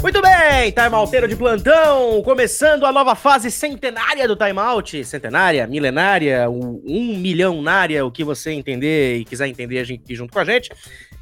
Muito 0.00 0.22
bem, 0.22 0.72
timeouteiro 0.72 1.28
de 1.28 1.36
plantão, 1.36 2.22
começando 2.22 2.86
a 2.86 2.92
nova 2.92 3.14
fase 3.14 3.50
centenária 3.50 4.26
do 4.28 4.36
timeout, 4.36 5.04
centenária, 5.04 5.66
milenária, 5.66 6.48
um, 6.48 6.80
um 6.86 7.16
milhãonária, 7.18 8.06
o 8.06 8.10
que 8.10 8.22
você 8.22 8.52
entender 8.52 9.18
e 9.18 9.24
quiser 9.24 9.48
entender 9.48 9.80
a 9.80 9.84
gente 9.84 10.14
junto 10.14 10.32
com 10.32 10.38
a 10.38 10.44
gente. 10.44 10.70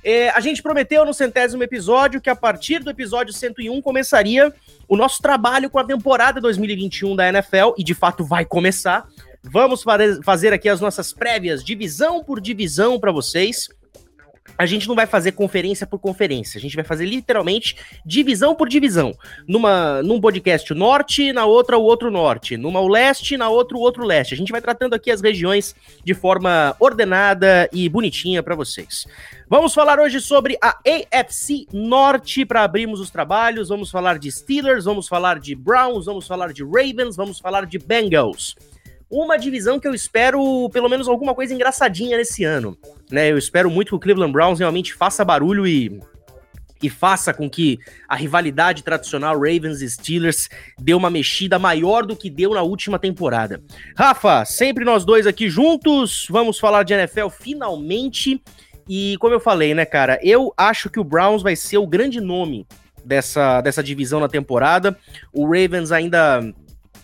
É, 0.08 0.30
a 0.30 0.38
gente 0.38 0.62
prometeu 0.62 1.04
no 1.04 1.12
centésimo 1.12 1.64
episódio 1.64 2.20
que 2.20 2.30
a 2.30 2.36
partir 2.36 2.78
do 2.78 2.88
episódio 2.88 3.32
101 3.32 3.82
começaria 3.82 4.54
o 4.86 4.96
nosso 4.96 5.20
trabalho 5.20 5.68
com 5.68 5.80
a 5.80 5.84
temporada 5.84 6.40
2021 6.40 7.16
da 7.16 7.28
NFL, 7.28 7.74
e 7.76 7.82
de 7.82 7.92
fato 7.92 8.24
vai 8.24 8.44
começar. 8.44 9.04
Vamos 9.42 9.82
fazer 10.22 10.52
aqui 10.52 10.68
as 10.68 10.80
nossas 10.80 11.12
prévias, 11.12 11.64
divisão 11.64 12.22
por 12.22 12.40
divisão 12.40 13.00
para 13.00 13.10
vocês 13.10 13.68
a 14.56 14.66
gente 14.66 14.88
não 14.88 14.94
vai 14.94 15.06
fazer 15.06 15.32
conferência 15.32 15.86
por 15.86 15.98
conferência, 15.98 16.58
a 16.58 16.60
gente 16.60 16.74
vai 16.74 16.84
fazer 16.84 17.06
literalmente 17.06 17.76
divisão 18.04 18.54
por 18.54 18.68
divisão. 18.68 19.14
Numa, 19.46 20.02
num 20.02 20.20
podcast 20.20 20.72
o 20.72 20.76
norte, 20.76 21.32
na 21.32 21.44
outra 21.44 21.78
o 21.78 21.82
outro 21.82 22.10
norte, 22.10 22.56
numa 22.56 22.80
o 22.80 22.88
leste, 22.88 23.36
na 23.36 23.48
outra 23.48 23.76
o 23.76 23.80
outro 23.80 24.04
leste. 24.04 24.34
A 24.34 24.36
gente 24.36 24.52
vai 24.52 24.60
tratando 24.60 24.94
aqui 24.94 25.10
as 25.10 25.20
regiões 25.20 25.74
de 26.04 26.14
forma 26.14 26.74
ordenada 26.78 27.68
e 27.72 27.88
bonitinha 27.88 28.42
para 28.42 28.54
vocês. 28.54 29.06
Vamos 29.48 29.72
falar 29.72 30.00
hoje 30.00 30.20
sobre 30.20 30.58
a 30.60 30.76
AFC 30.86 31.66
Norte 31.72 32.44
para 32.44 32.64
abrirmos 32.64 33.00
os 33.00 33.10
trabalhos. 33.10 33.68
Vamos 33.68 33.90
falar 33.90 34.18
de 34.18 34.30
Steelers, 34.30 34.84
vamos 34.84 35.06
falar 35.06 35.38
de 35.38 35.54
Browns, 35.54 36.06
vamos 36.06 36.26
falar 36.26 36.52
de 36.52 36.64
Ravens, 36.64 37.16
vamos 37.16 37.38
falar 37.38 37.66
de 37.66 37.78
Bengals 37.78 38.56
uma 39.10 39.36
divisão 39.36 39.78
que 39.78 39.86
eu 39.86 39.94
espero 39.94 40.68
pelo 40.70 40.88
menos 40.88 41.08
alguma 41.08 41.34
coisa 41.34 41.54
engraçadinha 41.54 42.16
nesse 42.16 42.44
ano. 42.44 42.76
Né? 43.10 43.30
Eu 43.30 43.38
espero 43.38 43.70
muito 43.70 43.90
que 43.90 43.94
o 43.94 44.00
Cleveland 44.00 44.32
Browns 44.32 44.58
realmente 44.58 44.94
faça 44.94 45.24
barulho 45.24 45.66
e, 45.66 46.00
e 46.82 46.90
faça 46.90 47.32
com 47.32 47.48
que 47.48 47.78
a 48.08 48.16
rivalidade 48.16 48.82
tradicional 48.82 49.34
Ravens 49.34 49.80
e 49.80 49.88
Steelers 49.88 50.48
dê 50.78 50.92
uma 50.92 51.08
mexida 51.08 51.58
maior 51.58 52.04
do 52.04 52.16
que 52.16 52.28
deu 52.28 52.50
na 52.50 52.62
última 52.62 52.98
temporada. 52.98 53.62
Rafa, 53.96 54.44
sempre 54.44 54.84
nós 54.84 55.04
dois 55.04 55.26
aqui 55.26 55.48
juntos, 55.48 56.26
vamos 56.28 56.58
falar 56.58 56.82
de 56.82 56.94
NFL 56.94 57.28
finalmente. 57.28 58.42
E 58.88 59.16
como 59.18 59.34
eu 59.34 59.40
falei, 59.40 59.74
né, 59.74 59.84
cara, 59.84 60.18
eu 60.22 60.52
acho 60.56 60.90
que 60.90 61.00
o 61.00 61.04
Browns 61.04 61.42
vai 61.42 61.54
ser 61.56 61.78
o 61.78 61.86
grande 61.86 62.20
nome 62.20 62.66
dessa, 63.04 63.60
dessa 63.60 63.82
divisão 63.82 64.18
na 64.18 64.28
temporada. 64.28 64.96
O 65.32 65.44
Ravens 65.46 65.92
ainda 65.92 66.52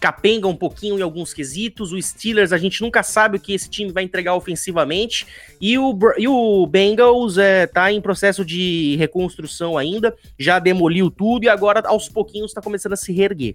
capenga 0.02 0.48
um 0.48 0.56
pouquinho 0.56 0.98
em 0.98 1.02
alguns 1.02 1.32
quesitos. 1.32 1.92
O 1.92 2.02
Steelers, 2.02 2.52
a 2.52 2.58
gente 2.58 2.82
nunca 2.82 3.04
sabe 3.04 3.36
o 3.36 3.40
que 3.40 3.54
esse 3.54 3.70
time 3.70 3.92
vai 3.92 4.02
entregar 4.02 4.34
ofensivamente. 4.34 5.24
E 5.60 5.78
o, 5.78 5.96
e 6.18 6.26
o 6.26 6.66
Bengals 6.66 7.38
é, 7.38 7.68
tá 7.68 7.92
em 7.92 8.00
processo 8.00 8.44
de 8.44 8.96
reconstrução 8.96 9.78
ainda. 9.78 10.12
Já 10.36 10.58
demoliu 10.58 11.08
tudo 11.08 11.44
e 11.44 11.48
agora, 11.48 11.86
aos 11.86 12.08
pouquinhos, 12.08 12.50
está 12.50 12.60
começando 12.60 12.94
a 12.94 12.96
se 12.96 13.12
reerguer. 13.12 13.54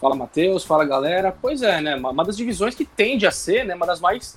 Fala, 0.00 0.14
Matheus. 0.14 0.62
Fala, 0.62 0.84
galera. 0.84 1.32
Pois 1.32 1.62
é, 1.62 1.80
né? 1.80 1.96
Uma 1.96 2.24
das 2.24 2.36
divisões 2.36 2.76
que 2.76 2.84
tende 2.84 3.26
a 3.26 3.32
ser, 3.32 3.64
né? 3.64 3.74
Uma 3.74 3.86
das 3.86 3.98
mais 3.98 4.36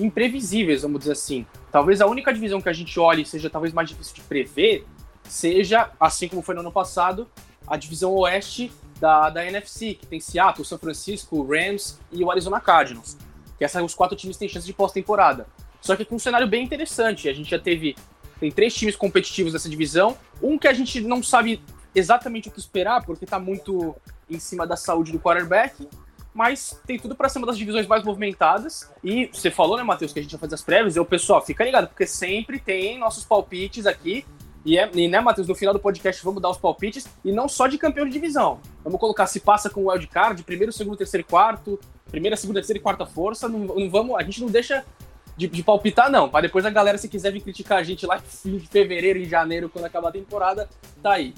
imprevisíveis, 0.00 0.80
vamos 0.80 1.00
dizer 1.00 1.12
assim. 1.12 1.44
Talvez 1.70 2.00
a 2.00 2.06
única 2.06 2.32
divisão 2.32 2.62
que 2.62 2.68
a 2.70 2.72
gente 2.72 2.98
olhe 2.98 3.26
seja 3.26 3.50
talvez 3.50 3.74
mais 3.74 3.90
difícil 3.90 4.14
de 4.14 4.22
prever, 4.22 4.86
seja, 5.28 5.90
assim 6.00 6.28
como 6.28 6.40
foi 6.40 6.54
no 6.54 6.62
ano 6.62 6.72
passado, 6.72 7.28
a 7.66 7.76
divisão 7.76 8.14
oeste 8.14 8.72
da, 9.02 9.30
da 9.30 9.44
NFC, 9.44 9.94
que 9.94 10.06
tem 10.06 10.20
Seattle, 10.20 10.64
São 10.64 10.78
Francisco, 10.78 11.42
Rams 11.42 11.98
e 12.12 12.22
o 12.22 12.30
Arizona 12.30 12.60
Cardinals. 12.60 13.16
Que 13.58 13.64
essas, 13.64 13.82
os 13.82 13.96
quatro 13.96 14.16
times 14.16 14.36
têm 14.36 14.48
chance 14.48 14.64
de 14.64 14.72
pós-temporada. 14.72 15.48
Só 15.80 15.96
que 15.96 16.04
com 16.04 16.14
um 16.14 16.20
cenário 16.20 16.46
bem 16.46 16.62
interessante. 16.62 17.28
A 17.28 17.32
gente 17.32 17.50
já 17.50 17.58
teve. 17.58 17.96
Tem 18.38 18.52
três 18.52 18.72
times 18.72 18.94
competitivos 18.94 19.52
nessa 19.52 19.68
divisão. 19.68 20.16
Um 20.40 20.56
que 20.56 20.68
a 20.68 20.72
gente 20.72 21.00
não 21.00 21.20
sabe 21.20 21.60
exatamente 21.92 22.48
o 22.48 22.52
que 22.52 22.60
esperar, 22.60 23.04
porque 23.04 23.24
está 23.24 23.40
muito 23.40 23.92
em 24.30 24.38
cima 24.38 24.64
da 24.68 24.76
saúde 24.76 25.10
do 25.10 25.18
quarterback. 25.18 25.88
Mas 26.32 26.80
tem 26.86 26.96
tudo 26.96 27.16
para 27.16 27.28
ser 27.28 27.38
uma 27.38 27.48
das 27.48 27.58
divisões 27.58 27.88
mais 27.88 28.04
movimentadas. 28.04 28.88
E 29.02 29.28
você 29.32 29.50
falou, 29.50 29.76
né, 29.76 29.82
Matheus, 29.82 30.12
que 30.12 30.20
a 30.20 30.22
gente 30.22 30.30
vai 30.30 30.40
fazer 30.42 30.54
as 30.54 30.62
prévias. 30.62 30.94
Eu, 30.94 31.04
pessoal, 31.04 31.44
fica 31.44 31.64
ligado, 31.64 31.88
porque 31.88 32.06
sempre 32.06 32.60
tem 32.60 33.00
nossos 33.00 33.24
palpites 33.24 33.84
aqui 33.84 34.24
e, 34.64 34.78
é, 34.78 34.88
e 34.94 35.08
né, 35.08 35.20
Matheus, 35.20 35.48
no 35.48 35.54
final 35.54 35.74
do 35.74 35.80
podcast 35.80 36.24
vamos 36.24 36.40
dar 36.40 36.50
os 36.50 36.58
palpites, 36.58 37.08
e 37.24 37.32
não 37.32 37.48
só 37.48 37.66
de 37.66 37.78
campeão 37.78 38.06
de 38.06 38.12
divisão. 38.12 38.60
Vamos 38.84 39.00
colocar 39.00 39.26
se 39.26 39.40
passa 39.40 39.68
com 39.68 39.84
o 39.84 39.90
wildcard, 39.90 40.42
primeiro, 40.44 40.72
segundo, 40.72 40.96
terceiro 40.96 41.26
quarto, 41.26 41.78
primeira, 42.10 42.36
segunda, 42.36 42.60
terceira 42.60 42.78
e 42.78 42.82
quarta 42.82 43.04
força. 43.04 43.48
Não, 43.48 43.58
não 43.58 43.90
vamos, 43.90 44.16
a 44.16 44.22
gente 44.22 44.40
não 44.40 44.48
deixa 44.48 44.84
de, 45.36 45.46
de 45.48 45.62
palpitar, 45.62 46.10
não. 46.10 46.28
Para 46.28 46.42
depois 46.42 46.64
a 46.64 46.70
galera, 46.70 46.98
se 46.98 47.08
quiser 47.08 47.32
vir 47.32 47.40
criticar 47.40 47.78
a 47.78 47.82
gente 47.82 48.06
lá 48.06 48.22
em 48.46 48.60
fevereiro, 48.60 49.18
em 49.18 49.24
janeiro, 49.24 49.68
quando 49.68 49.86
acabar 49.86 50.08
a 50.08 50.12
temporada, 50.12 50.68
tá 51.02 51.12
aí. 51.12 51.34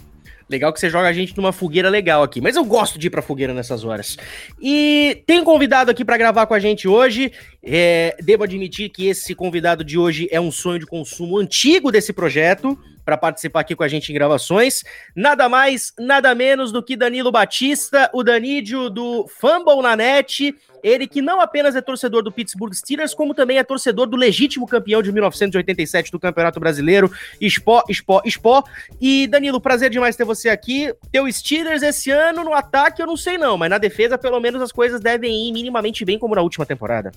Legal 0.48 0.70
que 0.74 0.78
você 0.78 0.90
joga 0.90 1.08
a 1.08 1.12
gente 1.12 1.34
numa 1.36 1.52
fogueira 1.52 1.88
legal 1.88 2.22
aqui, 2.22 2.38
mas 2.38 2.54
eu 2.54 2.64
gosto 2.66 2.98
de 2.98 3.06
ir 3.06 3.10
pra 3.10 3.22
fogueira 3.22 3.54
nessas 3.54 3.82
horas. 3.82 4.18
E 4.60 5.22
tem 5.26 5.42
convidado 5.42 5.90
aqui 5.90 6.04
para 6.04 6.18
gravar 6.18 6.46
com 6.46 6.52
a 6.52 6.58
gente 6.58 6.86
hoje. 6.86 7.32
É, 7.62 8.14
devo 8.22 8.44
admitir 8.44 8.90
que 8.90 9.06
esse 9.06 9.34
convidado 9.34 9.82
de 9.82 9.98
hoje 9.98 10.28
é 10.30 10.38
um 10.38 10.52
sonho 10.52 10.78
de 10.78 10.86
consumo 10.86 11.38
antigo 11.38 11.90
desse 11.90 12.12
projeto 12.12 12.78
para 13.04 13.16
participar 13.16 13.60
aqui 13.60 13.76
com 13.76 13.82
a 13.82 13.88
gente 13.88 14.10
em 14.10 14.14
gravações. 14.14 14.82
Nada 15.14 15.48
mais, 15.48 15.92
nada 15.98 16.34
menos 16.34 16.72
do 16.72 16.82
que 16.82 16.96
Danilo 16.96 17.30
Batista, 17.30 18.10
o 18.12 18.22
Danídio 18.22 18.88
do 18.88 19.26
Fumble 19.28 19.82
na 19.82 19.94
net. 19.94 20.54
Ele 20.82 21.06
que 21.06 21.22
não 21.22 21.40
apenas 21.40 21.74
é 21.74 21.80
torcedor 21.80 22.22
do 22.22 22.30
Pittsburgh 22.30 22.74
Steelers, 22.74 23.14
como 23.14 23.32
também 23.32 23.56
é 23.56 23.64
torcedor 23.64 24.06
do 24.06 24.16
legítimo 24.16 24.66
campeão 24.66 25.02
de 25.02 25.10
1987 25.10 26.12
do 26.12 26.20
Campeonato 26.20 26.60
Brasileiro, 26.60 27.10
Spó, 27.40 27.82
Spó, 27.90 28.22
Spó. 28.26 28.62
E 29.00 29.26
Danilo, 29.26 29.60
prazer 29.60 29.88
demais 29.88 30.14
ter 30.14 30.24
você 30.24 30.50
aqui. 30.50 30.94
Teu 31.10 31.30
Steelers 31.32 31.82
esse 31.82 32.10
ano 32.10 32.44
no 32.44 32.52
ataque 32.52 33.00
eu 33.00 33.06
não 33.06 33.16
sei 33.16 33.38
não, 33.38 33.56
mas 33.56 33.70
na 33.70 33.78
defesa 33.78 34.18
pelo 34.18 34.38
menos 34.40 34.60
as 34.60 34.72
coisas 34.72 35.00
devem 35.00 35.48
ir 35.48 35.52
minimamente 35.52 36.04
bem 36.04 36.18
como 36.18 36.34
na 36.34 36.42
última 36.42 36.66
temporada. 36.66 37.12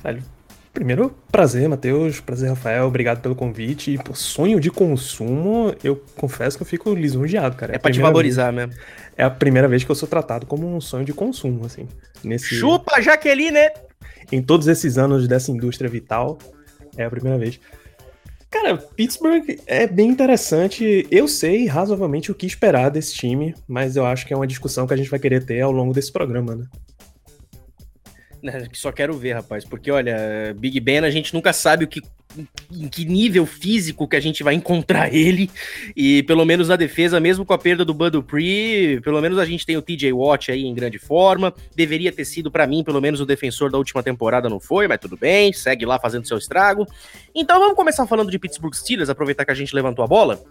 Caralho, 0.00 0.22
Primeiro, 0.72 1.14
prazer, 1.30 1.68
Matheus. 1.68 2.20
Prazer, 2.20 2.48
Rafael. 2.48 2.86
Obrigado 2.86 3.20
pelo 3.20 3.34
convite. 3.34 3.92
E 3.92 3.98
por 3.98 4.16
sonho 4.16 4.58
de 4.58 4.70
consumo, 4.70 5.74
eu 5.84 6.02
confesso 6.16 6.56
que 6.56 6.62
eu 6.62 6.66
fico 6.66 6.94
lisonjeado, 6.94 7.56
cara. 7.56 7.72
É, 7.72 7.76
é 7.76 7.78
pra 7.78 7.92
te 7.92 8.00
valorizar 8.00 8.50
vez, 8.50 8.68
mesmo. 8.68 8.82
É 9.16 9.22
a 9.22 9.30
primeira 9.30 9.68
vez 9.68 9.84
que 9.84 9.90
eu 9.90 9.94
sou 9.94 10.08
tratado 10.08 10.46
como 10.46 10.66
um 10.74 10.80
sonho 10.80 11.04
de 11.04 11.12
consumo, 11.12 11.66
assim. 11.66 11.86
Nesse... 12.24 12.54
Chupa, 12.54 13.02
Jaqueline! 13.02 13.70
Em 14.30 14.40
todos 14.40 14.66
esses 14.66 14.96
anos 14.96 15.28
dessa 15.28 15.50
indústria 15.50 15.90
vital, 15.90 16.38
é 16.96 17.04
a 17.04 17.10
primeira 17.10 17.38
vez. 17.38 17.60
Cara, 18.50 18.76
Pittsburgh 18.76 19.58
é 19.66 19.86
bem 19.86 20.08
interessante. 20.08 21.06
Eu 21.10 21.28
sei 21.28 21.66
razoavelmente 21.66 22.30
o 22.30 22.34
que 22.34 22.46
esperar 22.46 22.90
desse 22.90 23.14
time, 23.14 23.54
mas 23.66 23.96
eu 23.96 24.06
acho 24.06 24.26
que 24.26 24.32
é 24.32 24.36
uma 24.36 24.46
discussão 24.46 24.86
que 24.86 24.94
a 24.94 24.96
gente 24.96 25.10
vai 25.10 25.18
querer 25.18 25.44
ter 25.44 25.60
ao 25.60 25.72
longo 25.72 25.92
desse 25.92 26.12
programa, 26.12 26.54
né? 26.54 26.66
Que 28.70 28.78
só 28.78 28.90
quero 28.90 29.16
ver, 29.16 29.34
rapaz. 29.34 29.64
Porque, 29.64 29.90
olha, 29.90 30.54
Big 30.58 30.80
Ben 30.80 30.98
a 30.98 31.10
gente 31.10 31.32
nunca 31.32 31.52
sabe 31.52 31.84
o 31.84 31.88
que, 31.88 32.02
em 32.72 32.88
que 32.88 33.04
nível 33.04 33.46
físico 33.46 34.08
que 34.08 34.16
a 34.16 34.20
gente 34.20 34.42
vai 34.42 34.54
encontrar 34.54 35.12
ele. 35.14 35.48
E 35.96 36.24
pelo 36.24 36.44
menos 36.44 36.68
na 36.68 36.74
defesa, 36.74 37.20
mesmo 37.20 37.44
com 37.44 37.52
a 37.52 37.58
perda 37.58 37.84
do 37.84 37.94
Bud 37.94 38.10
Dupree, 38.10 39.00
pelo 39.00 39.20
menos 39.20 39.38
a 39.38 39.44
gente 39.44 39.64
tem 39.64 39.76
o 39.76 39.82
TJ 39.82 40.12
Watt 40.12 40.50
aí 40.50 40.64
em 40.64 40.74
grande 40.74 40.98
forma. 40.98 41.54
Deveria 41.76 42.10
ter 42.10 42.24
sido, 42.24 42.50
para 42.50 42.66
mim, 42.66 42.82
pelo 42.82 43.00
menos 43.00 43.20
o 43.20 43.26
defensor 43.26 43.70
da 43.70 43.78
última 43.78 44.02
temporada, 44.02 44.48
não 44.48 44.58
foi, 44.58 44.88
mas 44.88 44.98
tudo 44.98 45.16
bem, 45.16 45.52
segue 45.52 45.86
lá 45.86 46.00
fazendo 46.00 46.26
seu 46.26 46.38
estrago. 46.38 46.86
Então 47.34 47.60
vamos 47.60 47.76
começar 47.76 48.06
falando 48.06 48.30
de 48.30 48.38
Pittsburgh 48.38 48.74
Steelers, 48.74 49.08
aproveitar 49.08 49.44
que 49.44 49.52
a 49.52 49.54
gente 49.54 49.74
levantou 49.74 50.04
a 50.04 50.08
bola. 50.08 50.42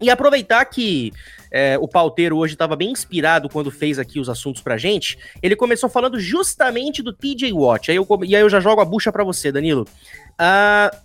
E 0.00 0.10
aproveitar 0.10 0.64
que 0.64 1.12
é, 1.50 1.78
o 1.78 1.88
pauteiro 1.88 2.36
hoje 2.36 2.54
estava 2.54 2.76
bem 2.76 2.90
inspirado 2.90 3.48
quando 3.48 3.70
fez 3.70 3.98
aqui 3.98 4.20
os 4.20 4.28
assuntos 4.28 4.62
pra 4.62 4.76
gente, 4.76 5.18
ele 5.42 5.56
começou 5.56 5.88
falando 5.88 6.18
justamente 6.18 7.02
do 7.02 7.12
TJ 7.12 7.52
Watt. 7.52 7.90
Aí 7.90 7.96
eu, 7.96 8.06
e 8.24 8.36
aí 8.36 8.42
eu 8.42 8.50
já 8.50 8.60
jogo 8.60 8.80
a 8.80 8.84
bucha 8.84 9.10
para 9.10 9.24
você, 9.24 9.50
Danilo. 9.50 9.86
Uh, 10.32 10.96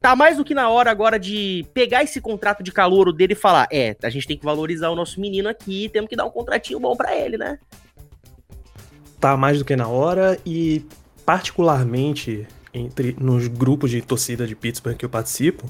tá 0.00 0.14
mais 0.14 0.36
do 0.36 0.44
que 0.44 0.54
na 0.54 0.68
hora 0.68 0.90
agora 0.90 1.18
de 1.18 1.66
pegar 1.72 2.02
esse 2.02 2.20
contrato 2.20 2.62
de 2.62 2.72
calouro 2.72 3.12
dele 3.12 3.32
e 3.32 3.36
falar: 3.36 3.66
é, 3.72 3.96
a 4.02 4.10
gente 4.10 4.26
tem 4.26 4.36
que 4.36 4.44
valorizar 4.44 4.90
o 4.90 4.96
nosso 4.96 5.20
menino 5.20 5.48
aqui, 5.48 5.88
temos 5.92 6.08
que 6.08 6.16
dar 6.16 6.26
um 6.26 6.30
contratinho 6.30 6.80
bom 6.80 6.96
para 6.96 7.16
ele, 7.16 7.38
né? 7.38 7.58
Tá 9.20 9.36
mais 9.36 9.58
do 9.58 9.64
que 9.64 9.74
na 9.74 9.88
hora 9.88 10.38
e, 10.46 10.84
particularmente, 11.26 12.46
entre 12.72 13.16
nos 13.18 13.48
grupos 13.48 13.90
de 13.90 14.00
torcida 14.00 14.46
de 14.46 14.54
Pittsburgh 14.54 14.96
que 14.96 15.04
eu 15.04 15.10
participo 15.10 15.64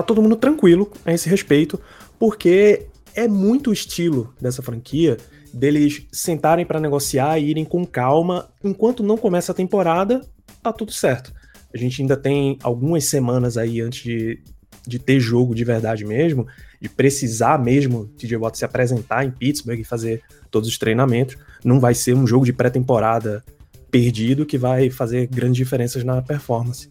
tá 0.00 0.02
todo 0.02 0.22
mundo 0.22 0.36
tranquilo 0.36 0.90
a 1.04 1.12
esse 1.12 1.28
respeito, 1.28 1.80
porque 2.18 2.86
é 3.14 3.26
muito 3.26 3.70
o 3.70 3.72
estilo 3.72 4.34
dessa 4.40 4.62
franquia 4.62 5.16
deles 5.52 6.06
sentarem 6.12 6.66
para 6.66 6.80
negociar 6.80 7.38
e 7.38 7.50
irem 7.50 7.64
com 7.64 7.86
calma, 7.86 8.50
enquanto 8.62 9.02
não 9.02 9.16
começa 9.16 9.52
a 9.52 9.54
temporada, 9.54 10.20
tá 10.62 10.72
tudo 10.72 10.92
certo. 10.92 11.32
A 11.72 11.78
gente 11.78 12.02
ainda 12.02 12.16
tem 12.16 12.58
algumas 12.62 13.06
semanas 13.06 13.56
aí 13.56 13.80
antes 13.80 14.02
de 14.02 14.42
de 14.86 14.98
ter 14.98 15.18
jogo 15.18 15.54
de 15.54 15.64
verdade 15.64 16.04
mesmo, 16.04 16.46
de 16.80 16.88
precisar 16.88 17.58
mesmo 17.58 18.06
TJ 18.16 18.36
Watt 18.36 18.56
se 18.56 18.64
apresentar 18.64 19.24
em 19.24 19.30
Pittsburgh 19.30 19.80
e 19.80 19.84
fazer 19.84 20.22
todos 20.50 20.68
os 20.68 20.78
treinamentos, 20.78 21.36
não 21.64 21.80
vai 21.80 21.92
ser 21.92 22.14
um 22.14 22.26
jogo 22.26 22.44
de 22.44 22.52
pré-temporada 22.52 23.44
perdido 23.90 24.46
que 24.46 24.56
vai 24.56 24.88
fazer 24.90 25.26
grandes 25.26 25.56
diferenças 25.56 26.04
na 26.04 26.22
performance. 26.22 26.88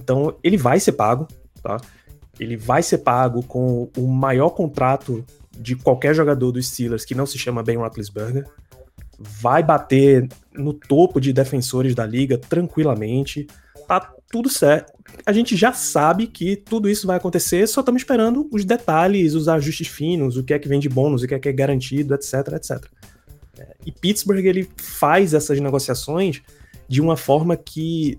Então, 0.00 0.36
ele 0.42 0.56
vai 0.56 0.80
ser 0.80 0.92
pago, 0.92 1.28
tá? 1.62 1.78
Ele 2.38 2.56
vai 2.56 2.82
ser 2.82 2.98
pago 2.98 3.42
com 3.42 3.90
o 3.96 4.06
maior 4.06 4.50
contrato 4.50 5.24
de 5.56 5.76
qualquer 5.76 6.14
jogador 6.14 6.50
dos 6.52 6.66
Steelers 6.66 7.04
que 7.04 7.14
não 7.14 7.26
se 7.26 7.38
chama 7.38 7.62
Ben 7.62 7.76
Roethlisberger. 7.76 8.46
Vai 9.18 9.62
bater 9.62 10.28
no 10.52 10.72
topo 10.72 11.20
de 11.20 11.32
defensores 11.32 11.94
da 11.94 12.06
liga 12.06 12.38
tranquilamente. 12.38 13.46
Tá 13.86 14.12
tudo 14.30 14.48
certo. 14.48 14.92
A 15.26 15.32
gente 15.32 15.54
já 15.54 15.72
sabe 15.72 16.26
que 16.26 16.56
tudo 16.56 16.88
isso 16.88 17.06
vai 17.06 17.18
acontecer, 17.18 17.66
só 17.68 17.80
estamos 17.80 18.00
esperando 18.00 18.48
os 18.50 18.64
detalhes, 18.64 19.34
os 19.34 19.46
ajustes 19.46 19.88
finos, 19.88 20.36
o 20.36 20.42
que 20.42 20.54
é 20.54 20.58
que 20.58 20.68
vem 20.68 20.80
de 20.80 20.88
bônus, 20.88 21.22
o 21.22 21.28
que 21.28 21.34
é 21.34 21.38
que 21.38 21.48
é 21.48 21.52
garantido, 21.52 22.14
etc, 22.14 22.54
etc. 22.54 22.84
E 23.84 23.92
Pittsburgh 23.92 24.44
ele 24.44 24.68
faz 24.76 25.34
essas 25.34 25.60
negociações 25.60 26.40
de 26.88 27.00
uma 27.00 27.16
forma 27.16 27.56
que 27.56 28.18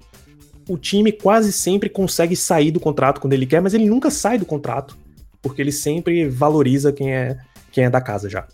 o 0.67 0.77
time 0.77 1.11
quase 1.11 1.51
sempre 1.51 1.89
consegue 1.89 2.35
sair 2.35 2.71
do 2.71 2.79
contrato 2.79 3.19
quando 3.19 3.33
ele 3.33 3.45
quer, 3.45 3.61
mas 3.61 3.73
ele 3.73 3.85
nunca 3.85 4.09
sai 4.09 4.37
do 4.37 4.45
contrato, 4.45 4.97
porque 5.41 5.61
ele 5.61 5.71
sempre 5.71 6.27
valoriza 6.27 6.91
quem 6.91 7.13
é 7.13 7.37
quem 7.71 7.85
é 7.85 7.89
da 7.89 7.99
casa 7.99 8.29
já. 8.29 8.47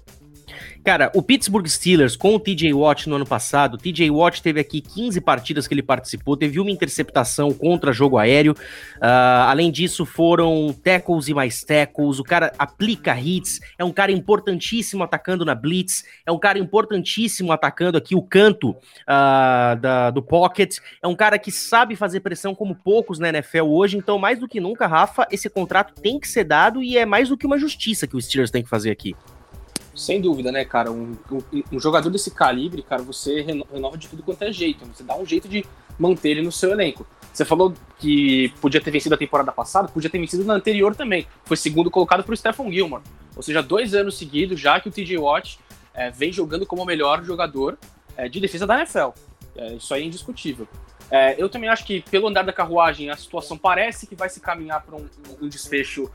Cara, 0.83 1.11
o 1.13 1.21
Pittsburgh 1.21 1.67
Steelers 1.67 2.15
com 2.15 2.35
o 2.35 2.39
TJ 2.39 2.73
Watt 2.73 3.07
no 3.07 3.15
ano 3.15 3.25
passado, 3.25 3.75
o 3.75 3.77
TJ 3.77 4.09
Watt 4.09 4.41
teve 4.41 4.59
aqui 4.59 4.81
15 4.81 5.21
partidas 5.21 5.67
que 5.67 5.73
ele 5.73 5.83
participou, 5.83 6.35
teve 6.35 6.59
uma 6.59 6.71
interceptação 6.71 7.51
contra 7.53 7.93
jogo 7.93 8.17
aéreo. 8.17 8.53
Uh, 8.53 9.45
além 9.47 9.71
disso, 9.71 10.05
foram 10.05 10.73
tackles 10.83 11.27
e 11.27 11.33
mais 11.33 11.63
tackles. 11.63 12.19
O 12.19 12.23
cara 12.23 12.51
aplica 12.57 13.19
hits, 13.19 13.59
é 13.77 13.83
um 13.83 13.91
cara 13.91 14.11
importantíssimo 14.11 15.03
atacando 15.03 15.45
na 15.45 15.53
blitz, 15.55 16.03
é 16.25 16.31
um 16.31 16.39
cara 16.39 16.59
importantíssimo 16.59 17.51
atacando 17.51 17.97
aqui 17.97 18.15
o 18.15 18.21
canto 18.21 18.71
uh, 18.71 19.79
da, 19.79 20.09
do 20.11 20.21
pocket. 20.21 20.77
É 21.01 21.07
um 21.07 21.15
cara 21.15 21.37
que 21.37 21.51
sabe 21.51 21.95
fazer 21.95 22.21
pressão 22.21 22.55
como 22.55 22.75
poucos 22.75 23.19
na 23.19 23.29
NFL 23.29 23.65
hoje. 23.65 23.97
Então, 23.97 24.17
mais 24.17 24.39
do 24.39 24.47
que 24.47 24.59
nunca, 24.59 24.87
Rafa, 24.87 25.27
esse 25.31 25.49
contrato 25.49 25.93
tem 26.01 26.19
que 26.19 26.27
ser 26.27 26.43
dado 26.43 26.81
e 26.81 26.97
é 26.97 27.05
mais 27.05 27.29
do 27.29 27.37
que 27.37 27.45
uma 27.45 27.57
justiça 27.57 28.07
que 28.07 28.15
o 28.15 28.21
Steelers 28.21 28.51
tem 28.51 28.63
que 28.63 28.69
fazer 28.69 28.91
aqui. 28.91 29.15
Sem 29.99 30.21
dúvida, 30.21 30.51
né, 30.51 30.63
cara? 30.63 30.91
Um, 30.91 31.17
um, 31.31 31.63
um, 31.73 31.79
jogador 31.79 32.09
desse 32.09 32.31
calibre, 32.31 32.81
cara, 32.81 33.01
você 33.01 33.41
renova 33.41 33.97
de 33.97 34.07
tudo 34.07 34.23
quanto 34.23 34.43
é 34.43 34.51
jeito. 34.51 34.85
Você 34.85 35.03
dá 35.03 35.15
um 35.17 35.25
jeito 35.25 35.47
de 35.49 35.65
manter 35.97 36.29
ele 36.29 36.41
no 36.41 36.51
seu 36.51 36.71
elenco. 36.71 37.05
Você 37.33 37.43
falou 37.43 37.73
que 37.97 38.53
podia 38.61 38.79
ter 38.79 38.91
vencido 38.91 39.15
a 39.15 39.17
temporada 39.17 39.51
passada, 39.51 39.89
podia 39.89 40.09
ter 40.09 40.17
vencido 40.17 40.43
na 40.45 40.53
anterior 40.53 40.95
também. 40.95 41.27
Foi 41.43 41.57
segundo 41.57 41.91
colocado 41.91 42.23
pro 42.23 42.35
Stephen 42.35 42.71
Gilmore. 42.71 43.03
Ou 43.35 43.43
seja, 43.43 43.61
dois 43.61 43.93
anos 43.93 44.17
seguidos 44.17 44.59
já 44.59 44.79
que 44.79 44.87
o 44.87 44.91
TJ 44.91 45.17
Watt 45.17 45.59
é, 45.93 46.09
vem 46.09 46.31
jogando 46.31 46.65
como 46.65 46.81
o 46.81 46.85
melhor 46.85 47.23
jogador 47.23 47.77
é, 48.15 48.29
de 48.29 48.39
defesa 48.39 48.65
da 48.65 48.77
NFL. 48.77 49.09
É, 49.55 49.73
isso 49.73 49.93
aí 49.93 50.03
é 50.03 50.05
indiscutível. 50.05 50.67
É, 51.11 51.41
eu 51.41 51.49
também 51.49 51.69
acho 51.69 51.85
que, 51.85 52.01
pelo 52.01 52.27
andar 52.27 52.43
da 52.43 52.53
carruagem, 52.53 53.09
a 53.09 53.17
situação 53.17 53.57
parece 53.57 54.07
que 54.07 54.15
vai 54.15 54.29
se 54.29 54.39
caminhar 54.39 54.81
para 54.81 54.95
um, 54.95 55.07
um, 55.41 55.49
desfecho 55.49 56.09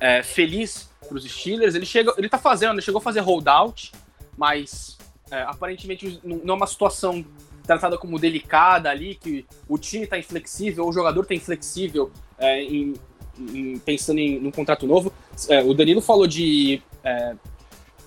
é, 0.00 0.22
feliz 0.22 0.87
para 1.08 1.16
os 1.16 1.24
Steelers. 1.24 1.74
Ele 1.74 1.86
chega, 1.86 2.12
ele 2.16 2.28
tá 2.28 2.38
fazendo, 2.38 2.74
ele 2.74 2.82
chegou 2.82 2.98
a 2.98 3.02
fazer 3.02 3.20
holdout, 3.20 3.92
mas 4.36 4.98
é, 5.30 5.42
aparentemente 5.42 6.20
não 6.22 6.54
é 6.54 6.56
uma 6.56 6.66
situação 6.66 7.24
tratada 7.68 7.98
como 7.98 8.18
delicada 8.18 8.88
ali, 8.90 9.14
que 9.14 9.44
o 9.68 9.76
time 9.76 10.04
está 10.04 10.18
inflexível, 10.18 10.86
o 10.86 10.92
jogador 10.92 11.20
está 11.20 11.34
inflexível 11.34 12.10
é, 12.38 12.62
em, 12.62 12.94
em, 13.38 13.78
pensando 13.78 14.18
em 14.18 14.46
um 14.46 14.50
contrato 14.50 14.86
novo. 14.86 15.12
É, 15.48 15.62
o 15.62 15.74
Danilo 15.74 16.00
falou 16.00 16.26
de 16.26 16.82
é, 17.04 17.34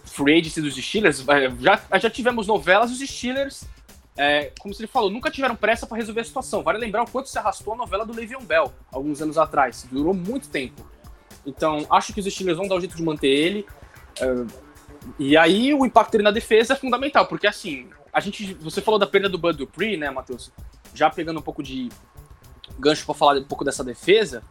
free 0.06 0.40
agency 0.40 0.62
dos 0.62 0.76
Steelers. 0.76 1.24
É, 1.28 1.52
já, 1.60 2.00
já 2.00 2.10
tivemos 2.10 2.48
novelas 2.48 2.90
dos 2.90 3.08
Steelers. 3.08 3.64
É, 4.18 4.52
como 4.60 4.74
se 4.74 4.82
ele 4.82 4.88
falou, 4.88 5.10
nunca 5.10 5.32
tiveram 5.32 5.56
pressa 5.56 5.88
para 5.88 5.98
resolver 5.98 6.22
a 6.22 6.26
situação. 6.26 6.64
Vale 6.64 6.80
lembrar 6.80 7.04
o 7.04 7.10
quanto 7.10 7.30
se 7.30 7.38
arrastou 7.38 7.74
a 7.74 7.78
novela 7.78 8.06
do 8.06 8.14
Le'Veon 8.14 8.44
Bell 8.44 8.74
alguns 8.92 9.22
anos 9.22 9.38
atrás. 9.38 9.88
Durou 9.92 10.14
muito 10.14 10.50
tempo. 10.50 10.86
Então, 11.46 11.86
acho 11.90 12.14
que 12.14 12.20
os 12.20 12.26
Steelers 12.26 12.58
vão 12.58 12.68
dar 12.68 12.76
o 12.76 12.80
jeito 12.80 12.96
de 12.96 13.04
manter 13.04 13.28
ele. 13.28 13.66
Uh, 14.22 14.48
e 15.18 15.36
aí, 15.36 15.74
o 15.74 15.86
impacto 15.86 16.12
dele 16.12 16.24
na 16.24 16.32
defesa 16.32 16.74
é 16.74 16.76
fundamental, 16.76 17.26
porque 17.26 17.48
assim, 17.48 17.90
a 18.14 18.20
gente. 18.20 18.54
Você 18.56 18.82
falou 18.82 19.00
da 19.00 19.08
perda 19.08 19.30
do 19.30 19.38
Bud 19.38 19.58
Dupree, 19.58 19.98
né, 19.98 20.10
Matheus? 20.10 20.52
Já 20.94 21.10
pegando 21.10 21.40
um 21.40 21.44
pouco 21.44 21.64
de 21.64 21.90
gancho 22.80 23.06
para 23.06 23.16
falar 23.16 23.40
um 23.40 23.44
pouco 23.44 23.64
dessa 23.64 23.84
defesa. 23.84 24.44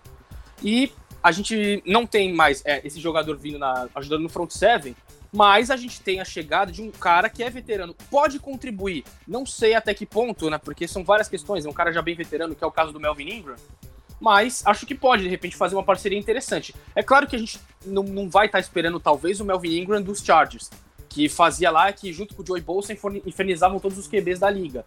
E 0.62 0.92
a 1.22 1.32
gente 1.32 1.82
não 1.86 2.06
tem 2.06 2.32
mais 2.32 2.62
é, 2.64 2.84
esse 2.86 3.00
jogador 3.00 3.36
vindo 3.36 3.58
na, 3.58 3.88
ajudando 3.94 4.22
no 4.22 4.28
front 4.28 4.50
seven, 4.50 4.96
mas 5.32 5.70
a 5.70 5.76
gente 5.76 6.00
tem 6.00 6.20
a 6.20 6.24
chegada 6.24 6.72
de 6.72 6.82
um 6.82 6.90
cara 6.90 7.28
que 7.28 7.42
é 7.42 7.50
veterano, 7.50 7.94
pode 8.10 8.38
contribuir, 8.38 9.04
não 9.28 9.46
sei 9.46 9.74
até 9.74 9.94
que 9.94 10.06
ponto, 10.06 10.50
né? 10.50 10.58
Porque 10.58 10.88
são 10.88 11.04
várias 11.04 11.28
questões. 11.28 11.64
É 11.64 11.68
um 11.68 11.72
cara 11.72 11.92
já 11.92 12.02
bem 12.02 12.14
veterano, 12.14 12.54
que 12.54 12.64
é 12.64 12.66
o 12.66 12.72
caso 12.72 12.92
do 12.92 13.00
Melvin 13.00 13.28
Ingram, 13.28 13.56
mas 14.20 14.62
acho 14.66 14.84
que 14.84 14.94
pode, 14.94 15.22
de 15.22 15.28
repente, 15.28 15.56
fazer 15.56 15.74
uma 15.74 15.82
parceria 15.82 16.18
interessante. 16.18 16.74
É 16.94 17.02
claro 17.02 17.26
que 17.26 17.34
a 17.34 17.38
gente 17.38 17.58
não, 17.84 18.02
não 18.02 18.28
vai 18.28 18.46
estar 18.46 18.58
tá 18.58 18.60
esperando, 18.60 19.00
talvez, 19.00 19.40
o 19.40 19.44
Melvin 19.44 19.78
Ingram 19.78 20.02
dos 20.02 20.22
Chargers, 20.22 20.70
que 21.08 21.28
fazia 21.28 21.70
lá 21.70 21.90
que, 21.92 22.12
junto 22.12 22.34
com 22.34 22.42
o 22.42 22.46
Joey 22.46 22.60
Bolsa, 22.60 22.92
infernizavam 22.92 23.80
todos 23.80 23.98
os 23.98 24.06
QBs 24.06 24.38
da 24.38 24.50
liga. 24.50 24.84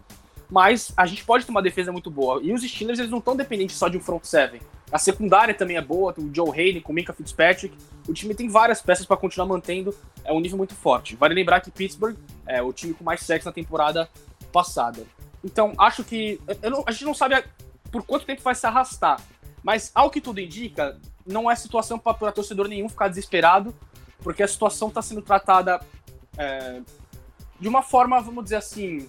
Mas 0.48 0.92
a 0.96 1.04
gente 1.04 1.24
pode 1.24 1.44
ter 1.44 1.50
uma 1.50 1.62
defesa 1.62 1.90
muito 1.90 2.10
boa. 2.10 2.40
E 2.42 2.52
os 2.52 2.62
Steelers, 2.62 2.98
eles 2.98 3.10
não 3.10 3.18
estão 3.18 3.34
dependentes 3.34 3.76
só 3.76 3.88
de 3.88 3.96
um 3.96 4.00
front 4.00 4.24
seven. 4.24 4.60
A 4.92 4.98
secundária 4.98 5.52
também 5.52 5.76
é 5.76 5.82
boa, 5.82 6.14
o 6.16 6.32
Joe 6.32 6.50
Hayden 6.50 6.80
com 6.80 6.92
o 6.92 6.94
Minka 6.94 7.12
Fitzpatrick. 7.12 7.76
O 8.06 8.12
time 8.12 8.34
tem 8.34 8.48
várias 8.48 8.80
peças 8.80 9.04
para 9.04 9.16
continuar 9.16 9.46
mantendo 9.46 9.94
é 10.24 10.32
um 10.32 10.40
nível 10.40 10.56
muito 10.56 10.74
forte. 10.74 11.16
Vale 11.16 11.34
lembrar 11.34 11.60
que 11.60 11.70
Pittsburgh 11.70 12.16
é 12.46 12.62
o 12.62 12.72
time 12.72 12.94
com 12.94 13.02
mais 13.02 13.20
sexo 13.20 13.48
na 13.48 13.52
temporada 13.52 14.08
passada. 14.52 15.04
Então, 15.42 15.74
acho 15.78 16.04
que. 16.04 16.40
Não, 16.62 16.84
a 16.86 16.92
gente 16.92 17.04
não 17.04 17.14
sabe 17.14 17.42
por 17.94 18.02
quanto 18.02 18.26
tempo 18.26 18.42
vai 18.42 18.56
se 18.56 18.66
arrastar. 18.66 19.20
Mas, 19.62 19.92
ao 19.94 20.10
que 20.10 20.20
tudo 20.20 20.40
indica, 20.40 21.00
não 21.24 21.48
é 21.48 21.54
situação 21.54 21.96
para 21.96 22.32
torcedor 22.32 22.66
nenhum 22.66 22.88
ficar 22.88 23.06
desesperado, 23.06 23.72
porque 24.18 24.42
a 24.42 24.48
situação 24.48 24.88
está 24.88 25.00
sendo 25.00 25.22
tratada 25.22 25.80
é, 26.36 26.82
de 27.60 27.68
uma 27.68 27.82
forma, 27.82 28.20
vamos 28.20 28.42
dizer 28.42 28.56
assim, 28.56 29.08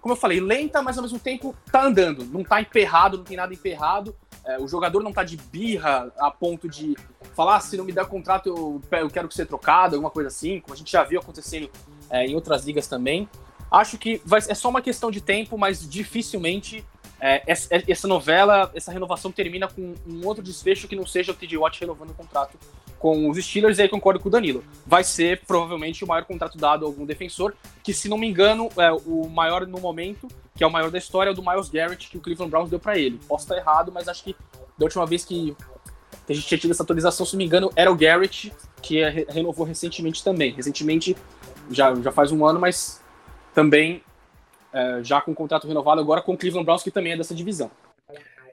como 0.00 0.14
eu 0.14 0.16
falei, 0.16 0.40
lenta, 0.40 0.80
mas 0.80 0.96
ao 0.96 1.02
mesmo 1.02 1.18
tempo 1.18 1.54
tá 1.70 1.84
andando. 1.84 2.24
Não 2.24 2.42
tá 2.42 2.62
emperrado, 2.62 3.18
não 3.18 3.24
tem 3.24 3.36
nada 3.36 3.52
emperrado. 3.52 4.16
É, 4.46 4.58
o 4.58 4.66
jogador 4.66 5.02
não 5.02 5.12
tá 5.12 5.22
de 5.22 5.36
birra 5.36 6.10
a 6.18 6.30
ponto 6.30 6.66
de 6.66 6.96
falar, 7.34 7.56
ah, 7.56 7.60
se 7.60 7.76
não 7.76 7.84
me 7.84 7.92
der 7.92 8.06
contrato, 8.06 8.48
eu, 8.48 8.80
eu 9.00 9.10
quero 9.10 9.28
que 9.28 9.34
seja 9.34 9.46
trocado, 9.46 9.96
alguma 9.96 10.10
coisa 10.10 10.28
assim, 10.28 10.60
como 10.60 10.72
a 10.72 10.76
gente 10.78 10.90
já 10.90 11.04
viu 11.04 11.20
acontecendo 11.20 11.70
é, 12.08 12.24
em 12.24 12.34
outras 12.34 12.64
ligas 12.64 12.86
também. 12.86 13.28
Acho 13.70 13.98
que 13.98 14.22
vai, 14.24 14.40
é 14.48 14.54
só 14.54 14.70
uma 14.70 14.80
questão 14.80 15.10
de 15.10 15.20
tempo, 15.20 15.58
mas 15.58 15.86
dificilmente 15.86 16.82
é, 17.26 17.42
essa, 17.46 17.68
essa, 17.88 18.06
novela, 18.06 18.70
essa 18.74 18.92
renovação 18.92 19.32
termina 19.32 19.66
com 19.66 19.94
um 20.06 20.26
outro 20.26 20.42
desfecho 20.42 20.86
que 20.86 20.94
não 20.94 21.06
seja 21.06 21.32
o 21.32 21.34
TJ 21.34 21.56
Watt 21.56 21.80
renovando 21.80 22.10
o 22.10 22.14
contrato 22.14 22.58
com 22.98 23.30
os 23.30 23.42
Steelers, 23.42 23.78
e 23.78 23.82
aí 23.82 23.88
concordo 23.88 24.20
com 24.20 24.28
o 24.28 24.30
Danilo. 24.30 24.62
Vai 24.86 25.02
ser 25.02 25.40
provavelmente 25.46 26.04
o 26.04 26.06
maior 26.06 26.26
contrato 26.26 26.58
dado 26.58 26.84
a 26.84 26.88
algum 26.88 27.06
defensor, 27.06 27.54
que 27.82 27.94
se 27.94 28.10
não 28.10 28.18
me 28.18 28.28
engano, 28.28 28.68
é 28.76 28.92
o 28.92 29.26
maior 29.26 29.66
no 29.66 29.80
momento, 29.80 30.28
que 30.54 30.62
é 30.62 30.66
o 30.66 30.70
maior 30.70 30.90
da 30.90 30.98
história, 30.98 31.30
é 31.30 31.32
o 31.32 31.34
do 31.34 31.42
Miles 31.42 31.70
Garrett, 31.70 32.10
que 32.10 32.18
o 32.18 32.20
Cleveland 32.20 32.50
Browns 32.50 32.68
deu 32.68 32.78
para 32.78 32.98
ele. 32.98 33.18
Posso 33.26 33.44
estar 33.44 33.56
errado, 33.56 33.90
mas 33.90 34.06
acho 34.06 34.22
que 34.22 34.36
da 34.76 34.84
última 34.84 35.06
vez 35.06 35.24
que 35.24 35.56
a 36.28 36.32
gente 36.34 36.46
tinha 36.46 36.58
tido 36.58 36.72
essa 36.72 36.82
atualização, 36.82 37.24
se 37.24 37.32
não 37.32 37.38
me 37.38 37.46
engano, 37.46 37.70
era 37.74 37.90
o 37.90 37.96
Garrett, 37.96 38.52
que 38.82 39.02
é, 39.02 39.08
renovou 39.30 39.64
recentemente 39.64 40.22
também. 40.22 40.52
Recentemente, 40.52 41.16
já, 41.70 41.94
já 41.94 42.12
faz 42.12 42.30
um 42.30 42.44
ano, 42.44 42.60
mas 42.60 43.00
também 43.54 44.02
é, 44.74 45.02
já 45.02 45.20
com 45.20 45.30
o 45.30 45.34
contrato 45.34 45.66
renovado 45.66 46.00
agora 46.00 46.20
com 46.20 46.34
o 46.34 46.36
Cleveland 46.36 46.66
Browns, 46.66 46.82
que 46.82 46.90
também 46.90 47.12
é 47.12 47.16
dessa 47.16 47.34
divisão. 47.34 47.70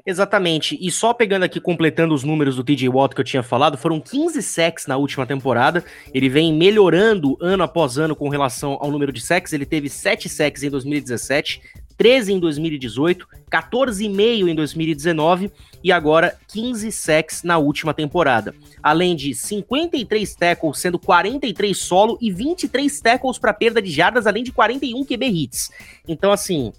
Exatamente. 0.05 0.77
E 0.81 0.91
só 0.91 1.13
pegando 1.13 1.43
aqui, 1.43 1.59
completando 1.59 2.13
os 2.13 2.23
números 2.23 2.55
do 2.55 2.63
TJ 2.63 2.89
Watt 2.89 3.13
que 3.13 3.21
eu 3.21 3.25
tinha 3.25 3.43
falado, 3.43 3.77
foram 3.77 3.99
15 3.99 4.41
sacks 4.41 4.87
na 4.87 4.97
última 4.97 5.25
temporada. 5.25 5.83
Ele 6.13 6.27
vem 6.27 6.53
melhorando 6.53 7.37
ano 7.39 7.63
após 7.63 7.97
ano 7.97 8.15
com 8.15 8.29
relação 8.29 8.77
ao 8.81 8.89
número 8.89 9.11
de 9.11 9.21
sacks. 9.21 9.53
Ele 9.53 9.65
teve 9.65 9.89
7 9.89 10.27
sacks 10.27 10.63
em 10.63 10.69
2017, 10.69 11.61
13 11.97 12.33
em 12.33 12.39
2018, 12.39 13.27
14,5 13.51 14.47
em 14.49 14.55
2019 14.55 15.51
e 15.83 15.91
agora 15.91 16.37
15 16.47 16.91
sacks 16.91 17.43
na 17.43 17.57
última 17.57 17.93
temporada. 17.93 18.55
Além 18.81 19.15
de 19.15 19.33
53 19.33 20.35
tackles, 20.35 20.79
sendo 20.79 20.97
43 20.97 21.77
solo 21.77 22.17
e 22.21 22.31
23 22.31 22.99
tackles 22.99 23.37
para 23.37 23.53
perda 23.53 23.81
de 23.81 23.91
jardas, 23.91 24.27
além 24.27 24.43
de 24.43 24.51
41 24.51 25.05
QB 25.05 25.25
hits. 25.27 25.71
Então, 26.07 26.31
assim, 26.31 26.71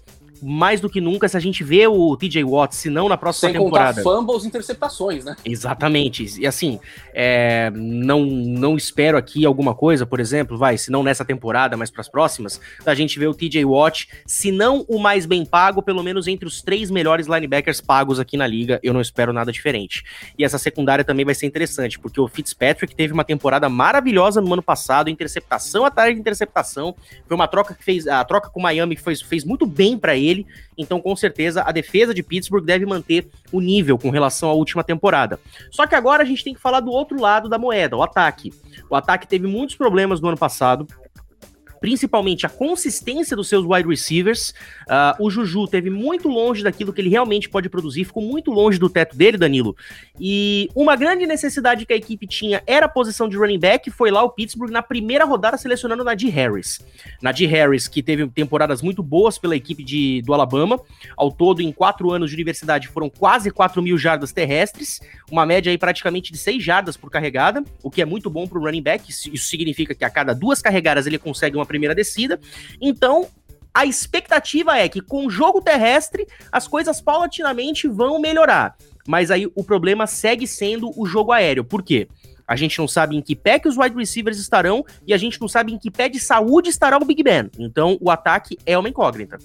mais 0.43 0.81
do 0.81 0.89
que 0.89 0.99
nunca 0.99 1.27
se 1.27 1.37
a 1.37 1.39
gente 1.39 1.63
vê 1.63 1.87
o 1.87 2.15
TJ 2.17 2.43
Watt, 2.43 2.75
se 2.75 2.89
não 2.89 3.07
na 3.07 3.17
próxima 3.17 3.51
Sem 3.51 3.59
temporada. 3.59 3.95
Sem 3.95 4.03
contar 4.03 4.17
fumbles 4.17 4.45
interceptações, 4.45 5.25
né? 5.25 5.35
Exatamente. 5.45 6.39
E 6.39 6.45
assim, 6.45 6.79
é, 7.13 7.71
não, 7.73 8.25
não 8.25 8.75
espero 8.75 9.17
aqui 9.17 9.45
alguma 9.45 9.73
coisa, 9.73 10.05
por 10.05 10.19
exemplo, 10.19 10.57
vai, 10.57 10.77
se 10.77 10.91
não 10.91 11.03
nessa 11.03 11.23
temporada, 11.23 11.77
mas 11.77 11.89
para 11.89 12.01
as 12.01 12.09
próximas, 12.09 12.59
da 12.83 12.93
gente 12.93 13.17
ver 13.17 13.27
o 13.27 13.33
TJ 13.33 13.65
Watt, 13.65 14.07
se 14.25 14.51
não 14.51 14.85
o 14.87 14.99
mais 14.99 15.25
bem 15.25 15.45
pago, 15.45 15.81
pelo 15.81 16.03
menos 16.03 16.27
entre 16.27 16.47
os 16.47 16.61
três 16.61 16.89
melhores 16.89 17.27
linebackers 17.27 17.81
pagos 17.81 18.19
aqui 18.19 18.37
na 18.37 18.47
liga. 18.47 18.79
Eu 18.83 18.93
não 18.93 19.01
espero 19.01 19.31
nada 19.31 19.51
diferente. 19.51 20.03
E 20.37 20.43
essa 20.43 20.57
secundária 20.57 21.03
também 21.03 21.25
vai 21.25 21.35
ser 21.35 21.45
interessante, 21.45 21.99
porque 21.99 22.19
o 22.19 22.27
Fitzpatrick 22.27 22.95
teve 22.95 23.13
uma 23.13 23.23
temporada 23.23 23.69
maravilhosa 23.69 24.41
no 24.41 24.51
ano 24.53 24.63
passado, 24.63 25.09
interceptação 25.09 25.85
atrás 25.85 26.13
de 26.13 26.19
interceptação. 26.19 26.95
Foi 27.27 27.35
uma 27.35 27.47
troca 27.47 27.73
que 27.73 27.83
fez. 27.83 28.07
A 28.07 28.23
troca 28.23 28.49
com 28.49 28.59
o 28.59 28.63
Miami 28.63 28.95
fez, 28.95 29.21
fez 29.21 29.43
muito 29.43 29.65
bem 29.65 29.97
para 29.97 30.15
ele. 30.15 30.32
Então, 30.77 30.99
com 30.99 31.15
certeza, 31.15 31.63
a 31.65 31.71
defesa 31.71 32.13
de 32.13 32.23
Pittsburgh 32.23 32.65
deve 32.65 32.85
manter 32.85 33.27
o 33.51 33.59
nível 33.59 33.97
com 33.97 34.09
relação 34.09 34.49
à 34.49 34.53
última 34.53 34.83
temporada. 34.83 35.39
Só 35.71 35.85
que 35.85 35.95
agora 35.95 36.23
a 36.23 36.25
gente 36.25 36.43
tem 36.43 36.53
que 36.53 36.61
falar 36.61 36.79
do 36.79 36.91
outro 36.91 37.19
lado 37.19 37.47
da 37.47 37.57
moeda, 37.57 37.95
o 37.95 38.03
ataque. 38.03 38.51
O 38.89 38.95
ataque 38.95 39.27
teve 39.27 39.47
muitos 39.47 39.75
problemas 39.75 40.19
no 40.19 40.29
ano 40.29 40.37
passado 40.37 40.87
principalmente 41.83 42.45
a 42.45 42.49
consistência 42.49 43.35
dos 43.35 43.49
seus 43.49 43.65
wide 43.65 43.85
receivers. 43.85 44.53
Uh, 44.83 45.25
o 45.25 45.29
Juju 45.29 45.67
teve 45.67 45.89
muito 45.89 46.29
longe 46.29 46.63
daquilo 46.63 46.93
que 46.93 47.01
ele 47.01 47.09
realmente 47.09 47.49
pode 47.49 47.67
produzir, 47.67 48.05
ficou 48.05 48.23
muito 48.23 48.51
longe 48.51 48.79
do 48.79 48.89
teto 48.89 49.17
dele, 49.17 49.37
Danilo. 49.37 49.75
E 50.17 50.69
uma 50.73 50.95
grande 50.95 51.25
necessidade 51.25 51.85
que 51.85 51.91
a 51.91 51.97
equipe 51.97 52.25
tinha 52.25 52.63
era 52.65 52.85
a 52.85 52.89
posição 52.89 53.27
de 53.27 53.35
running 53.35 53.59
back. 53.59 53.91
Foi 53.91 54.11
lá 54.11 54.23
o 54.23 54.29
Pittsburgh 54.29 54.71
na 54.71 54.81
primeira 54.81 55.25
rodada 55.25 55.57
selecionando 55.57 56.05
Nadir 56.05 56.33
Harris. 56.33 56.79
Nadir 57.21 57.49
Harris, 57.49 57.85
que 57.89 58.01
teve 58.01 58.25
temporadas 58.29 58.81
muito 58.81 59.03
boas 59.03 59.37
pela 59.37 59.53
equipe 59.53 59.83
de, 59.83 60.21
do 60.21 60.33
Alabama. 60.33 60.79
Ao 61.17 61.29
todo, 61.29 61.61
em 61.61 61.73
quatro 61.73 62.11
anos 62.11 62.29
de 62.29 62.35
universidade, 62.37 62.87
foram 62.87 63.09
quase 63.09 63.51
4 63.51 63.81
mil 63.81 63.97
jardas 63.97 64.31
terrestres, 64.31 65.01
uma 65.29 65.45
média 65.45 65.69
aí 65.69 65.77
praticamente 65.77 66.31
de 66.31 66.37
6 66.37 66.63
jardas 66.63 66.95
por 66.95 67.11
carregada, 67.11 67.61
o 67.83 67.91
que 67.91 68.01
é 68.01 68.05
muito 68.05 68.29
bom 68.29 68.47
para 68.47 68.57
o 68.57 68.61
running 68.63 68.81
back. 68.81 69.09
Isso 69.09 69.49
significa 69.49 69.93
que 69.93 70.05
a 70.05 70.09
cada 70.09 70.33
duas 70.33 70.61
carregadas 70.61 71.05
ele 71.05 71.17
consegue 71.19 71.57
uma 71.57 71.72
primeira 71.73 71.95
descida. 71.95 72.39
Então, 72.79 73.27
a 73.73 73.85
expectativa 73.85 74.77
é 74.77 74.87
que 74.87 75.01
com 75.01 75.25
o 75.25 75.29
jogo 75.29 75.59
terrestre 75.59 76.27
as 76.51 76.67
coisas 76.67 77.01
paulatinamente 77.01 77.87
vão 77.87 78.19
melhorar. 78.19 78.77
Mas 79.07 79.31
aí 79.31 79.47
o 79.55 79.63
problema 79.63 80.05
segue 80.05 80.45
sendo 80.45 80.91
o 80.95 81.05
jogo 81.05 81.31
aéreo. 81.31 81.63
Por 81.63 81.81
quê? 81.81 82.07
A 82.47 82.55
gente 82.55 82.77
não 82.77 82.87
sabe 82.87 83.15
em 83.15 83.21
que 83.21 83.35
pé 83.35 83.57
que 83.57 83.67
os 83.67 83.77
wide 83.77 83.95
receivers 83.95 84.37
estarão 84.37 84.85
e 85.07 85.13
a 85.13 85.17
gente 85.17 85.41
não 85.41 85.47
sabe 85.47 85.73
em 85.73 85.79
que 85.79 85.89
pé 85.89 86.07
de 86.07 86.19
saúde 86.19 86.69
estará 86.69 86.97
o 86.97 87.05
Big 87.05 87.23
Ben. 87.23 87.49
Então 87.57 87.97
o 87.99 88.11
ataque 88.11 88.57
é 88.65 88.77
uma 88.77 88.87
incógnita. 88.87 89.39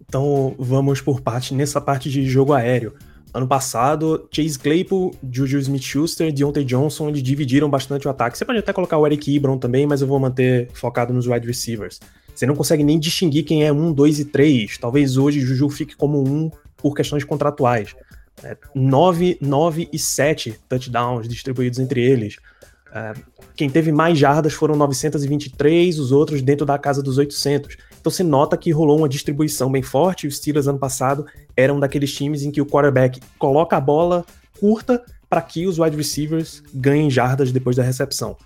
Então 0.00 0.54
vamos 0.58 1.00
por 1.00 1.22
parte 1.22 1.54
nessa 1.54 1.80
parte 1.80 2.10
de 2.10 2.24
jogo 2.26 2.52
aéreo. 2.52 2.94
Ano 3.34 3.48
passado, 3.48 4.28
Chase 4.30 4.56
Claypool, 4.56 5.12
Juju 5.28 5.58
Smith-Schuster 5.58 6.32
Deontay 6.32 6.64
Johnson, 6.64 7.08
eles 7.08 7.20
dividiram 7.20 7.68
bastante 7.68 8.06
o 8.06 8.10
ataque. 8.10 8.38
Você 8.38 8.44
pode 8.44 8.60
até 8.60 8.72
colocar 8.72 8.96
o 8.96 9.04
Eric 9.04 9.34
Ebron 9.34 9.58
também, 9.58 9.88
mas 9.88 10.00
eu 10.00 10.06
vou 10.06 10.20
manter 10.20 10.70
focado 10.72 11.12
nos 11.12 11.26
wide 11.26 11.44
receivers. 11.44 11.98
Você 12.32 12.46
não 12.46 12.54
consegue 12.54 12.84
nem 12.84 12.96
distinguir 12.96 13.44
quem 13.44 13.64
é 13.64 13.72
um, 13.72 13.92
dois 13.92 14.20
e 14.20 14.24
três. 14.24 14.78
Talvez 14.78 15.16
hoje 15.16 15.40
Juju 15.40 15.68
fique 15.68 15.96
como 15.96 16.22
um 16.22 16.48
por 16.76 16.94
questões 16.94 17.24
contratuais. 17.24 17.96
É, 18.40 18.56
nove, 18.72 19.36
nove 19.40 19.88
e 19.92 19.98
sete 19.98 20.56
touchdowns 20.68 21.28
distribuídos 21.28 21.80
entre 21.80 22.04
eles. 22.04 22.36
É, 22.94 23.14
quem 23.56 23.68
teve 23.68 23.90
mais 23.90 24.16
jardas 24.16 24.52
foram 24.52 24.76
923, 24.76 25.98
os 25.98 26.12
outros 26.12 26.40
dentro 26.40 26.64
da 26.64 26.78
casa 26.78 27.02
dos 27.02 27.18
800. 27.18 27.76
Então 28.04 28.12
você 28.12 28.22
nota 28.22 28.54
que 28.54 28.70
rolou 28.70 28.98
uma 28.98 29.08
distribuição 29.08 29.72
bem 29.72 29.80
forte. 29.80 30.26
Os 30.26 30.36
Steelers 30.36 30.66
ano 30.66 30.78
passado 30.78 31.24
eram 31.56 31.80
daqueles 31.80 32.12
times 32.12 32.42
em 32.42 32.50
que 32.50 32.60
o 32.60 32.66
quarterback 32.66 33.18
coloca 33.38 33.78
a 33.78 33.80
bola 33.80 34.26
curta 34.60 35.02
para 35.26 35.40
que 35.40 35.66
os 35.66 35.78
wide 35.78 35.96
receivers 35.96 36.62
ganhem 36.74 37.08
jardas 37.08 37.50
depois 37.50 37.76
da 37.76 37.82
recepção. 37.82 38.36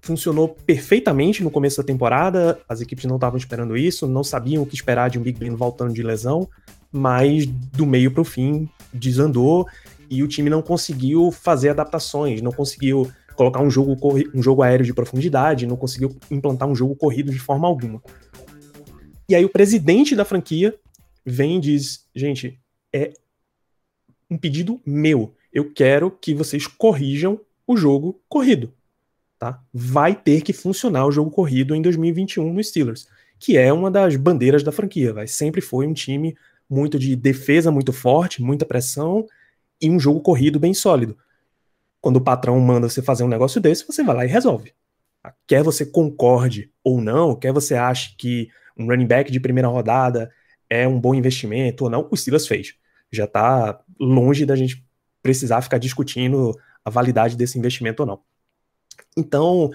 Funcionou 0.00 0.50
perfeitamente 0.64 1.42
no 1.42 1.50
começo 1.50 1.78
da 1.78 1.82
temporada, 1.82 2.60
as 2.68 2.80
equipes 2.80 3.04
não 3.06 3.16
estavam 3.16 3.36
esperando 3.36 3.76
isso, 3.76 4.06
não 4.06 4.22
sabiam 4.22 4.62
o 4.62 4.66
que 4.66 4.76
esperar 4.76 5.10
de 5.10 5.18
um 5.18 5.22
Big 5.22 5.40
Ben 5.40 5.56
voltando 5.56 5.92
de 5.92 6.02
lesão, 6.04 6.48
mas 6.92 7.46
do 7.46 7.84
meio 7.84 8.12
para 8.12 8.22
o 8.22 8.24
fim 8.24 8.68
desandou 8.94 9.66
e 10.08 10.22
o 10.22 10.28
time 10.28 10.48
não 10.48 10.62
conseguiu 10.62 11.32
fazer 11.32 11.70
adaptações, 11.70 12.40
não 12.40 12.52
conseguiu 12.52 13.10
colocar 13.34 13.60
um 13.60 13.70
jogo, 13.70 13.96
um 14.32 14.40
jogo 14.40 14.62
aéreo 14.62 14.86
de 14.86 14.94
profundidade, 14.94 15.66
não 15.66 15.76
conseguiu 15.76 16.14
implantar 16.30 16.68
um 16.68 16.76
jogo 16.76 16.94
corrido 16.94 17.32
de 17.32 17.40
forma 17.40 17.66
alguma. 17.66 18.00
E 19.28 19.34
aí 19.34 19.44
o 19.44 19.48
presidente 19.48 20.16
da 20.16 20.24
franquia 20.24 20.74
vem 21.24 21.58
e 21.58 21.60
diz: 21.60 22.06
gente, 22.14 22.58
é 22.92 23.12
um 24.30 24.38
pedido 24.38 24.80
meu. 24.84 25.34
Eu 25.52 25.72
quero 25.72 26.10
que 26.10 26.34
vocês 26.34 26.66
corrijam 26.66 27.40
o 27.66 27.76
jogo 27.76 28.20
corrido. 28.28 28.72
Tá? 29.38 29.62
Vai 29.72 30.14
ter 30.14 30.42
que 30.42 30.52
funcionar 30.52 31.06
o 31.06 31.12
jogo 31.12 31.30
corrido 31.30 31.74
em 31.74 31.80
2021 31.80 32.52
no 32.52 32.64
Steelers, 32.64 33.06
que 33.38 33.56
é 33.56 33.72
uma 33.72 33.90
das 33.90 34.16
bandeiras 34.16 34.62
da 34.62 34.72
franquia. 34.72 35.12
Vai. 35.12 35.26
Sempre 35.26 35.60
foi 35.60 35.86
um 35.86 35.92
time 35.92 36.36
muito 36.68 36.98
de 36.98 37.14
defesa 37.16 37.70
muito 37.70 37.92
forte, 37.92 38.42
muita 38.42 38.66
pressão 38.66 39.26
e 39.80 39.88
um 39.88 39.98
jogo 39.98 40.20
corrido 40.20 40.58
bem 40.58 40.74
sólido. 40.74 41.16
Quando 42.00 42.16
o 42.16 42.20
patrão 42.20 42.58
manda 42.60 42.88
você 42.88 43.02
fazer 43.02 43.24
um 43.24 43.28
negócio 43.28 43.60
desse, 43.60 43.86
você 43.86 44.02
vai 44.02 44.16
lá 44.16 44.24
e 44.24 44.28
resolve. 44.28 44.72
Quer 45.46 45.62
você 45.62 45.84
concorde 45.84 46.70
ou 46.82 47.00
não, 47.00 47.34
quer 47.34 47.52
você 47.52 47.74
ache 47.74 48.14
que 48.16 48.48
um 48.78 48.86
running 48.86 49.06
back 49.06 49.30
de 49.30 49.40
primeira 49.40 49.68
rodada 49.68 50.30
é 50.70 50.86
um 50.86 51.00
bom 51.00 51.14
investimento 51.14 51.84
ou 51.84 51.90
não, 51.90 52.08
o 52.10 52.16
Steelers 52.16 52.46
fez. 52.46 52.74
Já 53.10 53.24
está 53.24 53.80
longe 53.98 54.44
da 54.44 54.54
gente 54.54 54.84
precisar 55.22 55.62
ficar 55.62 55.78
discutindo 55.78 56.54
a 56.84 56.90
validade 56.90 57.36
desse 57.36 57.58
investimento 57.58 58.02
ou 58.02 58.06
não. 58.06 58.20
Então, 59.16 59.70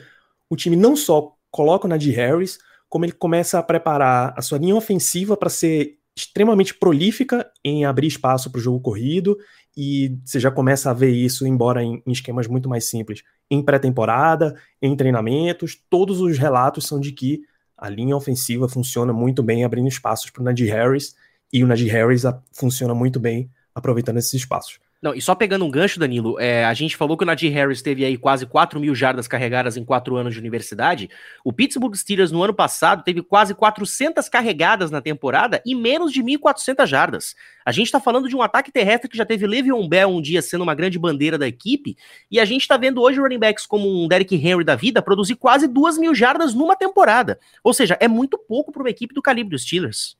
o 0.49 0.55
time 0.55 0.75
não 0.75 0.95
só 0.95 1.35
coloca 1.51 1.85
o 1.85 1.89
Najee 1.89 2.11
Harris, 2.11 2.57
como 2.89 3.05
ele 3.05 3.11
começa 3.11 3.59
a 3.59 3.63
preparar 3.63 4.33
a 4.37 4.41
sua 4.41 4.57
linha 4.57 4.75
ofensiva 4.75 5.35
para 5.35 5.49
ser 5.49 5.97
extremamente 6.15 6.75
prolífica 6.75 7.49
em 7.63 7.85
abrir 7.85 8.07
espaço 8.07 8.51
para 8.51 8.59
o 8.59 8.61
jogo 8.61 8.79
corrido, 8.79 9.35
e 9.75 10.19
você 10.23 10.39
já 10.39 10.51
começa 10.51 10.91
a 10.91 10.93
ver 10.93 11.09
isso, 11.09 11.47
embora 11.47 11.83
em, 11.83 12.03
em 12.05 12.11
esquemas 12.11 12.45
muito 12.45 12.69
mais 12.69 12.85
simples, 12.85 13.23
em 13.49 13.63
pré-temporada, 13.63 14.55
em 14.79 14.95
treinamentos, 14.95 15.75
todos 15.89 16.21
os 16.21 16.37
relatos 16.37 16.85
são 16.85 16.99
de 16.99 17.11
que 17.11 17.41
a 17.77 17.89
linha 17.89 18.15
ofensiva 18.15 18.67
funciona 18.67 19.13
muito 19.13 19.43
bem 19.43 19.63
abrindo 19.63 19.87
espaços 19.87 20.29
para 20.29 20.41
o 20.41 20.45
Najee 20.45 20.67
Harris 20.67 21.15
e 21.51 21.63
o 21.63 21.67
Najee 21.67 21.89
Harris 21.89 22.23
funciona 22.51 22.93
muito 22.93 23.19
bem 23.19 23.49
aproveitando 23.73 24.17
esses 24.17 24.33
espaços. 24.33 24.79
Não, 25.03 25.13
e 25.13 25.21
só 25.21 25.35
pegando 25.35 25.65
um 25.65 25.69
gancho, 25.69 25.99
Danilo, 25.99 26.39
é, 26.39 26.63
a 26.63 26.73
gente 26.73 26.95
falou 26.95 27.17
que 27.17 27.25
o 27.25 27.27
Najee 27.27 27.49
Harris 27.49 27.81
teve 27.81 28.05
aí 28.05 28.17
quase 28.17 28.45
4 28.45 28.79
mil 28.79 28.95
jardas 28.95 29.27
carregadas 29.27 29.75
em 29.75 29.83
4 29.83 30.15
anos 30.15 30.33
de 30.33 30.39
universidade. 30.39 31.09
O 31.43 31.51
Pittsburgh 31.51 31.93
Steelers 31.93 32.31
no 32.31 32.41
ano 32.41 32.53
passado 32.53 33.03
teve 33.03 33.21
quase 33.21 33.53
400 33.53 34.29
carregadas 34.29 34.89
na 34.89 35.01
temporada 35.01 35.61
e 35.65 35.75
menos 35.75 36.13
de 36.13 36.23
1.400 36.23 36.87
jardas. 36.87 37.35
A 37.65 37.71
gente 37.73 37.91
tá 37.91 37.99
falando 37.99 38.29
de 38.29 38.35
um 38.37 38.41
ataque 38.41 38.71
terrestre 38.71 39.09
que 39.09 39.17
já 39.17 39.25
teve 39.25 39.45
Le'Veon 39.45 39.85
Bell 39.89 40.07
um 40.07 40.21
dia 40.21 40.41
sendo 40.41 40.61
uma 40.61 40.73
grande 40.73 40.97
bandeira 40.97 41.37
da 41.37 41.49
equipe, 41.49 41.97
e 42.31 42.39
a 42.39 42.45
gente 42.45 42.65
tá 42.65 42.77
vendo 42.77 43.01
hoje 43.01 43.19
running 43.19 43.39
backs 43.39 43.65
como 43.65 43.85
um 43.85 44.07
Derrick 44.07 44.33
Henry 44.33 44.63
da 44.63 44.77
vida 44.77 45.01
produzir 45.01 45.35
quase 45.35 45.67
2 45.67 45.97
mil 45.97 46.15
jardas 46.15 46.53
numa 46.53 46.77
temporada. 46.77 47.37
Ou 47.61 47.73
seja, 47.73 47.97
é 47.99 48.07
muito 48.07 48.37
pouco 48.37 48.71
para 48.71 48.81
uma 48.81 48.89
equipe 48.89 49.13
do 49.13 49.21
calibre 49.21 49.51
dos 49.51 49.63
Steelers. 49.63 50.15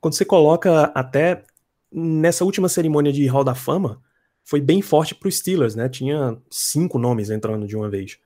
Quando 0.00 0.14
você 0.14 0.24
coloca 0.24 0.90
até 0.96 1.44
nessa 1.92 2.44
última 2.44 2.68
cerimônia 2.68 3.12
de 3.12 3.26
Hall 3.26 3.44
da 3.44 3.54
Fama, 3.54 4.00
foi 4.44 4.60
bem 4.60 4.82
forte 4.82 5.14
para 5.14 5.28
os 5.28 5.38
Steelers, 5.38 5.74
né? 5.74 5.88
Tinha 5.88 6.36
cinco 6.50 6.98
nomes 6.98 7.30
entrando 7.30 7.66
de 7.66 7.76
uma 7.76 7.88
vez. 7.88 8.18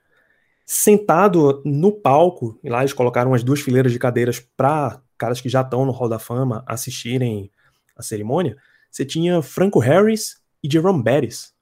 Sentado 0.64 1.62
no 1.64 1.92
palco, 1.92 2.58
lá 2.64 2.80
eles 2.80 2.92
colocaram 2.92 3.34
as 3.34 3.42
duas 3.42 3.60
fileiras 3.60 3.92
de 3.92 3.98
cadeiras 3.98 4.40
para 4.40 5.02
caras 5.18 5.40
que 5.40 5.48
já 5.48 5.60
estão 5.60 5.84
no 5.84 5.92
Hall 5.92 6.08
da 6.08 6.18
Fama 6.18 6.64
assistirem 6.66 7.50
a 7.96 8.02
cerimônia. 8.02 8.56
Você 8.90 9.04
tinha 9.04 9.42
Franco 9.42 9.78
Harris 9.78 10.36
e 10.62 10.70
Jerome 10.70 11.02
Bettis, 11.02 11.52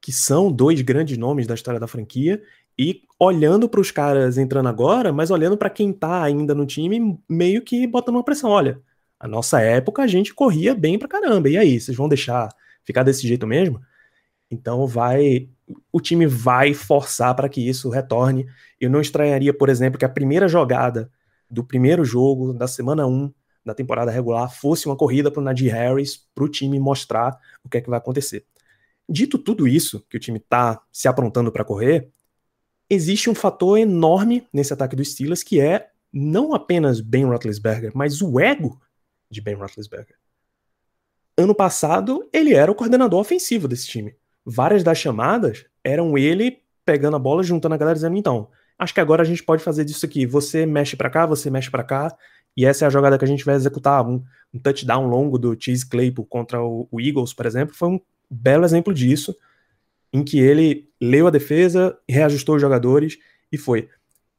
que 0.00 0.12
são 0.12 0.50
dois 0.50 0.80
grandes 0.80 1.18
nomes 1.18 1.46
da 1.46 1.54
história 1.54 1.80
da 1.80 1.86
franquia, 1.86 2.42
e 2.78 3.02
olhando 3.18 3.68
para 3.68 3.80
os 3.80 3.90
caras 3.90 4.38
entrando 4.38 4.68
agora, 4.68 5.12
mas 5.12 5.30
olhando 5.30 5.56
para 5.56 5.68
quem 5.68 5.90
está 5.90 6.22
ainda 6.22 6.54
no 6.54 6.64
time, 6.64 7.18
meio 7.28 7.62
que 7.62 7.86
botando 7.86 8.14
uma 8.14 8.24
pressão. 8.24 8.50
Olha, 8.50 8.80
a 9.18 9.26
nossa 9.26 9.60
época 9.60 10.02
a 10.02 10.06
gente 10.06 10.34
corria 10.34 10.74
bem 10.74 10.98
pra 10.98 11.08
caramba. 11.08 11.48
E 11.48 11.56
aí, 11.56 11.80
vocês 11.80 11.96
vão 11.96 12.08
deixar 12.08 12.48
ficar 12.84 13.02
desse 13.02 13.26
jeito 13.26 13.46
mesmo? 13.46 13.80
Então 14.50 14.86
vai, 14.86 15.48
o 15.92 16.00
time 16.00 16.26
vai 16.26 16.72
forçar 16.72 17.34
para 17.34 17.48
que 17.48 17.66
isso 17.66 17.90
retorne. 17.90 18.46
Eu 18.80 18.88
não 18.88 19.00
estranharia, 19.00 19.52
por 19.52 19.68
exemplo, 19.68 19.98
que 19.98 20.04
a 20.04 20.08
primeira 20.08 20.48
jogada 20.48 21.10
do 21.50 21.64
primeiro 21.64 22.04
jogo 22.04 22.52
da 22.52 22.66
semana 22.66 23.06
1 23.06 23.32
da 23.64 23.74
temporada 23.74 24.10
regular 24.10 24.48
fosse 24.50 24.86
uma 24.86 24.96
corrida 24.96 25.30
para 25.30 25.42
Nadir 25.42 25.72
Harris, 25.72 26.26
para 26.34 26.44
o 26.44 26.48
time 26.48 26.80
mostrar 26.80 27.38
o 27.62 27.68
que 27.68 27.76
é 27.76 27.80
que 27.80 27.90
vai 27.90 27.98
acontecer. 27.98 28.46
Dito 29.06 29.38
tudo 29.38 29.68
isso, 29.68 30.04
que 30.08 30.16
o 30.16 30.20
time 30.20 30.38
está 30.38 30.80
se 30.90 31.06
aprontando 31.06 31.52
para 31.52 31.64
correr, 31.64 32.08
existe 32.88 33.28
um 33.28 33.34
fator 33.34 33.78
enorme 33.78 34.46
nesse 34.52 34.72
ataque 34.72 34.96
dos 34.96 35.12
Steelers, 35.12 35.42
que 35.42 35.60
é 35.60 35.88
não 36.10 36.54
apenas 36.54 37.00
Ben 37.00 37.24
Roethlisberger, 37.24 37.92
mas 37.94 38.22
o 38.22 38.40
ego 38.40 38.80
de 39.30 39.40
Ben 39.40 39.54
Roethlisberger. 39.54 40.16
Ano 41.36 41.54
passado, 41.54 42.28
ele 42.32 42.54
era 42.54 42.70
o 42.70 42.74
coordenador 42.74 43.20
ofensivo 43.20 43.68
desse 43.68 43.86
time. 43.86 44.16
Várias 44.44 44.82
das 44.82 44.98
chamadas 44.98 45.66
eram 45.84 46.18
ele 46.18 46.62
pegando 46.84 47.16
a 47.16 47.18
bola, 47.18 47.42
juntando 47.42 47.74
a 47.74 47.78
galera 47.78 47.94
dizendo: 47.94 48.16
então, 48.16 48.48
acho 48.78 48.94
que 48.94 49.00
agora 49.00 49.22
a 49.22 49.26
gente 49.26 49.42
pode 49.42 49.62
fazer 49.62 49.84
disso 49.84 50.06
aqui. 50.06 50.26
Você 50.26 50.64
mexe 50.64 50.96
para 50.96 51.10
cá, 51.10 51.26
você 51.26 51.50
mexe 51.50 51.70
para 51.70 51.84
cá, 51.84 52.16
e 52.56 52.64
essa 52.64 52.84
é 52.84 52.88
a 52.88 52.90
jogada 52.90 53.18
que 53.18 53.24
a 53.24 53.28
gente 53.28 53.44
vai 53.44 53.54
executar. 53.54 54.04
Um, 54.06 54.22
um 54.52 54.58
touchdown 54.58 55.06
longo 55.06 55.38
do 55.38 55.56
Chase 55.58 55.88
Claypool 55.88 56.26
contra 56.26 56.62
o, 56.62 56.88
o, 56.90 57.00
Eagles, 57.00 57.32
por 57.32 57.46
exemplo, 57.46 57.74
foi 57.74 57.88
um 57.88 58.00
belo 58.30 58.64
exemplo 58.64 58.92
disso, 58.92 59.36
em 60.12 60.24
que 60.24 60.40
ele 60.40 60.88
leu 61.00 61.26
a 61.26 61.30
defesa, 61.30 61.96
reajustou 62.08 62.56
os 62.56 62.60
jogadores 62.60 63.18
e 63.52 63.56
foi. 63.56 63.88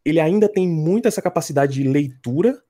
Ele 0.03 0.19
ainda 0.19 0.49
tem 0.49 0.67
muito 0.67 1.07
essa 1.07 1.21
capacidade 1.21 1.73
de 1.73 1.87
leitura. 1.87 2.61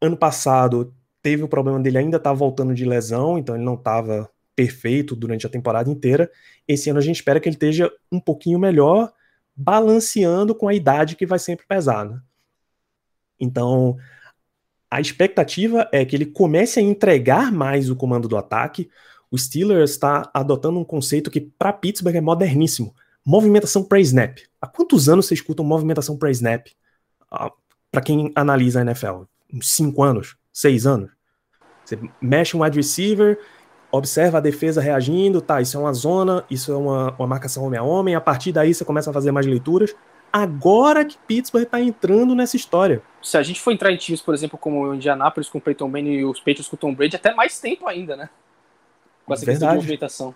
Ano 0.00 0.16
passado 0.16 0.94
teve 1.22 1.42
o 1.42 1.48
problema 1.48 1.78
dele 1.80 1.98
ainda 1.98 2.16
estar 2.16 2.30
tá 2.30 2.34
voltando 2.34 2.74
de 2.74 2.84
lesão, 2.84 3.38
então 3.38 3.54
ele 3.54 3.64
não 3.64 3.74
estava 3.74 4.30
perfeito 4.56 5.14
durante 5.16 5.46
a 5.46 5.50
temporada 5.50 5.90
inteira. 5.90 6.30
Esse 6.66 6.90
ano 6.90 6.98
a 6.98 7.02
gente 7.02 7.16
espera 7.16 7.40
que 7.40 7.48
ele 7.48 7.56
esteja 7.56 7.90
um 8.10 8.20
pouquinho 8.20 8.58
melhor, 8.58 9.12
balanceando 9.54 10.54
com 10.54 10.68
a 10.68 10.74
idade 10.74 11.16
que 11.16 11.26
vai 11.26 11.38
sempre 11.38 11.66
pesar, 11.66 12.04
né? 12.04 12.20
Então, 13.38 13.96
a 14.90 15.00
expectativa 15.00 15.88
é 15.92 16.04
que 16.04 16.14
ele 16.14 16.26
comece 16.26 16.78
a 16.78 16.82
entregar 16.82 17.50
mais 17.50 17.88
o 17.88 17.96
comando 17.96 18.28
do 18.28 18.36
ataque. 18.36 18.90
O 19.30 19.38
Steelers 19.38 19.92
está 19.92 20.28
adotando 20.34 20.78
um 20.78 20.84
conceito 20.84 21.30
que 21.30 21.40
para 21.40 21.72
Pittsburgh 21.72 22.16
é 22.16 22.20
moderníssimo. 22.20 22.94
Movimentação 23.24 23.84
pre-snap. 23.84 24.38
Há 24.60 24.66
quantos 24.66 25.08
anos 25.08 25.26
você 25.26 25.34
escuta 25.34 25.62
movimentação 25.62 26.18
pre-snap? 26.18 26.66
Ah, 27.30 27.52
para 27.90 28.02
quem 28.02 28.32
analisa 28.34 28.80
a 28.80 28.82
NFL? 28.82 29.22
Uns 29.52 29.74
5 29.74 30.02
anos? 30.02 30.36
6 30.52 30.86
anos? 30.86 31.10
Você 31.84 31.98
mexe 32.20 32.56
um 32.56 32.62
wide 32.62 32.76
receiver, 32.76 33.38
observa 33.90 34.38
a 34.38 34.40
defesa 34.40 34.80
reagindo, 34.80 35.40
tá, 35.40 35.60
isso 35.60 35.76
é 35.76 35.80
uma 35.80 35.92
zona, 35.92 36.44
isso 36.50 36.70
é 36.72 36.76
uma, 36.76 37.14
uma 37.18 37.26
marcação 37.26 37.64
homem 37.64 37.78
a 37.78 37.82
homem, 37.82 38.14
a 38.14 38.20
partir 38.20 38.52
daí 38.52 38.72
você 38.72 38.84
começa 38.84 39.10
a 39.10 39.12
fazer 39.12 39.32
mais 39.32 39.46
leituras 39.46 39.94
agora 40.32 41.04
que 41.04 41.18
Pittsburgh 41.26 41.64
está 41.64 41.80
entrando 41.80 42.34
nessa 42.34 42.56
história. 42.56 43.02
Se 43.22 43.36
a 43.36 43.42
gente 43.42 43.60
for 43.60 43.72
entrar 43.72 43.92
em 43.92 43.96
times, 43.96 44.22
por 44.22 44.34
exemplo, 44.34 44.58
como 44.58 44.82
o 44.82 44.94
Indianapolis 44.94 45.48
com 45.48 45.58
o 45.58 45.60
Peyton 45.60 45.88
Manning 45.88 46.12
e 46.12 46.24
os 46.24 46.38
Patriots 46.38 46.68
com 46.68 46.76
o 46.76 46.78
Tom 46.78 46.94
Brady, 46.94 47.16
até 47.16 47.34
mais 47.34 47.58
tempo 47.60 47.86
ainda, 47.86 48.16
né? 48.16 48.30
Com 49.26 49.34
essa 49.34 49.44
Verdade. 49.44 49.72
de 49.72 49.76
movimentação. 49.76 50.34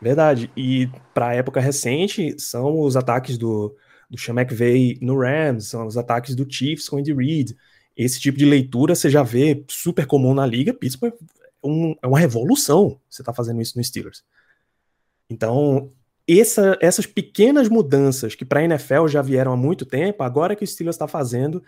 Verdade. 0.00 0.50
E 0.56 0.88
para 1.12 1.28
a 1.28 1.34
época 1.34 1.60
recente, 1.60 2.40
são 2.40 2.80
os 2.80 2.96
ataques 2.96 3.36
do, 3.36 3.74
do 4.08 4.18
Sean 4.18 4.34
McVay 4.34 4.98
no 5.00 5.18
Rams, 5.18 5.68
são 5.68 5.86
os 5.86 5.96
ataques 5.96 6.34
do 6.34 6.50
Chiefs 6.50 6.88
com 6.88 6.98
Andy 6.98 7.12
Reid. 7.12 7.56
Esse 7.96 8.20
tipo 8.20 8.36
de 8.36 8.44
leitura 8.44 8.94
você 8.94 9.08
já 9.08 9.22
vê 9.22 9.64
super 9.68 10.06
comum 10.06 10.34
na 10.34 10.46
liga. 10.46 10.74
Pittsburgh 10.74 11.14
é, 11.14 11.66
um, 11.66 11.94
é 12.02 12.06
uma 12.06 12.18
revolução 12.18 13.00
você 13.08 13.22
está 13.22 13.32
fazendo 13.32 13.62
isso 13.62 13.78
no 13.78 13.84
Steelers. 13.84 14.24
Então, 15.30 15.92
essa, 16.26 16.76
essas 16.80 17.06
pequenas 17.06 17.68
mudanças 17.68 18.34
que 18.34 18.44
para 18.44 18.60
a 18.60 18.64
NFL 18.64 19.06
já 19.08 19.22
vieram 19.22 19.52
há 19.52 19.56
muito 19.56 19.84
tempo, 19.84 20.22
agora 20.22 20.56
que 20.56 20.64
o 20.64 20.66
Steelers 20.66 20.96
está 20.96 21.06
fazendo, 21.06 21.62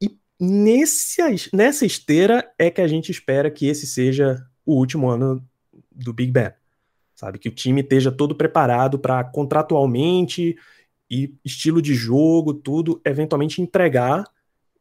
e 0.00 0.18
nesse, 0.40 1.20
nessa 1.52 1.86
esteira 1.86 2.52
é 2.58 2.70
que 2.70 2.80
a 2.80 2.88
gente 2.88 3.10
espera 3.10 3.50
que 3.50 3.66
esse 3.66 3.86
seja 3.86 4.44
o 4.66 4.74
último 4.74 5.08
ano 5.08 5.46
do 5.90 6.12
Big 6.12 6.32
Ben. 6.32 6.52
Sabe? 7.14 7.38
Que 7.38 7.48
o 7.48 7.54
time 7.54 7.80
esteja 7.80 8.10
todo 8.10 8.34
preparado 8.34 8.98
para 8.98 9.22
contratualmente 9.22 10.56
e 11.08 11.34
estilo 11.44 11.80
de 11.80 11.94
jogo, 11.94 12.54
tudo, 12.54 13.00
eventualmente 13.04 13.62
entregar 13.62 14.24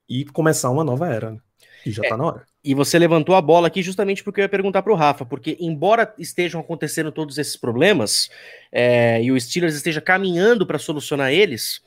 e 0.07 0.25
começar 0.25 0.69
uma 0.69 0.83
nova 0.83 1.07
era. 1.07 1.31
Né? 1.31 1.37
E 1.85 1.91
já 1.91 2.01
está 2.03 2.15
é, 2.15 2.17
na 2.17 2.25
hora. 2.25 2.45
E 2.63 2.73
você 2.73 2.97
levantou 2.97 3.35
a 3.35 3.41
bola 3.41 3.67
aqui 3.67 3.81
justamente 3.81 4.23
porque 4.23 4.39
eu 4.39 4.43
ia 4.43 4.49
perguntar 4.49 4.81
para 4.81 4.93
o 4.93 4.95
Rafa, 4.95 5.25
porque 5.25 5.57
embora 5.59 6.13
estejam 6.17 6.61
acontecendo 6.61 7.11
todos 7.11 7.37
esses 7.37 7.57
problemas 7.57 8.29
é, 8.71 9.21
e 9.21 9.31
o 9.31 9.39
Steelers 9.39 9.75
esteja 9.75 9.99
caminhando 9.99 10.65
para 10.65 10.79
solucionar 10.79 11.31
eles, 11.31 11.81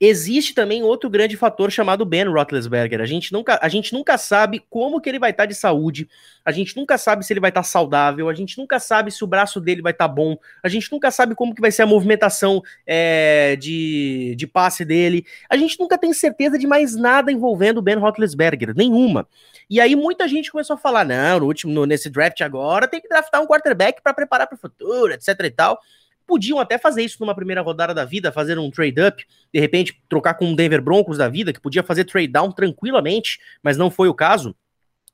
existe 0.00 0.54
também 0.54 0.82
outro 0.82 1.08
grande 1.08 1.36
fator 1.36 1.70
chamado 1.70 2.04
Ben 2.04 2.24
Roethlisberger. 2.24 3.00
A 3.00 3.06
gente 3.06 3.32
nunca, 3.32 3.58
a 3.62 3.68
gente 3.68 3.92
nunca 3.92 4.18
sabe 4.18 4.62
como 4.68 5.00
que 5.00 5.08
ele 5.08 5.18
vai 5.18 5.30
estar 5.30 5.44
tá 5.44 5.46
de 5.46 5.54
saúde, 5.54 6.08
a 6.44 6.52
gente 6.52 6.76
nunca 6.76 6.98
sabe 6.98 7.24
se 7.24 7.32
ele 7.32 7.40
vai 7.40 7.50
estar 7.50 7.62
tá 7.62 7.68
saudável, 7.68 8.28
a 8.28 8.34
gente 8.34 8.58
nunca 8.58 8.78
sabe 8.78 9.10
se 9.10 9.24
o 9.24 9.26
braço 9.26 9.60
dele 9.60 9.82
vai 9.82 9.92
estar 9.92 10.08
tá 10.08 10.14
bom, 10.14 10.36
a 10.62 10.68
gente 10.68 10.90
nunca 10.92 11.10
sabe 11.10 11.34
como 11.34 11.54
que 11.54 11.60
vai 11.60 11.70
ser 11.70 11.82
a 11.82 11.86
movimentação 11.86 12.62
é, 12.86 13.56
de, 13.56 14.34
de 14.36 14.46
passe 14.46 14.84
dele, 14.84 15.24
a 15.48 15.56
gente 15.56 15.78
nunca 15.80 15.96
tem 15.96 16.12
certeza 16.12 16.58
de 16.58 16.66
mais 16.66 16.94
nada 16.94 17.32
envolvendo 17.32 17.78
o 17.78 17.82
Ben 17.82 17.96
Roethlisberger, 17.96 18.74
nenhuma. 18.76 19.26
E 19.68 19.80
aí 19.80 19.96
muita 19.96 20.28
gente 20.28 20.52
começou 20.52 20.74
a 20.74 20.78
falar, 20.78 21.04
não, 21.04 21.40
no 21.40 21.46
último, 21.46 21.72
no, 21.72 21.86
nesse 21.86 22.08
draft 22.08 22.40
agora 22.40 22.86
tem 22.86 23.00
que 23.00 23.08
draftar 23.08 23.42
um 23.42 23.46
quarterback 23.46 24.00
para 24.02 24.14
preparar 24.14 24.46
para 24.46 24.54
o 24.54 24.58
futuro, 24.58 25.12
etc 25.12 25.28
e 25.44 25.50
tal. 25.50 25.80
Podiam 26.26 26.58
até 26.58 26.76
fazer 26.76 27.02
isso 27.02 27.18
numa 27.20 27.34
primeira 27.34 27.60
rodada 27.60 27.94
da 27.94 28.04
vida, 28.04 28.32
fazer 28.32 28.58
um 28.58 28.70
trade-up, 28.70 29.24
de 29.52 29.60
repente 29.60 30.02
trocar 30.08 30.34
com 30.34 30.46
um 30.46 30.54
Denver 30.54 30.82
Broncos 30.82 31.18
da 31.18 31.28
vida, 31.28 31.52
que 31.52 31.60
podia 31.60 31.82
fazer 31.82 32.04
trade-down 32.04 32.50
tranquilamente, 32.52 33.38
mas 33.62 33.76
não 33.76 33.90
foi 33.90 34.08
o 34.08 34.14
caso. 34.14 34.54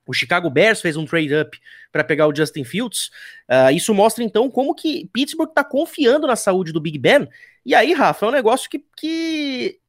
O 0.05 0.13
Chicago 0.13 0.49
Bears 0.49 0.81
fez 0.81 0.97
um 0.97 1.05
trade-up 1.05 1.57
para 1.91 2.03
pegar 2.03 2.27
o 2.27 2.35
Justin 2.35 2.63
Fields. 2.63 3.09
Uh, 3.49 3.71
isso 3.73 3.93
mostra 3.93 4.23
então 4.23 4.49
como 4.49 4.75
que 4.75 5.09
Pittsburgh 5.13 5.49
está 5.49 5.63
confiando 5.63 6.27
na 6.27 6.35
saúde 6.35 6.73
do 6.73 6.81
Big 6.81 6.97
Ben. 6.97 7.27
E 7.65 7.73
aí, 7.73 7.93
Rafa, 7.93 8.25
é 8.25 8.29
um 8.29 8.31
negócio 8.31 8.69
que, 8.69 8.83
que 8.97 9.79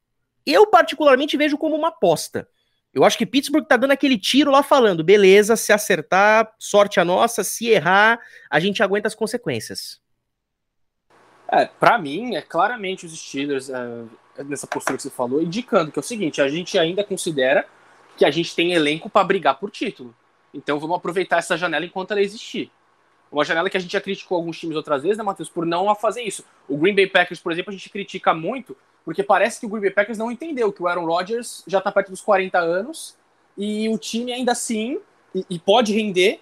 eu 0.45 0.67
particularmente 0.67 1.35
vejo 1.35 1.57
como 1.57 1.75
uma 1.75 1.89
aposta. 1.89 2.47
Eu 2.93 3.03
acho 3.03 3.17
que 3.17 3.25
Pittsburgh 3.25 3.65
tá 3.65 3.75
dando 3.75 3.91
aquele 3.91 4.17
tiro 4.17 4.49
lá 4.51 4.63
falando, 4.63 5.03
beleza, 5.03 5.57
se 5.57 5.73
acertar, 5.73 6.49
sorte 6.57 6.97
a 6.97 7.03
nossa, 7.03 7.43
se 7.43 7.67
errar, 7.67 8.17
a 8.49 8.57
gente 8.57 8.81
aguenta 8.81 9.09
as 9.09 9.15
consequências. 9.15 9.99
É, 11.51 11.65
para 11.65 11.97
mim, 11.97 12.35
é 12.35 12.41
claramente 12.41 13.05
os 13.05 13.17
Steelers, 13.17 13.69
é, 13.69 14.43
nessa 14.43 14.67
postura 14.67 14.97
que 14.97 15.03
você 15.03 15.09
falou, 15.09 15.41
indicando 15.41 15.91
que 15.91 15.99
é 15.99 16.01
o 16.01 16.03
seguinte: 16.03 16.41
a 16.41 16.47
gente 16.47 16.77
ainda 16.77 17.03
considera 17.03 17.65
que 18.17 18.25
a 18.25 18.31
gente 18.31 18.55
tem 18.55 18.73
elenco 18.73 19.09
para 19.09 19.25
brigar 19.25 19.59
por 19.59 19.69
título. 19.69 20.15
Então 20.53 20.79
vamos 20.79 20.97
aproveitar 20.97 21.37
essa 21.37 21.57
janela 21.57 21.85
enquanto 21.85 22.11
ela 22.11 22.21
existir. 22.21 22.71
Uma 23.31 23.43
janela 23.43 23.69
que 23.69 23.75
a 23.75 23.79
gente 23.79 23.91
já 23.91 23.99
criticou 23.99 24.37
alguns 24.37 24.57
times 24.57 24.77
outras 24.77 25.03
vezes, 25.03 25.17
né, 25.17 25.23
Matheus, 25.23 25.49
por 25.49 25.65
não 25.65 25.93
fazer 25.95 26.21
isso. 26.21 26.45
O 26.69 26.77
Green 26.77 26.95
Bay 26.95 27.07
Packers, 27.07 27.39
por 27.39 27.51
exemplo, 27.51 27.71
a 27.71 27.75
gente 27.75 27.89
critica 27.89 28.33
muito, 28.33 28.77
porque 29.03 29.21
parece 29.21 29.59
que 29.59 29.65
o 29.65 29.69
Green 29.69 29.81
Bay 29.81 29.91
Packers 29.91 30.17
não 30.17 30.31
entendeu 30.31 30.71
que 30.71 30.81
o 30.81 30.87
Aaron 30.87 31.05
Rodgers 31.05 31.63
já 31.67 31.79
está 31.79 31.91
perto 31.91 32.11
dos 32.11 32.21
40 32.21 32.57
anos 32.57 33.17
e 33.57 33.89
o 33.89 33.97
time 33.97 34.31
ainda 34.31 34.53
assim 34.53 34.99
e, 35.33 35.45
e, 35.49 35.59
pode 35.59 35.93
render, 35.93 36.39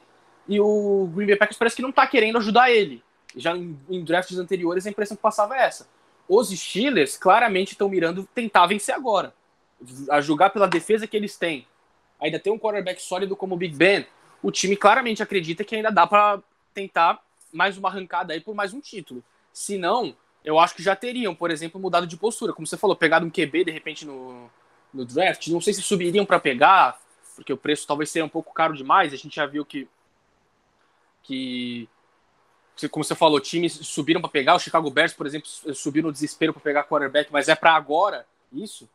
e 0.47 0.59
o 0.59 1.09
Green 1.15 1.27
Bay 1.27 1.35
Packers 1.35 1.57
parece 1.57 1.75
que 1.75 1.81
não 1.81 1.89
está 1.89 2.05
querendo 2.05 2.37
ajudar 2.37 2.69
ele. 2.69 3.03
Já 3.35 3.55
em, 3.55 3.77
em, 3.89 4.03
drafts 4.03 4.37
anteriores 4.37 4.85
a 4.85 4.89
impressão 4.89 5.17
que 5.17 5.23
passava 5.23 5.55
é 5.55 5.63
essa. 5.63 5.87
Os 6.27 6.49
Steelers 6.49 7.17
claramente 7.17 7.71
estão 7.71 7.89
mirando 7.89 8.27
tentar 8.33 8.65
vencer 8.67 8.95
agora. 8.95 9.33
A 10.09 10.21
julgar 10.21 10.49
pela 10.51 10.67
defesa 10.67 11.07
que 11.07 11.17
eles 11.17 11.37
têm. 11.37 11.67
Ainda 12.19 12.39
tem 12.39 12.53
um 12.53 12.59
quarterback 12.59 13.01
sólido 13.01 13.35
como 13.35 13.55
o 13.55 13.57
Big 13.57 13.75
Ben. 13.75 14.05
O 14.41 14.51
time 14.51 14.77
claramente 14.77 15.21
acredita 15.21 15.63
que 15.63 15.75
ainda 15.75 15.91
dá 15.91 16.07
para 16.07 16.41
tentar 16.73 17.21
mais 17.51 17.77
uma 17.77 17.89
arrancada 17.89 18.33
aí 18.33 18.39
por 18.39 18.55
mais 18.55 18.73
um 18.73 18.79
título. 18.79 19.23
Se 19.51 19.77
não, 19.77 20.15
eu 20.43 20.59
acho 20.59 20.75
que 20.75 20.83
já 20.83 20.95
teriam, 20.95 21.35
por 21.35 21.51
exemplo, 21.51 21.79
mudado 21.79 22.07
de 22.07 22.17
postura. 22.17 22.53
Como 22.53 22.67
você 22.67 22.77
falou, 22.77 22.95
pegado 22.95 23.25
um 23.25 23.29
QB 23.29 23.65
de 23.65 23.71
repente 23.71 24.05
no, 24.05 24.49
no 24.93 25.05
draft. 25.05 25.47
Não 25.47 25.61
sei 25.61 25.73
se 25.73 25.81
subiriam 25.81 26.25
para 26.25 26.39
pegar, 26.39 26.99
porque 27.35 27.53
o 27.53 27.57
preço 27.57 27.87
talvez 27.87 28.09
seja 28.09 28.25
um 28.25 28.29
pouco 28.29 28.53
caro 28.53 28.75
demais. 28.75 29.13
A 29.13 29.17
gente 29.17 29.35
já 29.35 29.45
viu 29.45 29.65
que, 29.65 29.87
que 31.23 31.87
como 32.89 33.03
você 33.03 33.15
falou, 33.15 33.39
times 33.39 33.73
subiram 33.73 34.21
para 34.21 34.29
pegar. 34.29 34.55
O 34.55 34.59
Chicago 34.59 34.89
Bears, 34.89 35.13
por 35.13 35.25
exemplo, 35.25 35.47
subiu 35.73 36.03
no 36.03 36.11
desespero 36.11 36.53
para 36.53 36.61
pegar 36.61 36.83
quarterback, 36.83 37.31
mas 37.31 37.47
é 37.47 37.55
para 37.55 37.73
agora 37.73 38.25
isso. 38.51 38.89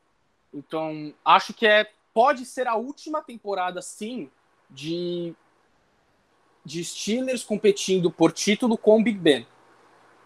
Então, 0.52 1.12
acho 1.24 1.52
que 1.52 1.66
é 1.66 1.90
pode 2.12 2.44
ser 2.44 2.66
a 2.66 2.74
última 2.74 3.22
temporada, 3.22 3.80
sim, 3.80 4.28
de, 4.68 5.32
de 6.64 6.84
Steelers 6.84 7.44
competindo 7.44 8.10
por 8.10 8.32
título 8.32 8.76
com 8.76 8.98
o 8.98 9.02
Big 9.02 9.18
Ben. 9.18 9.46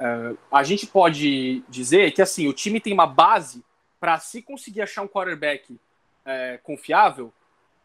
Uh, 0.00 0.36
a 0.50 0.62
gente 0.62 0.86
pode 0.86 1.62
dizer 1.68 2.12
que 2.12 2.22
assim 2.22 2.48
o 2.48 2.52
time 2.52 2.80
tem 2.80 2.92
uma 2.92 3.06
base 3.06 3.62
para 4.00 4.18
se 4.18 4.42
conseguir 4.42 4.82
achar 4.82 5.02
um 5.02 5.08
quarterback 5.08 5.78
é, 6.24 6.58
confiável, 6.62 7.32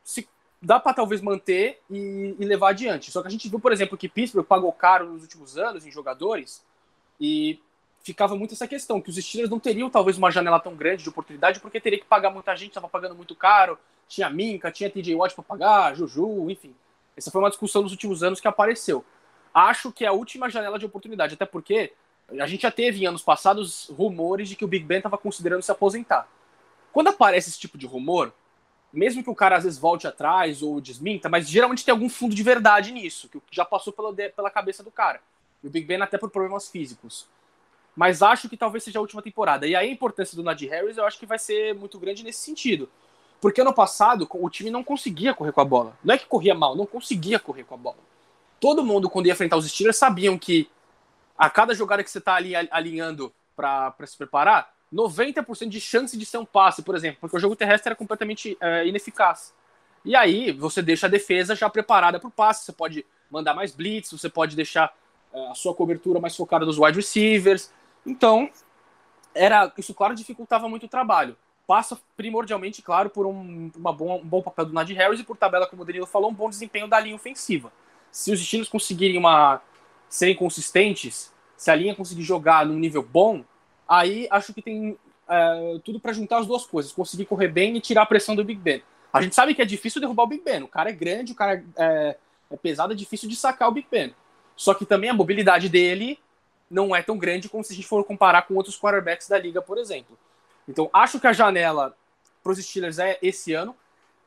se 0.03 0.27
dá 0.61 0.79
para 0.79 0.93
talvez 0.93 1.21
manter 1.21 1.81
e, 1.89 2.35
e, 2.39 2.45
levar 2.45 2.69
adiante. 2.69 3.11
Só 3.11 3.21
que 3.21 3.27
a 3.27 3.31
gente 3.31 3.47
viu, 3.49 3.59
por 3.59 3.71
exemplo, 3.71 3.97
que 3.97 4.09
Pittsburgh 4.09 4.45
pagou 4.45 4.71
caro 4.71 5.11
nos 5.11 5.21
últimos 5.21 5.57
anos 5.57 5.85
em 5.85 5.91
jogadores 5.91 6.63
e 7.19 7.59
ficava 8.03 8.35
muito 8.35 8.53
essa 8.53 8.67
questão, 8.67 9.01
que 9.01 9.09
os 9.09 9.15
Steelers 9.17 9.49
não 9.49 9.59
teriam 9.59 9.89
talvez 9.89 10.17
uma 10.17 10.31
janela 10.31 10.59
tão 10.59 10.75
grande 10.75 11.03
de 11.03 11.09
oportunidade, 11.09 11.59
porque 11.59 11.79
teria 11.79 11.99
que 11.99 12.05
pagar 12.05 12.29
muita 12.29 12.55
gente, 12.55 12.69
estava 12.69 12.87
pagando 12.87 13.15
muito 13.15 13.35
caro, 13.35 13.77
tinha 14.07 14.29
Minka, 14.29 14.71
tinha 14.71 14.89
TJ 14.89 15.15
Watt 15.15 15.35
para 15.35 15.43
pagar, 15.43 15.95
Juju, 15.95 16.49
enfim. 16.49 16.73
Essa 17.15 17.29
foi 17.29 17.41
uma 17.41 17.49
discussão 17.49 17.81
nos 17.81 17.91
últimos 17.91 18.23
anos 18.23 18.39
que 18.39 18.47
apareceu. 18.47 19.03
Acho 19.53 19.91
que 19.91 20.05
é 20.05 20.07
a 20.07 20.13
última 20.13 20.49
janela 20.49 20.79
de 20.79 20.85
oportunidade, 20.85 21.33
até 21.33 21.45
porque 21.45 21.91
a 22.39 22.47
gente 22.47 22.61
já 22.61 22.71
teve 22.71 23.03
em 23.03 23.07
anos 23.07 23.21
passados 23.21 23.89
rumores 23.89 24.47
de 24.47 24.55
que 24.55 24.63
o 24.63 24.67
Big 24.67 24.85
Ben 24.85 24.97
estava 24.97 25.17
considerando 25.17 25.63
se 25.63 25.71
aposentar 25.71 26.29
quando 26.97 27.09
aparece 27.09 27.49
esse 27.49 27.59
tipo 27.59 27.77
de 27.77 27.85
rumor, 27.85 28.33
mesmo 28.91 29.23
que 29.23 29.29
o 29.29 29.35
cara 29.35 29.57
às 29.57 29.63
vezes 29.63 29.79
volte 29.79 30.07
atrás 30.07 30.61
ou 30.61 30.79
desminta, 30.79 31.29
mas 31.29 31.49
geralmente 31.49 31.83
tem 31.83 31.91
algum 31.91 32.09
fundo 32.09 32.33
de 32.33 32.43
verdade 32.43 32.91
nisso, 32.91 33.29
que 33.29 33.41
já 33.51 33.65
passou 33.65 33.91
pela, 33.91 34.13
pela 34.13 34.49
cabeça 34.49 34.83
do 34.83 34.91
cara. 34.91 35.19
E 35.63 35.67
o 35.67 35.69
Big 35.69 35.85
Ben 35.85 36.01
até 36.01 36.17
por 36.17 36.29
problemas 36.29 36.69
físicos. 36.69 37.27
Mas 37.95 38.21
acho 38.21 38.47
que 38.47 38.55
talvez 38.55 38.83
seja 38.83 38.99
a 38.99 39.01
última 39.01 39.21
temporada. 39.21 39.65
E 39.65 39.75
aí 39.75 39.89
a 39.89 39.91
importância 39.91 40.35
do 40.35 40.43
Najee 40.43 40.67
Harris 40.67 40.97
eu 40.97 41.05
acho 41.05 41.17
que 41.17 41.25
vai 41.25 41.39
ser 41.39 41.73
muito 41.73 41.97
grande 41.97 42.23
nesse 42.23 42.39
sentido. 42.39 42.89
Porque 43.41 43.61
ano 43.61 43.73
passado 43.73 44.27
o 44.29 44.49
time 44.49 44.69
não 44.69 44.83
conseguia 44.83 45.33
correr 45.33 45.51
com 45.51 45.61
a 45.61 45.65
bola. 45.65 45.97
Não 46.03 46.13
é 46.13 46.17
que 46.17 46.25
corria 46.25 46.53
mal, 46.53 46.75
não 46.75 46.85
conseguia 46.85 47.39
correr 47.39 47.63
com 47.63 47.73
a 47.73 47.77
bola. 47.77 47.97
Todo 48.59 48.83
mundo, 48.83 49.09
quando 49.09 49.27
ia 49.27 49.33
enfrentar 49.33 49.57
os 49.57 49.69
Steelers, 49.69 49.97
sabiam 49.97 50.37
que 50.37 50.69
a 51.37 51.49
cada 51.49 51.73
jogada 51.75 52.03
que 52.03 52.09
você 52.09 52.17
está 52.17 52.35
ali 52.35 52.55
alinhando 52.55 53.33
para 53.55 53.93
se 54.05 54.17
preparar, 54.17 54.71
90% 54.93 55.69
de 55.69 55.81
chance 55.81 56.17
de 56.17 56.25
ser 56.25 56.37
um 56.37 56.45
passe, 56.45 56.81
por 56.81 56.95
exemplo, 56.95 57.19
porque 57.21 57.35
o 57.35 57.39
jogo 57.39 57.55
terrestre 57.55 57.89
era 57.89 57.95
completamente 57.95 58.57
é, 58.59 58.87
ineficaz. 58.87 59.53
E 60.05 60.15
aí 60.15 60.51
você 60.51 60.81
deixa 60.81 61.07
a 61.07 61.09
defesa 61.09 61.55
já 61.55 61.69
preparada 61.69 62.19
para 62.19 62.27
o 62.27 62.31
passe. 62.31 62.65
Você 62.65 62.71
pode 62.71 63.05
mandar 63.29 63.53
mais 63.53 63.75
blitz, 63.75 64.11
você 64.11 64.29
pode 64.29 64.55
deixar 64.55 64.95
é, 65.33 65.47
a 65.49 65.53
sua 65.53 65.73
cobertura 65.73 66.19
mais 66.19 66.35
focada 66.35 66.65
nos 66.65 66.77
wide 66.77 66.97
receivers. 66.97 67.71
Então, 68.05 68.49
era 69.35 69.71
isso, 69.77 69.93
claro, 69.93 70.15
dificultava 70.15 70.69
muito 70.69 70.85
o 70.85 70.89
trabalho 70.89 71.35
passa 71.67 71.99
primordialmente, 72.15 72.81
claro, 72.81 73.09
por 73.09 73.27
um, 73.27 73.69
uma 73.75 73.91
bom, 73.91 74.21
um 74.21 74.25
bom 74.25 74.41
papel 74.41 74.67
do 74.67 74.73
Najee 74.73 74.95
Harris 74.95 75.19
e 75.19 75.23
por 75.23 75.35
tabela, 75.35 75.67
como 75.67 75.81
o 75.81 75.85
Danilo 75.85 76.07
falou, 76.07 76.31
um 76.31 76.33
bom 76.33 76.49
desempenho 76.49 76.87
da 76.87 76.97
linha 76.97 77.15
ofensiva. 77.15 77.71
Se 78.09 78.31
os 78.31 78.39
Steelers 78.39 78.69
conseguirem 78.69 79.17
uma 79.17 79.61
serem 80.07 80.33
consistentes, 80.33 81.33
se 81.57 81.69
a 81.69 81.75
linha 81.75 81.93
conseguir 81.93 82.23
jogar 82.23 82.65
num 82.65 82.79
nível 82.79 83.03
bom, 83.03 83.43
aí 83.87 84.27
acho 84.29 84.53
que 84.53 84.61
tem 84.61 84.97
é, 85.27 85.79
tudo 85.83 85.99
para 85.99 86.13
juntar 86.13 86.39
as 86.39 86.47
duas 86.47 86.65
coisas, 86.65 86.91
conseguir 86.91 87.25
correr 87.25 87.47
bem 87.47 87.75
e 87.75 87.81
tirar 87.81 88.03
a 88.03 88.05
pressão 88.05 88.35
do 88.35 88.43
Big 88.43 88.59
Ben. 88.59 88.83
A 89.11 89.21
gente 89.21 89.35
sabe 89.35 89.53
que 89.55 89.61
é 89.61 89.65
difícil 89.65 90.01
derrubar 90.01 90.23
o 90.23 90.27
Big 90.27 90.43
Ben, 90.43 90.63
o 90.63 90.67
cara 90.67 90.89
é 90.89 90.93
grande, 90.93 91.31
o 91.31 91.35
cara 91.35 91.63
é, 91.77 92.17
é 92.51 92.57
pesado, 92.57 92.93
é 92.93 92.95
difícil 92.95 93.27
de 93.29 93.35
sacar 93.35 93.69
o 93.69 93.71
Big 93.71 93.87
Ben. 93.89 94.13
Só 94.55 94.73
que 94.73 94.85
também 94.85 95.09
a 95.09 95.13
mobilidade 95.13 95.69
dele 95.69 96.19
não 96.69 96.95
é 96.95 97.01
tão 97.01 97.17
grande 97.17 97.47
como 97.47 97.63
se 97.63 97.73
a 97.73 97.75
gente 97.75 97.87
for 97.87 98.03
comparar 98.03 98.43
com 98.43 98.55
outros 98.55 98.79
quarterbacks 98.79 99.27
da 99.27 99.39
liga, 99.39 99.61
por 99.61 99.77
exemplo. 99.77 100.17
Então, 100.67 100.89
acho 100.91 101.19
que 101.19 101.27
a 101.27 101.33
janela 101.33 101.95
para 102.43 102.51
os 102.51 102.59
Steelers 102.59 102.99
é 102.99 103.17
esse 103.21 103.53
ano, 103.53 103.75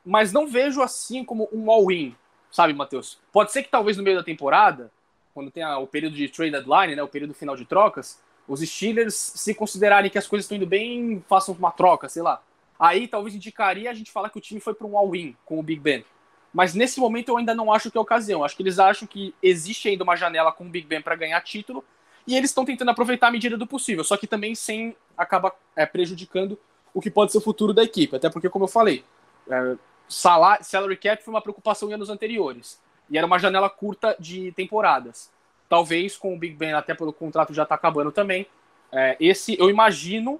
mas 0.05 0.31
não 0.31 0.47
vejo 0.47 0.81
assim 0.81 1.23
como 1.23 1.47
um 1.51 1.69
all-in, 1.69 2.15
sabe, 2.51 2.73
Matheus? 2.73 3.19
Pode 3.31 3.51
ser 3.51 3.63
que 3.63 3.69
talvez 3.69 3.97
no 3.97 4.03
meio 4.03 4.17
da 4.17 4.23
temporada, 4.23 4.91
quando 5.33 5.51
tem 5.51 5.63
o 5.65 5.87
período 5.87 6.15
de 6.15 6.27
trade 6.29 6.51
deadline, 6.51 6.95
né, 6.95 7.03
o 7.03 7.07
período 7.07 7.33
final 7.33 7.55
de 7.55 7.65
trocas, 7.65 8.19
os 8.51 8.59
Steelers, 8.59 9.15
se 9.15 9.53
considerarem 9.53 10.11
que 10.11 10.17
as 10.17 10.27
coisas 10.27 10.43
estão 10.43 10.57
indo 10.57 10.67
bem, 10.67 11.23
façam 11.27 11.55
uma 11.55 11.71
troca, 11.71 12.09
sei 12.09 12.21
lá. 12.21 12.41
Aí 12.77 13.07
talvez 13.07 13.33
indicaria 13.33 13.89
a 13.89 13.93
gente 13.93 14.11
falar 14.11 14.29
que 14.29 14.37
o 14.37 14.41
time 14.41 14.59
foi 14.59 14.73
para 14.73 14.85
um 14.85 14.97
all-in 14.97 15.35
com 15.45 15.57
o 15.57 15.63
Big 15.63 15.79
Ben. 15.79 16.03
Mas 16.53 16.73
nesse 16.73 16.99
momento 16.99 17.29
eu 17.29 17.37
ainda 17.37 17.55
não 17.55 17.71
acho 17.71 17.89
que 17.89 17.97
é 17.97 17.99
a 17.99 18.01
ocasião. 18.01 18.43
Acho 18.43 18.55
que 18.57 18.63
eles 18.63 18.77
acham 18.77 19.07
que 19.07 19.33
existe 19.41 19.87
ainda 19.87 20.03
uma 20.03 20.17
janela 20.17 20.51
com 20.51 20.65
o 20.65 20.69
Big 20.69 20.85
Ben 20.85 21.01
para 21.01 21.15
ganhar 21.15 21.39
título 21.41 21.83
e 22.27 22.35
eles 22.35 22.49
estão 22.49 22.65
tentando 22.65 22.91
aproveitar 22.91 23.27
a 23.27 23.31
medida 23.31 23.57
do 23.57 23.65
possível, 23.65 24.03
só 24.03 24.17
que 24.17 24.27
também 24.27 24.53
sem 24.53 24.95
acabar 25.17 25.53
é, 25.75 25.85
prejudicando 25.85 26.59
o 26.93 27.01
que 27.01 27.09
pode 27.09 27.31
ser 27.31 27.37
o 27.37 27.41
futuro 27.41 27.73
da 27.73 27.83
equipe. 27.83 28.15
Até 28.15 28.29
porque, 28.29 28.49
como 28.49 28.65
eu 28.65 28.69
falei, 28.69 29.05
é, 29.49 29.75
salary 30.09 30.97
cap 30.97 31.23
foi 31.23 31.33
uma 31.33 31.41
preocupação 31.41 31.89
em 31.89 31.93
anos 31.93 32.09
anteriores. 32.09 32.81
E 33.09 33.17
era 33.17 33.25
uma 33.25 33.39
janela 33.39 33.69
curta 33.69 34.15
de 34.19 34.51
temporadas. 34.51 35.31
Talvez 35.71 36.17
com 36.17 36.33
o 36.33 36.37
Big 36.37 36.53
Ben, 36.53 36.73
até 36.73 36.93
pelo 36.93 37.13
contrato 37.13 37.53
já 37.53 37.63
está 37.63 37.75
acabando 37.75 38.11
também. 38.11 38.45
É, 38.91 39.15
esse 39.21 39.57
eu 39.57 39.69
imagino 39.69 40.37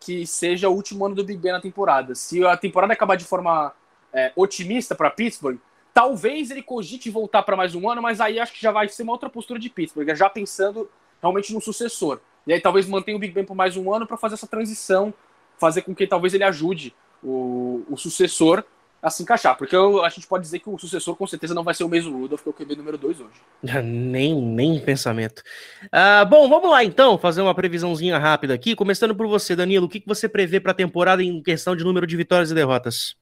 que 0.00 0.26
seja 0.26 0.68
o 0.68 0.72
último 0.72 1.06
ano 1.06 1.14
do 1.14 1.22
Big 1.22 1.38
Ben 1.38 1.52
na 1.52 1.60
temporada. 1.60 2.12
Se 2.16 2.44
a 2.44 2.56
temporada 2.56 2.92
acabar 2.92 3.14
de 3.14 3.24
forma 3.24 3.72
é, 4.12 4.32
otimista 4.34 4.92
para 4.92 5.10
Pittsburgh, 5.10 5.58
talvez 5.94 6.50
ele 6.50 6.60
cogite 6.60 7.08
voltar 7.08 7.44
para 7.44 7.54
mais 7.54 7.76
um 7.76 7.88
ano, 7.88 8.02
mas 8.02 8.20
aí 8.20 8.40
acho 8.40 8.52
que 8.52 8.60
já 8.60 8.72
vai 8.72 8.88
ser 8.88 9.04
uma 9.04 9.12
outra 9.12 9.30
postura 9.30 9.60
de 9.60 9.70
Pittsburgh, 9.70 10.12
já 10.16 10.28
pensando 10.28 10.90
realmente 11.22 11.54
no 11.54 11.60
sucessor. 11.60 12.18
E 12.44 12.52
aí 12.52 12.60
talvez 12.60 12.84
mantenha 12.88 13.16
o 13.16 13.20
Big 13.20 13.32
Ben 13.32 13.44
por 13.44 13.54
mais 13.54 13.76
um 13.76 13.94
ano 13.94 14.08
para 14.08 14.16
fazer 14.16 14.34
essa 14.34 14.48
transição, 14.48 15.14
fazer 15.56 15.82
com 15.82 15.94
que 15.94 16.04
talvez 16.04 16.34
ele 16.34 16.42
ajude 16.42 16.92
o, 17.22 17.84
o 17.88 17.96
sucessor 17.96 18.64
a 19.04 19.10
se 19.10 19.22
encaixar. 19.22 19.56
Porque 19.56 19.76
eu, 19.76 20.02
a 20.02 20.08
gente 20.08 20.26
pode 20.26 20.42
dizer 20.42 20.60
que 20.60 20.70
o 20.70 20.78
sucessor 20.78 21.14
com 21.14 21.26
certeza 21.26 21.54
não 21.54 21.62
vai 21.62 21.74
ser 21.74 21.84
o 21.84 21.88
mesmo 21.88 22.18
Rudolph, 22.18 22.42
que 22.42 22.48
é 22.48 22.50
o 22.50 22.54
QB 22.54 22.76
número 22.76 22.96
2 22.96 23.20
hoje. 23.20 23.34
nem, 23.84 24.34
nem 24.34 24.80
pensamento. 24.80 25.42
Uh, 25.84 26.26
bom, 26.28 26.48
vamos 26.48 26.70
lá 26.70 26.82
então, 26.82 27.18
fazer 27.18 27.42
uma 27.42 27.54
previsãozinha 27.54 28.16
rápida 28.18 28.54
aqui. 28.54 28.74
Começando 28.74 29.14
por 29.14 29.26
você, 29.26 29.54
Danilo, 29.54 29.86
o 29.86 29.88
que, 29.88 30.00
que 30.00 30.08
você 30.08 30.26
prevê 30.26 30.58
para 30.58 30.72
a 30.72 30.74
temporada 30.74 31.22
em 31.22 31.42
questão 31.42 31.76
de 31.76 31.84
número 31.84 32.06
de 32.06 32.16
vitórias 32.16 32.50
e 32.50 32.54
derrotas? 32.54 33.14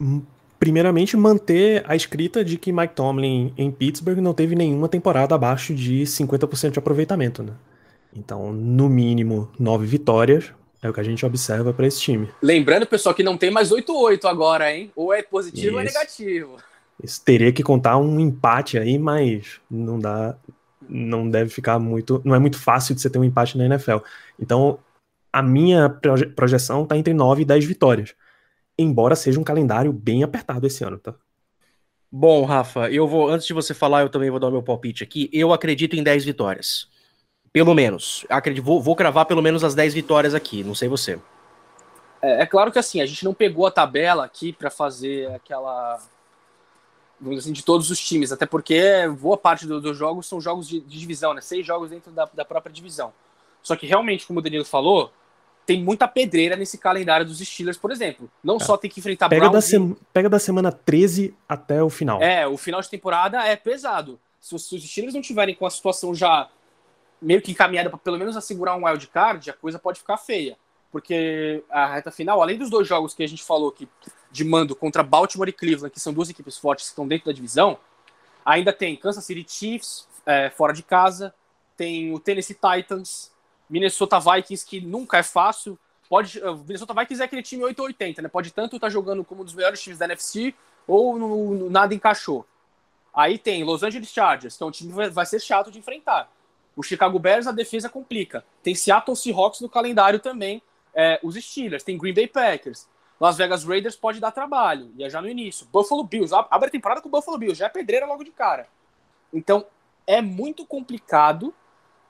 Hum, 0.00 0.22
primeiramente, 0.60 1.16
manter 1.16 1.84
a 1.84 1.96
escrita 1.96 2.44
de 2.44 2.56
que 2.56 2.72
Mike 2.72 2.94
Tomlin 2.94 3.52
em 3.58 3.68
Pittsburgh 3.72 4.20
não 4.20 4.32
teve 4.32 4.54
nenhuma 4.54 4.88
temporada 4.88 5.34
abaixo 5.34 5.74
de 5.74 6.04
50% 6.04 6.70
de 6.70 6.78
aproveitamento, 6.78 7.42
né? 7.42 7.52
Então, 8.14 8.52
no 8.52 8.88
mínimo, 8.88 9.50
nove 9.58 9.86
vitórias 9.86 10.52
é 10.82 10.88
o 10.88 10.92
que 10.92 11.00
a 11.00 11.04
gente 11.04 11.24
observa 11.24 11.72
para 11.72 11.86
esse 11.86 12.00
time. 12.00 12.28
Lembrando, 12.42 12.86
pessoal, 12.86 13.14
que 13.14 13.22
não 13.22 13.36
tem 13.36 13.50
mais 13.50 13.70
8-8 13.70 14.24
agora, 14.26 14.72
hein? 14.74 14.92
Ou 14.94 15.12
é 15.12 15.22
positivo 15.22 15.66
Isso. 15.66 15.74
ou 15.74 15.80
é 15.80 15.84
negativo. 15.84 16.56
Isso 17.02 17.22
teria 17.24 17.52
que 17.52 17.62
contar 17.62 17.96
um 17.96 18.18
empate 18.18 18.78
aí, 18.78 18.98
mas 18.98 19.60
não 19.70 19.98
dá, 19.98 20.36
não 20.88 21.28
deve 21.28 21.50
ficar 21.50 21.78
muito, 21.78 22.20
não 22.24 22.34
é 22.34 22.38
muito 22.38 22.58
fácil 22.58 22.94
de 22.94 23.00
você 23.00 23.08
ter 23.08 23.18
um 23.18 23.24
empate 23.24 23.56
na 23.56 23.66
NFL. 23.66 23.98
Então, 24.38 24.78
a 25.32 25.42
minha 25.42 25.88
projeção 26.34 26.82
está 26.82 26.96
entre 26.96 27.14
9 27.14 27.42
e 27.42 27.44
10 27.44 27.64
vitórias 27.64 28.14
embora 28.78 29.16
seja 29.16 29.40
um 29.40 29.44
calendário 29.44 29.92
bem 29.92 30.22
apertado 30.22 30.66
esse 30.66 30.84
ano, 30.84 30.98
tá? 30.98 31.14
Bom, 32.10 32.44
Rafa, 32.44 32.90
eu 32.90 33.06
vou, 33.06 33.28
antes 33.28 33.46
de 33.46 33.52
você 33.52 33.74
falar, 33.74 34.02
eu 34.02 34.08
também 34.08 34.30
vou 34.30 34.38
dar 34.38 34.48
o 34.48 34.52
meu 34.52 34.62
palpite 34.62 35.02
aqui. 35.02 35.28
Eu 35.32 35.52
acredito 35.52 35.94
em 35.94 36.02
10 36.02 36.24
vitórias. 36.24 36.88
Pelo 37.52 37.74
menos. 37.74 38.24
Acredito, 38.28 38.64
vou, 38.64 38.80
vou 38.80 38.96
cravar 38.96 39.26
pelo 39.26 39.42
menos 39.42 39.64
as 39.64 39.74
10 39.74 39.94
vitórias 39.94 40.34
aqui, 40.34 40.62
não 40.62 40.74
sei 40.74 40.88
você. 40.88 41.18
É, 42.22 42.42
é 42.42 42.46
claro 42.46 42.70
que 42.70 42.78
assim, 42.78 43.00
a 43.00 43.06
gente 43.06 43.24
não 43.24 43.34
pegou 43.34 43.66
a 43.66 43.70
tabela 43.70 44.24
aqui 44.24 44.52
para 44.52 44.70
fazer 44.70 45.30
aquela. 45.32 46.00
Vamos 47.20 47.40
assim, 47.40 47.52
de 47.52 47.64
todos 47.64 47.90
os 47.90 47.98
times, 47.98 48.30
até 48.30 48.46
porque 48.46 48.80
boa 49.18 49.36
parte 49.36 49.66
do, 49.66 49.80
dos 49.80 49.96
jogos 49.96 50.26
são 50.26 50.40
jogos 50.40 50.68
de, 50.68 50.80
de, 50.80 50.98
divisão, 51.00 51.34
né? 51.34 51.40
Seis 51.40 51.66
jogos 51.66 51.90
dentro 51.90 52.12
da, 52.12 52.28
da 52.32 52.44
própria 52.44 52.72
divisão. 52.72 53.12
Só 53.60 53.74
que 53.74 53.86
realmente, 53.86 54.24
como 54.24 54.38
o 54.38 54.42
Danilo 54.42 54.64
falou, 54.64 55.12
tem 55.66 55.82
muita 55.82 56.06
pedreira 56.06 56.54
nesse 56.54 56.78
calendário 56.78 57.26
dos 57.26 57.40
Steelers, 57.40 57.76
por 57.76 57.90
exemplo. 57.90 58.30
Não 58.42 58.56
é. 58.56 58.60
só 58.60 58.76
tem 58.76 58.88
que 58.88 59.00
enfrentar 59.00 59.28
pega 59.28 59.48
Browns. 59.48 59.70
Da 59.70 59.76
e... 59.76 59.96
Pega 60.12 60.28
da 60.28 60.38
semana 60.38 60.70
13 60.70 61.34
até 61.48 61.82
o 61.82 61.90
final. 61.90 62.22
É, 62.22 62.46
o 62.46 62.56
final 62.56 62.80
de 62.80 62.88
temporada 62.88 63.44
é 63.44 63.56
pesado. 63.56 64.18
Se 64.40 64.54
os, 64.54 64.68
se 64.68 64.76
os 64.76 64.88
Steelers 64.88 65.14
não 65.14 65.20
tiverem 65.20 65.56
com 65.56 65.66
a 65.66 65.70
situação 65.70 66.14
já 66.14 66.48
meio 67.20 67.42
que 67.42 67.50
encaminhada 67.50 67.90
para 67.90 67.98
pelo 67.98 68.18
menos 68.18 68.36
assegurar 68.36 68.76
um 68.76 68.86
wild 68.86 69.06
card, 69.08 69.50
a 69.50 69.54
coisa 69.54 69.78
pode 69.78 69.98
ficar 69.98 70.16
feia. 70.16 70.56
Porque 70.90 71.62
a 71.68 71.86
reta 71.86 72.10
final, 72.10 72.40
além 72.40 72.56
dos 72.56 72.70
dois 72.70 72.88
jogos 72.88 73.14
que 73.14 73.22
a 73.22 73.28
gente 73.28 73.42
falou 73.44 73.70
que 73.70 73.88
de 74.30 74.44
mando 74.44 74.74
contra 74.74 75.02
Baltimore 75.02 75.48
e 75.48 75.52
Cleveland, 75.52 75.90
que 75.92 76.00
são 76.00 76.12
duas 76.12 76.30
equipes 76.30 76.56
fortes 76.56 76.86
que 76.86 76.90
estão 76.90 77.06
dentro 77.06 77.26
da 77.26 77.32
divisão, 77.32 77.78
ainda 78.44 78.72
tem 78.72 78.96
Kansas 78.96 79.24
City 79.24 79.44
Chiefs 79.48 80.08
é, 80.24 80.50
fora 80.50 80.72
de 80.72 80.82
casa, 80.82 81.34
tem 81.76 82.12
o 82.12 82.18
Tennessee 82.18 82.56
Titans, 82.56 83.30
Minnesota 83.68 84.18
Vikings, 84.18 84.66
que 84.66 84.80
nunca 84.80 85.18
é 85.18 85.22
fácil. 85.22 85.78
Pode, 86.08 86.40
Minnesota 86.66 86.94
Vikings 86.94 87.22
é 87.22 87.24
aquele 87.26 87.42
time 87.42 87.64
880, 87.64 88.22
né? 88.22 88.28
Pode 88.28 88.50
tanto 88.50 88.76
estar 88.76 88.86
tá 88.86 88.90
jogando 88.90 89.22
como 89.24 89.42
um 89.42 89.44
dos 89.44 89.54
melhores 89.54 89.80
times 89.80 89.98
da 89.98 90.06
NFC 90.06 90.54
ou 90.86 91.18
no, 91.18 91.54
no, 91.54 91.70
nada 91.70 91.94
encaixou. 91.94 92.46
Aí 93.14 93.38
tem 93.38 93.62
Los 93.64 93.82
Angeles 93.82 94.10
Chargers, 94.10 94.56
que 94.56 94.62
é 94.62 94.66
um 94.66 94.70
time 94.70 94.92
que 94.92 95.10
vai 95.10 95.26
ser 95.26 95.40
chato 95.40 95.70
de 95.70 95.78
enfrentar. 95.78 96.30
O 96.78 96.82
Chicago 96.84 97.18
Bears, 97.18 97.48
a 97.48 97.52
defesa 97.52 97.88
complica. 97.88 98.44
Tem 98.62 98.72
Seattle 98.72 99.16
Seahawks 99.16 99.60
no 99.60 99.68
calendário 99.68 100.20
também. 100.20 100.62
É, 100.94 101.18
os 101.24 101.34
Steelers, 101.34 101.82
tem 101.82 101.98
Green 101.98 102.14
Bay 102.14 102.28
Packers. 102.28 102.88
Las 103.20 103.36
Vegas 103.36 103.64
Raiders 103.64 103.96
pode 103.96 104.20
dar 104.20 104.30
trabalho, 104.30 104.92
e 104.96 105.02
é 105.02 105.10
já 105.10 105.20
no 105.20 105.28
início. 105.28 105.66
Buffalo 105.72 106.04
Bills, 106.04 106.32
abre 106.32 106.68
a 106.68 106.70
temporada 106.70 107.00
com 107.00 107.08
o 107.08 107.10
Buffalo 107.10 107.36
Bills, 107.36 107.58
já 107.58 107.66
é 107.66 107.68
pedreira 107.68 108.06
logo 108.06 108.22
de 108.22 108.30
cara. 108.30 108.68
Então, 109.32 109.66
é 110.06 110.22
muito 110.22 110.64
complicado 110.64 111.52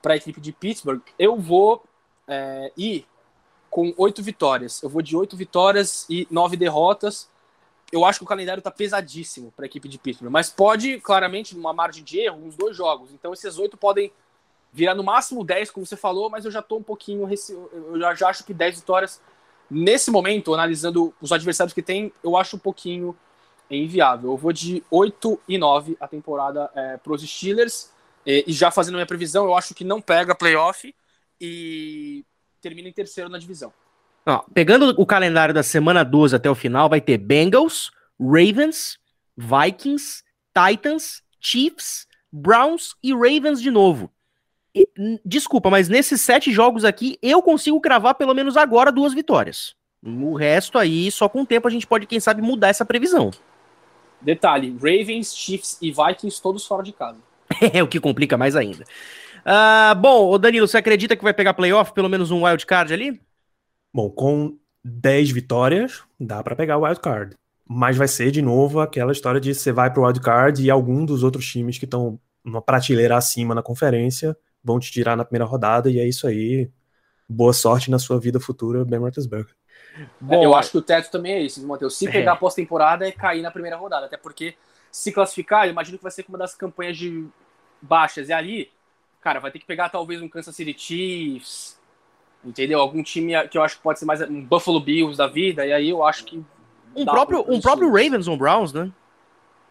para 0.03 0.13
a 0.13 0.17
equipe 0.17 0.39
de 0.39 0.51
Pittsburgh, 0.51 1.01
eu 1.17 1.35
vou 1.35 1.83
é, 2.27 2.71
ir 2.77 3.07
com 3.71 3.91
oito 3.97 4.21
vitórias. 4.21 4.83
Eu 4.83 4.89
vou 4.89 5.01
de 5.01 5.17
oito 5.17 5.35
vitórias 5.35 6.05
e 6.07 6.27
nove 6.29 6.55
derrotas. 6.55 7.27
Eu 7.91 8.05
acho 8.05 8.19
que 8.19 8.23
o 8.23 8.27
calendário 8.27 8.59
está 8.59 8.69
pesadíssimo 8.69 9.51
para 9.55 9.65
a 9.65 9.67
equipe 9.67 9.89
de 9.89 9.97
Pittsburgh, 9.97 10.31
mas 10.31 10.47
pode, 10.51 11.01
claramente, 11.01 11.55
numa 11.55 11.73
margem 11.73 12.03
de 12.03 12.19
erro, 12.19 12.45
uns 12.45 12.55
dois 12.55 12.77
jogos. 12.77 13.11
Então, 13.11 13.33
esses 13.33 13.57
oito 13.57 13.75
podem 13.75 14.11
virar 14.71 14.95
no 14.95 15.03
máximo 15.03 15.43
dez, 15.43 15.71
como 15.71 15.85
você 15.85 15.95
falou, 15.95 16.29
mas 16.29 16.45
eu 16.45 16.51
já 16.51 16.59
estou 16.59 16.79
um 16.79 16.83
pouquinho. 16.83 17.27
Eu 17.71 17.99
já, 17.99 18.15
já 18.15 18.29
acho 18.29 18.43
que 18.43 18.53
dez 18.53 18.77
vitórias, 18.77 19.21
nesse 19.69 20.11
momento, 20.11 20.53
analisando 20.53 21.13
os 21.21 21.31
adversários 21.31 21.73
que 21.73 21.81
tem, 21.81 22.11
eu 22.23 22.37
acho 22.37 22.55
um 22.55 22.59
pouquinho 22.59 23.15
inviável. 23.69 24.31
Eu 24.31 24.37
vou 24.37 24.51
de 24.51 24.83
8 24.89 25.39
e 25.47 25.57
9 25.57 25.97
a 25.99 26.07
temporada 26.07 26.69
é, 26.75 26.97
para 26.97 27.13
os 27.13 27.21
Steelers. 27.21 27.91
E, 28.25 28.45
e 28.47 28.53
já 28.53 28.71
fazendo 28.71 28.95
minha 28.95 29.05
previsão, 29.05 29.45
eu 29.45 29.55
acho 29.55 29.73
que 29.73 29.83
não 29.83 30.01
pega 30.01 30.35
playoff 30.35 30.93
e 31.39 32.25
termina 32.61 32.89
em 32.89 32.93
terceiro 32.93 33.29
na 33.29 33.37
divisão. 33.37 33.71
Ó, 34.25 34.43
pegando 34.53 34.93
o 34.97 35.05
calendário 35.05 35.53
da 35.53 35.63
semana 35.63 36.03
12 36.03 36.35
até 36.35 36.49
o 36.49 36.55
final, 36.55 36.89
vai 36.89 36.99
ter 36.99 37.17
Bengals, 37.17 37.91
Ravens, 38.19 38.99
Vikings, 39.37 40.23
Titans, 40.53 41.23
Chiefs, 41.39 42.07
Browns 42.31 42.95
e 43.01 43.13
Ravens 43.13 43.61
de 43.61 43.71
novo. 43.71 44.11
Desculpa, 45.25 45.69
mas 45.69 45.89
nesses 45.89 46.21
sete 46.21 46.51
jogos 46.51 46.85
aqui, 46.85 47.17
eu 47.21 47.41
consigo 47.41 47.81
cravar 47.81 48.15
pelo 48.15 48.33
menos 48.33 48.55
agora 48.55 48.91
duas 48.91 49.13
vitórias. 49.13 49.75
O 50.03 50.35
resto 50.35 50.77
aí, 50.77 51.11
só 51.11 51.27
com 51.27 51.41
o 51.41 51.45
tempo 51.45 51.67
a 51.67 51.71
gente 51.71 51.87
pode, 51.87 52.05
quem 52.05 52.19
sabe, 52.19 52.41
mudar 52.41 52.69
essa 52.69 52.85
previsão. 52.85 53.31
Detalhe: 54.21 54.75
Ravens, 54.77 55.35
Chiefs 55.35 55.77
e 55.81 55.91
Vikings 55.91 56.41
todos 56.41 56.65
fora 56.65 56.83
de 56.83 56.93
casa. 56.93 57.17
é 57.73 57.81
o 57.81 57.87
que 57.87 57.99
complica 57.99 58.37
mais 58.37 58.55
ainda. 58.55 58.85
Uh, 59.39 59.95
bom, 59.95 60.37
Danilo, 60.37 60.67
você 60.67 60.77
acredita 60.77 61.15
que 61.15 61.23
vai 61.23 61.33
pegar 61.33 61.53
playoff, 61.53 61.93
pelo 61.93 62.09
menos 62.09 62.31
um 62.31 62.45
wild 62.45 62.65
card 62.65 62.93
ali? 62.93 63.19
Bom, 63.93 64.09
com 64.09 64.57
10 64.83 65.31
vitórias, 65.31 66.03
dá 66.19 66.43
para 66.43 66.55
pegar 66.55 66.77
o 66.77 66.83
wild 66.83 66.99
card. 66.99 67.35
Mas 67.67 67.97
vai 67.97 68.07
ser 68.07 68.31
de 68.31 68.41
novo 68.41 68.79
aquela 68.79 69.11
história 69.11 69.39
de 69.39 69.53
você 69.53 69.71
vai 69.71 69.91
pro 69.91 70.05
wild 70.05 70.19
card 70.21 70.63
e 70.63 70.69
algum 70.69 71.05
dos 71.05 71.23
outros 71.23 71.45
times 71.45 71.77
que 71.77 71.85
estão 71.85 72.19
uma 72.43 72.61
prateleira 72.61 73.17
acima 73.17 73.53
na 73.53 73.61
conferência 73.61 74.35
vão 74.63 74.79
te 74.79 74.91
tirar 74.91 75.15
na 75.15 75.25
primeira 75.25 75.45
rodada 75.45 75.89
e 75.89 75.99
é 75.99 76.07
isso 76.07 76.27
aí. 76.27 76.69
Boa 77.27 77.53
sorte 77.53 77.91
na 77.91 77.99
sua 77.99 78.19
vida 78.19 78.39
futura, 78.39 78.83
Ben 78.83 78.99
Roethlisberger. 78.99 79.55
Bom, 80.19 80.43
eu 80.43 80.55
acho 80.55 80.71
que 80.71 80.77
o 80.77 80.81
teto 80.81 81.11
também 81.11 81.33
é 81.33 81.43
esse, 81.43 81.61
Matheus. 81.61 81.97
Se 81.97 82.09
pegar 82.09 82.33
é. 82.33 82.35
pós-temporada 82.35 83.07
é 83.07 83.11
cair 83.11 83.41
na 83.41 83.51
primeira 83.51 83.77
rodada, 83.77 84.05
até 84.05 84.17
porque 84.17 84.55
se 84.91 85.11
classificar, 85.11 85.65
eu 85.65 85.71
imagino 85.71 85.97
que 85.97 86.03
vai 86.03 86.11
ser 86.11 86.25
uma 86.27 86.37
das 86.37 86.55
campanhas 86.55 86.97
de 86.97 87.27
baixas. 87.81 88.29
E 88.29 88.33
ali, 88.33 88.71
cara, 89.21 89.39
vai 89.39 89.51
ter 89.51 89.59
que 89.59 89.65
pegar 89.65 89.89
talvez 89.89 90.21
um 90.21 90.29
Kansas 90.29 90.55
City 90.55 90.75
Chiefs, 90.77 91.79
entendeu? 92.43 92.79
Algum 92.79 93.03
time 93.03 93.47
que 93.47 93.57
eu 93.57 93.63
acho 93.63 93.77
que 93.77 93.83
pode 93.83 93.99
ser 93.99 94.05
mais 94.05 94.21
um 94.21 94.43
Buffalo 94.43 94.79
Bills 94.79 95.17
da 95.17 95.27
vida, 95.27 95.65
e 95.65 95.73
aí 95.73 95.89
eu 95.89 96.03
acho 96.03 96.25
que. 96.25 96.43
Um 96.95 97.05
próprio, 97.05 97.45
um 97.47 97.61
próprio 97.61 97.89
Ravens 97.89 98.27
ou 98.27 98.35
Browns, 98.35 98.73
né? 98.73 98.91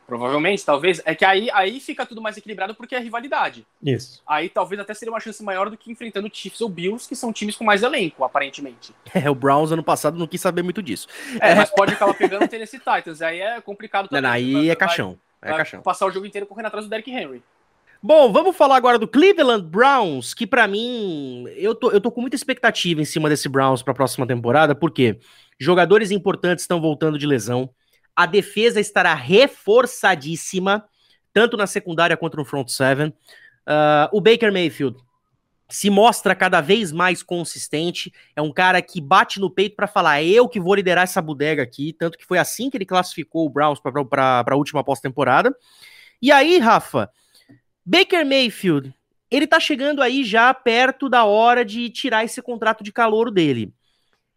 Provavelmente, 0.09 0.65
talvez. 0.65 1.03
É 1.05 1.15
que 1.15 1.23
aí, 1.23 1.51
aí 1.53 1.79
fica 1.81 2.07
tudo 2.07 2.23
mais 2.23 2.35
equilibrado 2.35 2.75
porque 2.75 2.95
é 2.97 2.99
rivalidade. 2.99 3.67
Isso. 3.83 4.23
Aí 4.27 4.49
talvez 4.49 4.81
até 4.81 4.95
seria 4.95 5.13
uma 5.13 5.21
chance 5.21 5.43
maior 5.45 5.69
do 5.69 5.77
que 5.77 5.93
enfrentando 5.93 6.31
Chiefs 6.33 6.63
ou 6.63 6.69
Bills, 6.71 7.07
que 7.07 7.15
são 7.15 7.31
times 7.31 7.57
com 7.57 7.63
mais 7.63 7.83
elenco, 7.83 8.25
aparentemente. 8.25 8.95
É, 9.19 9.29
o 9.29 9.35
Browns 9.35 9.73
ano 9.73 9.83
passado 9.83 10.17
não 10.17 10.29
quis 10.29 10.41
saber 10.41 10.63
muito 10.63 10.81
disso. 10.81 11.09
É, 11.41 11.55
mas 11.55 11.71
pode 11.71 11.93
acabar 11.93 12.15
pegando 12.15 12.45
o 12.45 12.49
Tennessee 12.49 12.79
Titans. 12.79 13.21
Aí 13.21 13.41
é 13.41 13.61
complicado 13.61 14.09
também. 14.09 14.23
Não, 14.23 14.31
aí 14.31 14.53
vai, 14.53 14.71
é 14.71 14.77
caixão. 14.77 15.19
É 15.43 15.53
caixão. 15.53 15.83
Passar 15.83 16.07
o 16.07 16.11
jogo 16.11 16.25
inteiro 16.25 16.47
correndo 16.47 16.67
atrás 16.67 16.87
do 16.87 16.89
Derrick 16.89 17.11
Henry. 17.11 17.43
Bom, 18.01 18.33
vamos 18.33 18.57
falar 18.57 18.77
agora 18.77 18.97
do 18.97 19.09
Cleveland 19.09 19.67
Browns, 19.67 20.33
que 20.33 20.47
para 20.47 20.69
mim, 20.69 21.47
eu 21.57 21.75
tô, 21.75 21.91
eu 21.91 22.01
tô 22.01 22.13
com 22.13 22.21
muita 22.21 22.37
expectativa 22.37 23.03
em 23.03 23.05
cima 23.05 23.29
desse 23.29 23.49
Browns 23.49 23.83
para 23.83 23.91
a 23.91 23.97
próxima 23.97 24.27
temporada, 24.27 24.75
porque 24.75 25.19
jogadores 25.59 26.13
importantes 26.13 26.63
estão 26.63 26.81
voltando 26.81 27.19
de 27.19 27.27
lesão 27.27 27.69
a 28.19 28.27
defesa 28.27 28.81
estará 28.81 29.15
reforçadíssima, 29.15 30.85
tanto 31.33 31.57
na 31.57 31.69
secundária 31.69 32.17
quanto 32.17 32.37
no 32.37 32.45
front 32.45 32.69
seven. 32.69 33.11
Uh, 33.11 34.11
o 34.11 34.21
Baker 34.21 34.53
Mayfield 34.53 34.99
se 35.69 35.89
mostra 35.89 36.35
cada 36.35 36.61
vez 36.61 36.91
mais 36.91 37.23
consistente. 37.23 38.13
É 38.35 38.43
um 38.43 38.53
cara 38.53 38.83
que 38.83 39.01
bate 39.01 39.39
no 39.39 39.49
peito 39.49 39.77
para 39.77 39.87
falar: 39.87 40.21
é 40.21 40.27
eu 40.27 40.49
que 40.49 40.59
vou 40.59 40.75
liderar 40.75 41.05
essa 41.05 41.23
bodega 41.23 41.63
aqui. 41.63 41.93
Tanto 41.93 42.19
que 42.19 42.27
foi 42.27 42.39
assim 42.39 42.69
que 42.69 42.77
ele 42.77 42.85
classificou 42.85 43.47
o 43.47 43.49
Browns 43.49 43.79
para 43.79 44.45
a 44.49 44.57
última 44.57 44.83
pós-temporada. 44.83 45.55
E 46.21 46.33
aí, 46.33 46.59
Rafa, 46.59 47.09
Baker 47.87 48.27
Mayfield, 48.27 48.93
ele 49.31 49.47
tá 49.47 49.61
chegando 49.61 50.03
aí 50.03 50.25
já 50.25 50.53
perto 50.53 51.09
da 51.09 51.25
hora 51.25 51.65
de 51.65 51.89
tirar 51.89 52.25
esse 52.25 52.43
contrato 52.43 52.83
de 52.83 52.91
calor 52.91 53.31
dele. 53.31 53.73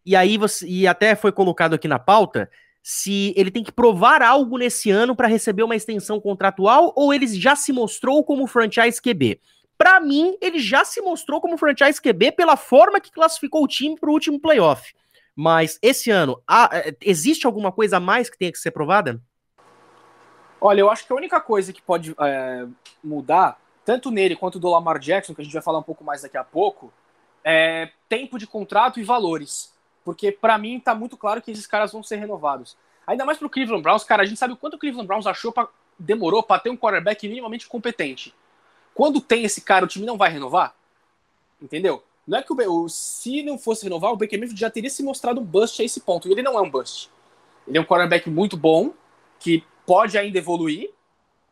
E 0.06 0.14
aí 0.14 0.38
você 0.38 0.68
e 0.68 0.86
até 0.86 1.16
foi 1.16 1.32
colocado 1.32 1.74
aqui 1.74 1.88
na 1.88 1.98
pauta 1.98 2.48
se 2.82 3.32
ele 3.36 3.50
tem 3.50 3.62
que 3.62 3.70
provar 3.70 4.22
algo 4.22 4.58
nesse 4.58 4.90
ano 4.90 5.14
para 5.14 5.28
receber 5.28 5.62
uma 5.62 5.76
extensão 5.76 6.20
contratual 6.20 6.92
ou 6.96 7.14
ele 7.14 7.26
já 7.28 7.54
se 7.54 7.72
mostrou 7.72 8.24
como 8.24 8.46
franchise 8.46 9.00
QB. 9.00 9.40
Para 9.78 10.00
mim, 10.00 10.36
ele 10.40 10.58
já 10.58 10.84
se 10.84 11.00
mostrou 11.00 11.40
como 11.40 11.56
franchise 11.56 12.00
QB 12.00 12.32
pela 12.32 12.56
forma 12.56 13.00
que 13.00 13.12
classificou 13.12 13.62
o 13.64 13.68
time 13.68 13.98
para 13.98 14.10
o 14.10 14.12
último 14.12 14.40
playoff. 14.40 14.92
Mas 15.34 15.78
esse 15.80 16.10
ano, 16.10 16.42
há, 16.46 16.68
é, 16.72 16.94
existe 17.00 17.46
alguma 17.46 17.72
coisa 17.72 17.96
a 17.96 18.00
mais 18.00 18.28
que 18.28 18.38
tenha 18.38 18.52
que 18.52 18.58
ser 18.58 18.70
provada? 18.70 19.20
Olha, 20.60 20.80
eu 20.80 20.90
acho 20.90 21.06
que 21.06 21.12
a 21.12 21.16
única 21.16 21.40
coisa 21.40 21.72
que 21.72 21.82
pode 21.82 22.14
é, 22.20 22.66
mudar, 23.02 23.58
tanto 23.84 24.10
nele 24.10 24.36
quanto 24.36 24.60
do 24.60 24.68
Lamar 24.68 24.98
Jackson, 24.98 25.34
que 25.34 25.40
a 25.40 25.44
gente 25.44 25.54
vai 25.54 25.62
falar 25.62 25.78
um 25.78 25.84
pouco 25.84 26.04
mais 26.04 26.22
daqui 26.22 26.36
a 26.36 26.44
pouco, 26.44 26.92
é 27.42 27.90
tempo 28.08 28.38
de 28.38 28.46
contrato 28.46 29.00
e 29.00 29.02
valores. 29.02 29.71
Porque 30.04 30.32
para 30.32 30.58
mim 30.58 30.80
tá 30.80 30.94
muito 30.94 31.16
claro 31.16 31.40
que 31.40 31.50
esses 31.50 31.66
caras 31.66 31.92
vão 31.92 32.02
ser 32.02 32.16
renovados. 32.16 32.76
Ainda 33.06 33.24
mais 33.24 33.38
pro 33.38 33.50
Cleveland 33.50 33.82
Browns, 33.82 34.04
cara, 34.04 34.22
a 34.22 34.26
gente 34.26 34.38
sabe 34.38 34.54
o 34.54 34.56
quanto 34.56 34.74
o 34.74 34.78
Cleveland 34.78 35.06
Browns 35.06 35.26
achou 35.26 35.52
pra, 35.52 35.68
demorou 35.98 36.42
para 36.42 36.60
ter 36.60 36.70
um 36.70 36.76
quarterback 36.76 37.26
minimamente 37.28 37.66
competente. 37.66 38.34
Quando 38.94 39.20
tem 39.20 39.44
esse 39.44 39.60
cara, 39.60 39.84
o 39.84 39.88
time 39.88 40.04
não 40.04 40.16
vai 40.16 40.30
renovar? 40.30 40.74
Entendeu? 41.60 42.02
Não 42.26 42.38
é 42.38 42.42
que 42.42 42.52
o, 42.52 42.88
se 42.88 43.42
não 43.42 43.58
fosse 43.58 43.84
renovar, 43.84 44.12
o 44.12 44.16
Baker 44.16 44.38
Mayfield 44.38 44.60
já 44.60 44.70
teria 44.70 44.90
se 44.90 45.02
mostrado 45.02 45.40
um 45.40 45.44
bust 45.44 45.80
a 45.80 45.84
esse 45.84 46.00
ponto. 46.00 46.28
E 46.28 46.32
ele 46.32 46.42
não 46.42 46.56
é 46.56 46.60
um 46.60 46.70
bust. 46.70 47.10
Ele 47.66 47.78
é 47.78 47.80
um 47.80 47.84
quarterback 47.84 48.28
muito 48.28 48.56
bom, 48.56 48.92
que 49.38 49.64
pode 49.86 50.16
ainda 50.16 50.38
evoluir, 50.38 50.90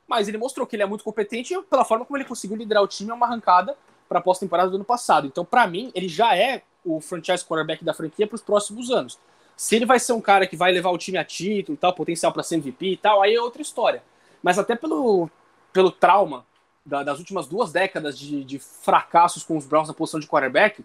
mas 0.06 0.28
ele 0.28 0.38
mostrou 0.38 0.66
que 0.66 0.76
ele 0.76 0.82
é 0.82 0.86
muito 0.86 1.04
competente 1.04 1.56
pela 1.62 1.84
forma 1.84 2.04
como 2.04 2.16
ele 2.16 2.24
conseguiu 2.24 2.56
liderar 2.56 2.82
o 2.82 2.88
time 2.88 3.10
a 3.10 3.14
uma 3.14 3.26
arrancada 3.26 3.76
para 4.08 4.18
a 4.18 4.22
pós-temporada 4.22 4.70
do 4.70 4.76
ano 4.76 4.84
passado. 4.84 5.26
Então, 5.26 5.44
para 5.44 5.66
mim, 5.66 5.90
ele 5.94 6.08
já 6.08 6.36
é 6.36 6.62
o 6.84 7.00
franchise 7.00 7.44
quarterback 7.44 7.84
da 7.84 7.94
franquia 7.94 8.26
para 8.26 8.36
os 8.36 8.42
próximos 8.42 8.90
anos. 8.90 9.18
Se 9.56 9.76
ele 9.76 9.84
vai 9.84 10.00
ser 10.00 10.12
um 10.12 10.20
cara 10.20 10.46
que 10.46 10.56
vai 10.56 10.72
levar 10.72 10.90
o 10.90 10.98
time 10.98 11.18
a 11.18 11.24
título, 11.24 11.76
tal, 11.76 11.94
potencial 11.94 12.32
para 12.32 12.42
ser 12.42 12.56
MVP 12.56 12.92
e 12.92 12.96
tal, 12.96 13.20
aí 13.20 13.34
é 13.34 13.40
outra 13.40 13.60
história. 13.60 14.02
Mas 14.42 14.58
até 14.58 14.74
pelo, 14.74 15.28
pelo 15.72 15.90
trauma 15.90 16.46
da, 16.84 17.02
das 17.02 17.18
últimas 17.18 17.46
duas 17.46 17.70
décadas 17.70 18.18
de, 18.18 18.42
de 18.42 18.58
fracassos 18.58 19.44
com 19.44 19.56
os 19.56 19.66
Browns 19.66 19.88
na 19.88 19.94
posição 19.94 20.18
de 20.18 20.26
quarterback, 20.26 20.82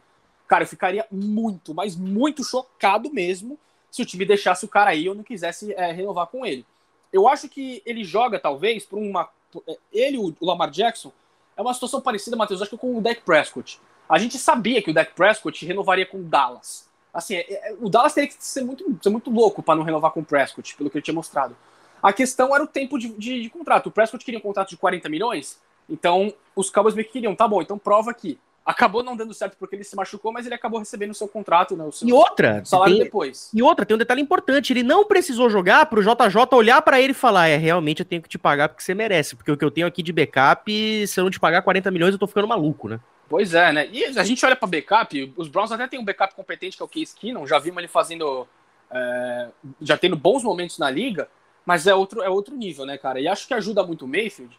cara, 0.47 0.63
eu 0.63 0.67
ficaria 0.67 1.05
muito, 1.09 1.73
mas 1.73 1.95
muito 1.95 2.43
chocado 2.43 3.11
mesmo 3.11 3.57
se 3.89 4.01
o 4.01 4.05
time 4.05 4.25
deixasse 4.25 4.65
o 4.65 4.67
cara 4.67 4.89
aí 4.89 5.07
ou 5.07 5.15
não 5.15 5.23
quisesse 5.23 5.73
é, 5.73 5.91
renovar 5.91 6.27
com 6.27 6.45
ele. 6.45 6.65
Eu 7.13 7.29
acho 7.29 7.47
que 7.47 7.81
ele 7.85 8.03
joga, 8.03 8.37
talvez, 8.37 8.85
por 8.85 8.99
uma. 8.99 9.29
É, 9.67 9.77
ele, 9.93 10.17
o 10.17 10.35
Lamar 10.41 10.69
Jackson, 10.69 11.13
é 11.55 11.61
uma 11.61 11.73
situação 11.73 12.01
parecida, 12.01 12.35
Matheus, 12.35 12.61
acho 12.61 12.71
que 12.71 12.77
com 12.77 12.97
o 12.97 13.01
Dak 13.01 13.21
Prescott. 13.21 13.79
A 14.07 14.17
gente 14.17 14.37
sabia 14.37 14.81
que 14.81 14.91
o 14.91 14.93
Dak 14.93 15.13
Prescott 15.13 15.65
renovaria 15.65 16.05
com 16.05 16.17
o 16.17 16.23
Dallas. 16.23 16.87
Assim, 17.13 17.35
é, 17.35 17.69
é, 17.69 17.75
o 17.79 17.89
Dallas 17.89 18.13
teria 18.13 18.29
que 18.29 18.35
ser 18.39 18.63
muito, 18.63 18.99
ser 19.01 19.09
muito 19.09 19.31
louco 19.31 19.63
para 19.63 19.75
não 19.75 19.83
renovar 19.83 20.11
com 20.11 20.19
o 20.19 20.25
Prescott, 20.25 20.75
pelo 20.75 20.89
que 20.89 20.97
ele 20.97 21.03
tinha 21.03 21.15
mostrado. 21.15 21.55
A 22.03 22.11
questão 22.13 22.53
era 22.53 22.63
o 22.63 22.67
tempo 22.67 22.99
de, 22.99 23.07
de, 23.09 23.41
de, 23.41 23.49
contrato. 23.49 23.87
O 23.87 23.91
Prescott 23.91 24.23
queria 24.23 24.37
um 24.37 24.43
contrato 24.43 24.69
de 24.69 24.77
40 24.77 25.09
milhões, 25.09 25.59
então 25.89 26.33
os 26.55 26.69
Cowboys 26.69 26.93
meio 26.93 27.07
que 27.07 27.13
queriam, 27.13 27.35
tá 27.35 27.47
bom, 27.47 27.61
então 27.61 27.77
prova 27.77 28.11
aqui. 28.11 28.37
Acabou 28.65 29.03
não 29.03 29.15
dando 29.15 29.31
certo 29.31 29.55
porque 29.57 29.75
ele 29.75 29.83
se 29.83 29.95
machucou, 29.95 30.31
mas 30.31 30.45
ele 30.45 30.55
acabou 30.55 30.79
recebendo 30.79 31.11
o 31.11 31.13
seu 31.13 31.27
contrato, 31.27 31.77
né? 31.77 31.83
O 31.83 31.91
seu 31.91 32.07
e 32.07 32.11
outra, 32.11 32.65
salário 32.65 32.95
tem, 32.95 33.03
depois. 33.03 33.51
E 33.53 33.61
outra, 33.61 33.85
tem 33.85 33.93
um 33.93 33.99
detalhe 33.99 34.21
importante: 34.21 34.73
ele 34.73 34.81
não 34.81 35.05
precisou 35.05 35.49
jogar 35.51 35.85
pro 35.85 36.01
JJ 36.01 36.47
olhar 36.53 36.81
para 36.81 36.99
ele 36.99 37.11
e 37.11 37.15
falar: 37.15 37.47
é, 37.47 37.57
realmente 37.57 37.99
eu 37.99 38.05
tenho 38.05 38.23
que 38.23 38.29
te 38.29 38.39
pagar 38.39 38.69
porque 38.69 38.83
você 38.83 38.95
merece, 38.95 39.35
porque 39.35 39.51
o 39.51 39.57
que 39.57 39.63
eu 39.63 39.69
tenho 39.69 39.85
aqui 39.85 40.01
de 40.01 40.11
backup, 40.11 41.07
se 41.07 41.19
eu 41.19 41.23
não 41.23 41.31
te 41.31 41.39
pagar 41.39 41.61
40 41.61 41.91
milhões, 41.91 42.13
eu 42.13 42.19
tô 42.19 42.25
ficando 42.25 42.47
maluco, 42.47 42.89
né? 42.89 42.99
Pois 43.29 43.53
é, 43.53 43.71
né? 43.71 43.87
E 43.91 44.03
a 44.17 44.23
gente 44.23 44.43
olha 44.43 44.55
para 44.55 44.67
backup, 44.67 45.33
os 45.37 45.47
Browns 45.47 45.71
até 45.71 45.87
tem 45.87 45.99
um 45.99 46.05
backup 46.05 46.33
competente 46.33 46.75
que 46.75 46.81
é 46.81 46.85
o 46.85 46.89
Case 46.89 47.15
Keenum, 47.15 47.45
já 47.45 47.59
vimos 47.59 47.77
ele 47.77 47.87
fazendo. 47.87 48.47
É, 48.89 49.49
já 49.81 49.97
tendo 49.97 50.15
bons 50.15 50.43
momentos 50.43 50.79
na 50.79 50.89
liga, 50.89 51.27
mas 51.65 51.85
é 51.85 51.93
outro, 51.93 52.23
é 52.23 52.29
outro 52.29 52.55
nível, 52.55 52.85
né, 52.85 52.97
cara? 52.97 53.19
E 53.19 53.27
acho 53.27 53.47
que 53.47 53.53
ajuda 53.53 53.83
muito 53.83 54.05
o 54.05 54.07
Mayfield 54.07 54.57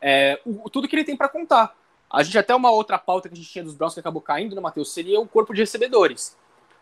é, 0.00 0.40
o, 0.46 0.70
tudo 0.70 0.88
que 0.88 0.96
ele 0.96 1.04
tem 1.04 1.16
para 1.16 1.28
contar. 1.28 1.74
A 2.10 2.22
gente 2.22 2.36
até 2.36 2.54
uma 2.54 2.70
outra 2.70 2.98
pauta 2.98 3.28
que 3.28 3.34
a 3.34 3.36
gente 3.36 3.48
tinha 3.48 3.64
dos 3.64 3.74
Browns 3.74 3.94
que 3.94 4.00
acabou 4.00 4.20
caindo, 4.20 4.54
né, 4.54 4.60
Matheus? 4.60 4.92
Seria 4.92 5.20
o 5.20 5.28
corpo 5.28 5.54
de 5.54 5.60
recebedores. 5.60 6.36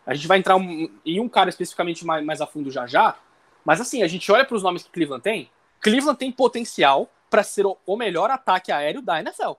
A 0.06 0.14
gente 0.14 0.26
vai 0.26 0.38
entrar 0.38 0.56
um, 0.56 0.88
em 1.04 1.20
um 1.20 1.28
cara 1.28 1.50
especificamente 1.50 2.04
mais, 2.06 2.24
mais 2.24 2.40
a 2.40 2.46
fundo 2.46 2.70
já 2.70 2.86
já, 2.86 3.16
mas 3.64 3.80
assim, 3.80 4.02
a 4.02 4.08
gente 4.08 4.30
olha 4.32 4.44
para 4.44 4.56
os 4.56 4.62
nomes 4.62 4.82
que 4.82 4.90
Cleveland 4.90 5.22
tem. 5.22 5.50
Cleveland 5.80 6.18
tem 6.18 6.32
potencial 6.32 7.10
para 7.28 7.42
ser 7.42 7.66
o, 7.66 7.76
o 7.84 7.96
melhor 7.96 8.30
ataque 8.30 8.72
aéreo 8.72 9.02
da 9.02 9.20
NFL 9.20 9.52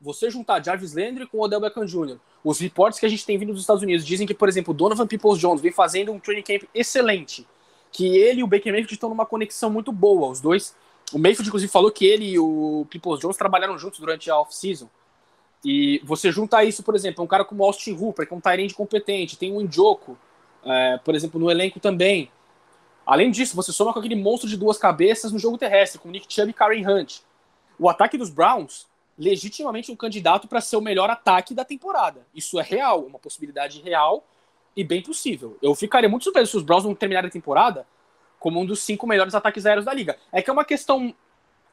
você 0.00 0.30
juntar 0.30 0.62
Jarvis 0.62 0.94
Landry 0.94 1.26
com 1.26 1.40
Odell 1.40 1.60
Beckham 1.60 1.86
Jr., 1.86 2.18
os 2.44 2.60
reportes 2.60 3.00
que 3.00 3.06
a 3.06 3.08
gente 3.08 3.24
tem 3.24 3.38
vindo 3.38 3.52
dos 3.52 3.62
Estados 3.62 3.82
Unidos 3.82 4.04
dizem 4.04 4.26
que, 4.26 4.34
por 4.34 4.48
exemplo, 4.48 4.72
Donovan 4.72 5.06
Peoples-Jones 5.06 5.60
vem 5.60 5.72
fazendo 5.72 6.12
um 6.12 6.20
training 6.20 6.42
camp 6.42 6.62
excelente, 6.74 7.46
que 7.90 8.16
ele 8.16 8.40
e 8.40 8.44
o 8.44 8.46
Baker 8.46 8.72
Mayfield 8.72 8.94
estão 8.94 9.08
numa 9.08 9.26
conexão 9.26 9.70
muito 9.70 9.90
boa, 9.90 10.28
os 10.28 10.40
dois. 10.40 10.76
O 11.12 11.18
Mayfield, 11.18 11.48
inclusive, 11.48 11.70
falou 11.70 11.90
que 11.90 12.04
ele 12.04 12.24
e 12.30 12.38
o 12.38 12.86
Peoples-Jones 12.90 13.36
trabalharam 13.36 13.78
juntos 13.78 14.00
durante 14.00 14.30
a 14.30 14.38
off-season. 14.38 14.88
E 15.64 16.00
você 16.04 16.30
junta 16.30 16.62
isso, 16.64 16.82
por 16.82 16.94
exemplo, 16.94 17.24
um 17.24 17.26
cara 17.26 17.44
como 17.44 17.64
Austin 17.64 17.92
Hooper, 17.92 18.26
que 18.26 18.34
é 18.34 18.36
um 18.36 18.40
Tyrande 18.40 18.74
competente, 18.74 19.38
tem 19.38 19.52
um 19.52 19.60
Indioco, 19.60 20.18
é, 20.64 20.98
por 20.98 21.14
exemplo, 21.14 21.40
no 21.40 21.50
elenco 21.50 21.80
também. 21.80 22.30
Além 23.04 23.30
disso, 23.30 23.54
você 23.54 23.72
soma 23.72 23.92
com 23.92 24.00
aquele 24.00 24.16
monstro 24.16 24.48
de 24.48 24.56
duas 24.56 24.78
cabeças 24.78 25.32
no 25.32 25.38
jogo 25.38 25.56
terrestre, 25.56 26.00
com 26.00 26.08
Nick 26.08 26.32
Chubb 26.32 26.50
e 26.50 26.52
Karen 26.52 26.86
Hunt. 26.86 27.20
O 27.78 27.88
ataque 27.88 28.18
dos 28.18 28.30
Browns 28.30 28.86
legitimamente 29.18 29.90
um 29.90 29.96
candidato 29.96 30.46
para 30.46 30.60
ser 30.60 30.76
o 30.76 30.80
melhor 30.80 31.08
ataque 31.08 31.54
da 31.54 31.64
temporada. 31.64 32.26
Isso 32.34 32.60
é 32.60 32.62
real, 32.62 33.02
uma 33.02 33.18
possibilidade 33.18 33.80
real. 33.80 34.24
e 34.76 34.84
bem 34.84 35.02
possível. 35.02 35.56
Eu 35.62 35.74
ficaria 35.74 36.08
muito 36.08 36.24
surpreso 36.24 36.50
se 36.50 36.56
os 36.58 36.62
Browns 36.62 36.84
não 36.84 36.94
terminarem 36.94 37.28
a 37.28 37.32
temporada 37.32 37.86
como 38.38 38.60
um 38.60 38.66
dos 38.66 38.82
cinco 38.82 39.06
melhores 39.06 39.34
ataques 39.34 39.66
aéreos 39.66 39.84
da 39.84 39.92
liga. 39.92 40.18
É 40.32 40.42
que 40.42 40.50
é 40.50 40.52
uma 40.52 40.64
questão, 40.64 41.14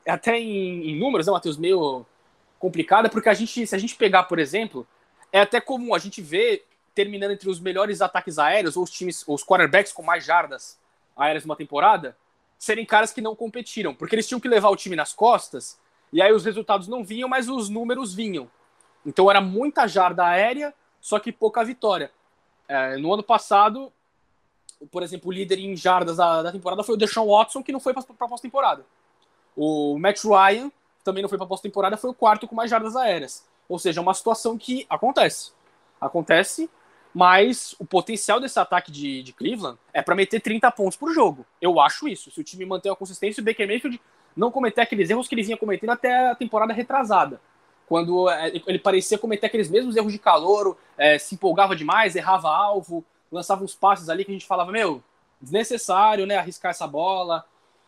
até 0.07 0.39
em, 0.39 0.89
em 0.89 0.99
números, 0.99 1.27
né, 1.27 1.33
Matheus, 1.33 1.57
meio 1.57 2.05
complicada, 2.59 3.09
porque 3.09 3.29
a 3.29 3.33
gente, 3.33 3.67
se 3.67 3.75
a 3.75 3.77
gente 3.77 3.95
pegar, 3.95 4.23
por 4.23 4.39
exemplo, 4.39 4.87
é 5.31 5.41
até 5.41 5.59
comum 5.59 5.93
a 5.93 5.99
gente 5.99 6.21
ver 6.21 6.65
terminando 6.95 7.31
entre 7.31 7.49
os 7.49 7.59
melhores 7.59 8.01
ataques 8.01 8.37
aéreos, 8.37 8.77
ou 8.77 8.83
os 8.83 8.91
times, 8.91 9.27
ou 9.27 9.35
os 9.35 9.43
quarterbacks 9.43 9.91
com 9.91 10.03
mais 10.03 10.23
jardas 10.23 10.79
aéreas 11.17 11.43
numa 11.43 11.55
temporada, 11.55 12.15
serem 12.57 12.85
caras 12.85 13.11
que 13.11 13.19
não 13.19 13.35
competiram, 13.35 13.93
porque 13.93 14.15
eles 14.15 14.27
tinham 14.27 14.39
que 14.39 14.47
levar 14.47 14.69
o 14.69 14.75
time 14.75 14.95
nas 14.95 15.11
costas, 15.11 15.77
e 16.11 16.21
aí 16.21 16.31
os 16.31 16.45
resultados 16.45 16.87
não 16.87 17.03
vinham, 17.03 17.27
mas 17.27 17.49
os 17.49 17.67
números 17.69 18.13
vinham. 18.13 18.49
Então 19.05 19.29
era 19.29 19.41
muita 19.41 19.87
jarda 19.87 20.25
aérea, 20.25 20.73
só 21.01 21.19
que 21.19 21.31
pouca 21.31 21.63
vitória. 21.65 22.11
É, 22.67 22.95
no 22.97 23.13
ano 23.13 23.23
passado, 23.23 23.91
por 24.91 25.03
exemplo, 25.03 25.29
o 25.29 25.33
líder 25.33 25.59
em 25.59 25.75
jardas 25.75 26.17
da, 26.17 26.41
da 26.41 26.51
temporada 26.51 26.83
foi 26.83 26.95
o 26.95 26.97
Deshaun 26.97 27.27
Watson, 27.27 27.63
que 27.63 27.71
não 27.71 27.79
foi 27.79 27.93
para 27.93 28.03
a 28.03 28.27
pós-temporada. 28.27 28.85
O 29.55 29.97
Matt 29.99 30.23
Ryan 30.23 30.71
também 31.03 31.21
não 31.21 31.29
foi 31.29 31.37
para 31.37 31.45
a 31.45 31.49
pós-temporada, 31.49 31.97
foi 31.97 32.09
o 32.09 32.13
quarto 32.13 32.47
com 32.47 32.55
mais 32.55 32.69
jardas 32.69 32.95
aéreas. 32.95 33.45
Ou 33.67 33.77
seja, 33.77 33.99
é 33.99 34.01
uma 34.01 34.13
situação 34.13 34.57
que 34.57 34.85
acontece. 34.89 35.51
Acontece, 35.99 36.69
mas 37.13 37.75
o 37.79 37.85
potencial 37.85 38.39
desse 38.39 38.59
ataque 38.59 38.91
de, 38.91 39.21
de 39.21 39.33
Cleveland 39.33 39.77
é 39.93 40.01
para 40.01 40.15
meter 40.15 40.41
30 40.41 40.71
pontos 40.71 40.97
por 40.97 41.13
jogo. 41.13 41.45
Eu 41.61 41.79
acho 41.79 42.07
isso. 42.07 42.31
Se 42.31 42.41
o 42.41 42.43
time 42.43 42.65
manter 42.65 42.89
a 42.89 42.95
consistência, 42.95 43.41
o 43.41 43.43
Baker 43.43 43.67
Mayfield 43.67 44.01
não 44.35 44.51
cometer 44.51 44.81
aqueles 44.81 45.09
erros 45.09 45.27
que 45.27 45.35
ele 45.35 45.43
vinha 45.43 45.57
cometendo 45.57 45.91
até 45.91 46.31
a 46.31 46.35
temporada 46.35 46.73
retrasada. 46.73 47.39
Quando 47.87 48.29
é, 48.29 48.51
ele 48.65 48.79
parecia 48.79 49.17
cometer 49.17 49.45
aqueles 49.45 49.69
mesmos 49.69 49.95
erros 49.95 50.11
de 50.11 50.17
calor, 50.17 50.77
é, 50.97 51.19
se 51.19 51.35
empolgava 51.35 51.75
demais, 51.75 52.15
errava 52.15 52.49
alvo, 52.49 53.05
lançava 53.33 53.63
uns 53.63 53.75
passes 53.75 54.09
ali 54.09 54.23
que 54.23 54.31
a 54.31 54.33
gente 54.33 54.45
falava, 54.45 54.71
meu, 54.71 55.03
desnecessário, 55.41 56.25
né? 56.25 56.37
Arriscar 56.37 56.71
essa 56.71 56.87
bola, 56.87 57.45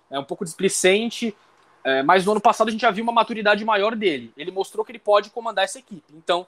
é 0.09 0.19
um 0.19 0.23
pouco 0.23 0.43
displicente. 0.43 1.35
É, 1.83 2.01
mas 2.01 2.25
no 2.25 2.31
ano 2.31 2.41
passado 2.41 2.67
a 2.67 2.71
gente 2.71 2.81
já 2.81 2.89
viu 2.89 3.03
uma 3.03 3.13
maturidade 3.13 3.63
maior 3.63 3.95
dele. 3.95 4.33
Ele 4.35 4.51
mostrou 4.51 4.83
que 4.83 4.91
ele 4.91 4.99
pode 4.99 5.29
comandar 5.29 5.63
essa 5.63 5.77
equipe. 5.77 6.13
Então, 6.15 6.47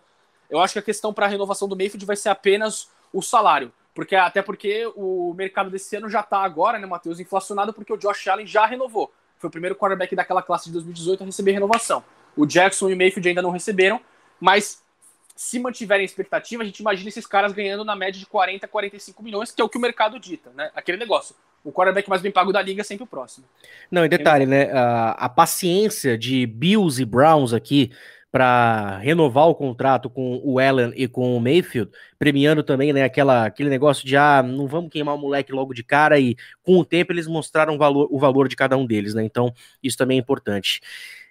eu 0.50 0.60
acho 0.60 0.74
que 0.74 0.80
a 0.80 0.82
questão 0.82 1.14
para 1.14 1.28
a 1.28 1.30
renovação 1.30 1.68
do 1.68 1.76
Mayfield 1.76 2.06
vai 2.06 2.16
ser 2.16 2.30
apenas 2.30 2.90
o 3.14 3.22
salário. 3.22 3.72
Porque, 3.94 4.16
até 4.16 4.42
porque 4.42 4.92
o 4.96 5.34
mercado 5.36 5.70
desse 5.70 5.96
ano 5.96 6.10
já 6.10 6.22
está 6.22 6.40
agora, 6.40 6.78
né, 6.78 6.86
Matheus, 6.86 7.20
inflacionado, 7.20 7.74
porque 7.74 7.92
o 7.92 7.98
Josh 7.98 8.28
Allen 8.28 8.46
já 8.46 8.66
renovou. 8.66 9.12
Foi 9.38 9.48
o 9.48 9.52
primeiro 9.52 9.76
quarterback 9.76 10.16
daquela 10.16 10.42
classe 10.42 10.66
de 10.66 10.74
2018 10.74 11.24
a 11.24 11.26
receber 11.26 11.52
renovação. 11.52 12.04
O 12.36 12.46
Jackson 12.46 12.90
e 12.90 12.94
o 12.94 12.98
Mayfield 12.98 13.30
ainda 13.30 13.42
não 13.42 13.50
receberam, 13.50 14.00
mas 14.40 14.84
se 15.38 15.60
mantiverem 15.60 16.02
a 16.02 16.06
expectativa, 16.06 16.64
a 16.64 16.66
gente 16.66 16.80
imagina 16.80 17.10
esses 17.10 17.26
caras 17.26 17.54
ganhando 17.54 17.86
na 17.86 17.96
média 17.96 18.20
de 18.20 18.26
40, 18.26 18.68
45 18.68 19.24
milhões, 19.24 19.52
que 19.52 19.62
é 19.62 19.64
o 19.64 19.70
que 19.70 19.78
o 19.78 19.82
mercado 19.82 20.20
dita, 20.20 20.52
né? 20.56 20.72
Aquele 20.76 20.98
negócio. 20.98 21.36
O 21.64 21.72
quarterback 21.72 22.10
mais 22.10 22.22
bem 22.22 22.32
pago 22.32 22.52
da 22.52 22.62
liga 22.62 22.82
é 22.82 22.84
sempre 22.84 23.04
o 23.04 23.08
próximo. 23.08 23.46
Não, 23.92 24.04
e 24.04 24.10
detalhe, 24.10 24.46
né? 24.46 24.72
A, 24.72 25.12
a 25.12 25.30
paciência 25.30 26.18
de 26.18 26.48
Bills 26.48 27.00
e 27.02 27.06
Browns 27.06 27.54
aqui 27.54 27.92
para 28.32 28.98
renovar 28.98 29.48
o 29.48 29.56
contrato 29.56 30.10
com 30.10 30.42
o 30.44 30.60
Allen 30.60 30.92
e 30.96 31.08
com 31.08 31.36
o 31.36 31.40
Mayfield, 31.40 31.92
premiando 32.20 32.62
também 32.62 32.92
né, 32.92 33.04
aquela, 33.04 33.46
aquele 33.46 33.70
negócio 33.70 34.06
de 34.06 34.18
ah, 34.18 34.44
não 34.44 34.68
vamos 34.68 34.90
queimar 34.90 35.16
o 35.16 35.18
moleque 35.18 35.52
logo 35.52 35.74
de 35.74 35.84
cara, 35.84 36.20
e 36.20 36.36
com 36.62 36.78
o 36.78 36.86
tempo 36.86 37.14
eles 37.14 37.28
mostraram 37.28 37.76
o 37.76 37.78
valor, 37.78 38.08
o 38.12 38.20
valor 38.20 38.48
de 38.48 38.56
cada 38.56 38.76
um 38.76 38.86
deles, 38.86 39.14
né? 39.14 39.24
Então, 39.24 39.54
isso 39.82 39.98
também 39.98 40.18
é 40.18 40.22
importante. 40.22 40.82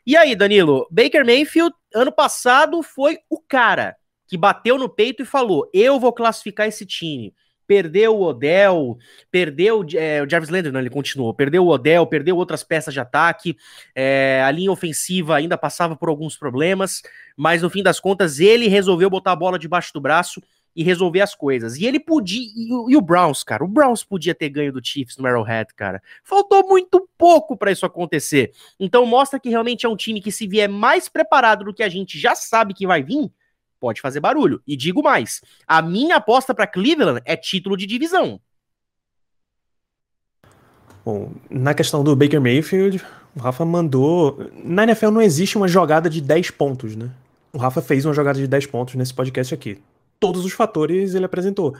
E 0.06 0.16
aí, 0.16 0.36
Danilo, 0.36 0.86
Baker 0.88 1.26
Mayfield, 1.26 1.74
ano 1.92 2.12
passado, 2.12 2.80
foi 2.80 3.18
o 3.28 3.40
cara 3.40 3.96
que 4.28 4.36
bateu 4.36 4.78
no 4.78 4.88
peito 4.88 5.24
e 5.24 5.26
falou: 5.26 5.68
Eu 5.74 5.98
vou 5.98 6.12
classificar 6.12 6.68
esse 6.68 6.86
time. 6.86 7.34
Perdeu 7.66 8.16
o 8.16 8.22
Odell, 8.22 8.96
perdeu 9.28 9.84
é, 9.94 10.22
o 10.22 10.30
Jarvis 10.30 10.48
Landry, 10.48 10.70
não, 10.70 10.78
ele 10.78 10.88
continuou. 10.88 11.34
Perdeu 11.34 11.64
o 11.64 11.68
Odell, 11.68 12.06
perdeu 12.06 12.36
outras 12.36 12.62
peças 12.62 12.94
de 12.94 13.00
ataque. 13.00 13.56
É, 13.92 14.40
a 14.46 14.50
linha 14.52 14.70
ofensiva 14.70 15.34
ainda 15.34 15.58
passava 15.58 15.96
por 15.96 16.08
alguns 16.08 16.36
problemas, 16.36 17.02
mas 17.36 17.62
no 17.62 17.68
fim 17.68 17.82
das 17.82 17.98
contas 17.98 18.38
ele 18.38 18.68
resolveu 18.68 19.10
botar 19.10 19.32
a 19.32 19.36
bola 19.36 19.58
debaixo 19.58 19.92
do 19.92 20.00
braço 20.00 20.40
e 20.76 20.82
resolver 20.82 21.22
as 21.22 21.34
coisas. 21.34 21.78
E 21.78 21.86
ele 21.86 21.98
podia. 21.98 22.38
E, 22.54 22.68
e, 22.68 22.96
o 22.96 23.00
Browns, 23.00 23.42
cara, 23.42 23.64
o 23.64 23.68
Browns 23.68 24.04
podia 24.04 24.34
ter 24.34 24.50
ganho 24.50 24.70
do 24.70 24.84
Chiefs 24.84 25.16
no 25.16 25.26
Arrowhead, 25.26 25.72
cara. 25.74 26.02
Faltou 26.22 26.68
muito 26.68 27.08
pouco 27.16 27.56
para 27.56 27.72
isso 27.72 27.86
acontecer. 27.86 28.52
Então 28.78 29.06
mostra 29.06 29.40
que 29.40 29.48
realmente 29.48 29.86
é 29.86 29.88
um 29.88 29.96
time 29.96 30.20
que, 30.20 30.30
se 30.30 30.46
vier 30.46 30.68
mais 30.68 31.08
preparado 31.08 31.64
do 31.64 31.72
que 31.72 31.82
a 31.82 31.88
gente 31.88 32.18
já 32.18 32.34
sabe 32.34 32.74
que 32.74 32.86
vai 32.86 33.02
vir, 33.02 33.32
pode 33.80 34.02
fazer 34.02 34.20
barulho. 34.20 34.60
E 34.66 34.76
digo 34.76 35.02
mais: 35.02 35.40
a 35.66 35.80
minha 35.80 36.16
aposta 36.16 36.54
para 36.54 36.66
Cleveland 36.66 37.22
é 37.24 37.34
título 37.34 37.74
de 37.74 37.86
divisão. 37.86 38.38
Bom, 41.02 41.32
na 41.48 41.72
questão 41.72 42.04
do 42.04 42.14
Baker 42.14 42.40
Mayfield, 42.40 43.02
o 43.34 43.40
Rafa 43.40 43.64
mandou. 43.64 44.50
Na 44.62 44.82
NFL 44.82 45.10
não 45.10 45.22
existe 45.22 45.56
uma 45.56 45.68
jogada 45.68 46.10
de 46.10 46.20
10 46.20 46.50
pontos, 46.50 46.94
né? 46.94 47.08
O 47.50 47.58
Rafa 47.58 47.80
fez 47.80 48.04
uma 48.04 48.12
jogada 48.12 48.38
de 48.38 48.46
10 48.46 48.66
pontos 48.66 48.94
nesse 48.96 49.14
podcast 49.14 49.54
aqui 49.54 49.80
todos 50.18 50.44
os 50.44 50.52
fatores 50.52 51.14
ele 51.14 51.24
apresentou. 51.24 51.76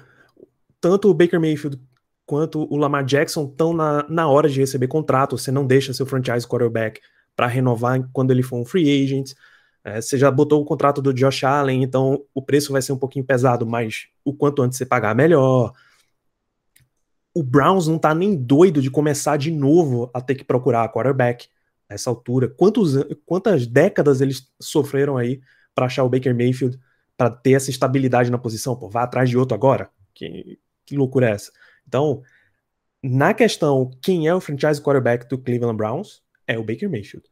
Tanto 0.81 1.11
o 1.11 1.15
Baker 1.15 1.41
Mayfield 1.41 1.81
quanto 2.27 2.67
o 2.73 2.77
Lamar 2.77 3.05
Jackson 3.05 3.45
estão 3.45 3.73
na, 3.73 4.05
na 4.09 4.29
hora 4.29 4.49
de 4.49 4.61
receber 4.61 4.89
contrato. 4.89 5.39
Você 5.39 5.51
não 5.51 5.67
deixa 5.67 5.95
seu 5.95 6.05
franchise 6.05 6.47
quarterback 6.47 7.01
para 7.35 7.47
renovar 7.47 8.09
quando 8.13 8.33
ele 8.33 8.43
for 8.43 8.59
um 8.59 8.65
free 8.65 9.05
agent. 9.05 9.33
É, 9.85 10.01
você 10.01 10.19
já 10.19 10.31
botou 10.31 10.61
o 10.61 10.65
contrato 10.65 11.01
do 11.01 11.15
Josh 11.15 11.45
Allen, 11.45 11.85
então 11.85 12.25
o 12.35 12.43
preço 12.43 12.73
vai 12.73 12.83
ser 12.83 12.93
um 12.93 12.99
pouquinho 12.99 13.25
pesado, 13.25 13.65
mas 13.65 14.09
o 14.25 14.35
quanto 14.35 14.61
antes 14.63 14.77
você 14.77 14.85
pagar, 14.85 15.15
melhor. 15.15 15.73
O 17.33 17.43
Browns 17.43 17.87
não 17.87 17.99
tá 17.99 18.13
nem 18.13 18.35
doido 18.35 18.83
de 18.83 18.91
começar 18.91 19.37
de 19.37 19.53
novo 19.53 20.11
a 20.13 20.21
ter 20.21 20.35
que 20.35 20.43
procurar 20.43 20.91
quarterback 20.91 21.47
nessa 21.89 22.11
altura. 22.11 22.49
Quantos, 22.49 22.95
quantas 23.25 23.67
décadas 23.67 24.21
eles 24.21 24.51
sofreram 24.61 25.17
aí 25.17 25.41
para 25.73 25.87
achar 25.87 26.03
o 26.03 26.09
Baker 26.09 26.35
Mayfield? 26.35 26.81
Para 27.17 27.31
ter 27.31 27.53
essa 27.53 27.71
estabilidade 27.71 28.31
na 28.31 28.39
posição. 28.39 28.77
Pô, 28.77 28.89
vá 28.89 29.03
atrás 29.03 29.31
de 29.31 29.39
outro 29.39 29.55
agora? 29.55 29.91
Que, 30.15 30.59
que 30.85 30.97
loucura 30.97 31.31
é 31.31 31.33
essa? 31.33 31.51
Então, 31.87 32.23
na 33.03 33.33
questão 33.33 33.91
quem 34.03 34.27
é 34.27 34.35
o 34.35 34.41
franchise 34.41 34.81
quarterback 34.81 35.29
do 35.29 35.39
Cleveland 35.39 35.77
Browns, 35.77 36.23
é 36.47 36.59
o 36.59 36.65
Baker 36.65 36.91
Mayfield. 36.91 37.27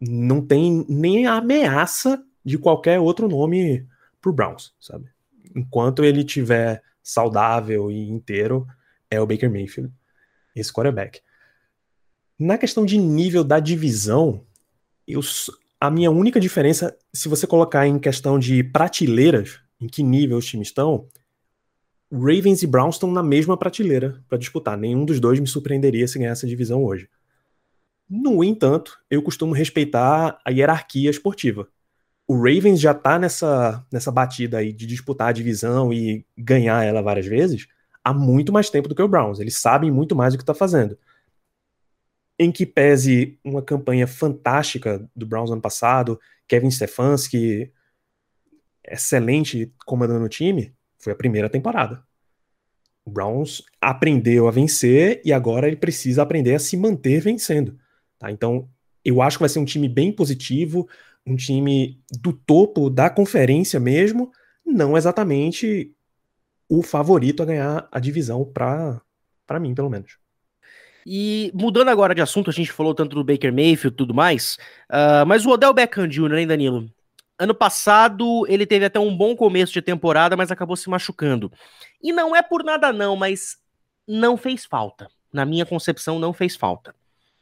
Não 0.00 0.44
tem 0.44 0.84
nem 0.88 1.26
a 1.26 1.34
ameaça 1.34 2.22
de 2.44 2.56
qualquer 2.56 3.00
outro 3.00 3.28
nome 3.28 3.86
pro 4.20 4.32
Browns, 4.32 4.74
sabe? 4.80 5.10
Enquanto 5.54 6.04
ele 6.04 6.22
tiver 6.22 6.82
saudável 7.02 7.90
e 7.90 8.08
inteiro, 8.08 8.66
é 9.10 9.20
o 9.20 9.26
Baker 9.26 9.50
Mayfield, 9.50 9.92
esse 10.54 10.72
quarterback. 10.72 11.20
Na 12.38 12.56
questão 12.56 12.84
de 12.84 12.96
nível 12.96 13.42
da 13.42 13.58
divisão, 13.58 14.46
eu, 15.06 15.20
a 15.80 15.90
minha 15.90 16.10
única 16.10 16.40
diferença, 16.40 16.96
se 17.12 17.28
você 17.28 17.46
colocar 17.46 17.86
em 17.86 17.98
questão 17.98 18.38
de 18.38 18.64
prateleiras, 18.64 19.60
em 19.80 19.86
que 19.86 20.02
nível 20.02 20.38
os 20.38 20.46
times 20.46 20.68
estão, 20.68 21.06
Ravens 22.10 22.62
e 22.62 22.66
Browns 22.66 22.96
estão 22.96 23.10
na 23.10 23.22
mesma 23.22 23.56
prateleira 23.56 24.22
para 24.28 24.38
disputar. 24.38 24.76
Nenhum 24.76 25.04
dos 25.04 25.20
dois 25.20 25.38
me 25.38 25.46
surpreenderia 25.46 26.08
se 26.08 26.18
ganhasse 26.18 26.46
a 26.46 26.48
divisão 26.48 26.82
hoje. 26.82 27.08
No 28.08 28.42
entanto, 28.42 28.98
eu 29.10 29.22
costumo 29.22 29.52
respeitar 29.52 30.40
a 30.44 30.50
hierarquia 30.50 31.10
esportiva. 31.10 31.68
O 32.26 32.36
Ravens 32.36 32.80
já 32.80 32.92
está 32.92 33.18
nessa, 33.18 33.84
nessa 33.92 34.10
batida 34.10 34.58
aí 34.58 34.72
de 34.72 34.86
disputar 34.86 35.28
a 35.28 35.32
divisão 35.32 35.92
e 35.92 36.26
ganhar 36.36 36.82
ela 36.82 37.02
várias 37.02 37.26
vezes 37.26 37.66
há 38.02 38.12
muito 38.12 38.52
mais 38.52 38.70
tempo 38.70 38.88
do 38.88 38.94
que 38.94 39.02
o 39.02 39.08
Browns. 39.08 39.38
Eles 39.38 39.56
sabem 39.56 39.90
muito 39.90 40.16
mais 40.16 40.34
o 40.34 40.38
que 40.38 40.42
está 40.42 40.54
fazendo 40.54 40.98
em 42.38 42.52
que 42.52 42.64
pese 42.64 43.38
uma 43.42 43.60
campanha 43.60 44.06
fantástica 44.06 45.08
do 45.14 45.26
Browns 45.26 45.50
ano 45.50 45.60
passado, 45.60 46.20
Kevin 46.46 46.70
Stefanski, 46.70 47.72
excelente 48.86 49.72
comandando 49.84 50.24
o 50.24 50.28
time, 50.28 50.74
foi 50.98 51.12
a 51.12 51.16
primeira 51.16 51.50
temporada. 51.50 52.02
O 53.04 53.10
Browns 53.10 53.62
aprendeu 53.80 54.46
a 54.46 54.50
vencer 54.50 55.20
e 55.24 55.32
agora 55.32 55.66
ele 55.66 55.76
precisa 55.76 56.22
aprender 56.22 56.54
a 56.54 56.58
se 56.58 56.76
manter 56.76 57.20
vencendo. 57.20 57.78
Tá? 58.18 58.30
Então, 58.30 58.68
eu 59.04 59.22
acho 59.22 59.38
que 59.38 59.42
vai 59.42 59.48
ser 59.48 59.58
um 59.58 59.64
time 59.64 59.88
bem 59.88 60.12
positivo, 60.12 60.88
um 61.26 61.34
time 61.34 62.00
do 62.20 62.32
topo 62.32 62.90
da 62.90 63.10
conferência 63.10 63.80
mesmo, 63.80 64.30
não 64.64 64.96
exatamente 64.96 65.94
o 66.68 66.82
favorito 66.82 67.42
a 67.42 67.46
ganhar 67.46 67.88
a 67.90 67.98
divisão 67.98 68.44
para 68.44 69.00
mim, 69.58 69.74
pelo 69.74 69.88
menos. 69.88 70.18
E 71.10 71.50
mudando 71.54 71.88
agora 71.88 72.14
de 72.14 72.20
assunto, 72.20 72.50
a 72.50 72.52
gente 72.52 72.70
falou 72.70 72.94
tanto 72.94 73.16
do 73.16 73.24
Baker 73.24 73.50
Mayfield 73.50 73.94
e 73.94 73.96
tudo 73.96 74.12
mais, 74.12 74.58
uh, 74.90 75.24
mas 75.26 75.46
o 75.46 75.48
Odell 75.48 75.72
Beckham 75.72 76.06
Jr., 76.06 76.34
hein, 76.34 76.46
Danilo? 76.46 76.86
Ano 77.38 77.54
passado 77.54 78.44
ele 78.46 78.66
teve 78.66 78.84
até 78.84 79.00
um 79.00 79.16
bom 79.16 79.34
começo 79.34 79.72
de 79.72 79.80
temporada, 79.80 80.36
mas 80.36 80.50
acabou 80.50 80.76
se 80.76 80.90
machucando. 80.90 81.50
E 82.02 82.12
não 82.12 82.36
é 82.36 82.42
por 82.42 82.62
nada 82.62 82.92
não, 82.92 83.16
mas 83.16 83.56
não 84.06 84.36
fez 84.36 84.66
falta. 84.66 85.08
Na 85.32 85.46
minha 85.46 85.64
concepção, 85.64 86.18
não 86.18 86.34
fez 86.34 86.56
falta. 86.56 86.94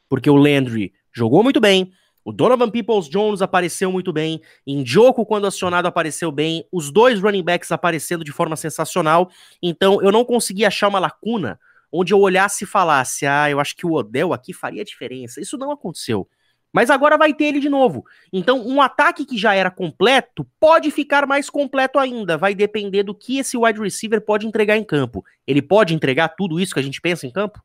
Porque 0.07 0.29
o 0.29 0.37
Landry 0.37 0.93
jogou 1.11 1.43
muito 1.43 1.59
bem, 1.59 1.91
O 2.23 2.31
Donovan 2.31 2.69
Peoples-Jones 2.69 3.41
apareceu 3.41 3.91
muito 3.91 4.13
bem, 4.13 4.41
Njoku, 4.65 5.25
quando 5.25 5.47
acionado, 5.47 5.87
apareceu 5.89 6.31
bem, 6.31 6.65
os 6.71 6.89
dois 6.89 7.21
running 7.21 7.43
backs 7.43 7.71
aparecendo 7.71 8.23
de 8.23 8.31
forma 8.31 8.55
sensacional, 8.55 9.29
então 9.61 10.01
eu 10.01 10.11
não 10.11 10.25
consegui 10.25 10.65
achar 10.65 10.89
uma 10.89 10.99
lacuna 10.99 11.59
onde 11.91 12.13
eu 12.13 12.19
olhasse 12.19 12.63
e 12.63 12.67
falasse, 12.67 13.25
ah, 13.25 13.49
eu 13.49 13.59
acho 13.59 13.75
que 13.75 13.85
o 13.85 13.93
Odell 13.93 14.33
aqui 14.33 14.53
faria 14.53 14.83
diferença. 14.83 15.41
Isso 15.41 15.57
não 15.57 15.71
aconteceu. 15.71 16.27
Mas 16.71 16.89
agora 16.89 17.17
vai 17.17 17.33
ter 17.33 17.45
ele 17.45 17.59
de 17.59 17.69
novo. 17.69 18.05
Então, 18.31 18.65
um 18.67 18.81
ataque 18.81 19.25
que 19.25 19.37
já 19.37 19.55
era 19.55 19.71
completo 19.71 20.45
pode 20.59 20.91
ficar 20.91 21.25
mais 21.25 21.49
completo 21.49 21.97
ainda. 21.97 22.37
Vai 22.37 22.53
depender 22.53 23.03
do 23.03 23.15
que 23.15 23.39
esse 23.39 23.57
wide 23.57 23.79
receiver 23.79 24.21
pode 24.21 24.45
entregar 24.45 24.77
em 24.77 24.83
campo. 24.83 25.23
Ele 25.47 25.61
pode 25.61 25.93
entregar 25.93 26.29
tudo 26.29 26.59
isso 26.59 26.73
que 26.73 26.79
a 26.79 26.83
gente 26.83 27.01
pensa 27.01 27.25
em 27.25 27.31
campo? 27.31 27.63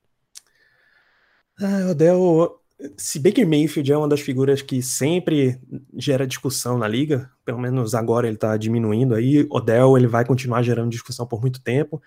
Ah, 1.60 1.90
Odell, 1.90 2.62
se 2.96 3.18
Baker 3.18 3.46
Mayfield 3.46 3.92
é 3.92 3.96
uma 3.96 4.08
das 4.08 4.20
figuras 4.20 4.62
que 4.62 4.82
sempre 4.82 5.60
gera 5.96 6.26
discussão 6.26 6.78
na 6.78 6.88
liga, 6.88 7.30
pelo 7.44 7.58
menos 7.58 7.94
agora 7.94 8.26
ele 8.26 8.36
está 8.36 8.56
diminuindo 8.56 9.14
aí, 9.14 9.46
Odell 9.50 9.96
ele 9.96 10.06
vai 10.06 10.24
continuar 10.24 10.62
gerando 10.62 10.90
discussão 10.90 11.26
por 11.26 11.40
muito 11.40 11.60
tempo, 11.62 12.00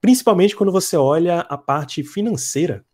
principalmente 0.00 0.56
quando 0.56 0.72
você 0.72 0.96
olha 0.96 1.40
a 1.40 1.58
parte 1.58 2.02
financeira 2.02 2.84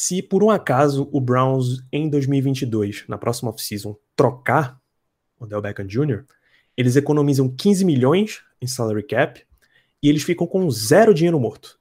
se 0.00 0.22
por 0.22 0.44
um 0.44 0.50
acaso 0.50 1.08
o 1.10 1.20
Browns 1.20 1.82
em 1.90 2.08
2022, 2.08 3.02
na 3.08 3.18
próxima 3.18 3.50
offseason, 3.50 3.96
trocar 4.14 4.80
o 5.40 5.44
Del 5.44 5.60
Beckham 5.60 5.88
Jr., 5.88 6.24
eles 6.76 6.94
economizam 6.94 7.48
15 7.48 7.84
milhões 7.84 8.40
em 8.62 8.66
salary 8.68 9.02
cap 9.02 9.44
e 10.00 10.08
eles 10.08 10.22
ficam 10.22 10.46
com 10.46 10.70
zero 10.70 11.12
dinheiro 11.12 11.40
morto. 11.40 11.80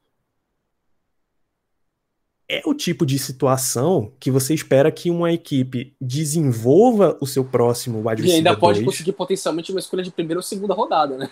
É 2.49 2.63
o 2.65 2.73
tipo 2.73 3.05
de 3.05 3.19
situação 3.19 4.11
que 4.19 4.31
você 4.31 4.55
espera 4.55 4.91
que 4.91 5.11
uma 5.11 5.31
equipe 5.31 5.95
desenvolva 6.01 7.15
o 7.21 7.27
seu 7.27 7.45
próximo 7.45 7.99
wide 7.99 8.23
receiver. 8.23 8.33
E 8.33 8.37
ainda 8.37 8.57
pode 8.59 8.79
2. 8.79 8.85
conseguir 8.87 9.11
potencialmente 9.11 9.69
uma 9.69 9.79
escolha 9.79 10.01
de 10.01 10.09
primeira 10.09 10.39
ou 10.39 10.43
segunda 10.43 10.73
rodada, 10.73 11.15
né? 11.17 11.29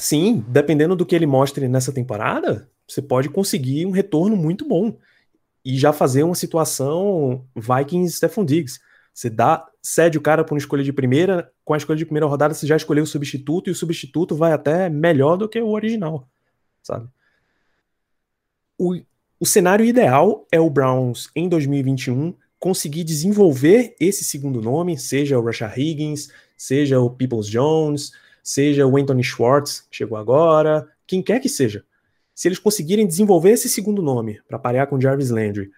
Sim, 0.00 0.42
dependendo 0.48 0.96
do 0.96 1.04
que 1.04 1.14
ele 1.14 1.26
mostre 1.26 1.68
nessa 1.68 1.92
temporada, 1.92 2.66
você 2.88 3.02
pode 3.02 3.28
conseguir 3.28 3.84
um 3.84 3.90
retorno 3.90 4.34
muito 4.34 4.66
bom 4.66 4.96
e 5.62 5.78
já 5.78 5.92
fazer 5.92 6.22
uma 6.22 6.34
situação 6.34 7.44
Vikings 7.54 8.16
Stephon 8.16 8.46
Diggs. 8.46 8.80
Você 9.12 9.28
dá, 9.28 9.66
cede 9.82 10.16
o 10.16 10.22
cara 10.22 10.42
para 10.42 10.54
uma 10.54 10.58
escolha 10.58 10.82
de 10.82 10.90
primeira, 10.90 11.52
com 11.62 11.74
a 11.74 11.76
escolha 11.76 11.98
de 11.98 12.06
primeira 12.06 12.26
rodada 12.26 12.54
você 12.54 12.66
já 12.66 12.76
escolheu 12.76 13.04
o 13.04 13.06
substituto 13.06 13.68
e 13.68 13.72
o 13.72 13.74
substituto 13.74 14.34
vai 14.34 14.52
até 14.52 14.88
melhor 14.88 15.36
do 15.36 15.46
que 15.46 15.60
o 15.60 15.68
original, 15.68 16.26
sabe? 16.82 17.06
O, 18.78 18.98
o 19.38 19.44
cenário 19.44 19.84
ideal 19.84 20.46
é 20.50 20.58
o 20.58 20.70
Browns 20.70 21.28
em 21.36 21.46
2021 21.46 22.34
conseguir 22.58 23.04
desenvolver 23.04 23.94
esse 24.00 24.24
segundo 24.24 24.62
nome, 24.62 24.98
seja 24.98 25.38
o 25.38 25.44
Rashad 25.44 25.78
Higgins, 25.78 26.30
seja 26.56 26.98
o 27.00 27.10
Peoples 27.10 27.48
Jones, 27.48 28.12
seja 28.42 28.86
o 28.86 28.96
Anthony 28.96 29.22
Schwartz, 29.22 29.86
que 29.90 29.96
chegou 29.96 30.16
agora, 30.16 30.88
quem 31.06 31.22
quer 31.22 31.40
que 31.40 31.48
seja 31.48 31.84
se 32.40 32.48
eles 32.48 32.58
conseguirem 32.58 33.06
desenvolver 33.06 33.50
esse 33.50 33.68
segundo 33.68 34.00
nome 34.00 34.40
para 34.48 34.58
parear 34.58 34.86
com 34.86 34.98
Jarvis 34.98 35.28
Landry 35.28 35.70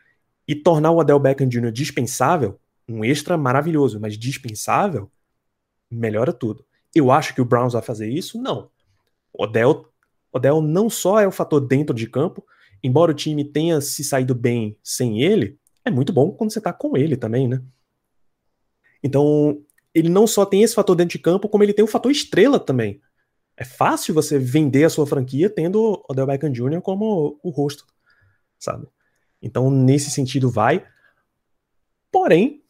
e 0.46 0.54
tornar 0.54 0.92
o 0.92 0.98
Odell 0.98 1.18
Beckham 1.18 1.48
Jr. 1.48 1.72
dispensável, 1.72 2.56
um 2.88 3.04
extra 3.04 3.36
maravilhoso, 3.36 3.98
mas 3.98 4.16
dispensável, 4.16 5.10
melhora 5.90 6.32
tudo. 6.32 6.64
Eu 6.94 7.10
acho 7.10 7.34
que 7.34 7.40
o 7.40 7.44
Browns 7.44 7.72
vai 7.72 7.82
fazer 7.82 8.08
isso? 8.08 8.40
Não. 8.40 8.70
O 9.32 9.42
Odell, 9.42 9.88
Odell 10.32 10.62
não 10.62 10.88
só 10.88 11.18
é 11.18 11.26
o 11.26 11.32
fator 11.32 11.60
dentro 11.60 11.96
de 11.96 12.06
campo, 12.06 12.46
embora 12.80 13.10
o 13.10 13.14
time 13.14 13.44
tenha 13.44 13.80
se 13.80 14.04
saído 14.04 14.32
bem 14.32 14.76
sem 14.84 15.20
ele, 15.20 15.58
é 15.84 15.90
muito 15.90 16.12
bom 16.12 16.30
quando 16.30 16.52
você 16.52 16.60
tá 16.60 16.72
com 16.72 16.96
ele 16.96 17.16
também, 17.16 17.48
né? 17.48 17.60
Então, 19.02 19.60
ele 19.94 20.08
não 20.08 20.26
só 20.26 20.44
tem 20.44 20.62
esse 20.62 20.74
fator 20.74 20.96
dentro 20.96 21.12
de 21.12 21.22
campo, 21.22 21.48
como 21.48 21.62
ele 21.64 21.72
tem 21.72 21.84
o 21.84 21.88
fator 21.88 22.10
estrela 22.10 22.58
também 22.58 23.00
é 23.56 23.64
fácil 23.64 24.14
você 24.14 24.38
vender 24.38 24.84
a 24.84 24.90
sua 24.90 25.06
franquia 25.06 25.48
tendo 25.48 26.04
Odell 26.08 26.26
Beckham 26.26 26.50
Jr. 26.50 26.80
como 26.80 27.38
o 27.42 27.50
rosto, 27.50 27.86
sabe? 28.58 28.86
Então, 29.40 29.70
nesse 29.70 30.10
sentido, 30.10 30.50
vai. 30.50 30.84
Porém, 32.10 32.62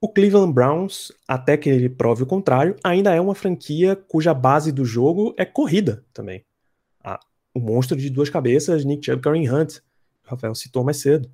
o 0.00 0.08
Cleveland 0.08 0.52
Browns, 0.52 1.12
até 1.28 1.56
que 1.56 1.68
ele 1.68 1.88
prove 1.88 2.22
o 2.22 2.26
contrário, 2.26 2.76
ainda 2.82 3.14
é 3.14 3.20
uma 3.20 3.34
franquia 3.34 3.96
cuja 3.96 4.32
base 4.32 4.72
do 4.72 4.84
jogo 4.84 5.34
é 5.36 5.44
corrida 5.44 6.04
também. 6.12 6.44
Ah, 7.02 7.20
o 7.54 7.60
monstro 7.60 7.96
de 7.96 8.08
duas 8.10 8.30
cabeças, 8.30 8.84
Nick 8.84 9.04
Chubb, 9.04 9.22
Karen 9.22 9.48
Hunt, 9.50 9.78
o 9.78 10.30
Rafael 10.30 10.54
citou 10.54 10.84
mais 10.84 10.98
cedo. 10.98 11.30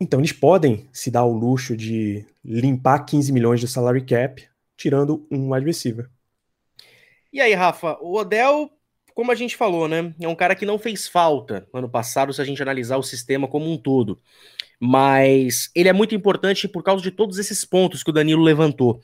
Então, 0.00 0.20
eles 0.20 0.32
podem 0.32 0.88
se 0.92 1.10
dar 1.10 1.24
o 1.24 1.32
luxo 1.32 1.76
de 1.76 2.24
limpar 2.44 3.00
15 3.00 3.32
milhões 3.32 3.60
de 3.60 3.66
salary 3.66 4.04
cap, 4.04 4.48
tirando 4.76 5.26
um 5.30 5.52
wide 5.52 5.66
receiver. 5.66 6.08
E 7.32 7.40
aí, 7.40 7.52
Rafa, 7.52 7.98
o 8.00 8.16
Odell, 8.16 8.70
como 9.14 9.32
a 9.32 9.34
gente 9.34 9.56
falou, 9.56 9.88
né? 9.88 10.14
É 10.20 10.28
um 10.28 10.36
cara 10.36 10.54
que 10.54 10.64
não 10.64 10.78
fez 10.78 11.08
falta 11.08 11.66
ano 11.74 11.88
passado, 11.88 12.32
se 12.32 12.40
a 12.40 12.44
gente 12.44 12.62
analisar 12.62 12.96
o 12.96 13.02
sistema 13.02 13.48
como 13.48 13.70
um 13.70 13.76
todo. 13.76 14.20
Mas 14.78 15.70
ele 15.74 15.88
é 15.88 15.92
muito 15.92 16.14
importante 16.14 16.68
por 16.68 16.84
causa 16.84 17.02
de 17.02 17.10
todos 17.10 17.36
esses 17.38 17.64
pontos 17.64 18.04
que 18.04 18.10
o 18.10 18.12
Danilo 18.12 18.42
levantou. 18.42 19.00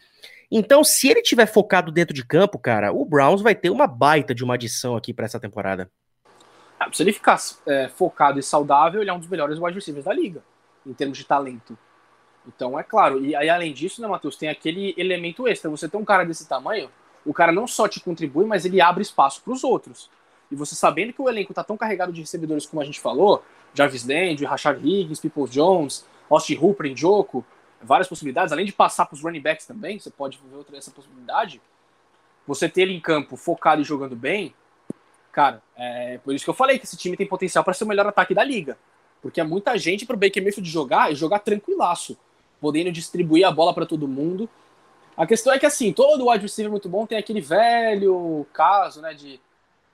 Então, 0.51 0.85
se 0.85 1.09
ele 1.09 1.21
tiver 1.21 1.47
focado 1.47 1.91
dentro 1.91 2.15
de 2.15 2.25
campo, 2.25 2.59
cara, 2.59 2.93
o 2.93 3.05
Browns 3.05 3.43
vai 3.43 3.57
ter 3.57 3.71
uma 3.71 3.89
baita 3.89 4.33
de 4.33 4.45
uma 4.45 4.55
adição 4.55 4.95
aqui 4.95 5.13
para 5.13 5.25
essa 5.25 5.41
temporada. 5.41 5.91
Ah, 6.79 6.89
se 6.93 7.03
ele 7.03 7.13
ficar 7.13 7.39
é, 7.67 7.89
focado 7.89 8.39
e 8.39 8.43
saudável, 8.43 9.01
ele 9.01 9.11
é 9.11 9.13
um 9.13 9.19
dos 9.19 9.29
melhores 9.29 9.59
wide 9.59 9.75
receivers 9.75 10.05
da 10.05 10.13
liga, 10.13 10.43
em 10.87 10.93
termos 10.93 11.19
de 11.19 11.25
talento. 11.25 11.77
Então, 12.47 12.79
é 12.79 12.83
claro. 12.83 13.25
E 13.25 13.35
aí, 13.35 13.49
além 13.49 13.73
disso, 13.73 14.03
né, 14.03 14.09
Matheus, 14.09 14.37
tem 14.37 14.49
aquele 14.49 14.95
elemento 14.97 15.49
extra. 15.49 15.71
Você 15.71 15.89
tem 15.89 15.99
um 15.99 16.05
cara 16.05 16.25
desse 16.25 16.47
tamanho, 16.47 16.91
o 17.25 17.33
cara 17.33 17.53
não 17.53 17.67
só 17.67 17.89
te 17.89 18.01
contribui, 18.01 18.45
mas 18.45 18.65
ele 18.65 18.81
abre 18.81 19.03
espaço 19.03 19.43
para 19.43 19.53
os 19.53 19.65
outros. 19.65 20.11
E 20.51 20.57
você 20.57 20.75
sabendo 20.75 21.13
que 21.13 21.23
o 21.23 21.29
elenco 21.29 21.55
tá 21.55 21.65
tão 21.65 21.77
carregado 21.77 22.13
de 22.13 22.21
recebedores 22.21 22.67
como 22.67 22.83
a 22.83 22.85
gente 22.85 23.01
falou, 23.01 23.43
Jarvis 23.73 24.07
Landry, 24.07 24.45
Rashad 24.45 24.79
Higgins, 24.79 25.21
People 25.21 25.49
Jones, 25.49 26.07
Austin 26.29 26.57
Hooper, 26.57 26.93
Njoku, 26.93 27.45
várias 27.83 28.09
possibilidades, 28.09 28.53
além 28.53 28.67
de 28.67 28.73
passar 28.73 29.07
para 29.07 29.15
os 29.15 29.23
running 29.23 29.41
backs 29.41 29.67
também, 29.67 29.99
você 29.99 30.11
pode 30.11 30.39
ver 30.39 30.57
outra 30.57 30.77
essa 30.77 30.91
possibilidade. 30.91 31.61
Você 32.47 32.69
ter 32.69 32.83
ele 32.83 32.95
em 32.95 33.01
campo 33.01 33.37
focado 33.37 33.81
e 33.81 33.85
jogando 33.85 34.15
bem, 34.15 34.55
cara, 35.33 35.63
é 35.77 36.19
por 36.19 36.35
isso 36.35 36.45
que 36.45 36.51
eu 36.51 36.55
falei 36.55 36.79
que 36.79 36.85
esse 36.85 36.97
time 36.97 37.17
tem 37.17 37.27
potencial 37.27 37.65
para 37.65 37.75
ser 37.75 37.85
o 37.85 37.89
melhor 37.89 38.07
ataque 38.07 38.35
da 38.35 38.45
liga. 38.45 38.79
Porque 39.25 39.41
é 39.41 39.45
muita 39.45 39.77
gente 39.77 40.07
para 40.07 40.15
o 40.15 40.19
Baker 40.19 40.41
Mayfield 40.41 40.71
jogar 40.71 41.11
e 41.11 41.17
jogar 41.17 41.41
tranquilaço, 41.41 42.17
podendo 42.61 42.93
distribuir 42.93 43.45
a 43.45 43.51
bola 43.51 43.75
para 43.75 43.85
todo 43.85 44.07
mundo 44.07 44.49
a 45.17 45.27
questão 45.27 45.53
é 45.53 45.59
que, 45.59 45.67
assim, 45.67 45.93
todo 45.93 46.29
wide 46.29 46.43
receiver 46.43 46.71
muito 46.71 46.89
bom 46.89 47.07
tem 47.07 47.17
aquele 47.17 47.41
velho 47.41 48.47
caso, 48.53 49.01
né, 49.01 49.15
de 49.15 49.41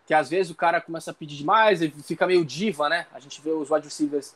que 0.07 0.15
às 0.15 0.29
vezes 0.31 0.51
o 0.51 0.55
cara 0.55 0.81
começa 0.81 1.11
a 1.11 1.15
pedir 1.15 1.37
demais, 1.37 1.83
e 1.83 1.91
fica 2.03 2.27
meio 2.27 2.45
diva, 2.45 2.89
né? 2.89 3.07
A 3.13 3.21
gente 3.21 3.41
vê 3.41 3.51
os 3.51 3.71
wide 3.71 3.85
receivers 3.85 4.35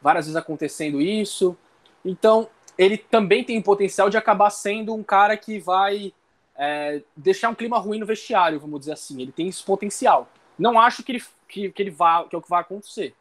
várias 0.00 0.24
vezes 0.24 0.36
acontecendo 0.36 0.98
isso. 0.98 1.54
Então, 2.02 2.48
ele 2.78 2.96
também 2.96 3.44
tem 3.44 3.58
o 3.58 3.62
potencial 3.62 4.08
de 4.08 4.16
acabar 4.16 4.48
sendo 4.48 4.94
um 4.94 5.02
cara 5.02 5.36
que 5.36 5.58
vai 5.58 6.14
é, 6.56 7.02
deixar 7.14 7.50
um 7.50 7.54
clima 7.54 7.78
ruim 7.78 7.98
no 7.98 8.06
vestiário, 8.06 8.58
vamos 8.58 8.80
dizer 8.80 8.92
assim. 8.92 9.20
Ele 9.20 9.32
tem 9.32 9.48
esse 9.48 9.62
potencial. 9.62 10.26
Não 10.58 10.80
acho 10.80 11.02
que 11.02 11.12
ele, 11.12 11.22
que, 11.46 11.70
que 11.70 11.82
ele 11.82 11.90
vá, 11.90 12.24
que 12.24 12.34
é 12.34 12.38
o 12.38 12.42
que 12.42 12.48
vai 12.48 12.62
acontecer. 12.62 13.14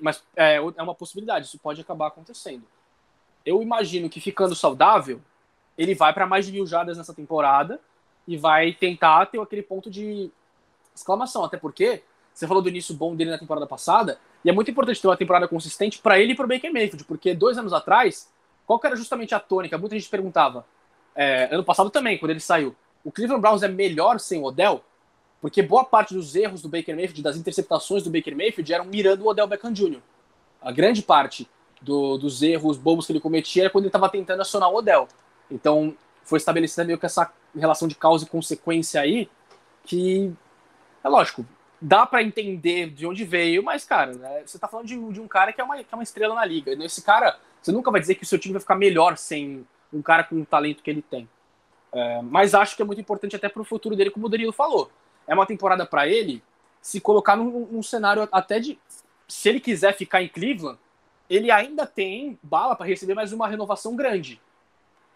Mas 0.00 0.22
é, 0.36 0.56
é 0.56 0.82
uma 0.82 0.94
possibilidade, 0.94 1.46
isso 1.46 1.58
pode 1.58 1.80
acabar 1.80 2.08
acontecendo. 2.08 2.64
Eu 3.44 3.62
imagino 3.62 4.08
que 4.08 4.20
ficando 4.20 4.54
saudável, 4.54 5.20
ele 5.76 5.94
vai 5.94 6.12
para 6.12 6.26
mais 6.26 6.46
de 6.46 6.52
mil 6.52 6.66
jardas 6.66 6.96
nessa 6.96 7.14
temporada 7.14 7.80
e 8.26 8.36
vai 8.36 8.72
tentar 8.72 9.26
ter 9.26 9.40
aquele 9.40 9.62
ponto 9.62 9.90
de 9.90 10.30
exclamação. 10.94 11.44
Até 11.44 11.56
porque 11.56 12.02
você 12.32 12.46
falou 12.46 12.62
do 12.62 12.68
início 12.68 12.94
bom 12.94 13.14
dele 13.14 13.30
na 13.30 13.38
temporada 13.38 13.66
passada, 13.66 14.18
e 14.44 14.50
é 14.50 14.52
muito 14.52 14.70
importante 14.70 15.00
ter 15.00 15.06
uma 15.06 15.16
temporada 15.16 15.46
consistente 15.46 15.98
para 16.00 16.18
ele 16.18 16.32
e 16.32 16.34
para 16.34 16.44
o 16.44 16.48
Baker 16.48 16.72
Mayfield, 16.72 17.04
porque 17.04 17.34
dois 17.34 17.56
anos 17.56 17.72
atrás, 17.72 18.30
qual 18.66 18.78
que 18.78 18.86
era 18.86 18.96
justamente 18.96 19.34
a 19.34 19.40
tônica? 19.40 19.78
Muita 19.78 19.96
gente 19.96 20.08
perguntava. 20.08 20.66
É, 21.14 21.54
ano 21.54 21.64
passado 21.64 21.90
também, 21.90 22.18
quando 22.18 22.30
ele 22.32 22.40
saiu. 22.40 22.74
O 23.04 23.12
Cleveland 23.12 23.40
Browns 23.40 23.62
é 23.62 23.68
melhor 23.68 24.18
sem 24.18 24.40
o 24.40 24.44
Odell? 24.44 24.82
Porque 25.44 25.60
boa 25.60 25.84
parte 25.84 26.14
dos 26.14 26.34
erros 26.34 26.62
do 26.62 26.70
Baker 26.70 26.96
Mayfield, 26.96 27.20
das 27.20 27.36
interceptações 27.36 28.02
do 28.02 28.08
Baker 28.08 28.34
Mayfield, 28.34 28.72
eram 28.72 28.86
mirando 28.86 29.26
o 29.26 29.28
Odell 29.28 29.46
Beckham 29.46 29.74
Jr. 29.74 30.00
A 30.58 30.72
grande 30.72 31.02
parte 31.02 31.46
do, 31.82 32.16
dos 32.16 32.40
erros 32.40 32.78
bobos 32.78 33.04
que 33.04 33.12
ele 33.12 33.20
cometia 33.20 33.64
era 33.64 33.70
quando 33.70 33.84
ele 33.84 33.88
estava 33.90 34.08
tentando 34.08 34.40
acionar 34.40 34.70
o 34.70 34.76
Odell. 34.76 35.06
Então, 35.50 35.94
foi 36.22 36.38
estabelecida 36.38 36.82
meio 36.82 36.96
que 36.96 37.04
essa 37.04 37.30
relação 37.54 37.86
de 37.86 37.94
causa 37.94 38.24
e 38.24 38.26
consequência 38.26 39.02
aí, 39.02 39.28
que 39.84 40.32
é 41.04 41.08
lógico, 41.10 41.44
dá 41.78 42.06
para 42.06 42.22
entender 42.22 42.88
de 42.88 43.06
onde 43.06 43.22
veio, 43.22 43.62
mas, 43.62 43.84
cara, 43.84 44.14
né, 44.14 44.44
você 44.46 44.58
tá 44.58 44.66
falando 44.66 44.86
de, 44.86 44.96
de, 45.12 45.20
um 45.20 45.28
cara 45.28 45.52
que 45.52 45.60
é, 45.60 45.64
uma, 45.64 45.76
que 45.76 45.92
é 45.92 45.94
uma 45.94 46.02
estrela 46.02 46.34
na 46.34 46.46
liga. 46.46 46.72
Esse 46.82 47.02
cara, 47.02 47.38
você 47.60 47.70
nunca 47.70 47.90
vai 47.90 48.00
dizer 48.00 48.14
que 48.14 48.22
o 48.22 48.26
seu 48.26 48.38
time 48.38 48.54
vai 48.54 48.62
ficar 48.62 48.76
melhor 48.76 49.18
sem 49.18 49.66
um 49.92 50.00
cara 50.00 50.24
com 50.24 50.40
o 50.40 50.46
talento 50.46 50.82
que 50.82 50.88
ele 50.88 51.02
tem. 51.02 51.28
É, 51.92 52.22
mas 52.22 52.54
acho 52.54 52.74
que 52.74 52.80
é 52.80 52.84
muito 52.86 53.02
importante 53.02 53.36
até 53.36 53.46
pro 53.46 53.62
futuro 53.62 53.94
dele, 53.94 54.08
como 54.10 54.24
o 54.24 54.30
Danilo 54.30 54.50
falou. 54.50 54.90
É 55.26 55.34
uma 55.34 55.46
temporada 55.46 55.86
para 55.86 56.08
ele 56.08 56.42
se 56.80 57.00
colocar 57.00 57.36
num, 57.36 57.66
num 57.70 57.82
cenário 57.82 58.28
até 58.30 58.60
de. 58.60 58.78
Se 59.26 59.48
ele 59.48 59.60
quiser 59.60 59.96
ficar 59.96 60.22
em 60.22 60.28
Cleveland, 60.28 60.78
ele 61.28 61.50
ainda 61.50 61.86
tem 61.86 62.38
bala 62.42 62.76
para 62.76 62.86
receber 62.86 63.14
mais 63.14 63.32
uma 63.32 63.48
renovação 63.48 63.96
grande. 63.96 64.40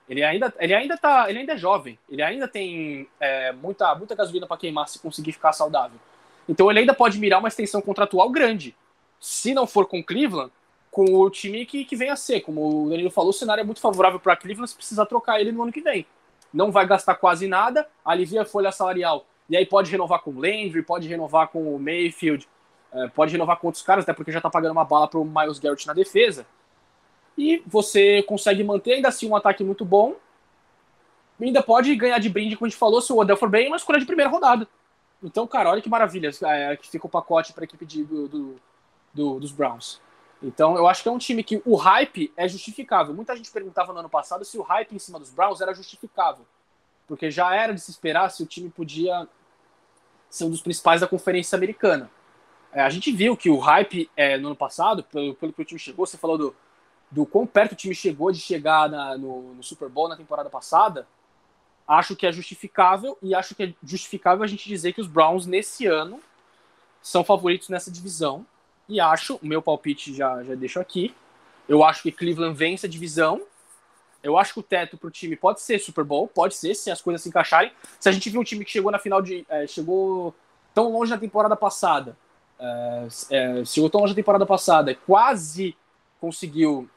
Ele 0.09 0.22
ainda, 0.22 0.54
ele 0.59 0.74
ainda 0.74 0.96
tá, 0.96 1.28
ele 1.28 1.40
ainda 1.40 1.52
é 1.52 1.59
jovem, 1.59 1.98
ele 2.09 2.22
ainda 2.22 2.48
tem 2.48 3.06
é, 3.20 3.52
muita, 3.52 3.94
muita 3.94 4.14
gasolina 4.14 4.46
para 4.46 4.56
queimar 4.56 4.88
se 4.88 4.98
conseguir 4.98 5.32
ficar 5.32 5.52
saudável. 5.52 6.00
Então 6.48 6.70
ele 6.70 6.80
ainda 6.80 6.94
pode 6.94 7.18
mirar 7.18 7.38
uma 7.38 7.48
extensão 7.48 7.82
contratual 7.82 8.30
grande. 8.30 8.74
Se 9.20 9.52
não 9.52 9.66
for 9.66 9.86
com 9.86 10.02
Cleveland, 10.02 10.50
com 10.90 11.04
o 11.14 11.28
time 11.28 11.66
que, 11.66 11.84
que 11.84 11.94
vem 11.94 12.09
a 12.09 12.16
ser. 12.16 12.40
Como 12.40 12.86
o 12.86 12.88
Danilo 12.88 13.11
falou, 13.11 13.30
o 13.30 13.34
cenário 13.34 13.61
é 13.61 13.64
muito 13.64 13.80
favorável 13.80 14.18
para 14.18 14.36
Cleveland 14.36 14.70
se 14.70 14.76
precisar 14.76 15.04
trocar 15.04 15.40
ele 15.40 15.52
no 15.52 15.62
ano 15.62 15.72
que 15.72 15.82
vem. 15.82 16.06
Não 16.52 16.72
vai 16.72 16.86
gastar 16.86 17.14
quase 17.16 17.46
nada, 17.46 17.86
alivia 18.02 18.42
a 18.42 18.46
folha 18.46 18.72
salarial. 18.72 19.26
E 19.49 19.57
aí 19.57 19.64
pode 19.64 19.90
renovar 19.90 20.20
com 20.20 20.30
o 20.30 20.40
Landry, 20.40 20.82
pode 20.82 21.09
renovar 21.09 21.49
com 21.49 21.74
o 21.74 21.78
Mayfield, 21.78 22.49
é, 22.92 23.09
pode 23.09 23.32
renovar 23.32 23.59
com 23.59 23.66
outros 23.68 23.82
caras, 23.82 24.05
até 24.05 24.12
porque 24.12 24.32
já 24.32 24.40
tá 24.40 24.51
pagando 24.51 24.72
uma 24.72 24.84
bala 24.84 25.09
pro 25.09 25.24
Miles 25.24 25.59
Garrett 25.59 25.86
na 25.86 25.94
defesa. 25.94 26.46
E 27.36 27.62
você 27.66 28.22
consegue 28.24 28.64
manter 28.64 28.94
ainda 28.94 29.09
assim 29.09 29.28
um 29.28 29.36
ataque 29.36 29.62
muito 29.62 29.84
bom. 29.84 30.16
E 31.38 31.44
ainda 31.44 31.62
pode 31.62 31.94
ganhar 31.94 32.18
de 32.18 32.28
brinde, 32.28 32.57
como 32.57 32.66
a 32.66 32.68
gente 32.68 32.78
falou, 32.78 33.01
se 33.01 33.12
o 33.12 33.18
Odell 33.18 33.36
for 33.36 33.49
bem, 33.49 33.68
uma 33.68 33.76
escolha 33.76 34.01
de 34.01 34.07
primeira 34.07 34.30
rodada. 34.30 34.66
Então, 35.22 35.46
cara, 35.46 35.70
olha 35.70 35.80
que 35.80 35.88
maravilha 35.88 36.30
é, 36.42 36.76
que 36.76 36.88
fica 36.88 37.07
o 37.07 37.11
pacote 37.11 37.53
para 37.53 37.62
a 37.62 37.66
equipe 37.66 37.86
de, 37.86 38.05
do, 38.05 38.28
do, 38.28 38.57
do, 39.14 39.40
dos 39.40 39.53
Browns. 39.53 40.01
Então, 40.42 40.76
eu 40.76 40.86
acho 40.86 41.03
que 41.03 41.09
é 41.09 41.12
um 41.12 41.18
time 41.18 41.42
que 41.42 41.61
o 41.64 41.74
hype 41.74 42.32
é 42.36 42.49
justificável. 42.49 43.14
Muita 43.14 43.36
gente 43.36 43.51
perguntava 43.51 43.92
no 43.92 44.01
ano 44.01 44.09
passado 44.09 44.44
se 44.44 44.59
o 44.59 44.62
hype 44.62 44.94
em 44.94 44.99
cima 44.99 45.18
dos 45.18 45.30
Browns 45.30 45.61
era 45.61 45.74
justificável. 45.74 46.44
Porque 47.07 47.30
já 47.30 47.55
era 47.55 47.72
de 47.72 47.80
se 47.80 47.90
esperar 47.90 48.30
se 48.30 48.42
o 48.42 48.46
time 48.46 48.68
podia 48.68 49.28
um 50.43 50.51
dos 50.51 50.61
principais 50.61 51.01
da 51.01 51.07
Conferência 51.07 51.57
Americana. 51.57 52.11
É, 52.72 52.83
a 52.83 52.91
gente 52.91 53.11
viu 53.11 53.37
que 53.37 53.51
o 53.51 53.59
hype 53.59 54.11
é, 54.16 54.37
no 54.37 54.49
ano 54.49 54.57
passado, 54.57 55.03
pelo, 55.03 55.35
pelo 55.35 55.53
que 55.53 55.62
o 55.62 55.64
time 55.64 55.81
chegou, 55.81 56.07
você 56.07 56.18
falou 56.18 56.37
do, 56.37 56.57
do 57.11 57.24
quão 57.24 57.47
perto 57.47 57.72
o 57.72 57.76
time 57.76 57.95
chegou 57.95 58.31
de 58.31 58.39
chegar 58.39 58.89
na, 58.89 59.16
no, 59.16 59.55
no, 59.55 59.62
Super 59.62 59.89
Bowl 59.89 60.09
na 60.09 60.16
temporada 60.16 60.51
passada, 60.51 61.07
acho 61.87 62.14
que 62.14 62.26
é 62.26 62.33
justificável 62.33 63.16
e 63.22 63.35
acho 63.35 63.55
que 63.55 63.62
é 63.62 63.74
justificável 63.83 64.45
a 64.45 64.47
gente 64.47 64.68
dizer 64.68 64.93
que 64.93 65.01
os 65.01 65.07
Browns 65.07 65.47
nesse 65.47 65.87
ano 65.87 66.20
são 67.01 67.24
favoritos 67.24 67.68
nessa 67.68 67.91
divisão. 67.91 68.45
E 68.89 69.01
acho, 69.01 69.37
o 69.37 69.47
meu 69.47 69.62
palpite 69.62 70.14
já, 70.14 70.43
já 70.45 70.55
deixo 70.55 70.81
aqui, 70.81 71.14
eu 71.68 71.85
acho 71.85 72.03
que 72.03 72.11
Cleveland 72.11 72.57
vence 72.57 72.87
a 72.87 72.89
divisão. 72.89 73.43
Eu 74.22 74.36
acho 74.36 74.52
que 74.52 74.60
o 74.60 74.62
teto 74.62 74.96
para 74.96 75.08
o 75.08 75.10
time 75.10 75.36
pode 75.36 75.60
ser 75.60 75.78
Super 75.78 76.04
Bowl, 76.04 76.26
pode 76.28 76.54
ser, 76.54 76.74
se 76.74 76.90
as 76.90 77.00
coisas 77.00 77.22
se 77.22 77.28
encaixarem. 77.28 77.72
Se 78.00 78.08
a 78.08 78.12
gente 78.12 78.28
viu 78.28 78.40
um 78.40 78.44
time 78.44 78.64
que 78.64 78.70
chegou 78.70 78.90
na 78.90 78.98
final 78.98 79.22
de. 79.22 79.46
É, 79.48 79.66
chegou 79.66 80.34
tão 80.74 80.90
longe 80.90 81.10
na 81.10 81.18
temporada 81.18 81.56
passada. 81.56 82.16
É, 82.58 83.08
é, 83.30 83.64
chegou 83.64 83.88
tão 83.88 84.00
longe 84.00 84.12
na 84.12 84.16
temporada 84.16 84.44
passada, 84.44 84.94
quase 85.06 85.76
conseguiu 86.20 86.88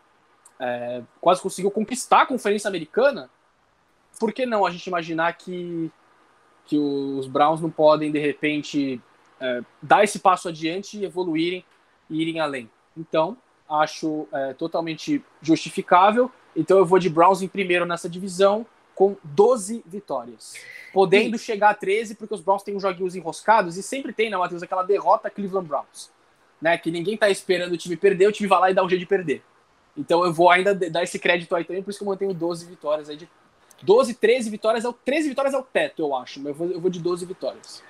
é, 0.62 1.02
quase 1.20 1.42
conseguiu 1.42 1.72
conquistar 1.72 2.22
a 2.22 2.26
Conferência 2.26 2.68
Americana, 2.68 3.30
por 4.20 4.32
que 4.32 4.46
não 4.46 4.64
a 4.64 4.70
gente 4.70 4.86
imaginar 4.86 5.34
que, 5.34 5.92
que 6.66 6.78
os 6.78 7.26
Browns 7.26 7.60
não 7.60 7.72
podem, 7.72 8.12
de 8.12 8.20
repente, 8.20 9.02
é, 9.40 9.62
dar 9.82 10.04
esse 10.04 10.20
passo 10.20 10.48
adiante 10.48 11.00
e 11.00 11.06
evoluírem 11.06 11.66
e 12.08 12.22
irem 12.22 12.40
além? 12.40 12.70
Então, 12.96 13.36
acho 13.68 14.28
é, 14.32 14.54
totalmente 14.54 15.24
justificável. 15.42 16.32
Então, 16.56 16.78
eu 16.78 16.86
vou 16.86 17.00
de 17.00 17.10
Browns 17.10 17.42
em 17.42 17.48
primeiro 17.48 17.86
nessa 17.86 18.10
divisão, 18.10 18.66
com 18.96 19.16
12 19.24 19.84
vitórias. 19.86 20.56
Podendo 20.94 21.38
chegar 21.38 21.70
a 21.70 21.74
13, 21.74 22.16
porque 22.16 22.34
os 22.34 22.42
Browns 22.42 22.64
têm 22.64 22.76
uns 22.76 22.82
joguinhos 22.82 23.16
enroscados, 23.16 23.78
e 23.78 23.84
sempre 23.84 24.14
tem, 24.14 24.30
né, 24.30 24.38
Matheus, 24.38 24.62
aquela 24.62 24.84
derrota 24.84 25.30
Cleveland 25.30 25.68
Browns. 25.68 26.12
Né, 26.62 26.78
que 26.78 26.92
ninguém 26.92 27.18
tá 27.18 27.28
esperando 27.28 27.74
o 27.74 27.78
time 27.78 27.98
perder, 27.98 28.28
o 28.28 28.32
time 28.32 28.48
vai 28.48 28.60
lá 28.60 28.72
e 28.72 28.74
dá 28.76 28.84
um 28.84 28.90
jeito 28.90 29.00
de 29.00 29.08
perder. 29.08 29.42
Então 29.98 30.24
eu 30.24 30.32
vou 30.32 30.50
ainda 30.50 30.76
dar 30.76 31.04
esse 31.04 31.18
crédito 31.18 31.56
aí 31.56 31.64
também, 31.64 31.82
por 31.82 31.90
isso 31.90 31.98
que 31.98 32.04
eu 32.04 32.08
mantenho 32.08 32.34
12 32.34 32.68
vitórias 32.68 33.10
aí 33.10 33.18
de 33.18 33.28
12, 33.82 34.14
13 34.14 34.50
vitórias, 34.50 34.86
é 34.86 34.88
o 34.88 34.94
13 34.94 35.30
vitórias 35.30 35.54
é 35.54 35.58
o 35.58 35.64
teto, 35.64 36.04
eu 36.04 36.16
acho, 36.16 36.40
mas 36.40 36.50
eu 36.50 36.54
vou, 36.54 36.68
eu 36.70 36.80
vou 36.80 36.90
de 36.90 37.00
12 37.00 37.26
vitórias. 37.26 37.84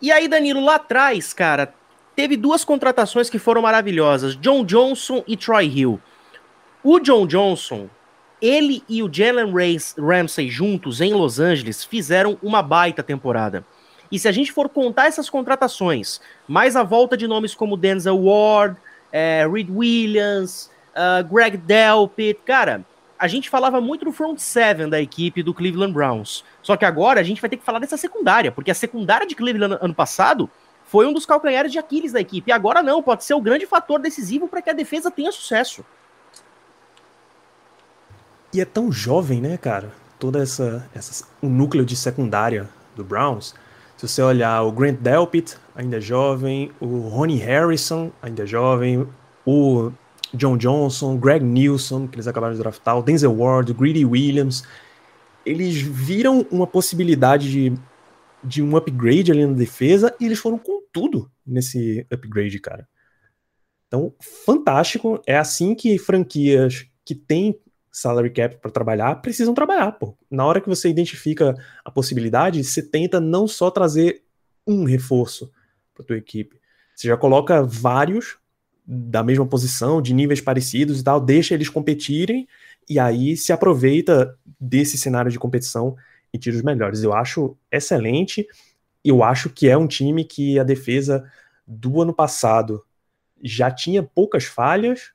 E 0.00 0.10
aí, 0.10 0.28
Danilo, 0.28 0.64
lá 0.64 0.76
atrás, 0.76 1.32
cara, 1.32 1.72
teve 2.16 2.36
duas 2.36 2.64
contratações 2.64 3.30
que 3.30 3.38
foram 3.38 3.62
maravilhosas, 3.62 4.36
John 4.36 4.64
Johnson 4.64 5.22
e 5.26 5.36
Troy 5.36 5.66
Hill. 5.66 6.00
O 6.82 6.98
John 6.98 7.26
Johnson, 7.26 7.88
ele 8.40 8.82
e 8.88 9.02
o 9.02 9.12
Jalen 9.12 9.52
Ramsey 9.98 10.48
juntos 10.48 11.00
em 11.00 11.12
Los 11.12 11.40
Angeles 11.40 11.84
fizeram 11.84 12.38
uma 12.42 12.62
baita 12.62 13.02
temporada. 13.02 13.64
E 14.10 14.18
se 14.18 14.28
a 14.28 14.32
gente 14.32 14.52
for 14.52 14.68
contar 14.68 15.06
essas 15.06 15.28
contratações, 15.28 16.20
mais 16.46 16.76
a 16.76 16.82
volta 16.82 17.16
de 17.16 17.26
nomes 17.26 17.54
como 17.54 17.76
Denzel 17.76 18.24
Ward, 18.24 18.76
é, 19.12 19.46
Reed 19.50 19.68
Williams, 19.70 20.70
uh, 20.94 21.22
Greg 21.32 21.56
Delpit, 21.56 22.40
cara, 22.44 22.84
a 23.18 23.26
gente 23.26 23.50
falava 23.50 23.80
muito 23.80 24.04
do 24.04 24.12
front 24.12 24.38
seven 24.38 24.88
da 24.88 25.00
equipe 25.00 25.42
do 25.42 25.52
Cleveland 25.52 25.92
Browns. 25.92 26.44
Só 26.62 26.76
que 26.76 26.84
agora 26.84 27.20
a 27.20 27.22
gente 27.24 27.40
vai 27.40 27.50
ter 27.50 27.56
que 27.56 27.64
falar 27.64 27.80
dessa 27.80 27.96
secundária, 27.96 28.52
porque 28.52 28.70
a 28.70 28.74
secundária 28.74 29.26
de 29.26 29.34
Cleveland 29.34 29.78
ano 29.80 29.94
passado 29.94 30.48
foi 30.84 31.06
um 31.06 31.12
dos 31.12 31.26
calcanhares 31.26 31.70
de 31.70 31.78
Aquiles 31.78 32.12
da 32.12 32.20
equipe. 32.20 32.50
E 32.50 32.52
agora 32.52 32.82
não, 32.82 33.02
pode 33.02 33.24
ser 33.24 33.34
o 33.34 33.40
grande 33.40 33.66
fator 33.66 33.98
decisivo 33.98 34.48
para 34.48 34.62
que 34.62 34.70
a 34.70 34.72
defesa 34.72 35.10
tenha 35.10 35.30
sucesso. 35.32 35.84
E 38.52 38.60
é 38.60 38.64
tão 38.64 38.90
jovem, 38.90 39.40
né, 39.40 39.56
cara? 39.56 39.92
Toda 40.18 40.42
essa, 40.42 40.88
essa 40.94 41.26
o 41.42 41.48
núcleo 41.48 41.84
de 41.84 41.94
secundária 41.94 42.68
do 42.96 43.04
Browns. 43.04 43.54
Se 43.96 44.06
você 44.08 44.22
olhar 44.22 44.62
o 44.62 44.72
Grant 44.72 44.98
Delpit, 45.00 45.56
ainda 45.74 45.98
é 45.98 46.00
jovem, 46.00 46.70
o 46.80 47.08
Ronnie 47.08 47.36
Harrison, 47.36 48.10
ainda 48.22 48.44
é 48.44 48.46
jovem, 48.46 49.06
o 49.44 49.90
John 50.32 50.56
Johnson, 50.56 51.16
Greg 51.16 51.44
Nilsson, 51.44 52.06
que 52.06 52.16
eles 52.16 52.28
acabaram 52.28 52.54
de 52.54 52.60
draftar, 52.60 52.98
o 52.98 53.02
Denzel 53.02 53.36
Ward, 53.36 53.72
o 53.72 53.74
Greedy 53.74 54.04
Williams, 54.04 54.62
eles 55.44 55.76
viram 55.80 56.46
uma 56.50 56.66
possibilidade 56.66 57.50
de, 57.50 57.72
de 58.42 58.62
um 58.62 58.76
upgrade 58.76 59.32
ali 59.32 59.46
na 59.46 59.54
defesa 59.54 60.14
e 60.20 60.26
eles 60.26 60.38
foram 60.38 60.58
com 60.58 60.82
tudo 60.92 61.30
nesse 61.46 62.06
upgrade, 62.10 62.58
cara. 62.60 62.86
Então, 63.86 64.14
fantástico. 64.44 65.20
É 65.26 65.36
assim 65.36 65.74
que 65.74 65.98
franquias 65.98 66.86
que 67.04 67.14
têm 67.14 67.58
salary 67.90 68.30
cap 68.30 68.56
para 68.56 68.70
trabalhar 68.70 69.16
precisam 69.16 69.54
trabalhar, 69.54 69.92
pô. 69.92 70.16
Na 70.30 70.44
hora 70.44 70.60
que 70.60 70.68
você 70.68 70.88
identifica 70.88 71.54
a 71.84 71.90
possibilidade, 71.90 72.62
você 72.62 72.82
tenta 72.82 73.20
não 73.20 73.46
só 73.46 73.70
trazer 73.70 74.22
um 74.66 74.84
reforço 74.84 75.50
para 75.94 76.04
tua 76.04 76.16
equipe, 76.16 76.60
você 76.94 77.08
já 77.08 77.16
coloca 77.16 77.62
vários 77.62 78.38
da 78.90 79.22
mesma 79.22 79.46
posição, 79.46 80.00
de 80.00 80.14
níveis 80.14 80.40
parecidos 80.40 81.00
e 81.00 81.04
tal, 81.04 81.20
deixa 81.20 81.52
eles 81.52 81.68
competirem 81.68 82.48
e 82.88 82.98
aí 82.98 83.36
se 83.36 83.52
aproveita 83.52 84.34
desse 84.58 84.96
cenário 84.96 85.30
de 85.30 85.38
competição 85.38 85.94
e 86.32 86.38
tira 86.38 86.56
os 86.56 86.62
melhores. 86.62 87.02
Eu 87.02 87.12
acho 87.12 87.56
excelente. 87.70 88.46
Eu 89.04 89.22
acho 89.22 89.50
que 89.50 89.68
é 89.68 89.76
um 89.76 89.86
time 89.86 90.24
que 90.24 90.58
a 90.58 90.64
defesa 90.64 91.30
do 91.66 92.00
ano 92.00 92.14
passado 92.14 92.82
já 93.42 93.70
tinha 93.70 94.02
poucas 94.02 94.44
falhas. 94.44 95.12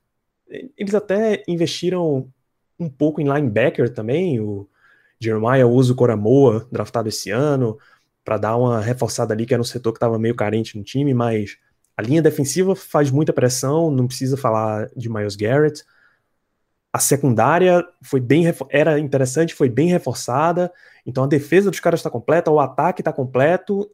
Eles 0.76 0.94
até 0.94 1.42
investiram 1.48 2.32
um 2.78 2.88
pouco 2.88 3.20
em 3.20 3.32
linebacker 3.32 3.92
também. 3.92 4.40
O 4.40 4.68
Jeremiah 5.20 5.66
Uso 5.66 5.94
Coramoa, 5.94 6.68
draftado 6.70 7.08
esse 7.08 7.30
ano, 7.30 7.78
para 8.24 8.38
dar 8.38 8.56
uma 8.56 8.80
reforçada 8.80 9.34
ali, 9.34 9.46
que 9.46 9.54
era 9.54 9.60
um 9.60 9.64
setor 9.64 9.92
que 9.92 9.98
estava 9.98 10.18
meio 10.18 10.34
carente 10.34 10.76
no 10.76 10.84
time, 10.84 11.12
mas 11.14 11.56
a 11.96 12.02
linha 12.02 12.22
defensiva 12.22 12.74
faz 12.74 13.10
muita 13.10 13.32
pressão, 13.32 13.90
não 13.90 14.06
precisa 14.06 14.36
falar 14.36 14.88
de 14.96 15.08
Miles 15.08 15.36
Garrett. 15.36 15.84
A 16.92 16.98
secundária 16.98 17.84
foi 18.02 18.20
bem 18.20 18.44
era 18.70 18.98
interessante, 18.98 19.54
foi 19.54 19.68
bem 19.68 19.88
reforçada. 19.88 20.72
Então 21.06 21.24
a 21.24 21.26
defesa 21.26 21.70
dos 21.70 21.80
caras 21.80 22.00
está 22.00 22.10
completa, 22.10 22.50
o 22.50 22.60
ataque 22.60 23.00
está 23.00 23.12
completo. 23.12 23.90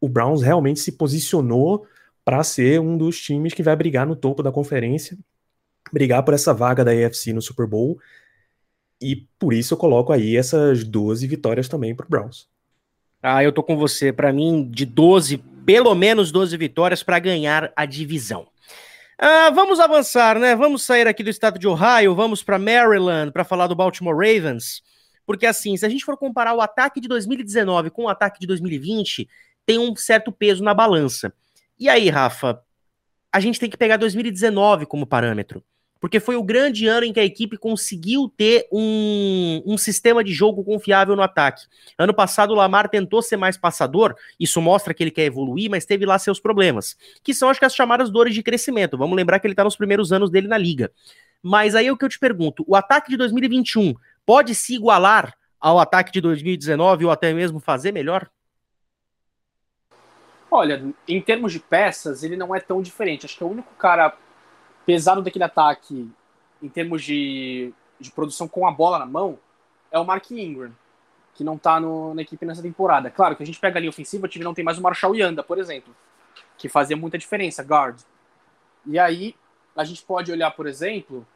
O 0.00 0.08
Browns 0.08 0.42
realmente 0.42 0.80
se 0.80 0.92
posicionou 0.92 1.86
para 2.24 2.42
ser 2.42 2.80
um 2.80 2.96
dos 2.96 3.20
times 3.20 3.54
que 3.54 3.62
vai 3.62 3.76
brigar 3.76 4.06
no 4.06 4.16
topo 4.16 4.42
da 4.42 4.52
conferência, 4.52 5.16
brigar 5.92 6.22
por 6.22 6.34
essa 6.34 6.52
vaga 6.52 6.84
da 6.84 6.92
AFC 6.92 7.32
no 7.32 7.42
Super 7.42 7.66
Bowl. 7.66 7.98
E 9.00 9.26
por 9.38 9.52
isso 9.52 9.74
eu 9.74 9.78
coloco 9.78 10.12
aí 10.12 10.36
essas 10.36 10.84
12 10.84 11.26
vitórias 11.26 11.68
também 11.68 11.94
para 11.94 12.06
o 12.06 12.08
Browns. 12.08 12.48
Ah, 13.22 13.42
eu 13.42 13.52
tô 13.52 13.62
com 13.62 13.76
você. 13.76 14.12
Para 14.12 14.32
mim, 14.32 14.68
de 14.70 14.86
12 14.86 15.38
pelo 15.66 15.94
menos 15.96 16.30
12 16.30 16.56
vitórias 16.56 17.02
para 17.02 17.18
ganhar 17.18 17.72
a 17.74 17.84
divisão. 17.84 18.46
Ah, 19.18 19.50
vamos 19.50 19.80
avançar, 19.80 20.38
né? 20.38 20.54
Vamos 20.54 20.82
sair 20.84 21.08
aqui 21.08 21.24
do 21.24 21.30
estado 21.30 21.58
de 21.58 21.66
Ohio, 21.66 22.14
vamos 22.14 22.42
para 22.42 22.58
Maryland 22.58 23.32
para 23.32 23.44
falar 23.44 23.66
do 23.66 23.74
Baltimore 23.74 24.14
Ravens. 24.14 24.82
Porque, 25.26 25.44
assim, 25.44 25.76
se 25.76 25.84
a 25.84 25.88
gente 25.88 26.04
for 26.04 26.16
comparar 26.16 26.54
o 26.54 26.60
ataque 26.60 27.00
de 27.00 27.08
2019 27.08 27.90
com 27.90 28.04
o 28.04 28.08
ataque 28.08 28.38
de 28.38 28.46
2020, 28.46 29.28
tem 29.64 29.78
um 29.78 29.96
certo 29.96 30.30
peso 30.30 30.62
na 30.62 30.72
balança. 30.72 31.32
E 31.78 31.88
aí, 31.88 32.08
Rafa, 32.08 32.62
a 33.32 33.40
gente 33.40 33.58
tem 33.58 33.68
que 33.68 33.76
pegar 33.76 33.96
2019 33.96 34.86
como 34.86 35.04
parâmetro. 35.04 35.64
Porque 36.06 36.20
foi 36.20 36.36
o 36.36 36.42
grande 36.44 36.86
ano 36.86 37.04
em 37.04 37.12
que 37.12 37.18
a 37.18 37.24
equipe 37.24 37.58
conseguiu 37.58 38.32
ter 38.36 38.68
um, 38.70 39.60
um 39.66 39.76
sistema 39.76 40.22
de 40.22 40.32
jogo 40.32 40.62
confiável 40.62 41.16
no 41.16 41.22
ataque. 41.22 41.66
Ano 41.98 42.14
passado 42.14 42.52
o 42.52 42.54
Lamar 42.54 42.88
tentou 42.88 43.20
ser 43.20 43.36
mais 43.36 43.56
passador, 43.56 44.14
isso 44.38 44.62
mostra 44.62 44.94
que 44.94 45.02
ele 45.02 45.10
quer 45.10 45.24
evoluir, 45.24 45.68
mas 45.68 45.84
teve 45.84 46.06
lá 46.06 46.16
seus 46.16 46.38
problemas, 46.38 46.96
que 47.24 47.34
são 47.34 47.48
acho 47.48 47.58
que 47.58 47.66
as 47.66 47.74
chamadas 47.74 48.08
dores 48.08 48.32
de 48.34 48.40
crescimento. 48.40 48.96
Vamos 48.96 49.16
lembrar 49.16 49.40
que 49.40 49.48
ele 49.48 49.54
tá 49.56 49.64
nos 49.64 49.74
primeiros 49.74 50.12
anos 50.12 50.30
dele 50.30 50.46
na 50.46 50.56
liga. 50.56 50.92
Mas 51.42 51.74
aí 51.74 51.88
é 51.88 51.92
o 51.92 51.96
que 51.96 52.04
eu 52.04 52.08
te 52.08 52.20
pergunto, 52.20 52.64
o 52.68 52.76
ataque 52.76 53.10
de 53.10 53.16
2021 53.16 53.92
pode 54.24 54.54
se 54.54 54.76
igualar 54.76 55.36
ao 55.60 55.80
ataque 55.80 56.12
de 56.12 56.20
2019 56.20 57.06
ou 57.06 57.10
até 57.10 57.34
mesmo 57.34 57.58
fazer 57.58 57.90
melhor? 57.90 58.30
Olha, 60.48 60.84
em 61.08 61.20
termos 61.20 61.52
de 61.52 61.58
peças, 61.58 62.22
ele 62.22 62.36
não 62.36 62.54
é 62.54 62.60
tão 62.60 62.80
diferente. 62.80 63.26
Acho 63.26 63.36
que 63.36 63.42
é 63.42 63.46
o 63.46 63.50
único 63.50 63.74
cara 63.74 64.16
pesado 64.86 65.20
daquele 65.20 65.44
ataque, 65.44 66.08
em 66.62 66.68
termos 66.68 67.02
de, 67.02 67.74
de 68.00 68.10
produção 68.12 68.46
com 68.46 68.66
a 68.66 68.70
bola 68.70 68.98
na 68.98 69.06
mão, 69.06 69.38
é 69.90 69.98
o 69.98 70.04
Mark 70.04 70.30
Ingram, 70.30 70.72
que 71.34 71.44
não 71.44 71.58
tá 71.58 71.78
no, 71.78 72.14
na 72.14 72.22
equipe 72.22 72.46
nessa 72.46 72.62
temporada. 72.62 73.10
Claro 73.10 73.36
que 73.36 73.42
a 73.42 73.46
gente 73.46 73.58
pega 73.58 73.78
ali 73.78 73.88
ofensiva, 73.88 74.26
o 74.26 74.28
time 74.28 74.44
não 74.44 74.54
tem 74.54 74.64
mais 74.64 74.78
o 74.78 74.82
Marshall 74.82 75.14
Yanda, 75.14 75.42
por 75.42 75.58
exemplo, 75.58 75.94
que 76.56 76.68
fazia 76.68 76.96
muita 76.96 77.18
diferença, 77.18 77.62
guard. 77.62 78.00
E 78.86 78.98
aí, 78.98 79.34
a 79.74 79.84
gente 79.84 80.02
pode 80.02 80.30
olhar, 80.30 80.52
por 80.52 80.66
exemplo, 80.66 81.26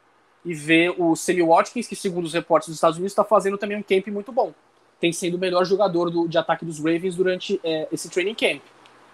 e 0.43 0.53
ver 0.53 0.95
o 0.97 1.15
Sammy 1.15 1.43
Watkins, 1.43 1.87
que 1.87 1.95
segundo 1.95 2.25
os 2.25 2.33
reportes 2.33 2.69
dos 2.69 2.77
Estados 2.77 2.97
Unidos, 2.97 3.11
está 3.11 3.23
fazendo 3.23 3.57
também 3.57 3.77
um 3.77 3.83
camp 3.83 4.07
muito 4.07 4.31
bom. 4.31 4.53
Tem 4.99 5.11
sido 5.11 5.35
o 5.35 5.39
melhor 5.39 5.65
jogador 5.65 6.09
do, 6.09 6.27
de 6.27 6.37
ataque 6.37 6.63
dos 6.63 6.79
Ravens 6.79 7.15
durante 7.15 7.59
é, 7.63 7.87
esse 7.91 8.09
training 8.09 8.35
camp. 8.35 8.61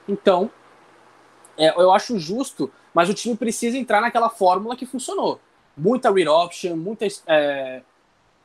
Então, 0.07 0.49
é, 1.57 1.69
eu 1.69 1.91
acho 1.91 2.19
justo, 2.19 2.71
mas 2.93 3.09
o 3.09 3.13
time 3.13 3.35
precisa 3.35 3.77
entrar 3.77 4.01
naquela 4.01 4.29
fórmula 4.29 4.75
que 4.75 4.85
funcionou. 4.85 5.39
Muita 5.75 6.11
read 6.11 6.29
option, 6.29 6.75
muita, 6.75 7.05
é, 7.27 7.81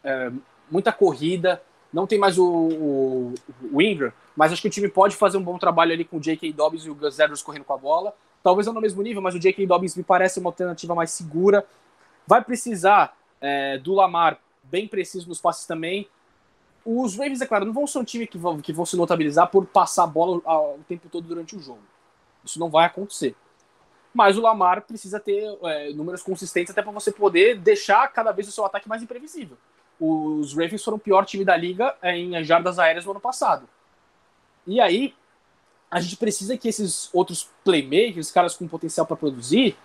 é, 0.02 0.32
muita 0.70 0.92
corrida. 0.92 1.62
Não 1.92 2.06
tem 2.06 2.18
mais 2.18 2.38
o, 2.38 2.44
o, 2.44 3.34
o, 3.70 3.82
Ingram, 3.82 4.12
mas 4.34 4.50
acho 4.50 4.62
que 4.62 4.68
o 4.68 4.70
time 4.70 4.88
pode 4.88 5.14
fazer 5.14 5.36
um 5.36 5.42
bom 5.42 5.58
trabalho 5.58 5.92
ali 5.92 6.04
com 6.04 6.16
o 6.16 6.20
J.K. 6.20 6.50
Dobbins 6.52 6.86
e 6.86 6.90
o 6.90 6.94
Gus 6.94 7.18
Edwards 7.18 7.42
correndo 7.42 7.64
com 7.64 7.74
a 7.74 7.78
bola. 7.78 8.14
Talvez 8.42 8.66
não 8.66 8.72
no 8.72 8.80
mesmo 8.80 9.02
nível, 9.02 9.20
mas 9.20 9.34
o 9.34 9.38
J.K. 9.38 9.66
Dobbins 9.66 9.94
me 9.94 10.02
parece 10.02 10.40
uma 10.40 10.48
alternativa 10.48 10.94
mais 10.94 11.10
segura. 11.10 11.66
Vai 12.26 12.42
precisar 12.42 13.14
é, 13.40 13.76
do 13.76 13.92
Lamar 13.92 14.38
bem 14.64 14.88
preciso 14.88 15.28
nos 15.28 15.40
passes 15.40 15.66
também. 15.66 16.08
Os 16.84 17.14
Ravens, 17.16 17.40
é 17.40 17.46
claro, 17.46 17.64
não 17.64 17.72
vão 17.72 17.86
ser 17.86 17.98
um 17.98 18.04
time 18.04 18.26
que 18.26 18.38
vão, 18.38 18.58
que 18.60 18.72
vão 18.72 18.86
se 18.86 18.96
notabilizar 18.96 19.48
por 19.50 19.66
passar 19.66 20.04
a 20.04 20.06
bola 20.06 20.38
o 20.38 20.80
tempo 20.88 21.08
todo 21.08 21.28
durante 21.28 21.54
o 21.54 21.60
jogo. 21.60 21.91
Isso 22.44 22.58
não 22.58 22.70
vai 22.70 22.86
acontecer. 22.86 23.34
Mas 24.12 24.36
o 24.36 24.42
Lamar 24.42 24.82
precisa 24.82 25.18
ter 25.18 25.42
é, 25.62 25.92
números 25.92 26.22
consistentes 26.22 26.70
até 26.70 26.82
para 26.82 26.92
você 26.92 27.10
poder 27.10 27.58
deixar 27.58 28.06
cada 28.12 28.30
vez 28.30 28.46
o 28.46 28.52
seu 28.52 28.64
ataque 28.64 28.88
mais 28.88 29.02
imprevisível. 29.02 29.56
Os 29.98 30.52
Ravens 30.52 30.84
foram 30.84 30.96
o 30.96 31.00
pior 31.00 31.24
time 31.24 31.44
da 31.44 31.56
liga 31.56 31.94
é, 32.02 32.16
em 32.16 32.42
jardas 32.44 32.78
aéreas 32.78 33.04
no 33.04 33.12
ano 33.12 33.20
passado. 33.20 33.66
E 34.66 34.80
aí, 34.80 35.14
a 35.90 36.00
gente 36.00 36.16
precisa 36.16 36.56
que 36.56 36.68
esses 36.68 37.08
outros 37.12 37.48
playmakers, 37.64 38.30
caras 38.30 38.56
com 38.56 38.68
potencial 38.68 39.06
para 39.06 39.16
produzir, 39.16 39.76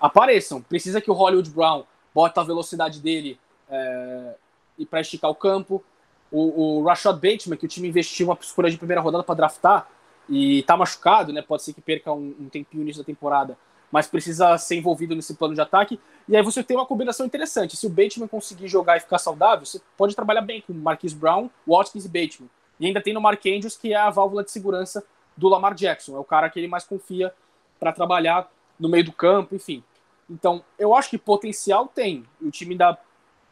apareçam. 0.00 0.60
Precisa 0.60 1.00
que 1.00 1.10
o 1.10 1.14
Hollywood 1.14 1.50
Brown 1.50 1.84
bota 2.14 2.40
a 2.40 2.44
velocidade 2.44 3.00
dele 3.00 3.38
é, 3.70 4.34
e 4.78 4.86
para 4.86 5.00
esticar 5.00 5.30
o 5.30 5.34
campo. 5.34 5.84
O, 6.30 6.80
o 6.80 6.84
Rashad 6.84 7.14
Bateman, 7.14 7.56
que 7.56 7.66
o 7.66 7.68
time 7.68 7.88
investiu 7.88 8.26
uma 8.26 8.38
escolha 8.40 8.70
de 8.70 8.76
primeira 8.76 9.00
rodada 9.00 9.24
para 9.24 9.34
draftar 9.34 9.88
e 10.28 10.62
tá 10.64 10.76
machucado, 10.76 11.32
né? 11.32 11.42
Pode 11.42 11.62
ser 11.62 11.72
que 11.72 11.80
perca 11.80 12.12
um, 12.12 12.34
um 12.40 12.48
tempinho 12.48 12.84
nisso 12.84 12.98
da 12.98 13.04
temporada, 13.04 13.56
mas 13.90 14.06
precisa 14.06 14.56
ser 14.58 14.76
envolvido 14.76 15.14
nesse 15.14 15.34
plano 15.34 15.54
de 15.54 15.60
ataque. 15.60 15.98
E 16.28 16.36
aí 16.36 16.42
você 16.42 16.62
tem 16.62 16.76
uma 16.76 16.86
combinação 16.86 17.24
interessante. 17.24 17.76
Se 17.76 17.86
o 17.86 17.90
Bateman 17.90 18.28
conseguir 18.28 18.68
jogar 18.68 18.96
e 18.96 19.00
ficar 19.00 19.18
saudável, 19.18 19.64
você 19.64 19.80
pode 19.96 20.14
trabalhar 20.14 20.42
bem 20.42 20.60
com 20.60 20.72
Marquise 20.72 21.14
Brown, 21.14 21.48
Watkins 21.66 22.04
e 22.04 22.08
Bateman. 22.08 22.50
E 22.78 22.86
ainda 22.86 23.00
tem 23.00 23.14
no 23.14 23.20
Mark 23.20 23.44
Andrews, 23.46 23.76
que 23.76 23.92
é 23.92 23.96
a 23.96 24.10
válvula 24.10 24.44
de 24.44 24.50
segurança 24.50 25.04
do 25.36 25.48
Lamar 25.48 25.74
Jackson. 25.74 26.16
É 26.16 26.18
o 26.18 26.24
cara 26.24 26.48
que 26.50 26.60
ele 26.60 26.68
mais 26.68 26.84
confia 26.84 27.32
para 27.80 27.92
trabalhar 27.92 28.50
no 28.78 28.88
meio 28.88 29.04
do 29.04 29.12
campo, 29.12 29.54
enfim. 29.54 29.82
Então, 30.28 30.62
eu 30.78 30.94
acho 30.94 31.10
que 31.10 31.18
potencial 31.18 31.88
tem. 31.88 32.24
O 32.40 32.50
time 32.50 32.72
ainda 32.72 32.98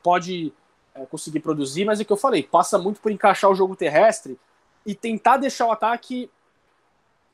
pode 0.02 0.52
é, 0.94 1.04
conseguir 1.06 1.40
produzir, 1.40 1.84
mas 1.84 1.98
é 1.98 2.02
o 2.02 2.06
que 2.06 2.12
eu 2.12 2.16
falei, 2.16 2.42
passa 2.42 2.78
muito 2.78 3.00
por 3.00 3.10
encaixar 3.10 3.50
o 3.50 3.54
jogo 3.54 3.74
terrestre 3.74 4.38
e 4.84 4.94
tentar 4.94 5.36
deixar 5.36 5.66
o 5.66 5.72
ataque 5.72 6.30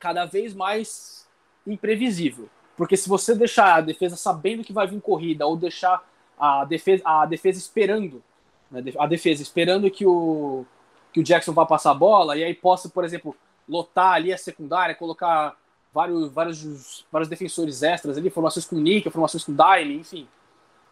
cada 0.03 0.25
vez 0.25 0.53
mais 0.53 1.25
imprevisível. 1.65 2.49
Porque 2.75 2.97
se 2.97 3.07
você 3.07 3.33
deixar 3.33 3.75
a 3.75 3.81
defesa 3.81 4.17
sabendo 4.17 4.61
que 4.61 4.73
vai 4.73 4.85
vir 4.85 4.99
corrida, 4.99 5.47
ou 5.47 5.55
deixar 5.55 6.03
a 6.37 6.65
defesa, 6.65 7.01
a 7.05 7.25
defesa 7.25 7.57
esperando, 7.57 8.21
né, 8.69 8.83
a 8.99 9.07
defesa 9.07 9.41
esperando 9.41 9.89
que 9.89 10.05
o, 10.05 10.65
que 11.13 11.21
o 11.21 11.23
Jackson 11.23 11.53
vá 11.53 11.65
passar 11.65 11.91
a 11.91 11.93
bola, 11.93 12.35
e 12.35 12.43
aí 12.43 12.53
possa, 12.53 12.89
por 12.89 13.05
exemplo, 13.05 13.33
lotar 13.69 14.15
ali 14.15 14.33
a 14.33 14.37
secundária, 14.37 14.93
colocar 14.93 15.55
vários, 15.93 16.29
vários, 16.33 17.05
vários 17.09 17.29
defensores 17.29 17.81
extras 17.81 18.17
ali, 18.17 18.29
formações 18.29 18.65
com 18.65 18.75
Nick, 18.75 19.09
formações 19.09 19.45
com 19.45 19.55
Dime, 19.55 19.99
enfim. 19.99 20.27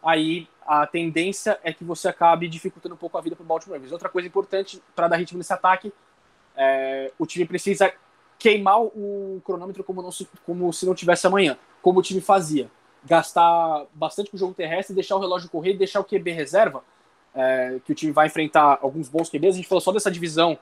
Aí 0.02 0.48
a 0.66 0.86
tendência 0.86 1.60
é 1.62 1.70
que 1.70 1.84
você 1.84 2.08
acabe 2.08 2.48
dificultando 2.48 2.94
um 2.94 2.98
pouco 2.98 3.18
a 3.18 3.20
vida 3.20 3.36
para 3.36 3.42
o 3.42 3.46
Baltimore. 3.46 3.78
Outra 3.92 4.08
coisa 4.08 4.26
importante 4.26 4.82
para 4.96 5.06
dar 5.06 5.16
ritmo 5.16 5.36
nesse 5.36 5.52
ataque, 5.52 5.92
é, 6.56 7.12
o 7.18 7.26
time 7.26 7.44
precisa 7.44 7.92
queimar 8.42 8.82
o 8.82 9.40
cronômetro 9.44 9.84
como, 9.84 10.02
não 10.02 10.10
se, 10.10 10.28
como 10.44 10.72
se 10.72 10.84
não 10.84 10.96
tivesse 10.96 11.24
amanhã, 11.28 11.56
como 11.80 12.00
o 12.00 12.02
time 12.02 12.20
fazia. 12.20 12.68
Gastar 13.04 13.86
bastante 13.94 14.32
com 14.32 14.36
o 14.36 14.40
jogo 14.40 14.52
terrestre, 14.52 14.92
deixar 14.96 15.14
o 15.14 15.20
relógio 15.20 15.48
correr, 15.48 15.74
deixar 15.74 16.00
o 16.00 16.04
QB 16.04 16.32
reserva, 16.32 16.82
é, 17.32 17.78
que 17.84 17.92
o 17.92 17.94
time 17.94 18.10
vai 18.10 18.26
enfrentar 18.26 18.80
alguns 18.82 19.08
bons 19.08 19.30
QBs. 19.30 19.54
A 19.54 19.56
gente 19.58 19.68
falou 19.68 19.80
só 19.80 19.92
dessa 19.92 20.10
divisão, 20.10 20.58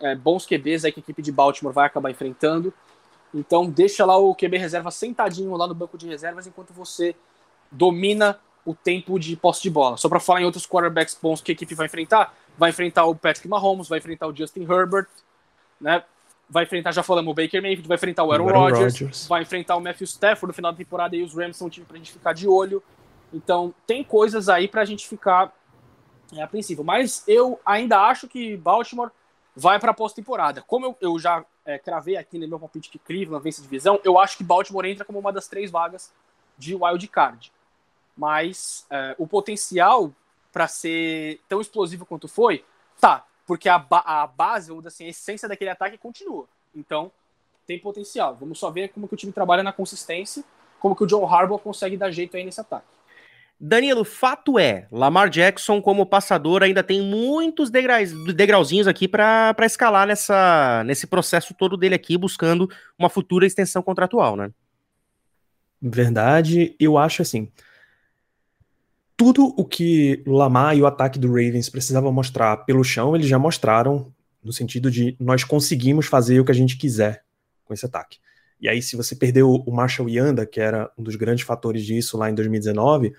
é, 0.00 0.14
bons 0.14 0.46
QBs 0.46 0.86
aí 0.86 0.92
que 0.92 1.00
a 1.00 1.02
equipe 1.02 1.20
de 1.20 1.30
Baltimore 1.30 1.72
vai 1.72 1.84
acabar 1.84 2.10
enfrentando. 2.10 2.72
Então 3.34 3.68
deixa 3.68 4.06
lá 4.06 4.16
o 4.16 4.34
QB 4.34 4.56
reserva 4.56 4.90
sentadinho 4.90 5.54
lá 5.54 5.66
no 5.66 5.74
banco 5.74 5.98
de 5.98 6.08
reservas 6.08 6.46
enquanto 6.46 6.72
você 6.72 7.14
domina 7.70 8.40
o 8.64 8.74
tempo 8.74 9.18
de 9.18 9.36
posse 9.36 9.62
de 9.62 9.68
bola. 9.68 9.98
Só 9.98 10.08
para 10.08 10.18
falar 10.18 10.40
em 10.40 10.46
outros 10.46 10.66
quarterbacks 10.66 11.18
bons 11.20 11.42
que 11.42 11.52
a 11.52 11.54
equipe 11.54 11.74
vai 11.74 11.84
enfrentar, 11.84 12.34
vai 12.56 12.70
enfrentar 12.70 13.04
o 13.04 13.14
Patrick 13.14 13.46
Mahomes, 13.46 13.86
vai 13.86 13.98
enfrentar 13.98 14.28
o 14.28 14.34
Justin 14.34 14.62
Herbert, 14.62 15.08
né? 15.78 16.02
Vai 16.50 16.64
enfrentar, 16.64 16.92
já 16.92 17.02
falamos, 17.02 17.30
o 17.30 17.34
Baker 17.34 17.60
Mayfield, 17.60 17.86
vai 17.86 17.96
enfrentar 17.96 18.24
o 18.24 18.32
Aaron, 18.32 18.50
Rodgers, 18.50 19.26
vai 19.26 19.42
enfrentar 19.42 19.76
o 19.76 19.80
Matthew 19.80 20.06
Stafford 20.06 20.46
no 20.46 20.54
final 20.54 20.72
da 20.72 20.78
temporada 20.78 21.14
e 21.14 21.22
os 21.22 21.34
Rams 21.34 21.56
são 21.56 21.66
um 21.66 21.70
time 21.70 21.84
pra 21.84 21.96
gente 21.98 22.10
ficar 22.10 22.32
de 22.32 22.48
olho. 22.48 22.82
Então, 23.32 23.74
tem 23.86 24.02
coisas 24.02 24.48
aí 24.48 24.66
pra 24.66 24.84
gente 24.86 25.06
ficar 25.06 25.52
é, 26.32 26.42
apreensivo. 26.42 26.82
Mas 26.82 27.22
eu 27.26 27.60
ainda 27.64 28.00
acho 28.00 28.26
que 28.26 28.56
Baltimore 28.56 29.10
vai 29.54 29.78
pra 29.78 29.92
pós-temporada. 29.92 30.62
Como 30.62 30.86
eu, 30.86 30.96
eu 31.00 31.18
já 31.18 31.44
é, 31.64 31.78
cravei 31.78 32.16
aqui 32.16 32.38
no 32.38 32.48
meu 32.48 32.58
palpite 32.58 32.88
que 32.88 32.98
Cleveland 32.98 33.42
vence 33.42 33.60
a 33.60 33.64
divisão, 33.64 34.00
eu 34.02 34.18
acho 34.18 34.36
que 34.36 34.44
Baltimore 34.44 34.86
entra 34.86 35.04
como 35.04 35.18
uma 35.18 35.32
das 35.32 35.48
três 35.48 35.70
vagas 35.70 36.12
de 36.56 36.74
wild 36.74 37.06
card. 37.08 37.52
Mas 38.16 38.86
é, 38.88 39.14
o 39.18 39.26
potencial 39.26 40.12
para 40.52 40.66
ser 40.66 41.40
tão 41.48 41.60
explosivo 41.60 42.06
quanto 42.06 42.26
foi, 42.26 42.64
tá. 43.00 43.24
Porque 43.48 43.66
a, 43.66 43.78
ba 43.78 44.02
a 44.04 44.26
base, 44.26 44.68
vamos 44.68 44.86
assim, 44.86 45.06
a 45.06 45.08
essência 45.08 45.48
daquele 45.48 45.70
ataque 45.70 45.96
continua. 45.96 46.46
Então, 46.76 47.10
tem 47.66 47.78
potencial. 47.78 48.36
Vamos 48.38 48.58
só 48.58 48.70
ver 48.70 48.90
como 48.90 49.08
que 49.08 49.14
o 49.14 49.16
time 49.16 49.32
trabalha 49.32 49.62
na 49.62 49.72
consistência, 49.72 50.44
como 50.78 50.94
que 50.94 51.02
o 51.02 51.06
John 51.06 51.26
Harbaugh 51.26 51.58
consegue 51.58 51.96
dar 51.96 52.10
jeito 52.10 52.36
aí 52.36 52.44
nesse 52.44 52.60
ataque. 52.60 52.86
Danilo, 53.58 54.04
fato 54.04 54.58
é, 54.58 54.86
Lamar 54.92 55.30
Jackson 55.30 55.80
como 55.80 56.04
passador 56.04 56.62
ainda 56.62 56.82
tem 56.82 57.00
muitos 57.00 57.70
degraus, 57.70 58.12
degrauzinhos 58.34 58.86
aqui 58.86 59.08
para 59.08 59.56
escalar 59.62 60.06
nessa, 60.06 60.84
nesse 60.84 61.06
processo 61.06 61.54
todo 61.54 61.76
dele 61.76 61.94
aqui, 61.94 62.18
buscando 62.18 62.70
uma 62.98 63.08
futura 63.08 63.46
extensão 63.46 63.82
contratual, 63.82 64.36
né? 64.36 64.50
Verdade, 65.80 66.76
eu 66.78 66.98
acho 66.98 67.22
assim. 67.22 67.50
Tudo 69.18 69.52
o 69.58 69.64
que 69.66 70.22
Lamar 70.26 70.74
e 70.74 70.80
o 70.80 70.86
ataque 70.86 71.18
do 71.18 71.28
Ravens 71.28 71.68
precisavam 71.68 72.10
mostrar 72.10 72.56
pelo 72.58 72.82
chão, 72.82 73.14
eles 73.14 73.28
já 73.28 73.38
mostraram, 73.38 74.10
no 74.42 74.52
sentido 74.52 74.90
de 74.90 75.14
nós 75.20 75.44
conseguimos 75.44 76.06
fazer 76.06 76.40
o 76.40 76.44
que 76.44 76.52
a 76.52 76.54
gente 76.54 76.78
quiser 76.78 77.22
com 77.64 77.74
esse 77.74 77.84
ataque. 77.84 78.18
E 78.58 78.68
aí, 78.68 78.80
se 78.80 78.96
você 78.96 79.14
perdeu 79.14 79.52
o 79.52 79.70
Marshall 79.70 80.08
Yanda, 80.08 80.46
que 80.46 80.60
era 80.60 80.90
um 80.96 81.02
dos 81.02 81.16
grandes 81.16 81.44
fatores 81.44 81.84
disso 81.84 82.16
lá 82.16 82.30
em 82.30 82.34
2019, 82.34 83.12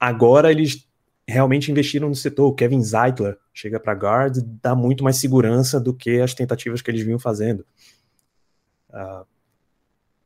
Agora 0.00 0.50
eles 0.50 0.88
realmente 1.28 1.70
investiram 1.70 2.08
no 2.08 2.14
setor. 2.14 2.46
O 2.46 2.54
Kevin 2.54 2.82
Zeitler 2.82 3.36
chega 3.52 3.78
para 3.78 3.92
guard, 3.92 4.38
dá 4.62 4.74
muito 4.74 5.04
mais 5.04 5.18
segurança 5.18 5.78
do 5.78 5.92
que 5.92 6.22
as 6.22 6.32
tentativas 6.32 6.80
que 6.80 6.90
eles 6.90 7.02
vinham 7.02 7.18
fazendo. 7.18 7.60
Uh, 8.88 8.94
ah, 8.94 9.24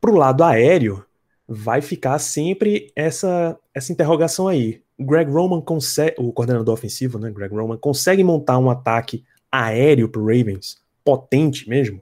para 0.00 0.12
o 0.12 0.16
lado 0.16 0.44
aéreo, 0.44 1.04
vai 1.48 1.82
ficar 1.82 2.20
sempre 2.20 2.92
essa, 2.94 3.58
essa 3.74 3.92
interrogação 3.92 4.46
aí. 4.46 4.80
Greg 4.98 5.30
Roman 5.30 5.60
consegue, 5.60 6.14
o 6.18 6.32
coordenador 6.32 6.74
ofensivo, 6.74 7.18
né, 7.18 7.30
Greg 7.30 7.54
Roman, 7.54 7.76
consegue 7.76 8.22
montar 8.22 8.58
um 8.58 8.70
ataque 8.70 9.24
aéreo 9.50 10.08
para 10.08 10.20
Ravens, 10.20 10.80
potente 11.04 11.68
mesmo, 11.68 12.00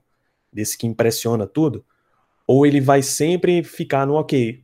desse 0.53 0.77
que 0.77 0.87
impressiona 0.87 1.47
tudo? 1.47 1.85
Ou 2.47 2.67
ele 2.67 2.81
vai 2.81 3.03
sempre 3.03 3.63
ficar 3.63 4.07
no 4.07 4.15
ok, 4.15 4.63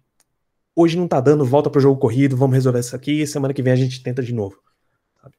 hoje 0.75 0.97
não 0.97 1.09
tá 1.09 1.21
dando, 1.21 1.45
volta 1.45 1.69
pro 1.69 1.81
jogo 1.81 2.01
corrido, 2.01 2.37
vamos 2.37 2.55
resolver 2.55 2.81
isso 2.81 2.95
aqui, 2.95 3.27
semana 3.27 3.53
que 3.53 3.63
vem 3.63 3.73
a 3.73 3.77
gente 3.77 4.03
tenta 4.03 4.23
de 4.23 4.33
novo. 4.33 4.61
Sabe? 5.21 5.35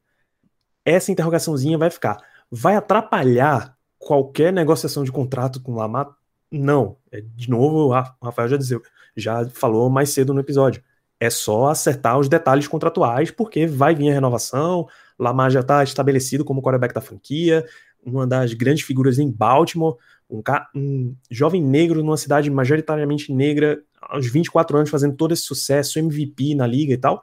Essa 0.84 1.12
interrogaçãozinha 1.12 1.78
vai 1.78 1.90
ficar. 1.90 2.18
Vai 2.52 2.76
atrapalhar 2.76 3.78
qualquer 3.98 4.52
negociação 4.52 5.04
de 5.04 5.12
contrato 5.12 5.62
com 5.62 5.74
o 5.74 5.76
Lamar? 5.76 6.10
Não. 6.52 6.98
É, 7.12 7.22
de 7.22 7.50
novo, 7.50 7.88
o 7.88 8.26
Rafael 8.26 8.50
já, 8.50 8.58
dizia, 8.58 8.82
já 9.16 9.48
falou 9.50 9.90
mais 9.90 10.10
cedo 10.10 10.34
no 10.34 10.40
episódio. 10.40 10.84
É 11.20 11.30
só 11.30 11.68
acertar 11.68 12.18
os 12.18 12.30
detalhes 12.30 12.68
contratuais, 12.68 13.30
porque 13.30 13.68
vai 13.68 13.94
vir 13.94 14.10
a 14.10 14.14
renovação, 14.14 14.88
Lamar 15.18 15.52
já 15.52 15.60
está 15.60 15.84
estabelecido 15.84 16.46
como 16.46 16.62
quarterback 16.62 16.94
da 16.94 17.02
franquia, 17.02 17.66
uma 18.04 18.26
das 18.26 18.54
grandes 18.54 18.86
figuras 18.86 19.20
em 19.20 19.30
Baltimore, 19.30 19.98
um, 20.30 20.42
um, 20.74 21.16
jovem 21.30 21.62
negro 21.62 22.04
numa 22.04 22.16
cidade 22.16 22.50
majoritariamente 22.50 23.34
negra, 23.34 23.82
aos 24.02 24.28
24 24.28 24.78
anos, 24.78 24.90
fazendo 24.90 25.16
todo 25.16 25.34
esse 25.34 25.44
sucesso, 25.44 26.00
MVP 26.00 26.56
na 26.56 26.66
liga 26.66 26.94
e 26.94 26.98
tal. 26.98 27.22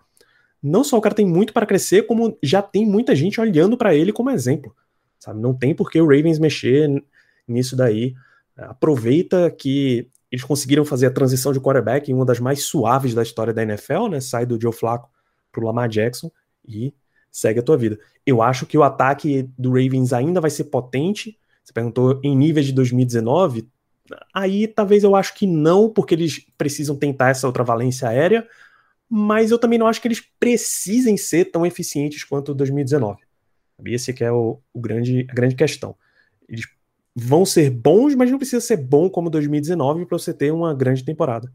Não 0.63 0.85
só 0.85 0.99
o 0.99 1.01
cara 1.01 1.15
tem 1.15 1.27
muito 1.27 1.53
para 1.53 1.67
crescer, 1.67 2.07
como 2.07 2.37
já 2.43 2.61
tem 2.61 2.85
muita 2.85 3.15
gente 3.15 3.41
olhando 3.41 3.77
para 3.77 3.95
ele 3.95 4.13
como 4.13 4.31
exemplo. 4.31 4.75
Sabe? 5.19 5.41
Não 5.41 5.55
tem 5.55 5.75
por 5.75 5.91
que 5.91 6.01
o 6.01 6.07
Ravens 6.07 6.39
mexer 6.39 7.03
nisso 7.47 7.77
daí. 7.77 8.15
Aproveita 8.57 9.51
que 9.51 10.09
eles 10.31 10.45
conseguiram 10.45 10.85
fazer 10.85 11.07
a 11.07 11.11
transição 11.11 11.53
de 11.53 11.61
quarterback 11.61 12.11
em 12.11 12.15
uma 12.15 12.25
das 12.25 12.41
mais 12.41 12.65
suaves 12.65 13.15
da 13.15 13.23
história 13.23 13.53
da 13.53 13.63
NFL, 13.63 14.09
né? 14.09 14.21
Sai 14.21 14.45
do 14.45 14.61
Joe 14.61 14.73
Flacco 14.73 15.09
pro 15.53 15.65
Lamar 15.65 15.89
Jackson 15.89 16.31
e 16.67 16.93
segue 17.31 17.61
a 17.61 17.63
tua 17.63 17.77
vida. 17.77 17.99
Eu 18.25 18.43
acho 18.43 18.67
que 18.67 18.77
o 18.77 18.83
ataque 18.83 19.49
do 19.59 19.71
Ravens 19.71 20.13
ainda 20.13 20.41
vai 20.41 20.51
ser 20.51 20.65
potente, 20.65 21.39
você 21.63 21.73
perguntou 21.73 22.21
em 22.23 22.37
níveis 22.37 22.67
de 22.67 22.73
2019. 22.73 23.69
Aí 24.33 24.67
talvez 24.67 25.05
eu 25.05 25.15
acho 25.15 25.35
que 25.35 25.47
não, 25.47 25.91
porque 25.91 26.15
eles 26.15 26.47
precisam 26.57 26.97
tentar 26.97 27.31
essa 27.31 27.47
outra 27.47 27.65
valência 27.65 28.09
aérea, 28.09 28.47
mas 29.09 29.51
eu 29.51 29.59
também 29.59 29.79
não 29.79 29.87
acho 29.87 30.01
que 30.01 30.09
eles 30.09 30.21
precisem 30.39 31.17
ser 31.17 31.47
tão 31.47 31.65
eficientes 31.65 32.25
quanto 32.25 32.55
2019. 32.55 33.21
Esse 33.85 34.13
que 34.13 34.25
é 34.25 34.33
o, 34.33 34.61
o, 34.73 34.81
grande, 34.81 35.27
a 35.29 35.35
grande 35.35 35.55
questão. 35.55 35.95
Eles 36.49 36.67
vão 37.17 37.47
ser 37.47 37.71
bons, 37.71 38.15
mas 38.15 38.31
não 38.31 38.37
precisa 38.37 38.61
ser 38.61 38.77
bom 38.77 39.09
como 39.09 39.31
2019 39.31 40.05
para 40.05 40.19
você 40.19 40.35
ter 40.35 40.53
uma 40.53 40.75
grande 40.75 41.03
temporada. 41.03 41.51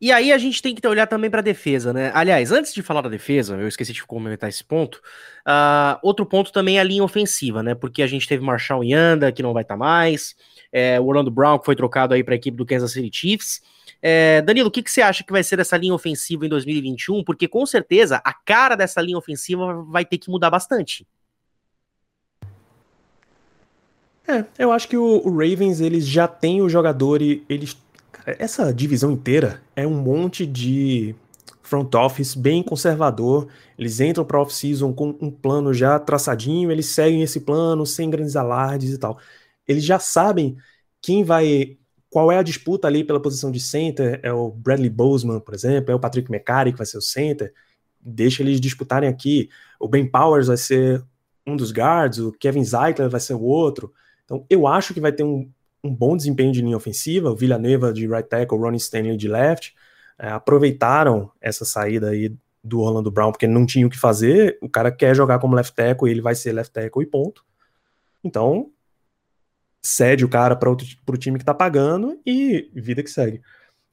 E 0.00 0.12
aí 0.12 0.32
a 0.32 0.38
gente 0.38 0.62
tem 0.62 0.74
que 0.76 0.86
olhar 0.86 1.08
também 1.08 1.28
para 1.28 1.40
a 1.40 1.42
defesa, 1.42 1.92
né? 1.92 2.12
Aliás, 2.14 2.52
antes 2.52 2.72
de 2.72 2.82
falar 2.82 3.02
da 3.02 3.08
defesa, 3.08 3.56
eu 3.56 3.66
esqueci 3.66 3.92
de 3.92 4.04
comentar 4.04 4.48
esse 4.48 4.62
ponto. 4.62 5.02
Uh, 5.46 5.98
outro 6.02 6.24
ponto 6.24 6.52
também 6.52 6.78
é 6.78 6.80
a 6.80 6.84
linha 6.84 7.02
ofensiva, 7.02 7.64
né? 7.64 7.74
Porque 7.74 8.00
a 8.00 8.06
gente 8.06 8.26
teve 8.26 8.42
Marshall 8.42 8.84
Yanda, 8.84 9.32
que 9.32 9.42
não 9.42 9.52
vai 9.52 9.64
estar 9.64 9.74
tá 9.74 9.78
mais, 9.78 10.36
é, 10.72 11.00
o 11.00 11.06
Orlando 11.06 11.32
Brown, 11.32 11.58
que 11.58 11.64
foi 11.64 11.74
trocado 11.74 12.14
aí 12.14 12.22
para 12.22 12.34
a 12.34 12.36
equipe 12.36 12.56
do 12.56 12.64
Kansas 12.64 12.92
City 12.92 13.10
Chiefs. 13.12 13.60
É, 14.00 14.40
Danilo, 14.42 14.68
o 14.68 14.70
que, 14.70 14.84
que 14.84 14.90
você 14.90 15.02
acha 15.02 15.24
que 15.24 15.32
vai 15.32 15.42
ser 15.42 15.56
dessa 15.56 15.76
linha 15.76 15.92
ofensiva 15.92 16.46
em 16.46 16.48
2021? 16.48 17.24
Porque 17.24 17.48
com 17.48 17.66
certeza 17.66 18.22
a 18.24 18.32
cara 18.32 18.76
dessa 18.76 19.02
linha 19.02 19.18
ofensiva 19.18 19.82
vai 19.82 20.04
ter 20.04 20.18
que 20.18 20.30
mudar 20.30 20.48
bastante. 20.48 21.04
É, 24.28 24.44
eu 24.58 24.70
acho 24.70 24.86
que 24.86 24.96
o, 24.96 25.26
o 25.26 25.30
Ravens 25.30 25.80
eles 25.80 26.06
já 26.06 26.28
tem 26.28 26.60
o 26.60 26.68
jogador 26.68 27.22
e 27.22 27.42
eles 27.48 27.76
essa 28.38 28.72
divisão 28.74 29.10
inteira 29.10 29.62
é 29.74 29.86
um 29.86 29.94
monte 29.94 30.44
de 30.44 31.14
front 31.62 31.94
office 31.94 32.34
bem 32.34 32.62
conservador. 32.62 33.48
Eles 33.78 34.00
entram 34.00 34.24
para 34.24 34.40
off-season 34.40 34.92
com 34.92 35.16
um 35.20 35.30
plano 35.30 35.72
já 35.72 35.98
traçadinho, 35.98 36.70
eles 36.70 36.86
seguem 36.86 37.22
esse 37.22 37.40
plano 37.40 37.86
sem 37.86 38.10
grandes 38.10 38.36
alardes 38.36 38.92
e 38.92 38.98
tal. 38.98 39.18
Eles 39.66 39.84
já 39.84 39.98
sabem 39.98 40.56
quem 41.00 41.24
vai. 41.24 41.76
Qual 42.10 42.32
é 42.32 42.38
a 42.38 42.42
disputa 42.42 42.88
ali 42.88 43.04
pela 43.04 43.20
posição 43.20 43.50
de 43.50 43.60
center? 43.60 44.18
É 44.22 44.32
o 44.32 44.50
Bradley 44.50 44.90
Bozeman, 44.90 45.40
por 45.40 45.54
exemplo, 45.54 45.92
é 45.92 45.94
o 45.94 46.00
Patrick 46.00 46.30
McCarry 46.32 46.72
que 46.72 46.78
vai 46.78 46.86
ser 46.86 46.98
o 46.98 47.02
center. 47.02 47.52
Deixa 48.00 48.42
eles 48.42 48.60
disputarem 48.60 49.08
aqui. 49.08 49.50
O 49.78 49.88
Ben 49.88 50.06
Powers 50.06 50.46
vai 50.48 50.56
ser 50.56 51.04
um 51.46 51.56
dos 51.56 51.70
guards, 51.70 52.18
o 52.18 52.32
Kevin 52.32 52.64
Zeitler 52.64 53.10
vai 53.10 53.20
ser 53.20 53.34
o 53.34 53.42
outro. 53.42 53.92
Então, 54.28 54.44
eu 54.50 54.66
acho 54.66 54.92
que 54.92 55.00
vai 55.00 55.10
ter 55.10 55.22
um, 55.22 55.50
um 55.82 55.94
bom 55.94 56.14
desempenho 56.14 56.52
de 56.52 56.60
linha 56.60 56.76
ofensiva, 56.76 57.30
o 57.30 57.34
Villaneva 57.34 57.94
de 57.94 58.06
right 58.06 58.28
tackle, 58.28 58.58
Ronnie 58.58 58.76
Stanley 58.76 59.16
de 59.16 59.26
left, 59.26 59.74
é, 60.18 60.28
aproveitaram 60.28 61.32
essa 61.40 61.64
saída 61.64 62.10
aí 62.10 62.36
do 62.62 62.80
Orlando 62.80 63.10
Brown, 63.10 63.32
porque 63.32 63.46
não 63.46 63.64
tinha 63.64 63.86
o 63.86 63.90
que 63.90 63.98
fazer, 63.98 64.58
o 64.60 64.68
cara 64.68 64.92
quer 64.92 65.16
jogar 65.16 65.38
como 65.38 65.56
left 65.56 65.74
tackle, 65.74 66.10
ele 66.10 66.20
vai 66.20 66.34
ser 66.34 66.52
left 66.52 66.74
tackle 66.74 67.02
e 67.02 67.06
ponto. 67.06 67.42
Então, 68.22 68.70
cede 69.80 70.26
o 70.26 70.28
cara 70.28 70.54
para 70.54 70.70
o 70.70 71.16
time 71.16 71.38
que 71.38 71.44
tá 71.44 71.54
pagando 71.54 72.20
e 72.26 72.70
vida 72.74 73.02
que 73.02 73.10
segue. 73.10 73.40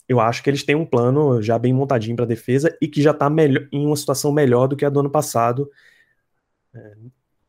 Eu 0.05 0.19
acho 0.19 0.43
que 0.43 0.49
eles 0.49 0.63
têm 0.63 0.75
um 0.75 0.85
plano 0.85 1.41
já 1.41 1.57
bem 1.57 1.73
montadinho 1.73 2.17
para 2.17 2.25
defesa 2.25 2.75
e 2.81 2.89
que 2.89 3.01
já 3.01 3.13
tá 3.13 3.29
melhor, 3.29 3.67
em 3.71 3.85
uma 3.85 3.95
situação 3.95 4.33
melhor 4.33 4.67
do 4.67 4.75
que 4.75 4.83
a 4.83 4.89
do 4.89 4.99
ano 4.99 5.09
passado. 5.09 5.71
É, 6.73 6.95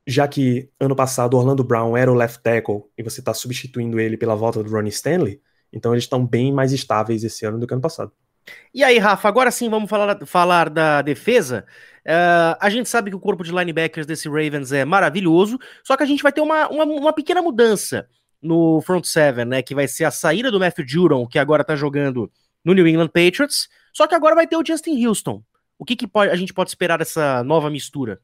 já 0.07 0.29
que 0.29 0.71
ano 0.79 0.95
passado 0.95 1.37
Orlando 1.37 1.65
Brown 1.65 1.97
era 1.97 2.11
o 2.11 2.15
left 2.15 2.43
tackle 2.43 2.85
e 2.97 3.03
você 3.03 3.21
está 3.21 3.35
substituindo 3.35 3.99
ele 3.99 4.17
pela 4.17 4.37
volta 4.37 4.63
do 4.63 4.71
Ronnie 4.71 4.91
Stanley, 4.91 5.41
então 5.73 5.93
eles 5.93 6.05
estão 6.05 6.25
bem 6.25 6.53
mais 6.53 6.73
estáveis 6.73 7.25
esse 7.25 7.45
ano 7.45 7.59
do 7.59 7.67
que 7.67 7.75
ano 7.75 7.83
passado. 7.83 8.13
E 8.73 8.85
aí, 8.85 8.99
Rafa, 8.99 9.29
agora 9.29 9.51
sim 9.51 9.69
vamos 9.69 9.91
falar, 9.91 10.25
falar 10.25 10.71
da 10.71 11.03
defesa. 11.03 11.67
Uh, 12.07 12.55
a 12.61 12.71
gente 12.71 12.89
sabe 12.89 13.11
que 13.11 13.17
o 13.17 13.21
corpo 13.21 13.43
de 13.43 13.51
linebackers 13.51 14.07
desse 14.07 14.29
Ravens 14.29 14.71
é 14.71 14.85
maravilhoso, 14.85 15.59
só 15.83 15.97
que 15.97 16.05
a 16.05 16.07
gente 16.07 16.23
vai 16.23 16.33
ter 16.33 16.41
uma, 16.41 16.69
uma, 16.69 16.85
uma 16.85 17.13
pequena 17.13 17.43
mudança 17.43 18.07
no 18.41 18.81
front 18.83 19.05
seven, 19.05 19.47
né? 19.47 19.63
Que 19.63 19.75
vai 19.75 19.89
ser 19.89 20.05
a 20.05 20.11
saída 20.11 20.51
do 20.51 20.61
Matthew 20.61 20.87
Judon, 20.87 21.27
que 21.27 21.39
agora 21.39 21.65
tá 21.65 21.75
jogando 21.75 22.31
no 22.65 22.75
New 22.75 22.87
England 22.87 23.09
Patriots, 23.09 23.69
só 23.93 24.07
que 24.07 24.15
agora 24.15 24.35
vai 24.37 24.47
ter 24.47 24.57
o 24.57 24.65
Justin 24.65 25.05
Houston. 25.05 25.43
O 25.79 25.85
que, 25.85 25.97
que 25.97 26.07
pode, 26.07 26.31
a 26.31 26.37
gente 26.37 26.55
pode 26.55 26.71
esperar 26.71 26.99
dessa 26.99 27.43
nova 27.43 27.69
mistura? 27.69 28.21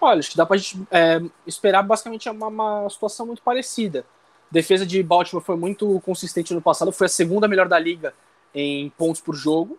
Olha, 0.00 0.20
acho 0.20 0.30
que 0.30 0.36
dá 0.36 0.46
pra 0.46 0.56
gente 0.56 0.80
é, 0.90 1.20
esperar 1.46 1.82
basicamente 1.82 2.28
uma, 2.28 2.46
uma, 2.46 2.90
situação 2.90 3.26
muito 3.26 3.42
parecida. 3.42 4.04
A 4.50 4.52
defesa 4.52 4.86
de 4.86 5.02
Baltimore 5.02 5.44
foi 5.44 5.56
muito 5.56 6.00
consistente 6.00 6.54
no 6.54 6.62
passado, 6.62 6.92
foi 6.92 7.06
a 7.06 7.10
segunda 7.10 7.48
melhor 7.48 7.68
da 7.68 7.78
liga 7.78 8.14
em 8.54 8.90
pontos 8.90 9.20
por 9.20 9.34
jogo. 9.34 9.78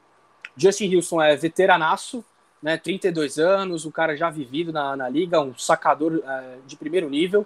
Justin 0.56 0.96
Wilson 0.96 1.22
é 1.22 1.36
veteranaço, 1.36 2.24
né, 2.62 2.78
32 2.78 3.40
anos, 3.40 3.86
um 3.86 3.92
cara 3.92 4.16
já 4.18 4.30
vivido 4.30 4.74
na, 4.74 4.96
na 4.96 5.08
liga, 5.08 5.40
um 5.40 5.58
sacador 5.58 6.22
é, 6.26 6.58
de 6.68 6.76
primeiro 6.76 7.10
nível. 7.10 7.46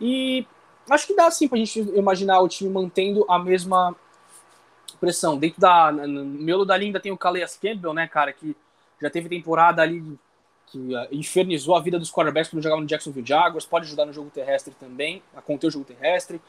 E 0.00 0.46
acho 0.90 1.06
que 1.06 1.14
dá 1.14 1.30
sim 1.30 1.46
pra 1.46 1.58
gente 1.58 1.78
imaginar 1.94 2.40
o 2.40 2.48
time 2.48 2.70
mantendo 2.70 3.24
a 3.28 3.38
mesma 3.38 3.94
pressão. 4.98 5.36
Dentro 5.36 5.60
da. 5.60 5.92
No 5.92 6.24
miolo 6.24 6.64
da 6.64 6.76
linha 6.76 6.88
ainda 6.88 7.00
tem 7.00 7.12
o 7.12 7.18
Calais 7.18 7.58
Campbell, 7.60 7.92
né, 7.92 8.08
cara, 8.08 8.32
que 8.32 8.56
já 9.00 9.10
teve 9.10 9.28
temporada 9.28 9.82
ali 9.82 10.18
que 10.72 10.78
uh, 10.78 11.06
infernizou 11.12 11.76
a 11.76 11.80
vida 11.80 11.98
dos 11.98 12.10
quarterbacks 12.10 12.50
quando 12.50 12.62
jogava 12.62 12.80
no 12.80 12.86
Jacksonville 12.86 13.26
Jaguars, 13.26 13.66
pode 13.66 13.86
ajudar 13.86 14.06
no 14.06 14.12
jogo 14.12 14.30
terrestre 14.30 14.74
também, 14.80 15.22
a 15.36 15.42
conter 15.42 15.66
o 15.66 15.70
jogo 15.70 15.84
terrestre. 15.84 16.40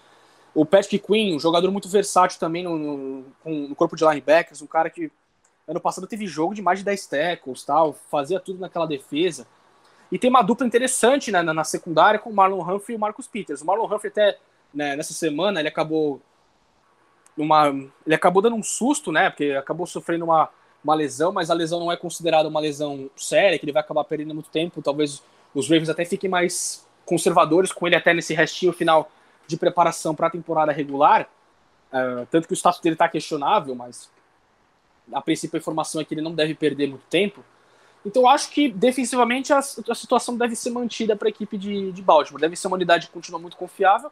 O 0.56 0.66
Patrick 0.66 1.00
Quinn, 1.00 1.36
um 1.36 1.40
jogador 1.40 1.70
muito 1.72 1.90
versátil 1.90 2.40
também 2.40 2.64
no, 2.64 2.78
no, 2.78 3.26
no, 3.46 3.76
corpo 3.76 3.96
de 3.98 4.06
linebackers, 4.06 4.62
um 4.62 4.68
cara 4.68 4.90
que 4.90 5.12
ano 5.68 5.82
passado 5.82 6.08
teve 6.08 6.26
jogo 6.26 6.54
de 6.54 6.62
mais 6.62 6.80
de 6.80 6.86
10 6.86 7.08
tackles, 7.08 7.64
tal, 7.64 7.94
fazia 8.10 8.40
tudo 8.40 8.60
naquela 8.60 8.86
defesa. 8.86 9.46
E 10.12 10.18
tem 10.18 10.30
uma 10.30 10.42
dupla 10.42 10.66
interessante 10.66 11.32
né, 11.32 11.42
na, 11.42 11.54
na, 11.54 11.64
secundária 11.64 12.20
com 12.20 12.30
o 12.30 12.34
Marlon 12.34 12.62
Humphrey 12.62 12.94
e 12.94 12.98
o 12.98 13.00
Marcus 13.00 13.28
Peters. 13.28 13.62
O 13.62 13.66
Marlon 13.66 13.86
Humphrey 13.86 14.12
até 14.12 14.38
né, 14.74 14.96
nessa 14.96 15.14
semana 15.14 15.60
ele 15.60 15.68
acabou 15.68 16.22
uma, 17.36 17.70
ele 18.06 18.16
acabou 18.16 18.42
dando 18.42 18.56
um 18.56 18.64
susto, 18.64 19.12
né? 19.12 19.30
Porque 19.30 19.52
acabou 19.52 19.88
sofrendo 19.88 20.26
uma, 20.26 20.50
uma 20.84 20.96
lesão, 20.96 21.32
mas 21.32 21.50
a 21.50 21.54
lesão 21.54 21.80
não 21.80 21.92
é 21.92 21.98
considerada 21.98 22.50
uma 22.50 22.60
lesão 22.60 23.10
séria, 23.16 23.58
que 23.58 23.66
ele 23.66 23.72
vai 23.72 23.82
acabar 23.82 24.04
perdendo 24.04 24.34
muito 24.34 24.50
tempo. 24.50 24.82
Talvez 24.82 25.24
os 25.54 25.70
Ravens 25.70 25.90
até 25.90 26.04
fiquem 26.04 26.30
mais 26.30 26.86
conservadores 27.06 27.72
com 27.72 27.88
ele 27.88 27.96
até 27.96 28.14
nesse 28.14 28.34
restinho 28.34 28.74
final 28.74 29.10
de 29.48 29.58
preparação 29.58 30.14
para 30.14 30.28
a 30.28 30.30
temporada 30.30 30.72
regular. 30.72 31.30
Uh, 31.92 32.26
tanto 32.32 32.48
que 32.48 32.54
o 32.54 32.56
status 32.56 32.82
dele 32.82 32.96
está 32.96 33.08
questionável, 33.08 33.76
mas 33.76 34.10
a 35.12 35.22
princípio 35.22 35.58
a 35.58 35.60
informação 35.60 36.02
é 36.02 36.06
que 36.06 36.14
ele 36.14 36.22
não 36.22 36.34
deve 36.34 36.56
perder 36.56 36.88
muito 36.88 37.06
tempo. 37.10 37.44
Então 38.06 38.28
acho 38.28 38.50
que 38.50 38.68
defensivamente 38.70 39.54
a, 39.54 39.60
a 39.60 39.96
situação 39.96 40.36
deve 40.36 40.56
ser 40.56 40.72
mantida 40.72 41.16
para 41.16 41.28
a 41.28 41.30
equipe 41.30 41.58
de, 41.58 41.92
de 41.92 42.02
Baltimore. 42.02 42.42
Deve 42.42 42.56
ser 42.56 42.68
uma 42.68 42.76
unidade 42.76 43.08
que 43.08 43.14
continua 43.14 43.40
muito 43.40 43.56
confiável. 43.56 44.12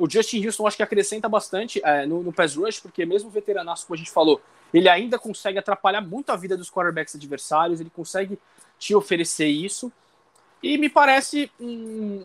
O 0.00 0.08
Justin 0.08 0.46
Houston 0.46 0.66
acho 0.66 0.78
que 0.78 0.82
acrescenta 0.82 1.28
bastante 1.28 1.78
é, 1.84 2.06
no, 2.06 2.22
no 2.22 2.32
pass 2.32 2.56
rush, 2.56 2.80
porque 2.80 3.04
mesmo 3.04 3.28
veteranaço, 3.28 3.86
como 3.86 3.96
a 3.96 3.98
gente 3.98 4.10
falou, 4.10 4.40
ele 4.72 4.88
ainda 4.88 5.18
consegue 5.18 5.58
atrapalhar 5.58 6.00
muito 6.00 6.30
a 6.30 6.36
vida 6.36 6.56
dos 6.56 6.70
quarterbacks 6.70 7.14
adversários, 7.14 7.80
ele 7.80 7.90
consegue 7.90 8.38
te 8.78 8.94
oferecer 8.94 9.48
isso. 9.48 9.92
E 10.62 10.78
me 10.78 10.88
parece 10.88 11.52
um, 11.60 12.24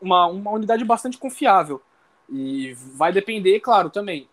uma, 0.00 0.26
uma 0.26 0.52
unidade 0.52 0.84
bastante 0.84 1.18
confiável. 1.18 1.82
E 2.30 2.74
vai 2.94 3.12
depender, 3.12 3.58
claro, 3.58 3.90
também 3.90 4.28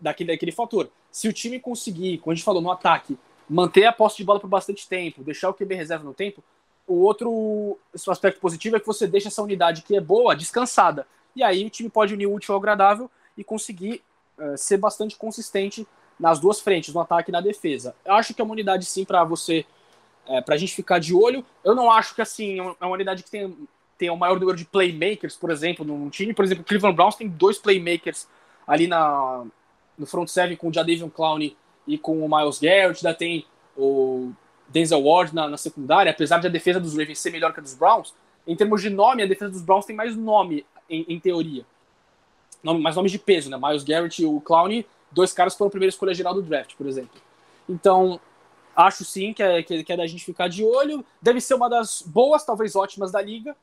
daquele, 0.00 0.32
daquele 0.32 0.52
fator. 0.52 0.88
Se 1.12 1.28
o 1.28 1.32
time 1.32 1.60
conseguir, 1.60 2.18
como 2.18 2.32
a 2.32 2.34
gente 2.34 2.44
falou, 2.44 2.62
no 2.62 2.70
ataque, 2.70 3.18
manter 3.46 3.84
a 3.84 3.92
posse 3.92 4.16
de 4.16 4.24
bola 4.24 4.40
por 4.40 4.48
bastante 4.48 4.88
tempo, 4.88 5.22
deixar 5.22 5.50
o 5.50 5.54
QB 5.54 5.74
reserva 5.74 6.04
no 6.04 6.14
tempo, 6.14 6.42
o 6.86 6.94
outro 7.02 7.78
aspecto 8.08 8.40
positivo 8.40 8.76
é 8.76 8.80
que 8.80 8.86
você 8.86 9.06
deixa 9.06 9.28
essa 9.28 9.42
unidade 9.42 9.82
que 9.82 9.94
é 9.94 10.00
boa 10.00 10.34
descansada. 10.34 11.06
E 11.34 11.42
aí 11.42 11.64
o 11.66 11.70
time 11.70 11.88
pode 11.88 12.14
unir 12.14 12.26
o 12.26 12.34
útil 12.34 12.54
ao 12.54 12.60
agradável 12.60 13.10
e 13.36 13.42
conseguir 13.42 14.02
uh, 14.38 14.56
ser 14.56 14.76
bastante 14.76 15.16
consistente 15.16 15.86
nas 16.18 16.38
duas 16.38 16.60
frentes, 16.60 16.94
no 16.94 17.00
ataque 17.00 17.30
e 17.30 17.32
na 17.32 17.40
defesa. 17.40 17.94
Eu 18.04 18.14
acho 18.14 18.34
que 18.34 18.40
é 18.40 18.44
uma 18.44 18.52
unidade 18.52 18.84
sim 18.84 19.04
para 19.04 19.24
você, 19.24 19.66
é, 20.26 20.40
para 20.40 20.54
a 20.54 20.58
gente 20.58 20.74
ficar 20.74 20.98
de 20.98 21.14
olho. 21.14 21.44
Eu 21.64 21.74
não 21.74 21.90
acho 21.90 22.14
que 22.14 22.22
assim 22.22 22.60
é, 22.60 22.74
é 22.80 22.84
uma 22.86 22.94
unidade 22.94 23.22
que 23.22 23.30
tem, 23.30 23.56
tem 23.98 24.10
o 24.10 24.16
maior 24.16 24.38
número 24.38 24.56
de 24.56 24.64
playmakers, 24.64 25.36
por 25.36 25.50
exemplo, 25.50 25.84
num 25.84 26.08
time. 26.08 26.32
Por 26.32 26.44
exemplo, 26.44 26.62
o 26.62 26.66
Cleveland 26.66 26.96
Browns 26.96 27.16
tem 27.16 27.28
dois 27.28 27.58
playmakers 27.58 28.28
ali 28.66 28.86
na, 28.86 29.44
no 29.98 30.06
front 30.06 30.28
seven 30.28 30.56
com 30.56 30.68
o 30.68 30.72
Jadavion 30.72 31.10
Clowney 31.10 31.56
e 31.86 31.98
com 31.98 32.24
o 32.24 32.28
Miles 32.28 32.58
Garrett. 32.58 33.04
Ainda 33.04 33.16
tem 33.16 33.44
o 33.76 34.32
Denzel 34.68 35.02
Ward 35.02 35.34
na, 35.34 35.48
na 35.48 35.56
secundária, 35.56 36.10
apesar 36.10 36.38
de 36.38 36.46
a 36.46 36.50
defesa 36.50 36.80
dos 36.80 36.96
Ravens 36.96 37.18
ser 37.18 37.30
melhor 37.30 37.52
que 37.52 37.60
a 37.60 37.62
dos 37.62 37.74
Browns. 37.74 38.14
Em 38.46 38.54
termos 38.54 38.82
de 38.82 38.90
nome, 38.90 39.22
a 39.22 39.26
defesa 39.26 39.50
dos 39.50 39.62
Browns 39.62 39.86
tem 39.86 39.96
mais 39.96 40.16
nome, 40.16 40.64
em, 40.88 41.04
em 41.08 41.20
teoria. 41.20 41.64
Nome, 42.62 42.80
mais 42.80 42.96
nomes 42.96 43.12
de 43.12 43.18
peso, 43.18 43.50
né? 43.50 43.58
Miles 43.58 43.84
Garrett 43.84 44.22
e 44.22 44.26
o 44.26 44.40
Clowney 44.40 44.86
dois 45.14 45.32
caras 45.32 45.54
foram 45.54 45.68
a 45.68 45.70
primeira 45.70 45.90
escolha 45.90 46.12
geral 46.12 46.34
do 46.34 46.42
draft, 46.42 46.74
por 46.74 46.86
exemplo. 46.86 47.20
Então, 47.68 48.20
acho 48.74 49.04
sim 49.04 49.32
que 49.32 49.42
é, 49.42 49.62
que 49.62 49.92
é 49.92 49.96
da 49.96 50.06
gente 50.06 50.24
ficar 50.24 50.48
de 50.48 50.64
olho. 50.64 51.04
Deve 51.22 51.40
ser 51.40 51.54
uma 51.54 51.70
das 51.70 52.02
boas, 52.02 52.44
talvez 52.44 52.74
ótimas 52.74 53.12
da 53.12 53.22
liga. 53.22 53.56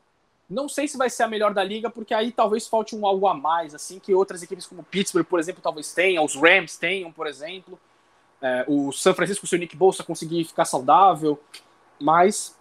Não 0.50 0.68
sei 0.68 0.88
se 0.88 0.98
vai 0.98 1.10
ser 1.10 1.24
a 1.24 1.28
melhor 1.28 1.54
da 1.54 1.64
liga, 1.64 1.90
porque 1.90 2.14
aí 2.14 2.32
talvez 2.32 2.68
falte 2.68 2.96
um 2.96 3.06
algo 3.06 3.28
a 3.28 3.34
mais, 3.34 3.76
assim, 3.76 4.00
que 4.00 4.14
outras 4.14 4.42
equipes 4.42 4.66
como 4.66 4.84
Pittsburgh, 4.84 5.26
por 5.26 5.40
exemplo, 5.40 5.62
talvez 5.62 5.94
tenham, 5.94 6.26
os 6.26 6.36
Rams 6.36 6.78
tenham, 6.78 7.12
por 7.12 7.28
exemplo. 7.28 7.80
É, 8.42 8.66
o 8.68 8.92
San 8.92 9.14
Francisco, 9.14 9.46
se 9.46 9.56
o 9.56 9.60
Nick 9.60 9.76
Bolsa 9.76 10.04
conseguir 10.04 10.44
ficar 10.46 10.66
saudável. 10.66 11.40
Mas 12.00 12.58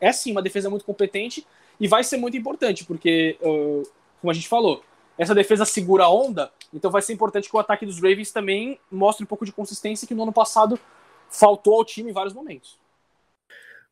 é 0.00 0.12
sim 0.12 0.30
uma 0.30 0.42
defesa 0.42 0.70
muito 0.70 0.84
competente 0.84 1.44
e 1.80 1.86
vai 1.86 2.02
ser 2.02 2.16
muito 2.16 2.36
importante, 2.36 2.84
porque, 2.84 3.36
como 3.40 4.30
a 4.30 4.34
gente 4.34 4.48
falou, 4.48 4.82
essa 5.16 5.34
defesa 5.34 5.64
segura 5.64 6.04
a 6.04 6.10
onda, 6.10 6.50
então 6.72 6.90
vai 6.90 7.02
ser 7.02 7.12
importante 7.12 7.48
que 7.48 7.56
o 7.56 7.58
ataque 7.58 7.84
dos 7.84 7.96
Ravens 7.96 8.30
também 8.30 8.78
mostre 8.90 9.24
um 9.24 9.26
pouco 9.26 9.44
de 9.44 9.52
consistência 9.52 10.06
que 10.06 10.14
no 10.14 10.22
ano 10.22 10.32
passado 10.32 10.78
faltou 11.28 11.74
ao 11.74 11.84
time 11.84 12.10
em 12.10 12.14
vários 12.14 12.34
momentos. 12.34 12.78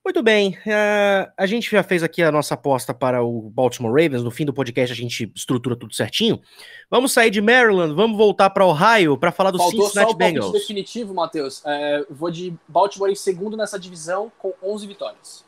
Muito 0.05 0.23
bem, 0.23 0.51
uh, 0.51 1.33
a 1.37 1.47
gente 1.47 1.69
já 1.69 1.83
fez 1.83 2.05
aqui 2.05 2.23
a 2.23 2.31
nossa 2.31 2.55
aposta 2.55 2.95
para 2.95 3.25
o 3.25 3.51
Baltimore 3.51 3.91
Ravens. 3.91 4.23
No 4.23 4.31
fim 4.31 4.45
do 4.45 4.55
podcast 4.55 4.93
a 4.93 4.97
gente 4.97 5.33
estrutura 5.35 5.75
tudo 5.75 5.93
certinho. 5.93 6.41
Vamos 6.89 7.11
sair 7.11 7.29
de 7.29 7.41
Maryland, 7.41 7.93
vamos 7.93 8.17
voltar 8.17 8.51
para 8.51 8.65
Ohio 8.65 9.19
para 9.19 9.33
falar 9.33 9.51
do 9.51 9.59
Faltou 9.59 9.87
Cincinnati 9.87 10.11
só 10.11 10.15
o 10.15 10.17
Bengals. 10.17 10.53
definitivo, 10.53 11.13
Matheus. 11.13 11.61
É, 11.67 12.07
vou 12.09 12.31
de 12.31 12.55
Baltimore 12.69 13.11
em 13.11 13.17
segundo 13.17 13.57
nessa 13.57 13.81
divisão 13.81 14.31
com 14.39 14.55
11 14.63 14.87
vitórias. 14.87 15.45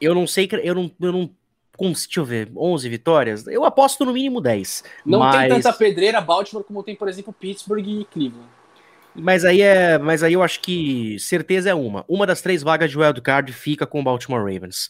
Eu 0.00 0.16
não 0.16 0.26
sei, 0.26 0.48
eu 0.64 0.74
não, 0.74 0.90
eu 1.00 1.12
não 1.12 1.30
com, 1.76 1.92
deixa 1.92 2.20
eu 2.20 2.24
ver, 2.24 2.50
11 2.56 2.88
vitórias? 2.88 3.46
Eu 3.46 3.64
aposto 3.64 4.04
no 4.04 4.12
mínimo 4.12 4.40
10. 4.40 4.84
Não 5.04 5.18
mas... 5.20 5.36
tem 5.36 5.48
tanta 5.48 5.72
pedreira 5.72 6.20
Baltimore 6.20 6.64
como 6.64 6.82
tem, 6.82 6.96
por 6.96 7.08
exemplo, 7.08 7.32
Pittsburgh 7.32 7.86
e 7.86 8.04
Cleveland. 8.06 8.48
Mas 9.14 9.44
aí 9.44 9.62
é, 9.62 9.98
mas 9.98 10.22
aí 10.22 10.34
eu 10.34 10.42
acho 10.42 10.60
que 10.60 11.18
certeza 11.18 11.70
é 11.70 11.74
uma. 11.74 12.04
Uma 12.06 12.26
das 12.26 12.42
três 12.42 12.62
vagas 12.62 12.90
de 12.90 12.98
wildcard 12.98 13.50
fica 13.52 13.86
com 13.86 14.00
o 14.00 14.04
Baltimore 14.04 14.40
Ravens. 14.40 14.88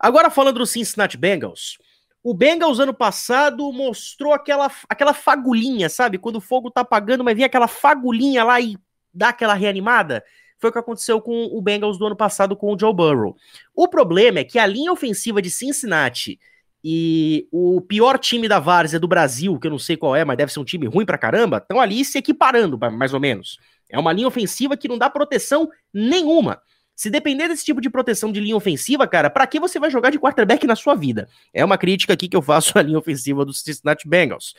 Agora 0.00 0.30
falando 0.30 0.58
do 0.58 0.66
Cincinnati 0.66 1.16
Bengals, 1.16 1.78
o 2.22 2.34
Bengals 2.34 2.80
ano 2.80 2.92
passado 2.92 3.72
mostrou 3.72 4.32
aquela, 4.32 4.70
aquela 4.88 5.14
fagulhinha, 5.14 5.88
sabe? 5.88 6.18
Quando 6.18 6.36
o 6.36 6.40
fogo 6.40 6.70
tá 6.70 6.80
apagando, 6.80 7.22
mas 7.22 7.36
vem 7.36 7.44
aquela 7.44 7.68
fagulhinha 7.68 8.42
lá 8.44 8.60
e 8.60 8.76
dá 9.14 9.28
aquela 9.28 9.54
reanimada. 9.54 10.24
Foi 10.58 10.70
o 10.70 10.72
que 10.72 10.78
aconteceu 10.78 11.20
com 11.20 11.46
o 11.46 11.62
Bengals 11.62 11.98
do 11.98 12.06
ano 12.06 12.16
passado 12.16 12.56
com 12.56 12.72
o 12.72 12.78
Joe 12.78 12.92
Burrow. 12.92 13.36
O 13.74 13.88
problema 13.88 14.40
é 14.40 14.44
que 14.44 14.58
a 14.58 14.66
linha 14.66 14.92
ofensiva 14.92 15.40
de 15.40 15.50
Cincinnati 15.50 16.38
e 16.82 17.48
o 17.50 17.80
pior 17.80 18.18
time 18.18 18.48
da 18.48 18.58
Várzea 18.58 19.00
do 19.00 19.08
Brasil, 19.08 19.58
que 19.58 19.66
eu 19.66 19.70
não 19.70 19.78
sei 19.78 19.96
qual 19.96 20.14
é, 20.14 20.24
mas 20.24 20.36
deve 20.36 20.52
ser 20.52 20.60
um 20.60 20.64
time 20.64 20.86
ruim 20.86 21.04
pra 21.04 21.18
caramba, 21.18 21.58
estão 21.58 21.80
ali 21.80 22.04
se 22.04 22.18
equiparando, 22.18 22.78
mais 22.92 23.12
ou 23.12 23.20
menos. 23.20 23.58
É 23.88 23.98
uma 23.98 24.12
linha 24.12 24.28
ofensiva 24.28 24.76
que 24.76 24.88
não 24.88 24.98
dá 24.98 25.08
proteção 25.08 25.68
nenhuma. 25.92 26.60
Se 26.94 27.10
depender 27.10 27.48
desse 27.48 27.64
tipo 27.64 27.80
de 27.80 27.88
proteção 27.88 28.32
de 28.32 28.40
linha 28.40 28.56
ofensiva, 28.56 29.06
cara, 29.06 29.30
para 29.30 29.46
que 29.46 29.60
você 29.60 29.78
vai 29.78 29.90
jogar 29.90 30.10
de 30.10 30.18
quarterback 30.18 30.66
na 30.66 30.74
sua 30.74 30.94
vida? 30.94 31.28
É 31.54 31.64
uma 31.64 31.78
crítica 31.78 32.12
aqui 32.12 32.28
que 32.28 32.36
eu 32.36 32.42
faço 32.42 32.76
à 32.78 32.82
linha 32.82 32.98
ofensiva 32.98 33.44
do 33.44 33.52
Cincinnati 33.52 34.08
Bengals. 34.08 34.54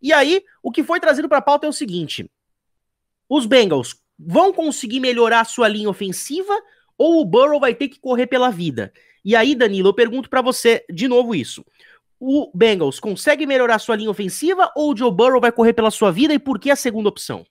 E 0.00 0.12
aí, 0.12 0.42
o 0.62 0.72
que 0.72 0.82
foi 0.82 0.98
trazido 0.98 1.28
para 1.28 1.42
pauta 1.42 1.66
é 1.66 1.68
o 1.68 1.72
seguinte: 1.72 2.28
os 3.28 3.46
Bengals 3.46 3.94
vão 4.26 4.52
conseguir 4.52 5.00
melhorar 5.00 5.40
a 5.40 5.44
sua 5.44 5.68
linha 5.68 5.88
ofensiva 5.88 6.52
ou 6.96 7.20
o 7.20 7.24
Burrow 7.24 7.60
vai 7.60 7.74
ter 7.74 7.88
que 7.88 8.00
correr 8.00 8.26
pela 8.26 8.50
vida? 8.50 8.92
E 9.24 9.36
aí, 9.36 9.54
Danilo, 9.54 9.88
eu 9.88 9.94
pergunto 9.94 10.28
para 10.28 10.42
você 10.42 10.84
de 10.92 11.06
novo 11.06 11.34
isso. 11.34 11.64
O 12.18 12.50
Bengals 12.54 13.00
consegue 13.00 13.46
melhorar 13.46 13.76
a 13.76 13.78
sua 13.78 13.96
linha 13.96 14.10
ofensiva 14.10 14.70
ou 14.76 14.92
o 14.92 14.96
Joe 14.96 15.10
Burrow 15.10 15.40
vai 15.40 15.50
correr 15.50 15.72
pela 15.72 15.90
sua 15.90 16.10
vida 16.10 16.32
e 16.32 16.38
por 16.38 16.58
que 16.58 16.70
a 16.70 16.76
segunda 16.76 17.08
opção? 17.08 17.44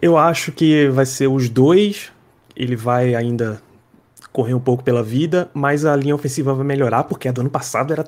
Eu 0.00 0.16
acho 0.16 0.52
que 0.52 0.88
vai 0.88 1.06
ser 1.06 1.26
os 1.26 1.48
dois. 1.48 2.12
Ele 2.54 2.76
vai 2.76 3.14
ainda 3.14 3.60
correr 4.32 4.54
um 4.54 4.60
pouco 4.60 4.84
pela 4.84 5.02
vida, 5.02 5.50
mas 5.54 5.84
a 5.84 5.96
linha 5.96 6.14
ofensiva 6.14 6.54
vai 6.54 6.64
melhorar 6.64 7.04
porque 7.04 7.28
a 7.28 7.32
do 7.32 7.40
ano 7.40 7.50
passado 7.50 7.92
era 7.92 8.04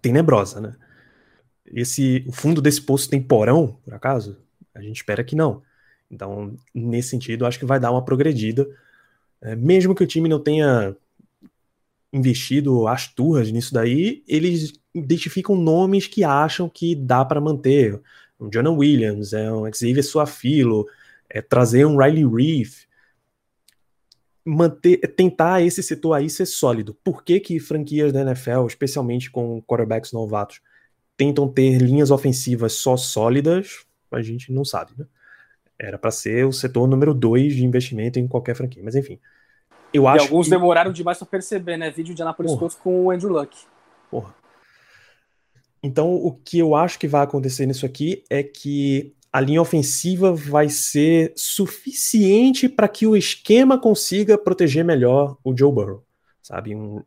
tenebrosa, 0.00 0.60
né? 0.60 0.76
Esse, 1.66 2.24
o 2.26 2.32
fundo 2.32 2.62
desse 2.62 2.80
poço 2.80 3.10
tem 3.10 3.20
porão, 3.20 3.78
por 3.84 3.94
acaso? 3.94 4.38
A 4.74 4.80
gente 4.80 4.96
espera 4.96 5.24
que 5.24 5.36
não. 5.36 5.62
Então, 6.10 6.56
nesse 6.74 7.10
sentido, 7.10 7.46
acho 7.46 7.58
que 7.58 7.66
vai 7.66 7.78
dar 7.78 7.90
uma 7.90 8.04
progredida. 8.04 8.66
É, 9.40 9.54
mesmo 9.54 9.94
que 9.94 10.02
o 10.02 10.06
time 10.06 10.28
não 10.28 10.40
tenha 10.40 10.96
investido 12.12 12.88
as 12.88 13.06
turras 13.06 13.50
nisso 13.50 13.72
daí, 13.72 14.22
eles 14.26 14.72
identificam 14.94 15.54
nomes 15.54 16.06
que 16.06 16.24
acham 16.24 16.68
que 16.68 16.94
dá 16.94 17.24
para 17.24 17.40
manter. 17.40 18.00
Um 18.40 18.48
Jonah 18.48 18.70
Williams, 18.70 19.32
é 19.32 19.52
um 19.52 19.70
Xavier 19.72 20.04
Suafilo, 20.04 20.86
é 21.28 21.42
trazer 21.42 21.84
um 21.84 21.98
Riley 21.98 22.24
Reef, 22.26 22.86
manter, 24.44 24.98
tentar 25.14 25.60
esse 25.62 25.82
setor 25.82 26.14
aí 26.14 26.30
ser 26.30 26.46
sólido. 26.46 26.94
Por 27.04 27.22
que, 27.22 27.38
que 27.40 27.60
franquias 27.60 28.12
da 28.12 28.22
NFL, 28.22 28.66
especialmente 28.66 29.30
com 29.30 29.62
quarterbacks 29.62 30.12
novatos, 30.12 30.60
tentam 31.16 31.48
ter 31.48 31.78
linhas 31.78 32.10
ofensivas 32.10 32.72
só 32.74 32.96
sólidas? 32.96 33.84
A 34.10 34.22
gente 34.22 34.50
não 34.50 34.64
sabe, 34.64 34.92
né? 34.96 35.06
Era 35.78 35.96
para 35.96 36.10
ser 36.10 36.44
o 36.44 36.52
setor 36.52 36.88
número 36.88 37.14
dois 37.14 37.54
de 37.54 37.64
investimento 37.64 38.18
em 38.18 38.26
qualquer 38.26 38.54
franquia. 38.54 38.82
Mas 38.84 38.94
enfim. 38.94 39.18
Eu 39.92 40.04
e 40.04 40.06
acho 40.06 40.24
alguns 40.24 40.46
que... 40.46 40.50
demoraram 40.50 40.92
demais 40.92 41.18
para 41.18 41.26
perceber, 41.26 41.76
né? 41.76 41.90
Vídeo 41.90 42.14
de 42.14 42.22
Anápolis 42.22 42.54
Colts 42.54 42.76
com 42.76 43.06
o 43.06 43.10
Andrew 43.10 43.30
Luck. 43.30 43.56
Porra. 44.10 44.34
Então, 45.82 46.12
o 46.12 46.32
que 46.32 46.58
eu 46.58 46.74
acho 46.74 46.98
que 46.98 47.06
vai 47.06 47.22
acontecer 47.22 47.64
nisso 47.64 47.86
aqui 47.86 48.24
é 48.28 48.42
que 48.42 49.14
a 49.32 49.40
linha 49.40 49.62
ofensiva 49.62 50.32
vai 50.32 50.68
ser 50.68 51.32
suficiente 51.36 52.68
para 52.68 52.88
que 52.88 53.06
o 53.06 53.16
esquema 53.16 53.78
consiga 53.78 54.36
proteger 54.36 54.84
melhor 54.84 55.36
o 55.44 55.56
Joe 55.56 55.72
Burrow, 55.72 56.04
sabe? 56.42 56.74
Um, 56.74 57.02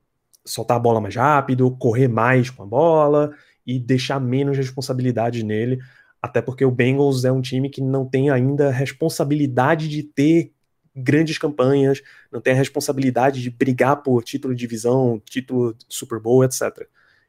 soltar 0.46 0.78
a 0.78 0.80
bola 0.80 1.02
mais 1.02 1.16
rápido, 1.16 1.70
correr 1.72 2.08
mais 2.08 2.50
com 2.50 2.64
a 2.64 2.66
bola 2.66 3.32
e 3.66 3.78
deixar 3.78 4.20
menos 4.20 4.58
responsabilidade 4.58 5.44
nele 5.44 5.80
até 6.22 6.42
porque 6.42 6.64
o 6.64 6.72
Bengals 6.72 7.26
é 7.26 7.32
um 7.32 7.42
time 7.42 7.70
que 7.70 7.82
não 7.82 8.06
tem 8.06 8.30
ainda 8.30 8.70
responsabilidade 8.70 9.88
de 9.88 10.04
ter 10.04 10.54
grandes 10.96 11.38
campanhas, 11.38 12.02
não 12.32 12.42
tem 12.42 12.54
a 12.54 12.58
responsabilidade 12.58 13.42
de 13.42 13.50
brigar 13.50 14.04
por 14.04 14.24
título 14.24 14.54
de 14.54 14.60
divisão, 14.60 15.22
título 15.26 15.76
Super 15.90 16.20
Bowl, 16.20 16.44
etc. 16.44 16.88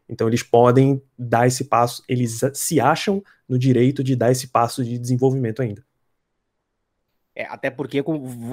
Então 0.08 0.28
eles 0.28 0.42
podem 0.42 1.00
dar 1.18 1.46
esse 1.46 1.64
passo, 1.64 2.02
eles 2.08 2.40
se 2.54 2.80
acham 2.80 3.22
no 3.48 3.58
direito 3.58 4.02
de 4.02 4.16
dar 4.16 4.30
esse 4.30 4.48
passo 4.48 4.84
de 4.84 4.98
desenvolvimento 4.98 5.62
ainda. 5.62 5.84
É, 7.34 7.46
até 7.46 7.70
porque 7.70 8.04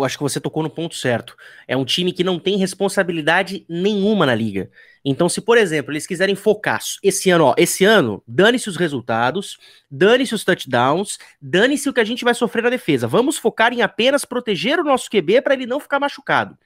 acho 0.05 0.17
que 0.17 0.23
você 0.23 0.39
tocou 0.39 0.63
no 0.63 0.69
ponto 0.69 0.95
certo. 0.95 1.35
É 1.67 1.75
um 1.75 1.83
time 1.83 2.13
que 2.13 2.23
não 2.23 2.39
tem 2.39 2.57
responsabilidade 2.57 3.65
nenhuma 3.67 4.25
na 4.25 4.33
liga. 4.33 4.71
Então, 5.03 5.27
se, 5.27 5.41
por 5.41 5.57
exemplo, 5.57 5.91
eles 5.91 6.07
quiserem 6.07 6.33
focar 6.33 6.79
esse 7.03 7.29
ano, 7.29 7.45
ó, 7.45 7.55
esse 7.57 7.83
ano, 7.83 8.23
dane-se 8.25 8.69
os 8.69 8.77
resultados, 8.77 9.57
dane-se 9.91 10.33
os 10.33 10.45
touchdowns, 10.45 11.17
dane-se 11.41 11.89
o 11.89 11.93
que 11.93 11.99
a 11.99 12.05
gente 12.05 12.23
vai 12.23 12.33
sofrer 12.33 12.63
na 12.63 12.69
defesa. 12.69 13.05
Vamos 13.05 13.37
focar 13.37 13.73
em 13.73 13.81
apenas 13.81 14.23
proteger 14.23 14.79
o 14.79 14.83
nosso 14.83 15.09
QB 15.09 15.41
para 15.41 15.53
ele 15.53 15.65
não 15.65 15.79
ficar 15.79 15.99
machucado. 15.99 16.57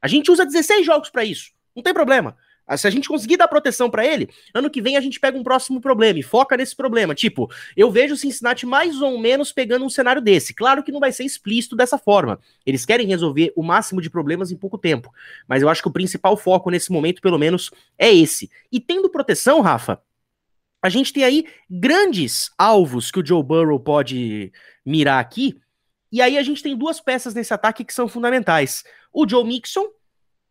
A 0.00 0.08
gente 0.08 0.30
usa 0.30 0.44
16 0.44 0.84
jogos 0.84 1.08
para 1.08 1.24
isso. 1.24 1.52
Não 1.74 1.82
tem 1.82 1.94
problema. 1.94 2.36
Ah, 2.72 2.76
se 2.76 2.86
a 2.86 2.90
gente 2.90 3.06
conseguir 3.06 3.36
dar 3.36 3.48
proteção 3.48 3.90
para 3.90 4.06
ele, 4.06 4.30
ano 4.54 4.70
que 4.70 4.80
vem 4.80 4.96
a 4.96 5.00
gente 5.00 5.20
pega 5.20 5.36
um 5.36 5.42
próximo 5.42 5.78
problema 5.78 6.18
e 6.18 6.22
foca 6.22 6.56
nesse 6.56 6.74
problema. 6.74 7.14
Tipo, 7.14 7.50
eu 7.76 7.90
vejo 7.90 8.14
o 8.14 8.16
Cincinnati 8.16 8.64
mais 8.64 9.02
ou 9.02 9.18
menos 9.18 9.52
pegando 9.52 9.84
um 9.84 9.90
cenário 9.90 10.22
desse. 10.22 10.54
Claro 10.54 10.82
que 10.82 10.90
não 10.90 10.98
vai 10.98 11.12
ser 11.12 11.24
explícito 11.24 11.76
dessa 11.76 11.98
forma. 11.98 12.40
Eles 12.64 12.86
querem 12.86 13.06
resolver 13.06 13.52
o 13.54 13.62
máximo 13.62 14.00
de 14.00 14.08
problemas 14.08 14.50
em 14.50 14.56
pouco 14.56 14.78
tempo. 14.78 15.12
Mas 15.46 15.60
eu 15.60 15.68
acho 15.68 15.82
que 15.82 15.88
o 15.88 15.92
principal 15.92 16.34
foco 16.34 16.70
nesse 16.70 16.90
momento, 16.90 17.20
pelo 17.20 17.38
menos, 17.38 17.70
é 17.98 18.10
esse. 18.10 18.50
E 18.72 18.80
tendo 18.80 19.10
proteção, 19.10 19.60
Rafa, 19.60 20.00
a 20.80 20.88
gente 20.88 21.12
tem 21.12 21.24
aí 21.24 21.44
grandes 21.68 22.50
alvos 22.56 23.10
que 23.10 23.20
o 23.20 23.26
Joe 23.26 23.42
Burrow 23.42 23.78
pode 23.78 24.50
mirar 24.82 25.20
aqui. 25.20 25.60
E 26.10 26.22
aí 26.22 26.38
a 26.38 26.42
gente 26.42 26.62
tem 26.62 26.74
duas 26.74 27.00
peças 27.00 27.34
nesse 27.34 27.52
ataque 27.52 27.84
que 27.84 27.92
são 27.92 28.08
fundamentais: 28.08 28.82
o 29.12 29.28
Joe 29.28 29.44
Mixon 29.44 29.88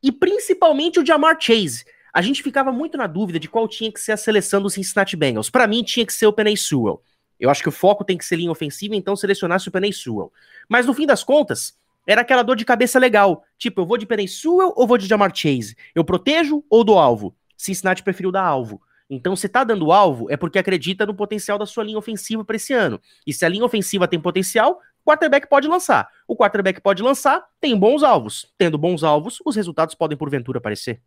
e 0.03 0.11
principalmente 0.11 0.99
o 0.99 1.05
Jamar 1.05 1.35
Chase 1.39 1.83
a 2.13 2.21
gente 2.21 2.43
ficava 2.43 2.71
muito 2.71 2.97
na 2.97 3.07
dúvida 3.07 3.39
de 3.39 3.47
qual 3.47 3.67
tinha 3.67 3.91
que 3.91 3.99
ser 3.99 4.11
a 4.11 4.17
seleção 4.17 4.61
do 4.61 4.69
Cincinnati 4.69 5.15
Bengals. 5.15 5.49
Para 5.49 5.67
mim, 5.67 5.83
tinha 5.83 6.05
que 6.05 6.13
ser 6.13 6.27
o 6.27 6.33
Penny 6.33 6.57
Sewell. 6.57 7.01
Eu 7.39 7.49
acho 7.49 7.63
que 7.63 7.69
o 7.69 7.71
foco 7.71 8.03
tem 8.03 8.17
que 8.17 8.25
ser 8.25 8.35
linha 8.35 8.51
ofensiva, 8.51 8.95
então 8.95 9.15
selecionasse 9.15 9.67
o 9.67 9.71
Penny 9.71 9.91
Sewell. 9.91 10.31
Mas 10.69 10.85
no 10.85 10.93
fim 10.93 11.07
das 11.07 11.23
contas, 11.23 11.73
era 12.05 12.21
aquela 12.21 12.43
dor 12.43 12.55
de 12.55 12.65
cabeça 12.65 12.99
legal. 12.99 13.43
Tipo, 13.57 13.81
eu 13.81 13.85
vou 13.85 13.97
de 13.97 14.05
Penny 14.05 14.27
Sewell 14.27 14.73
ou 14.75 14.85
vou 14.85 14.97
de 14.97 15.07
Jamar 15.07 15.31
Chase? 15.35 15.75
Eu 15.95 16.03
protejo 16.03 16.63
ou 16.69 16.83
dou 16.83 16.99
alvo? 16.99 17.35
Cincinnati 17.57 18.03
preferiu 18.03 18.31
dar 18.31 18.43
alvo. 18.43 18.81
Então, 19.09 19.35
se 19.35 19.49
tá 19.49 19.63
dando 19.63 19.91
alvo, 19.91 20.31
é 20.31 20.37
porque 20.37 20.57
acredita 20.57 21.05
no 21.05 21.13
potencial 21.13 21.57
da 21.57 21.65
sua 21.65 21.83
linha 21.83 21.97
ofensiva 21.97 22.45
para 22.45 22.55
esse 22.55 22.73
ano. 22.73 22.99
E 23.27 23.33
se 23.33 23.43
a 23.43 23.49
linha 23.49 23.65
ofensiva 23.65 24.07
tem 24.07 24.19
potencial, 24.19 24.79
o 25.03 25.09
quarterback 25.09 25.49
pode 25.49 25.67
lançar. 25.67 26.07
O 26.27 26.35
quarterback 26.35 26.79
pode 26.79 27.03
lançar, 27.03 27.43
tem 27.59 27.77
bons 27.77 28.03
alvos. 28.03 28.53
Tendo 28.57 28.77
bons 28.77 29.03
alvos, 29.03 29.39
os 29.45 29.55
resultados 29.55 29.95
podem 29.95 30.17
porventura 30.17 30.59
aparecer. 30.59 31.01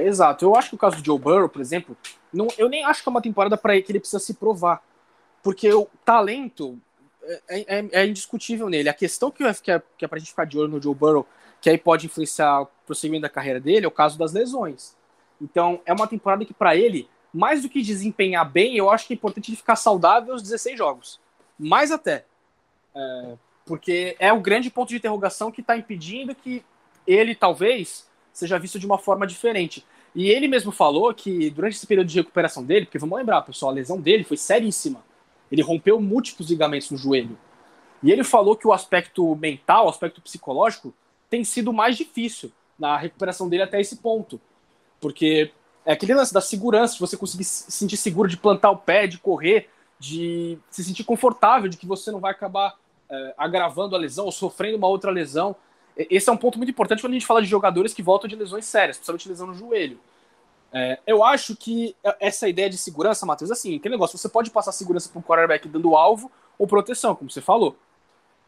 É, 0.00 0.06
exato. 0.06 0.44
Eu 0.44 0.56
acho 0.56 0.70
que 0.70 0.74
o 0.74 0.78
caso 0.78 0.96
do 0.96 1.04
Joe 1.04 1.18
Burrow, 1.18 1.48
por 1.48 1.60
exemplo, 1.60 1.96
não, 2.32 2.48
eu 2.58 2.68
nem 2.68 2.84
acho 2.84 3.02
que 3.02 3.08
é 3.08 3.10
uma 3.10 3.22
temporada 3.22 3.56
para 3.56 3.80
que 3.80 3.90
ele 3.92 4.00
precisa 4.00 4.20
se 4.20 4.34
provar. 4.34 4.82
Porque 5.42 5.72
o 5.72 5.86
talento 6.04 6.78
é, 7.48 7.78
é, 7.78 7.88
é 7.92 8.06
indiscutível 8.06 8.68
nele. 8.68 8.88
A 8.88 8.94
questão 8.94 9.30
que, 9.30 9.44
que, 9.62 9.70
é, 9.70 9.82
que 9.96 10.04
é 10.04 10.08
pra 10.08 10.18
gente 10.18 10.30
ficar 10.30 10.44
de 10.44 10.58
olho 10.58 10.68
no 10.68 10.82
Joe 10.82 10.94
Burrow, 10.94 11.26
que 11.60 11.70
aí 11.70 11.78
pode 11.78 12.06
influenciar 12.06 12.62
o 12.62 12.66
prosseguimento 12.86 13.22
da 13.22 13.28
carreira 13.28 13.60
dele, 13.60 13.84
é 13.84 13.88
o 13.88 13.92
caso 13.92 14.18
das 14.18 14.32
lesões. 14.32 14.96
Então, 15.40 15.80
é 15.84 15.92
uma 15.92 16.06
temporada 16.06 16.44
que, 16.44 16.54
para 16.54 16.76
ele, 16.76 17.08
mais 17.32 17.62
do 17.62 17.68
que 17.68 17.82
desempenhar 17.82 18.50
bem, 18.50 18.76
eu 18.76 18.90
acho 18.90 19.06
que 19.06 19.12
é 19.12 19.16
importante 19.16 19.50
ele 19.50 19.56
ficar 19.56 19.76
saudável 19.76 20.34
os 20.34 20.42
16 20.42 20.78
jogos. 20.78 21.20
Mais 21.58 21.90
até. 21.90 22.24
É, 22.94 23.34
porque 23.64 24.16
é 24.18 24.32
o 24.32 24.40
grande 24.40 24.70
ponto 24.70 24.88
de 24.88 24.96
interrogação 24.96 25.50
que 25.50 25.60
está 25.60 25.76
impedindo 25.76 26.34
que 26.34 26.64
ele, 27.06 27.34
talvez, 27.34 28.05
seja 28.36 28.58
visto 28.58 28.78
de 28.78 28.84
uma 28.84 28.98
forma 28.98 29.26
diferente. 29.26 29.82
E 30.14 30.28
ele 30.28 30.46
mesmo 30.46 30.70
falou 30.70 31.12
que 31.14 31.48
durante 31.48 31.76
esse 31.76 31.86
período 31.86 32.08
de 32.08 32.18
recuperação 32.18 32.62
dele, 32.62 32.84
porque 32.84 32.98
vamos 32.98 33.16
lembrar, 33.16 33.40
pessoal, 33.40 33.72
a 33.72 33.74
lesão 33.74 33.98
dele 33.98 34.24
foi 34.24 34.36
seríssima. 34.36 35.02
Ele 35.50 35.62
rompeu 35.62 35.98
múltiplos 35.98 36.50
ligamentos 36.50 36.90
no 36.90 36.98
joelho. 36.98 37.38
E 38.02 38.12
ele 38.12 38.22
falou 38.22 38.54
que 38.54 38.68
o 38.68 38.74
aspecto 38.74 39.34
mental, 39.36 39.86
o 39.86 39.88
aspecto 39.88 40.20
psicológico, 40.20 40.92
tem 41.30 41.44
sido 41.44 41.72
mais 41.72 41.96
difícil 41.96 42.52
na 42.78 42.98
recuperação 42.98 43.48
dele 43.48 43.62
até 43.62 43.80
esse 43.80 43.96
ponto. 43.96 44.38
Porque 45.00 45.50
é 45.86 45.92
aquele 45.92 46.12
lance 46.12 46.34
da 46.34 46.42
segurança, 46.42 46.92
de 46.92 47.00
você 47.00 47.16
conseguir 47.16 47.44
se 47.44 47.72
sentir 47.72 47.96
seguro 47.96 48.28
de 48.28 48.36
plantar 48.36 48.70
o 48.70 48.76
pé, 48.76 49.06
de 49.06 49.16
correr, 49.16 49.70
de 49.98 50.58
se 50.68 50.84
sentir 50.84 51.04
confortável, 51.04 51.70
de 51.70 51.78
que 51.78 51.86
você 51.86 52.10
não 52.10 52.20
vai 52.20 52.32
acabar 52.32 52.76
é, 53.08 53.34
agravando 53.38 53.96
a 53.96 53.98
lesão 53.98 54.26
ou 54.26 54.32
sofrendo 54.32 54.76
uma 54.76 54.88
outra 54.88 55.10
lesão. 55.10 55.56
Esse 55.96 56.28
é 56.28 56.32
um 56.32 56.36
ponto 56.36 56.58
muito 56.58 56.70
importante 56.70 57.00
quando 57.00 57.12
a 57.12 57.14
gente 57.14 57.26
fala 57.26 57.40
de 57.40 57.48
jogadores 57.48 57.94
que 57.94 58.02
voltam 58.02 58.28
de 58.28 58.36
lesões 58.36 58.66
sérias, 58.66 58.96
principalmente 58.96 59.28
lesão 59.28 59.46
no 59.46 59.54
joelho. 59.54 59.98
É, 60.72 60.98
eu 61.06 61.24
acho 61.24 61.56
que 61.56 61.96
essa 62.20 62.48
ideia 62.48 62.68
de 62.68 62.76
segurança, 62.76 63.24
Matheus, 63.24 63.50
assim, 63.50 63.78
que 63.78 63.88
negócio, 63.88 64.18
você 64.18 64.28
pode 64.28 64.50
passar 64.50 64.72
segurança 64.72 65.08
para 65.08 65.18
um 65.18 65.22
quarterback 65.22 65.66
dando 65.68 65.96
alvo 65.96 66.30
ou 66.58 66.66
proteção, 66.66 67.14
como 67.14 67.30
você 67.30 67.40
falou. 67.40 67.76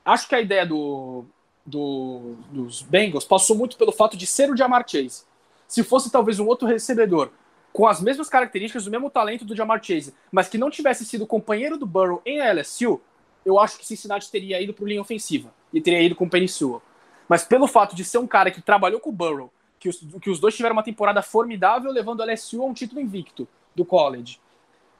Acho 0.04 0.28
que 0.28 0.34
a 0.34 0.40
ideia 0.40 0.66
do, 0.66 1.24
do, 1.64 2.34
dos 2.50 2.82
Bengals 2.82 3.24
passou 3.24 3.56
muito 3.56 3.76
pelo 3.76 3.92
fato 3.92 4.16
de 4.16 4.26
ser 4.26 4.50
o 4.50 4.56
Jamar 4.56 4.84
Chase. 4.86 5.22
Se 5.66 5.82
fosse 5.82 6.10
talvez 6.10 6.38
um 6.38 6.46
outro 6.46 6.66
recebedor 6.66 7.30
com 7.72 7.86
as 7.86 8.00
mesmas 8.00 8.28
características, 8.28 8.86
o 8.86 8.90
mesmo 8.90 9.10
talento 9.10 9.44
do 9.44 9.54
Jamar 9.54 9.82
Chase, 9.82 10.14
mas 10.32 10.48
que 10.48 10.58
não 10.58 10.70
tivesse 10.70 11.04
sido 11.04 11.26
companheiro 11.26 11.76
do 11.76 11.86
Burrow 11.86 12.20
em 12.24 12.40
LSU, 12.40 13.00
eu 13.44 13.58
acho 13.58 13.78
que 13.78 13.86
Cincinnati 13.86 14.30
teria 14.30 14.60
ido 14.60 14.74
para 14.74 14.86
linha 14.86 15.00
ofensiva 15.00 15.52
e 15.72 15.80
teria 15.80 16.02
ido 16.02 16.14
com 16.14 16.24
o 16.24 16.30
Penny 16.30 16.48
Sewell. 16.48 16.82
Mas 17.28 17.44
pelo 17.44 17.66
fato 17.66 17.94
de 17.94 18.04
ser 18.04 18.18
um 18.18 18.26
cara 18.26 18.50
que 18.50 18.62
trabalhou 18.62 19.00
com 19.00 19.10
o 19.10 19.12
Burrow, 19.12 19.52
que 19.78 19.88
os, 19.88 20.00
que 20.20 20.30
os 20.30 20.40
dois 20.40 20.56
tiveram 20.56 20.74
uma 20.74 20.82
temporada 20.82 21.22
formidável, 21.22 21.90
levando 21.90 22.20
o 22.20 22.24
LSU 22.24 22.62
a 22.62 22.66
um 22.66 22.74
título 22.74 23.00
invicto 23.00 23.46
do 23.74 23.84
college. 23.84 24.40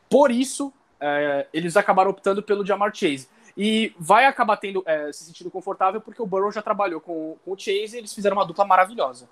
Por 0.08 0.30
isso, 0.30 0.72
é, 1.00 1.46
eles 1.52 1.76
acabaram 1.76 2.10
optando 2.10 2.42
pelo 2.42 2.64
Jamar 2.64 2.94
Chase. 2.94 3.28
E 3.56 3.92
vai 3.98 4.24
acabar 4.24 4.56
tendo 4.56 4.84
é, 4.86 5.12
se 5.12 5.24
sentindo 5.24 5.50
confortável 5.50 6.00
porque 6.00 6.22
o 6.22 6.26
Burrow 6.26 6.52
já 6.52 6.62
trabalhou 6.62 7.00
com, 7.00 7.36
com 7.44 7.52
o 7.52 7.58
Chase 7.58 7.96
e 7.96 7.98
eles 7.98 8.14
fizeram 8.14 8.36
uma 8.36 8.46
dupla 8.46 8.64
maravilhosa. 8.64 9.28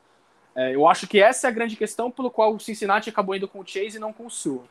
É, 0.55 0.75
eu 0.75 0.89
acho 0.89 1.07
que 1.07 1.21
essa 1.21 1.47
é 1.47 1.51
a 1.51 1.53
grande 1.53 1.77
questão 1.77 2.11
pelo 2.11 2.31
qual 2.31 2.53
o 2.53 2.59
Cincinnati 2.59 3.09
acabou 3.09 3.37
indo 3.37 3.47
com 3.47 3.61
o 3.61 3.67
Chase 3.67 3.99
e 3.99 4.01
não 4.01 4.13
com 4.13 4.27
o 4.27 4.31
Sewell. 4.31 4.65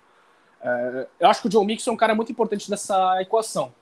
É, 0.62 1.08
eu 1.20 1.30
acho 1.30 1.42
que 1.42 1.48
o 1.48 1.52
Joe 1.52 1.66
Mixon 1.66 1.92
é 1.92 1.94
um 1.94 1.98
cara 1.98 2.14
muito 2.14 2.32
importante 2.32 2.70
nessa 2.70 3.22
equação. 3.22 3.74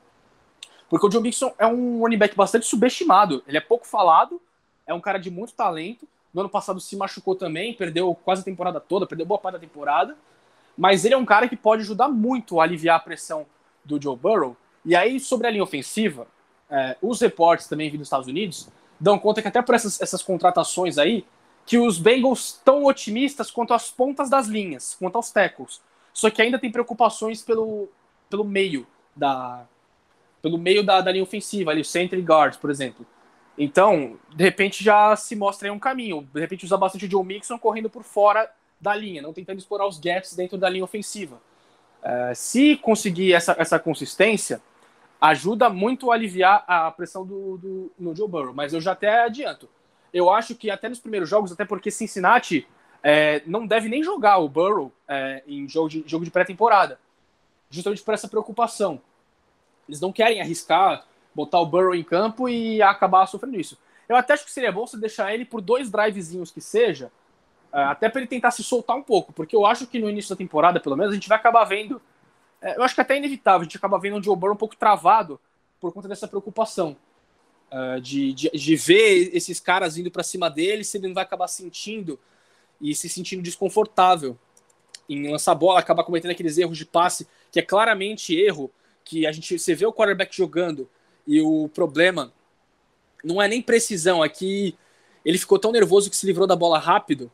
Porque 0.93 1.07
o 1.07 1.11
Joe 1.11 1.23
Mixon 1.23 1.51
é 1.57 1.65
um 1.65 2.01
running 2.01 2.19
back 2.19 2.35
bastante 2.35 2.67
subestimado. 2.67 3.43
Ele 3.47 3.57
é 3.57 3.59
pouco 3.59 3.87
falado, 3.87 4.39
é 4.85 4.93
um 4.93 5.01
cara 5.01 5.17
de 5.17 5.31
muito 5.31 5.51
talento, 5.53 6.07
no 6.31 6.41
ano 6.41 6.49
passado 6.51 6.79
se 6.79 6.95
machucou 6.95 7.33
também, 7.33 7.73
perdeu 7.73 8.13
quase 8.13 8.41
a 8.41 8.45
temporada 8.45 8.79
toda, 8.79 9.07
perdeu 9.07 9.25
boa 9.25 9.39
parte 9.39 9.55
da 9.55 9.59
temporada. 9.59 10.15
Mas 10.77 11.03
ele 11.03 11.15
é 11.15 11.17
um 11.17 11.25
cara 11.25 11.49
que 11.49 11.55
pode 11.55 11.81
ajudar 11.81 12.09
muito 12.09 12.61
a 12.61 12.63
aliviar 12.65 12.97
a 12.97 12.99
pressão 12.99 13.47
do 13.83 13.99
Joe 13.99 14.15
Burrow. 14.15 14.55
E 14.85 14.95
aí, 14.95 15.19
sobre 15.19 15.47
a 15.47 15.49
linha 15.49 15.63
ofensiva, 15.63 16.27
é, 16.69 16.95
os 17.01 17.19
reportes 17.19 17.67
também 17.67 17.89
vindo 17.89 18.01
dos 18.01 18.07
Estados 18.09 18.27
Unidos 18.27 18.69
dão 18.99 19.17
conta 19.17 19.41
que 19.41 19.47
até 19.47 19.63
por 19.63 19.73
essas, 19.73 19.99
essas 19.99 20.21
contratações 20.21 20.99
aí, 20.99 21.25
que 21.65 21.79
os 21.79 21.97
Bengals 21.97 22.49
estão 22.49 22.83
otimistas 22.85 23.49
quanto 23.49 23.73
às 23.73 23.89
pontas 23.89 24.29
das 24.29 24.45
linhas, 24.45 24.95
quanto 24.99 25.15
aos 25.15 25.31
tackles. 25.31 25.81
Só 26.13 26.29
que 26.29 26.39
ainda 26.39 26.59
tem 26.59 26.71
preocupações 26.71 27.41
pelo, 27.41 27.89
pelo 28.29 28.43
meio 28.43 28.85
da 29.15 29.65
pelo 30.43 30.57
meio 30.57 30.83
da, 30.83 30.99
da 30.99 31.09
linha 31.09 31.23
ofensiva, 31.23 31.71
ali 31.71 31.79
o 31.79 31.85
center 31.85 32.19
guard, 32.21 32.57
por 32.57 32.69
exemplo. 32.69 33.05
Então, 33.57 34.19
de 34.35 34.43
repente 34.43 34.83
já 34.83 35.15
se 35.15 35.37
mostra 35.37 35.69
aí 35.69 35.71
um 35.71 35.79
caminho. 35.79 36.27
De 36.33 36.39
repente 36.41 36.65
usa 36.65 36.75
bastante 36.75 37.05
o 37.05 37.09
Joe 37.09 37.25
Mixon 37.25 37.57
correndo 37.57 37.89
por 37.89 38.03
fora 38.03 38.51
da 38.79 38.93
linha, 38.93 39.21
não 39.21 39.31
tentando 39.31 39.59
explorar 39.59 39.87
os 39.87 39.97
gaps 39.97 40.35
dentro 40.35 40.57
da 40.57 40.67
linha 40.67 40.83
ofensiva. 40.83 41.41
Uh, 42.01 42.35
se 42.35 42.75
conseguir 42.75 43.31
essa, 43.31 43.55
essa 43.57 43.79
consistência, 43.79 44.61
ajuda 45.21 45.69
muito 45.69 46.11
a 46.11 46.15
aliviar 46.15 46.65
a 46.67 46.91
pressão 46.91 47.25
do, 47.25 47.57
do, 47.57 47.91
no 47.97 48.13
Joe 48.13 48.27
Burrow. 48.27 48.53
Mas 48.53 48.73
eu 48.73 48.81
já 48.81 48.91
até 48.91 49.23
adianto. 49.23 49.69
Eu 50.13 50.29
acho 50.29 50.55
que 50.55 50.69
até 50.69 50.89
nos 50.89 50.99
primeiros 50.99 51.29
jogos, 51.29 51.53
até 51.53 51.63
porque 51.63 51.89
Cincinnati 51.89 52.67
é, 53.01 53.41
não 53.45 53.65
deve 53.65 53.87
nem 53.87 54.03
jogar 54.03 54.39
o 54.39 54.49
Burrow 54.49 54.91
é, 55.07 55.41
em 55.47 55.69
jogo 55.69 55.87
de, 55.87 56.03
jogo 56.05 56.25
de 56.25 56.31
pré-temporada. 56.31 56.99
Justamente 57.69 58.03
por 58.03 58.13
essa 58.13 58.27
preocupação. 58.27 59.01
Eles 59.87 59.99
não 59.99 60.11
querem 60.11 60.41
arriscar 60.41 61.05
botar 61.33 61.59
o 61.59 61.65
Burrow 61.65 61.95
em 61.95 62.03
campo 62.03 62.47
e 62.47 62.81
acabar 62.81 63.25
sofrendo 63.25 63.59
isso. 63.59 63.77
Eu 64.07 64.15
até 64.15 64.33
acho 64.33 64.45
que 64.45 64.51
seria 64.51 64.71
bom 64.71 64.85
você 64.85 64.97
deixar 64.97 65.33
ele 65.33 65.45
por 65.45 65.61
dois 65.61 65.89
drivezinhos 65.89 66.51
que 66.51 66.61
seja, 66.61 67.11
é, 67.71 67.81
até 67.83 68.09
para 68.09 68.21
ele 68.21 68.27
tentar 68.27 68.51
se 68.51 68.63
soltar 68.63 68.95
um 68.95 69.01
pouco, 69.01 69.33
porque 69.33 69.55
eu 69.55 69.65
acho 69.65 69.87
que 69.87 69.99
no 69.99 70.09
início 70.09 70.29
da 70.29 70.35
temporada, 70.35 70.79
pelo 70.79 70.95
menos, 70.95 71.11
a 71.11 71.15
gente 71.15 71.27
vai 71.27 71.37
acabar 71.37 71.63
vendo. 71.63 72.01
É, 72.61 72.77
eu 72.77 72.83
acho 72.83 72.93
que 72.93 73.01
é 73.01 73.03
até 73.03 73.17
inevitável, 73.17 73.61
a 73.61 73.63
gente 73.63 73.77
acaba 73.77 73.97
vendo 73.97 74.17
o 74.17 74.23
Joe 74.23 74.35
Burrow 74.35 74.53
um 74.53 74.57
pouco 74.57 74.75
travado 74.75 75.39
por 75.79 75.91
conta 75.91 76.07
dessa 76.07 76.27
preocupação. 76.27 76.95
É, 77.71 77.99
de, 77.99 78.33
de, 78.33 78.49
de, 78.51 78.75
ver 78.75 79.31
esses 79.35 79.59
caras 79.59 79.97
indo 79.97 80.11
para 80.11 80.21
cima 80.21 80.47
dele, 80.47 80.83
se 80.83 80.97
ele 80.97 81.07
não 81.07 81.15
vai 81.15 81.23
acabar 81.23 81.47
sentindo 81.47 82.19
e 82.79 82.93
se 82.93 83.09
sentindo 83.09 83.41
desconfortável 83.41 84.37
em 85.09 85.31
lançar 85.31 85.55
bola, 85.55 85.79
acabar 85.79 86.03
cometendo 86.03 86.31
aqueles 86.31 86.57
erros 86.59 86.77
de 86.77 86.85
passe, 86.85 87.27
que 87.51 87.59
é 87.59 87.63
claramente 87.63 88.35
erro, 88.39 88.69
que 89.03 89.25
a 89.27 89.31
gente 89.31 89.57
você 89.57 89.75
vê 89.75 89.85
o 89.85 89.93
quarterback 89.93 90.35
jogando 90.35 90.89
e 91.27 91.41
o 91.41 91.69
problema 91.69 92.31
não 93.23 93.41
é 93.41 93.47
nem 93.47 93.61
precisão, 93.61 94.23
é 94.23 94.29
que 94.29 94.75
ele 95.23 95.37
ficou 95.37 95.57
tão 95.57 95.71
nervoso 95.71 96.09
que 96.09 96.17
se 96.17 96.25
livrou 96.25 96.45
da 96.45 96.55
bola 96.55 96.77
rápido. 96.77 97.31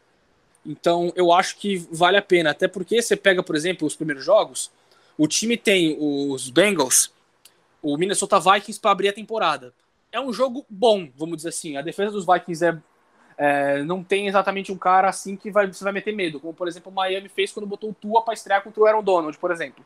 Então 0.66 1.12
eu 1.16 1.34
acho 1.34 1.58
que 1.58 1.78
vale 1.92 2.18
a 2.18 2.22
pena. 2.22 2.52
Até 2.52 2.68
porque 2.68 3.02
você 3.02 3.16
pega, 3.16 3.42
por 3.42 3.56
exemplo, 3.56 3.88
os 3.88 3.96
primeiros 3.96 4.24
jogos, 4.24 4.72
o 5.18 5.28
time 5.28 5.58
tem 5.58 5.98
os 6.00 6.50
Bengals, 6.50 7.12
o 7.82 7.98
Minnesota 7.98 8.40
Vikings 8.40 8.80
para 8.80 8.92
abrir 8.92 9.10
a 9.10 9.14
temporada. 9.14 9.74
É 10.12 10.20
um 10.20 10.34
jogo 10.34 10.66
bom, 10.70 11.10
vamos 11.16 11.38
dizer 11.38 11.50
assim. 11.50 11.78
A 11.78 11.82
defesa 11.82 12.12
dos 12.12 12.26
Vikings 12.26 12.66
é, 12.66 12.78
é, 13.38 13.84
não 13.84 14.04
tem 14.04 14.28
exatamente 14.28 14.72
um 14.72 14.78
cara 14.78 15.10
assim 15.10 15.36
que 15.36 15.50
vai, 15.50 15.68
você 15.68 15.84
vai 15.84 15.94
meter 15.94 16.14
medo, 16.14 16.40
como 16.40 16.54
por 16.54 16.68
exemplo 16.68 16.92
o 16.92 16.96
Miami 16.96 17.30
fez 17.30 17.52
quando 17.52 17.66
botou 17.66 17.90
o 17.90 17.94
Tua 17.94 18.22
para 18.22 18.34
estrear 18.34 18.64
contra 18.64 18.82
o 18.82 18.86
Aaron 18.86 19.04
Donald, 19.04 19.38
por 19.38 19.52
exemplo. 19.52 19.84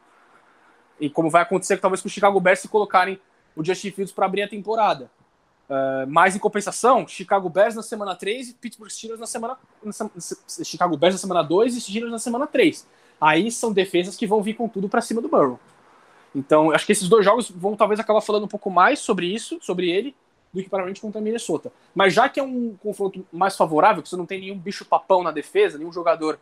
E 1.04 1.10
como 1.10 1.30
vai 1.30 1.42
acontecer 1.42 1.78
talvez 1.78 2.02
com 2.02 2.08
o 2.08 2.12
Chicago 2.12 2.40
Bears 2.40 2.60
se 2.60 2.70
colocarem 2.70 3.20
o 3.58 3.64
Justin 3.64 3.92
Fields 3.92 4.14
para 4.14 4.26
abrir 4.26 4.44
a 4.44 4.48
temporada. 4.48 5.12
Uh, 5.70 6.08
mas 6.08 6.34
em 6.34 6.40
compensação, 6.40 7.06
Chicago 7.06 7.50
Bears 7.50 7.76
na 7.76 7.84
semana 7.84 8.16
3 8.16 8.50
e 8.50 8.54
Pittsburgh 8.54 8.90
Steelers 8.90 9.20
na 9.20 9.28
semana. 9.28 9.58
Na, 9.84 9.92
Chicago 10.64 10.96
Bears 10.96 11.16
na 11.16 11.20
semana 11.20 11.42
2 11.42 11.76
e 11.76 11.82
Steelers 11.82 12.10
na 12.10 12.20
semana 12.20 12.48
3. 12.48 12.88
Aí 13.20 13.52
são 13.52 13.74
defesas 13.74 14.16
que 14.16 14.26
vão 14.26 14.42
vir 14.42 14.54
com 14.54 14.70
tudo 14.70 14.88
para 14.88 15.02
cima 15.02 15.22
do 15.22 15.28
Burrow. 15.28 15.60
Então, 16.34 16.72
acho 16.72 16.86
que 16.86 16.94
esses 16.94 17.10
dois 17.10 17.26
jogos 17.26 17.50
vão 17.50 17.76
talvez 17.76 18.00
acabar 18.00 18.22
falando 18.22 18.46
um 18.46 18.48
pouco 18.48 18.72
mais 18.72 19.00
sobre 19.00 19.26
isso, 19.26 19.60
sobre 19.62 19.92
ele, 19.92 20.16
do 20.54 20.64
que 20.64 20.70
provavelmente 20.70 21.02
contra 21.02 21.20
a 21.20 21.22
Minnesota. 21.22 21.70
Mas 21.94 22.14
já 22.14 22.30
que 22.30 22.40
é 22.40 22.44
um 22.44 22.78
confronto 22.82 23.26
mais 23.32 23.58
favorável, 23.58 24.02
que 24.02 24.08
você 24.08 24.16
não 24.16 24.26
tem 24.26 24.40
nenhum 24.40 24.58
bicho 24.58 24.86
papão 24.86 25.22
na 25.22 25.32
defesa, 25.32 25.78
nenhum 25.78 25.92
jogador 25.92 26.40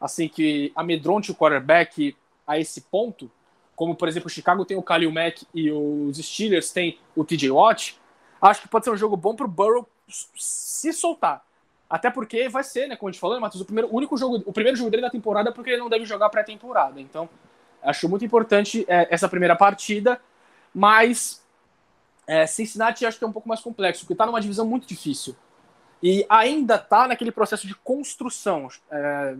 assim 0.00 0.28
que 0.28 0.72
amedronte 0.74 1.30
o 1.30 1.34
quarterback 1.34 2.16
a 2.46 2.58
esse 2.58 2.80
ponto, 2.82 3.30
como 3.78 3.94
por 3.94 4.08
exemplo 4.08 4.26
o 4.26 4.30
Chicago 4.30 4.64
tem 4.64 4.76
o 4.76 4.82
Khalil 4.82 5.12
Mack 5.12 5.46
e 5.54 5.70
os 5.70 6.18
Steelers 6.18 6.72
têm 6.72 6.98
o 7.14 7.24
TJ 7.24 7.50
Watt, 7.50 7.96
acho 8.42 8.62
que 8.62 8.68
pode 8.68 8.84
ser 8.84 8.90
um 8.90 8.96
jogo 8.96 9.16
bom 9.16 9.36
para 9.36 9.46
o 9.46 9.48
Burrow 9.48 9.88
se 10.08 10.92
soltar. 10.92 11.46
Até 11.88 12.10
porque 12.10 12.48
vai 12.48 12.64
ser, 12.64 12.88
né, 12.88 12.96
como 12.96 13.08
a 13.08 13.12
gente 13.12 13.20
falou, 13.20 13.40
Matheus, 13.40 13.62
o 13.62 13.64
primeiro, 13.64 13.88
único 13.94 14.16
jogo, 14.16 14.42
o 14.44 14.52
primeiro 14.52 14.76
jogo 14.76 14.90
dele 14.90 15.02
da 15.02 15.10
temporada 15.10 15.52
porque 15.52 15.70
ele 15.70 15.78
não 15.78 15.88
deve 15.88 16.04
jogar 16.04 16.28
pré-temporada. 16.28 17.00
Então, 17.00 17.30
Acho 17.82 18.08
muito 18.08 18.24
importante 18.24 18.84
é, 18.88 19.06
essa 19.10 19.28
primeira 19.28 19.54
partida, 19.54 20.20
mas 20.74 21.44
é, 22.26 22.46
Cincinnati 22.46 23.06
acho 23.06 23.18
que 23.18 23.24
é 23.24 23.26
um 23.26 23.32
pouco 23.32 23.48
mais 23.48 23.60
complexo, 23.60 24.02
porque 24.02 24.14
está 24.14 24.26
numa 24.26 24.40
divisão 24.40 24.66
muito 24.66 24.86
difícil. 24.86 25.36
E 26.02 26.26
ainda 26.28 26.76
está 26.76 27.08
naquele 27.08 27.30
processo 27.30 27.66
de 27.66 27.74
construção. 27.74 28.68
É, 28.90 29.36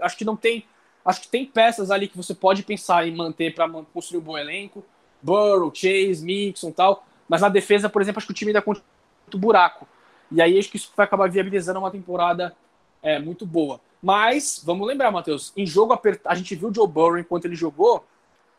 acho 0.00 0.16
que 0.16 0.24
não 0.24 0.36
tem. 0.36 0.64
Acho 1.04 1.22
que 1.22 1.28
tem 1.28 1.44
peças 1.44 1.90
ali 1.90 2.06
que 2.06 2.16
você 2.16 2.34
pode 2.34 2.62
pensar 2.62 3.06
em 3.06 3.14
manter 3.14 3.54
para 3.54 3.68
construir 3.92 4.20
um 4.20 4.24
bom 4.24 4.38
elenco. 4.38 4.84
Burrow, 5.20 5.72
Chase, 5.74 6.24
Mixon 6.24 6.70
e 6.70 6.72
tal. 6.72 7.06
Mas 7.28 7.40
na 7.40 7.48
defesa, 7.48 7.88
por 7.88 8.02
exemplo, 8.02 8.18
acho 8.18 8.26
que 8.26 8.32
o 8.32 8.36
time 8.36 8.50
ainda 8.50 8.62
continua 8.62 8.86
muito 9.22 9.38
buraco. 9.38 9.86
E 10.30 10.40
aí 10.40 10.58
acho 10.58 10.70
que 10.70 10.76
isso 10.76 10.92
vai 10.96 11.04
acabar 11.04 11.30
viabilizando 11.30 11.78
uma 11.78 11.90
temporada 11.90 12.54
é, 13.02 13.18
muito 13.18 13.44
boa. 13.46 13.80
Mas, 14.02 14.60
vamos 14.64 14.86
lembrar, 14.86 15.10
Matheus, 15.10 15.52
em 15.56 15.64
jogo 15.64 15.92
apertado, 15.92 16.32
a 16.32 16.36
gente 16.36 16.54
viu 16.54 16.70
o 16.70 16.74
Joe 16.74 16.88
Burrow 16.88 17.18
enquanto 17.18 17.44
ele 17.44 17.54
jogou, 17.54 18.04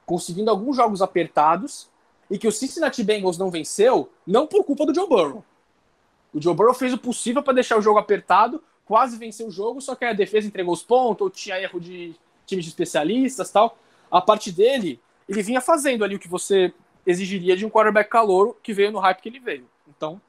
conseguindo 0.05 0.49
alguns 0.49 0.77
jogos 0.77 1.01
apertados, 1.01 1.89
e 2.29 2.37
que 2.37 2.47
o 2.47 2.51
Cincinnati 2.51 3.03
Bengals 3.03 3.37
não 3.37 3.51
venceu, 3.51 4.09
não 4.25 4.47
por 4.47 4.63
culpa 4.63 4.85
do 4.85 4.95
Joe 4.95 5.07
Burrow. 5.07 5.43
O 6.33 6.41
Joe 6.41 6.55
Burrow 6.55 6.73
fez 6.73 6.93
o 6.93 6.97
possível 6.97 7.43
para 7.43 7.53
deixar 7.53 7.77
o 7.77 7.81
jogo 7.81 7.99
apertado, 7.99 8.63
quase 8.85 9.17
venceu 9.17 9.47
o 9.47 9.51
jogo, 9.51 9.81
só 9.81 9.95
que 9.95 10.05
a 10.05 10.13
defesa 10.13 10.47
entregou 10.47 10.73
os 10.73 10.81
pontos, 10.81 11.21
ou 11.21 11.29
tinha 11.29 11.59
erro 11.59 11.79
de 11.79 12.15
time 12.45 12.61
de 12.61 12.69
especialistas 12.69 13.51
tal. 13.51 13.77
A 14.11 14.21
parte 14.21 14.51
dele, 14.51 14.99
ele 15.27 15.41
vinha 15.41 15.61
fazendo 15.61 16.03
ali 16.03 16.15
o 16.15 16.19
que 16.19 16.27
você 16.27 16.73
exigiria 17.05 17.57
de 17.57 17.65
um 17.65 17.69
quarterback 17.69 18.09
calouro 18.09 18.57
que 18.61 18.73
veio 18.73 18.91
no 18.91 18.99
hype 18.99 19.21
que 19.21 19.29
ele 19.29 19.39
veio. 19.39 19.67
Então, 19.87 20.21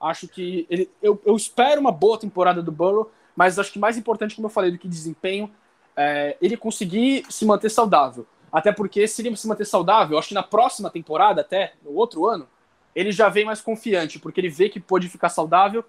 acho 0.00 0.28
que 0.28 0.66
ele, 0.70 0.90
eu, 1.02 1.20
eu 1.24 1.36
espero 1.36 1.80
uma 1.80 1.92
boa 1.92 2.18
temporada 2.18 2.62
do 2.62 2.72
Burrow, 2.72 3.10
mas 3.36 3.58
acho 3.58 3.72
que 3.72 3.78
mais 3.78 3.96
importante, 3.96 4.34
como 4.34 4.46
eu 4.46 4.50
falei, 4.50 4.70
do 4.70 4.78
que 4.78 4.88
desempenho, 4.88 5.50
é 5.96 6.36
ele 6.40 6.56
conseguir 6.56 7.24
se 7.28 7.44
manter 7.44 7.70
saudável. 7.70 8.26
Até 8.50 8.72
porque 8.72 9.06
se 9.06 9.20
ele 9.20 9.36
se 9.36 9.46
manter 9.46 9.66
saudável, 9.66 10.18
acho 10.18 10.28
que 10.28 10.34
na 10.34 10.42
próxima 10.42 10.90
temporada, 10.90 11.42
até 11.42 11.74
no 11.84 11.92
outro 11.92 12.26
ano, 12.26 12.48
ele 12.94 13.12
já 13.12 13.28
vem 13.28 13.44
mais 13.44 13.60
confiante, 13.60 14.18
porque 14.18 14.40
ele 14.40 14.48
vê 14.48 14.68
que 14.68 14.80
pode 14.80 15.08
ficar 15.08 15.28
saudável, 15.28 15.84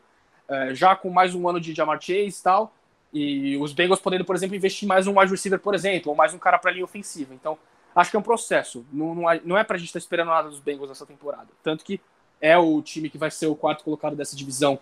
é, 0.48 0.76
já 0.76 0.96
com 0.96 1.10
mais 1.10 1.34
um 1.34 1.48
ano 1.48 1.60
de 1.60 1.74
Jamar 1.74 2.02
Chase 2.02 2.40
e 2.40 2.44
tal, 2.44 2.74
e 3.14 3.58
os 3.58 3.74
Bengals 3.74 4.00
podendo, 4.00 4.26
por 4.26 4.36
exemplo, 4.36 4.56
investir 4.56 4.88
mais 4.88 5.08
um 5.08 5.20
wide 5.20 5.32
receiver, 5.32 5.60
por 5.60 5.74
exemplo, 5.74 6.12
ou 6.12 6.16
mais 6.16 6.34
um 6.34 6.38
cara 6.38 6.58
para 6.60 6.72
linha 6.72 6.86
ofensiva. 6.86 7.34
Então, 7.34 7.58
acho 7.96 8.12
que 8.12 8.18
é 8.18 8.20
um 8.20 8.24
processo. 8.24 8.86
Não, 8.92 9.16
não, 9.16 9.58
é, 9.58 9.62
é 9.62 9.64
pra 9.64 9.78
gente 9.78 9.88
estar 9.88 10.00
tá 10.00 10.04
esperando 10.04 10.28
nada 10.28 10.50
dos 10.50 10.60
Bengals 10.60 10.90
nessa 10.90 11.06
temporada. 11.06 11.48
Tanto 11.64 11.84
que 11.84 12.00
é 12.40 12.58
o 12.58 12.82
time 12.82 13.10
que 13.10 13.18
vai 13.18 13.32
ser 13.32 13.48
o 13.48 13.56
quarto 13.56 13.84
colocado 13.84 14.16
dessa 14.16 14.36
divisão, 14.36 14.80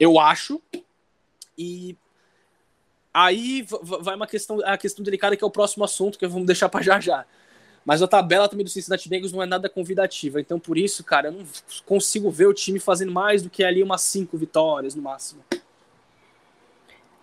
eu 0.00 0.18
acho. 0.18 0.60
E 1.56 1.96
Aí 3.18 3.66
vai 3.80 4.14
uma 4.14 4.26
questão, 4.26 4.60
a 4.62 4.76
questão 4.76 5.02
delicada 5.02 5.34
que 5.34 5.42
é 5.42 5.46
o 5.46 5.50
próximo 5.50 5.82
assunto, 5.82 6.18
que 6.18 6.26
vamos 6.26 6.46
deixar 6.46 6.68
para 6.68 6.82
já 6.82 7.00
já. 7.00 7.24
Mas 7.82 8.02
a 8.02 8.06
tabela 8.06 8.46
também 8.46 8.62
do 8.62 8.68
Cincinnati 8.68 9.08
Bengals 9.08 9.32
não 9.32 9.42
é 9.42 9.46
nada 9.46 9.70
convidativa. 9.70 10.38
Então, 10.38 10.60
por 10.60 10.76
isso, 10.76 11.02
cara, 11.02 11.28
eu 11.28 11.32
não 11.32 11.46
consigo 11.86 12.30
ver 12.30 12.46
o 12.46 12.52
time 12.52 12.78
fazendo 12.78 13.10
mais 13.10 13.40
do 13.40 13.48
que 13.48 13.64
ali 13.64 13.82
umas 13.82 14.02
cinco 14.02 14.36
vitórias 14.36 14.94
no 14.94 15.00
máximo. 15.00 15.42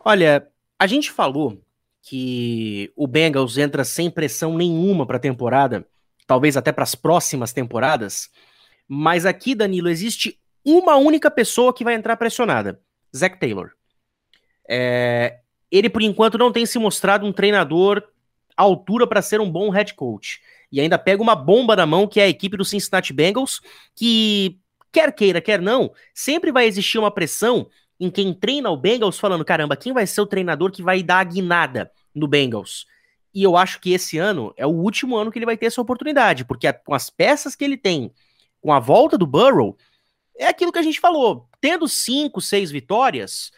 Olha, 0.06 0.48
a 0.78 0.86
gente 0.86 1.12
falou 1.12 1.62
que 2.02 2.92
o 2.96 3.08
Bengals 3.08 3.58
entra 3.58 3.86
sem 3.86 4.12
pressão 4.12 4.58
nenhuma 4.58 5.06
para 5.06 5.16
a 5.16 5.20
temporada, 5.20 5.88
talvez 6.28 6.58
até 6.58 6.72
para 6.72 6.84
as 6.84 6.94
próximas 6.94 7.54
temporadas. 7.54 8.30
Mas 8.88 9.26
aqui, 9.26 9.56
Danilo, 9.56 9.90
existe 9.90 10.38
uma 10.66 10.98
única 10.98 11.32
pessoa 11.32 11.74
que 11.74 11.86
vai 11.86 11.96
entrar 11.96 12.18
pressionada: 12.18 12.82
Zach 13.16 13.40
Taylor. 13.40 13.72
É, 14.68 15.40
ele, 15.72 15.90
por 15.90 16.02
enquanto, 16.02 16.38
não 16.38 16.52
tem 16.52 16.66
se 16.66 16.78
mostrado 16.78 17.26
um 17.26 17.32
treinador 17.32 18.04
à 18.58 18.64
altura 18.64 19.08
para 19.08 19.22
ser 19.22 19.40
um 19.40 19.50
bom 19.50 19.70
head 19.70 19.94
coach. 19.94 20.42
E 20.70 20.82
ainda 20.82 20.98
pega 20.98 21.22
uma 21.22 21.36
bomba 21.36 21.76
na 21.76 21.86
mão, 21.86 22.08
que 22.08 22.20
é 22.20 22.24
a 22.24 22.30
equipe 22.30 22.58
do 22.58 22.66
Cincinnati 22.66 23.14
Bengals, 23.14 23.62
que, 23.96 24.60
quer 24.92 25.14
queira, 25.14 25.40
quer 25.40 25.62
não, 25.62 25.94
sempre 26.14 26.52
vai 26.52 26.66
existir 26.66 26.98
uma 26.98 27.12
pressão 27.12 27.70
em 28.00 28.10
quem 28.10 28.34
treina 28.34 28.70
o 28.70 28.78
Bengals, 28.78 29.20
falando: 29.20 29.46
caramba, 29.46 29.76
quem 29.76 29.94
vai 29.94 30.08
ser 30.08 30.22
o 30.22 30.26
treinador 30.26 30.72
que 30.72 30.82
vai 30.82 31.02
dar 31.04 31.20
a 31.20 31.24
guinada 31.24 31.92
no 32.14 32.28
Bengals? 32.28 32.86
E 33.34 33.42
eu 33.42 33.58
acho 33.58 33.80
que 33.80 33.94
esse 33.94 34.18
ano 34.18 34.54
é 34.56 34.66
o 34.66 34.70
último 34.70 35.16
ano 35.16 35.32
que 35.32 35.40
ele 35.40 35.46
vai 35.46 35.58
ter 35.58 35.66
essa 35.66 35.82
oportunidade, 35.82 36.46
porque 36.46 36.72
com 36.72 36.94
as 36.94 37.10
peças 37.10 37.56
que 37.56 37.64
ele 37.64 37.78
tem, 37.78 38.14
com 38.62 38.72
a 38.72 38.80
volta 38.80 39.18
do 39.18 39.26
Burrow, 39.26 39.76
é 40.38 40.48
aquilo 40.48 40.72
que 40.72 40.80
a 40.80 40.84
gente 40.84 41.00
falou. 41.00 41.50
Tendo 41.60 41.88
cinco, 41.88 42.40
seis 42.40 42.70
vitórias, 42.70 43.52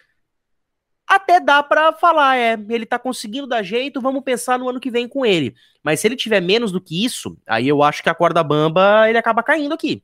até 1.07 1.39
dá 1.39 1.61
para 1.61 1.93
falar, 1.93 2.37
é, 2.37 2.53
ele 2.69 2.85
tá 2.85 2.97
conseguindo 2.97 3.47
dar 3.47 3.63
jeito, 3.63 4.01
vamos 4.01 4.23
pensar 4.23 4.57
no 4.57 4.69
ano 4.69 4.79
que 4.79 4.89
vem 4.89 5.07
com 5.07 5.25
ele. 5.25 5.55
Mas 5.83 5.99
se 5.99 6.07
ele 6.07 6.15
tiver 6.15 6.41
menos 6.41 6.71
do 6.71 6.81
que 6.81 7.03
isso, 7.03 7.37
aí 7.45 7.67
eu 7.67 7.83
acho 7.83 8.01
que 8.01 8.09
a 8.09 8.15
corda 8.15 8.43
bamba 8.43 9.07
ele 9.09 9.17
acaba 9.17 9.43
caindo 9.43 9.73
aqui. 9.73 10.03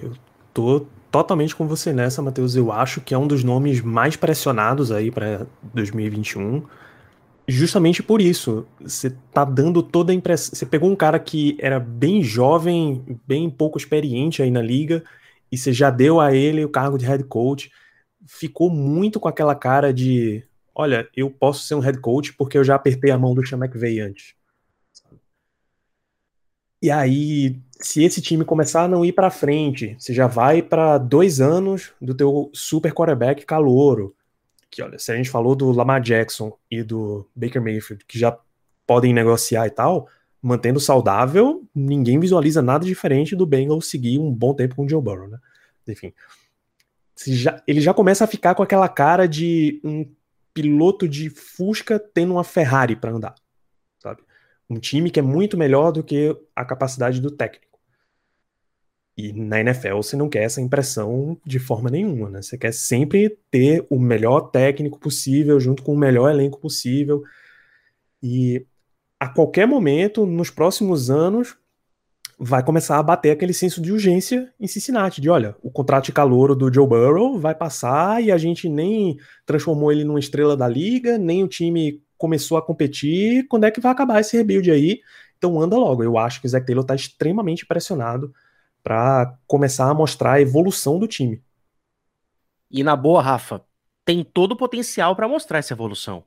Eu 0.00 0.14
tô 0.54 0.86
totalmente 1.12 1.54
com 1.54 1.68
você 1.68 1.92
nessa, 1.92 2.20
Matheus. 2.20 2.56
Eu 2.56 2.72
acho 2.72 3.00
que 3.00 3.14
é 3.14 3.18
um 3.18 3.28
dos 3.28 3.44
nomes 3.44 3.80
mais 3.80 4.16
pressionados 4.16 4.90
aí 4.90 5.10
para 5.10 5.46
2021. 5.74 6.66
Justamente 7.46 8.02
por 8.02 8.20
isso, 8.20 8.66
você 8.80 9.10
tá 9.32 9.44
dando 9.44 9.82
toda 9.82 10.10
a 10.10 10.14
impressão. 10.14 10.54
Você 10.54 10.66
pegou 10.66 10.90
um 10.90 10.96
cara 10.96 11.18
que 11.20 11.56
era 11.60 11.78
bem 11.78 12.22
jovem, 12.22 13.20
bem 13.26 13.48
pouco 13.50 13.78
experiente 13.78 14.42
aí 14.42 14.50
na 14.50 14.62
liga, 14.62 15.04
e 15.50 15.58
você 15.58 15.72
já 15.72 15.90
deu 15.90 16.18
a 16.18 16.34
ele 16.34 16.64
o 16.64 16.68
cargo 16.68 16.98
de 16.98 17.04
head 17.04 17.22
coach 17.24 17.70
ficou 18.26 18.70
muito 18.70 19.20
com 19.20 19.28
aquela 19.28 19.54
cara 19.54 19.92
de: 19.92 20.44
olha, 20.74 21.08
eu 21.16 21.30
posso 21.30 21.64
ser 21.64 21.74
um 21.74 21.80
head 21.80 21.98
coach 22.00 22.32
porque 22.34 22.56
eu 22.58 22.64
já 22.64 22.74
apertei 22.74 23.10
a 23.10 23.18
mão 23.18 23.34
do 23.34 23.46
Sean 23.46 23.58
McVay 23.58 24.00
antes. 24.00 24.34
E 26.80 26.90
aí, 26.90 27.60
se 27.82 28.02
esse 28.02 28.20
time 28.20 28.44
começar 28.44 28.84
a 28.84 28.88
não 28.88 29.04
ir 29.04 29.12
para 29.12 29.30
frente, 29.30 29.96
você 29.98 30.12
já 30.14 30.26
vai 30.26 30.62
para 30.62 30.98
dois 30.98 31.40
anos 31.40 31.92
do 32.00 32.14
teu 32.14 32.50
super 32.52 32.92
quarterback 32.92 33.44
calouro. 33.44 34.14
Que 34.70 34.82
olha, 34.82 34.98
se 34.98 35.12
a 35.12 35.16
gente 35.16 35.30
falou 35.30 35.54
do 35.54 35.70
Lamar 35.70 36.00
Jackson 36.00 36.56
e 36.70 36.82
do 36.82 37.28
Baker 37.34 37.62
Mayfield, 37.62 38.04
que 38.06 38.18
já 38.18 38.36
podem 38.86 39.12
negociar 39.12 39.66
e 39.66 39.70
tal, 39.70 40.08
mantendo 40.40 40.80
saudável, 40.80 41.62
ninguém 41.74 42.18
visualiza 42.18 42.62
nada 42.62 42.84
diferente 42.84 43.36
do 43.36 43.46
Bengals 43.46 43.88
seguir 43.88 44.18
um 44.18 44.32
bom 44.32 44.54
tempo 44.54 44.74
com 44.76 44.84
o 44.84 44.88
Joe 44.88 45.02
Burrow, 45.02 45.28
né? 45.28 45.38
Enfim 45.88 46.12
já, 47.26 47.62
ele 47.66 47.80
já 47.80 47.94
começa 47.94 48.24
a 48.24 48.26
ficar 48.26 48.54
com 48.54 48.62
aquela 48.62 48.88
cara 48.88 49.28
de 49.28 49.80
um 49.84 50.10
piloto 50.52 51.06
de 51.08 51.30
Fusca 51.30 51.98
tendo 51.98 52.32
uma 52.32 52.44
Ferrari 52.44 52.96
para 52.96 53.12
andar, 53.12 53.34
sabe? 53.98 54.22
Um 54.68 54.78
time 54.78 55.10
que 55.10 55.20
é 55.20 55.22
muito 55.22 55.56
melhor 55.56 55.92
do 55.92 56.02
que 56.02 56.36
a 56.56 56.64
capacidade 56.64 57.20
do 57.20 57.30
técnico. 57.30 57.71
E 59.16 59.32
na 59.32 59.60
NFL 59.60 59.96
você 59.96 60.16
não 60.16 60.28
quer 60.28 60.44
essa 60.44 60.60
impressão 60.60 61.38
de 61.44 61.58
forma 61.58 61.90
nenhuma, 61.90 62.30
né? 62.30 62.42
Você 62.42 62.56
quer 62.56 62.72
sempre 62.72 63.36
ter 63.50 63.86
o 63.90 63.98
melhor 63.98 64.50
técnico 64.50 64.98
possível 64.98 65.60
junto 65.60 65.82
com 65.82 65.92
o 65.92 65.98
melhor 65.98 66.30
elenco 66.30 66.58
possível. 66.58 67.22
E 68.22 68.66
a 69.20 69.28
qualquer 69.28 69.66
momento, 69.66 70.24
nos 70.24 70.50
próximos 70.50 71.10
anos, 71.10 71.56
vai 72.38 72.64
começar 72.64 72.98
a 72.98 73.02
bater 73.02 73.30
aquele 73.30 73.52
senso 73.52 73.80
de 73.80 73.92
urgência 73.92 74.52
em 74.58 74.66
Cincinnati, 74.66 75.20
de 75.20 75.30
olha, 75.30 75.54
o 75.62 75.70
contrato 75.70 76.06
de 76.06 76.12
calouro 76.12 76.56
do 76.56 76.72
Joe 76.72 76.88
Burrow 76.88 77.38
vai 77.38 77.54
passar 77.54 78.22
e 78.22 78.32
a 78.32 78.38
gente 78.38 78.68
nem 78.68 79.16
transformou 79.46 79.92
ele 79.92 80.04
numa 80.04 80.18
estrela 80.18 80.56
da 80.56 80.66
liga, 80.66 81.18
nem 81.18 81.44
o 81.44 81.48
time 81.48 82.02
começou 82.18 82.56
a 82.56 82.62
competir, 82.62 83.46
quando 83.48 83.64
é 83.64 83.70
que 83.70 83.80
vai 83.80 83.92
acabar 83.92 84.20
esse 84.20 84.36
rebuild 84.36 84.70
aí? 84.70 85.00
Então 85.38 85.60
anda 85.60 85.76
logo, 85.76 86.02
eu 86.02 86.18
acho 86.18 86.40
que 86.40 86.46
o 86.46 86.50
Zach 86.50 86.64
Taylor 86.64 86.82
está 86.82 86.94
extremamente 86.94 87.66
pressionado 87.66 88.32
para 88.82 89.38
começar 89.46 89.88
a 89.88 89.94
mostrar 89.94 90.32
a 90.32 90.40
evolução 90.40 90.98
do 90.98 91.06
time. 91.06 91.42
E 92.70 92.82
na 92.82 92.96
boa, 92.96 93.22
Rafa, 93.22 93.64
tem 94.04 94.24
todo 94.24 94.52
o 94.52 94.56
potencial 94.56 95.14
para 95.14 95.28
mostrar 95.28 95.58
essa 95.58 95.74
evolução. 95.74 96.24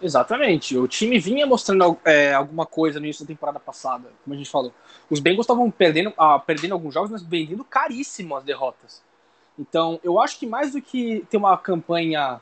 Exatamente. 0.00 0.76
O 0.76 0.86
time 0.86 1.18
vinha 1.18 1.46
mostrando 1.46 1.98
é, 2.04 2.32
alguma 2.32 2.64
coisa 2.64 3.00
no 3.00 3.06
início 3.06 3.24
da 3.24 3.28
temporada 3.28 3.58
passada, 3.58 4.10
como 4.22 4.34
a 4.34 4.36
gente 4.36 4.50
falou. 4.50 4.72
Os 5.10 5.18
Bengals 5.18 5.44
estavam 5.44 5.70
perdendo, 5.70 6.12
ah, 6.16 6.38
perdendo 6.38 6.72
alguns 6.72 6.94
jogos, 6.94 7.10
mas 7.10 7.22
vendendo 7.22 7.64
caríssimo 7.64 8.36
as 8.36 8.44
derrotas. 8.44 9.02
Então, 9.58 9.98
eu 10.04 10.20
acho 10.20 10.38
que 10.38 10.46
mais 10.46 10.72
do 10.72 10.80
que 10.80 11.26
ter 11.28 11.36
uma 11.36 11.56
campanha 11.58 12.40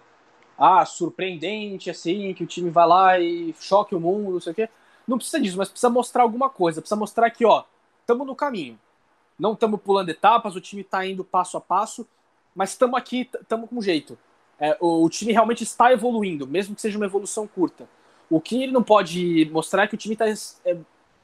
ah, 0.58 0.84
surpreendente, 0.84 1.88
assim, 1.88 2.34
que 2.34 2.44
o 2.44 2.46
time 2.46 2.68
vai 2.68 2.86
lá 2.86 3.18
e 3.18 3.54
choque 3.58 3.94
o 3.94 4.00
mundo, 4.00 4.32
não 4.32 4.40
sei 4.40 4.52
o 4.52 4.54
quê, 4.54 4.68
não 5.08 5.16
precisa 5.16 5.40
disso, 5.40 5.56
mas 5.56 5.68
precisa 5.70 5.88
mostrar 5.88 6.24
alguma 6.24 6.50
coisa. 6.50 6.82
Precisa 6.82 6.98
mostrar 6.98 7.30
que, 7.30 7.46
ó, 7.46 7.64
estamos 8.06 8.26
no 8.26 8.36
caminho. 8.36 8.78
Não 9.38 9.52
estamos 9.52 9.80
pulando 9.80 10.08
etapas, 10.08 10.54
o 10.54 10.60
time 10.60 10.82
está 10.82 11.04
indo 11.04 11.24
passo 11.24 11.56
a 11.56 11.60
passo, 11.60 12.06
mas 12.54 12.70
estamos 12.70 12.96
aqui, 12.96 13.28
estamos 13.40 13.68
com 13.68 13.82
jeito 13.82 14.18
é, 14.58 14.76
o, 14.80 15.04
o, 15.04 15.10
time 15.10 15.32
realmente 15.32 15.62
está 15.62 15.92
evoluindo, 15.92 16.46
mesmo 16.46 16.74
que 16.74 16.80
seja 16.80 16.96
uma 16.96 17.06
evolução 17.06 17.46
curta. 17.46 17.88
O 18.28 18.40
que 18.40 18.62
ele 18.62 18.72
não 18.72 18.82
pode 18.82 19.48
mostrar 19.52 19.84
é 19.84 19.86
que 19.86 19.94
o 19.94 19.98
time 19.98 20.14
está. 20.14 20.26
É, 20.28 20.76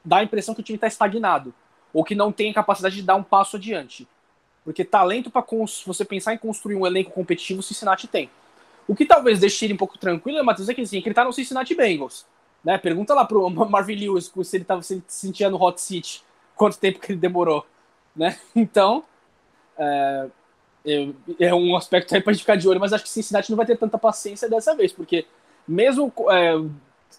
dá 0.04 0.18
a 0.18 0.24
impressão 0.24 0.54
que 0.54 0.60
o 0.60 0.64
time 0.64 0.76
está 0.76 0.86
estagnado, 0.86 1.54
ou 1.92 2.04
que 2.04 2.14
não 2.14 2.30
tem 2.30 2.52
capacidade 2.52 2.96
de 2.96 3.02
dar 3.02 3.16
um 3.16 3.22
passo 3.22 3.56
adiante. 3.56 4.06
Porque 4.64 4.84
talento 4.84 5.30
para 5.30 5.44
você 5.86 6.04
pensar 6.04 6.34
em 6.34 6.38
construir 6.38 6.76
um 6.76 6.86
elenco 6.86 7.10
competitivo, 7.10 7.60
o 7.60 7.62
Cincinnati 7.62 8.06
tem. 8.06 8.30
O 8.86 8.94
que 8.94 9.04
talvez 9.04 9.40
deixe 9.40 9.64
ele 9.64 9.74
um 9.74 9.76
pouco 9.76 9.98
tranquilo, 9.98 10.44
Matheus, 10.44 10.68
é 10.68 10.74
que, 10.74 10.82
assim, 10.82 11.00
que 11.00 11.08
ele 11.08 11.12
está 11.12 11.24
no 11.24 11.32
Cincinnati 11.32 11.74
Bengals. 11.74 12.26
Né? 12.62 12.78
Pergunta 12.78 13.12
lá 13.14 13.24
pro 13.24 13.48
Marvin 13.50 13.96
Lewis 13.96 14.32
se 14.44 14.56
ele, 14.56 14.64
tava, 14.64 14.82
se 14.82 14.94
ele 14.94 15.04
se 15.08 15.26
sentia 15.26 15.50
no 15.50 15.60
hot 15.60 15.80
seat, 15.80 16.22
quanto 16.56 16.78
tempo 16.78 17.00
que 17.00 17.12
ele 17.12 17.20
demorou. 17.20 17.66
Né? 18.14 18.38
Então, 18.54 19.04
é, 19.78 20.28
é 21.38 21.54
um 21.54 21.76
aspecto 21.76 22.14
aí 22.14 22.20
pra 22.20 22.32
gente 22.32 22.42
ficar 22.42 22.56
de 22.56 22.68
olho, 22.68 22.80
mas 22.80 22.92
acho 22.92 23.04
que 23.04 23.10
Cincinnati 23.10 23.50
não 23.50 23.56
vai 23.56 23.66
ter 23.66 23.76
tanta 23.76 23.98
paciência 23.98 24.48
dessa 24.48 24.74
vez, 24.74 24.92
porque 24.92 25.26
mesmo 25.66 26.12
é, 26.30 26.54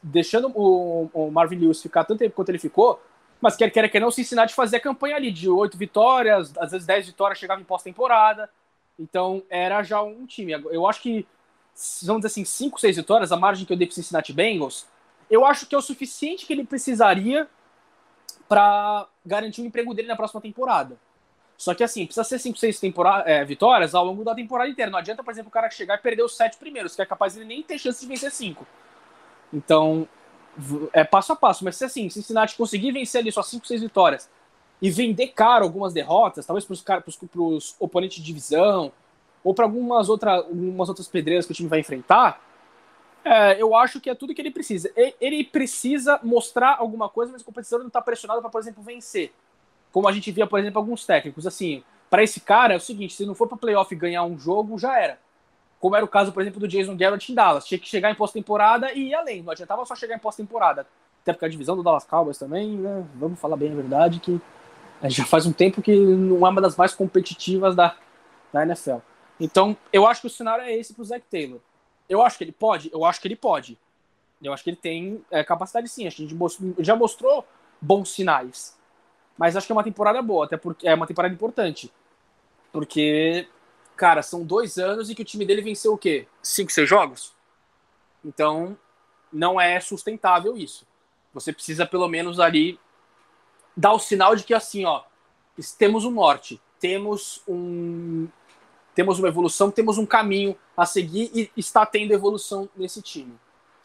deixando 0.02 0.52
o, 0.56 1.10
o, 1.14 1.32
Marvin 1.32 1.58
Lewis 1.58 1.82
ficar 1.82 2.04
tanto 2.04 2.20
tempo 2.20 2.36
quanto 2.36 2.50
ele 2.50 2.60
ficou, 2.60 3.02
mas 3.40 3.56
quer 3.56 3.70
queira 3.70 3.90
que 3.90 4.00
não, 4.00 4.12
Cincinnati 4.12 4.54
fazia 4.54 4.80
campanha 4.80 5.16
ali 5.16 5.32
de 5.32 5.50
oito 5.50 5.78
vitórias, 5.78 6.54
às 6.58 6.72
vezes 6.72 6.86
dez 6.86 7.06
vitórias, 7.06 7.40
chegava 7.40 7.62
em 7.62 7.66
pós-temporada, 7.66 8.50
então 9.00 9.44
era 9.50 9.82
já 9.84 10.02
um 10.02 10.26
time. 10.26 10.54
Eu 10.54 10.88
acho 10.88 11.02
que, 11.02 11.26
vamos 12.04 12.22
dizer 12.22 12.28
assim, 12.28 12.46
cinco, 12.46 12.80
seis 12.80 12.96
vitórias, 12.96 13.32
a 13.32 13.38
margem 13.38 13.66
que 13.66 13.74
eu 13.74 13.78
dei 13.78 13.88
pro 13.88 13.96
Cincinnati 13.96 14.32
Bengals, 14.32 14.86
eu 15.30 15.46
acho 15.46 15.66
que 15.66 15.76
é 15.76 15.78
o 15.78 15.82
suficiente 15.82 16.46
que 16.46 16.54
ele 16.54 16.64
precisaria 16.64 17.48
para 18.54 19.08
garantir 19.26 19.64
o 19.64 19.66
emprego 19.66 19.96
dele 19.96 20.08
na 20.08 20.16
próxima 20.16 20.40
temporada. 20.40 20.96
Só 21.58 21.74
que 21.74 21.84
assim, 21.84 22.06
precisa 22.06 22.24
ser 22.24 22.38
5, 22.38 22.56
6 22.56 22.82
é, 23.26 23.44
vitórias 23.44 23.96
ao 23.96 24.06
longo 24.06 24.24
da 24.24 24.36
temporada 24.36 24.70
inteira. 24.70 24.92
Não 24.92 25.00
adianta, 25.00 25.24
por 25.24 25.32
exemplo, 25.32 25.50
o 25.50 25.52
cara 25.52 25.72
chegar 25.72 25.96
e 25.96 25.98
perder 25.98 26.22
os 26.22 26.38
7 26.38 26.58
primeiros, 26.58 26.96
que 26.96 27.02
é 27.02 27.06
capaz 27.06 27.36
ele 27.36 27.46
nem 27.46 27.64
ter 27.64 27.80
chance 27.80 28.00
de 28.00 28.06
vencer 28.06 28.32
5. 28.32 28.64
Então, 29.52 30.08
é 30.94 31.04
passo 31.04 31.34
a 31.34 31.36
passo. 31.36 31.66
Mas 31.66 31.78
se 31.78 31.86
assim, 31.86 32.08
Cincinnati 32.12 32.56
conseguir 32.56 32.92
vencer 32.92 33.22
ali 33.22 33.32
só 33.32 33.42
5, 33.42 33.66
6 33.66 33.82
vitórias 33.82 34.30
e 34.80 34.92
vender 34.92 35.30
caro 35.30 35.64
algumas 35.64 35.94
derrotas, 35.94 36.46
talvez 36.46 36.64
para 36.64 37.04
os 37.08 37.76
oponentes 37.80 38.18
de 38.18 38.24
divisão, 38.24 38.92
ou 39.44 39.56
para 39.56 39.66
algumas, 39.66 40.10
outra, 40.10 40.36
algumas 40.36 40.90
outras 40.90 41.08
pedreiras 41.08 41.48
que 41.48 41.54
o 41.54 41.56
time 41.56 41.70
vai 41.70 41.80
enfrentar, 41.80 42.40
é, 43.24 43.62
eu 43.62 43.76
acho 43.76 44.02
que 44.02 44.10
é 44.10 44.16
tudo 44.16 44.34
que 44.34 44.42
ele 44.42 44.52
precisa. 44.52 44.92
Ele 45.20 45.44
precisa 45.44 46.20
mostrar 46.24 46.78
alguma 46.78 47.10
coisa, 47.10 47.32
mas 47.32 47.42
o 47.42 47.46
competidor 47.46 47.80
não 47.80 47.88
está 47.88 48.02
pressionado 48.02 48.42
para, 48.42 48.50
por 48.50 48.60
exemplo, 48.60 48.84
vencer 48.84 49.32
como 49.94 50.08
a 50.08 50.12
gente 50.12 50.32
via, 50.32 50.48
por 50.48 50.60
exemplo, 50.60 50.80
alguns 50.80 51.06
técnicos. 51.06 51.46
Assim, 51.46 51.84
para 52.10 52.24
esse 52.24 52.42
cara 52.42 52.74
é 52.74 52.78
o 52.78 52.82
seguinte: 52.82 53.14
se 53.14 53.26
não 53.26 53.36
for 53.36 53.48
para 53.48 53.58
playoff 53.58 53.96
ganhar 53.96 54.24
um 54.24 54.38
jogo, 54.38 54.78
já 54.78 55.00
era. 55.00 55.20
Como 55.80 55.96
era 55.96 56.04
o 56.04 56.08
caso, 56.08 56.32
por 56.32 56.42
exemplo, 56.42 56.60
do 56.60 56.68
Jason 56.68 56.98
Garrett 56.98 57.32
em 57.32 57.36
Dallas. 57.36 57.66
Tinha 57.66 57.78
que 57.78 57.88
chegar 57.88 58.10
em 58.10 58.16
pós-temporada 58.16 58.92
e 58.92 59.10
ir 59.10 59.14
além. 59.14 59.44
Não 59.44 59.52
adiantava 59.52 59.86
só 59.86 59.96
chegar 59.96 60.16
em 60.16 60.20
pós-temporada. 60.20 60.88
Até 61.22 61.32
porque 61.32 61.46
a 61.46 61.50
divisão 61.50 61.76
do 61.76 61.84
Dallas 61.84 62.06
Cowboys 62.06 62.38
também, 62.38 62.78
né? 62.78 63.06
Vamos 63.16 63.40
falar 63.40 63.56
bem 63.56 63.72
a 63.72 63.76
verdade, 63.76 64.20
que 64.20 64.42
já 65.04 65.26
faz 65.26 65.46
um 65.46 65.52
tempo 65.52 65.82
que 65.82 65.94
não 65.96 66.46
é 66.48 66.50
uma 66.50 66.62
das 66.62 66.76
mais 66.76 66.94
competitivas 66.94 67.76
da, 67.76 67.96
da 68.52 68.64
NFL. 68.64 68.98
Então, 69.40 69.76
eu 69.92 70.08
acho 70.08 70.22
que 70.22 70.28
o 70.28 70.30
cenário 70.30 70.64
é 70.64 70.74
esse 70.74 70.94
pro 70.94 71.04
Zach 71.04 71.24
Taylor. 71.30 71.60
Eu 72.08 72.22
acho 72.22 72.38
que 72.38 72.44
ele 72.44 72.52
pode? 72.52 72.90
Eu 72.92 73.06
acho 73.06 73.22
que 73.22 73.28
ele 73.28 73.36
pode. 73.36 73.78
Eu 74.42 74.54
acho 74.54 74.64
que 74.64 74.70
ele 74.70 74.78
tem 74.78 75.24
é, 75.32 75.44
capacidade 75.44 75.88
sim. 75.88 76.06
A 76.06 76.10
gente 76.10 76.36
já 76.80 76.96
mostrou 76.96 77.46
bons 77.82 78.10
sinais. 78.12 78.78
Mas 79.38 79.56
acho 79.56 79.66
que 79.66 79.72
é 79.72 79.76
uma 79.76 79.84
temporada 79.84 80.22
boa, 80.22 80.46
até 80.46 80.58
porque 80.58 80.88
é 80.88 80.94
uma 80.94 81.08
temporada 81.08 81.34
importante. 81.34 81.92
Porque, 82.72 83.48
cara, 83.96 84.22
são 84.22 84.44
dois 84.44 84.78
anos 84.78 85.10
e 85.10 85.16
que 85.16 85.22
o 85.22 85.26
time 85.26 85.46
dele 85.46 85.62
venceu 85.62 85.94
o 85.94 85.98
quê? 85.98 86.28
Cinco, 86.42 86.72
seis 86.72 86.88
jogos? 86.88 87.34
Então, 88.24 88.78
não 89.32 89.60
é 89.60 89.80
sustentável 89.80 90.58
isso. 90.58 90.86
Você 91.34 91.52
precisa, 91.52 91.86
pelo 91.86 92.08
menos, 92.08 92.40
ali 92.40 92.80
dar 93.76 93.94
o 93.94 94.00
sinal 94.00 94.36
de 94.36 94.44
que, 94.44 94.54
assim, 94.54 94.86
ó, 94.86 95.04
temos 95.78 96.06
um 96.06 96.12
norte, 96.12 96.62
temos 96.80 97.42
um. 97.48 98.28
Temos 98.94 99.18
uma 99.18 99.28
evolução, 99.28 99.72
temos 99.72 99.98
um 99.98 100.06
caminho 100.06 100.56
a 100.76 100.86
seguir 100.86 101.32
e 101.34 101.52
está 101.56 101.86
tendo 101.86 102.12
evolução 102.12 102.70
nesse 102.76 103.02
time. 103.02 103.34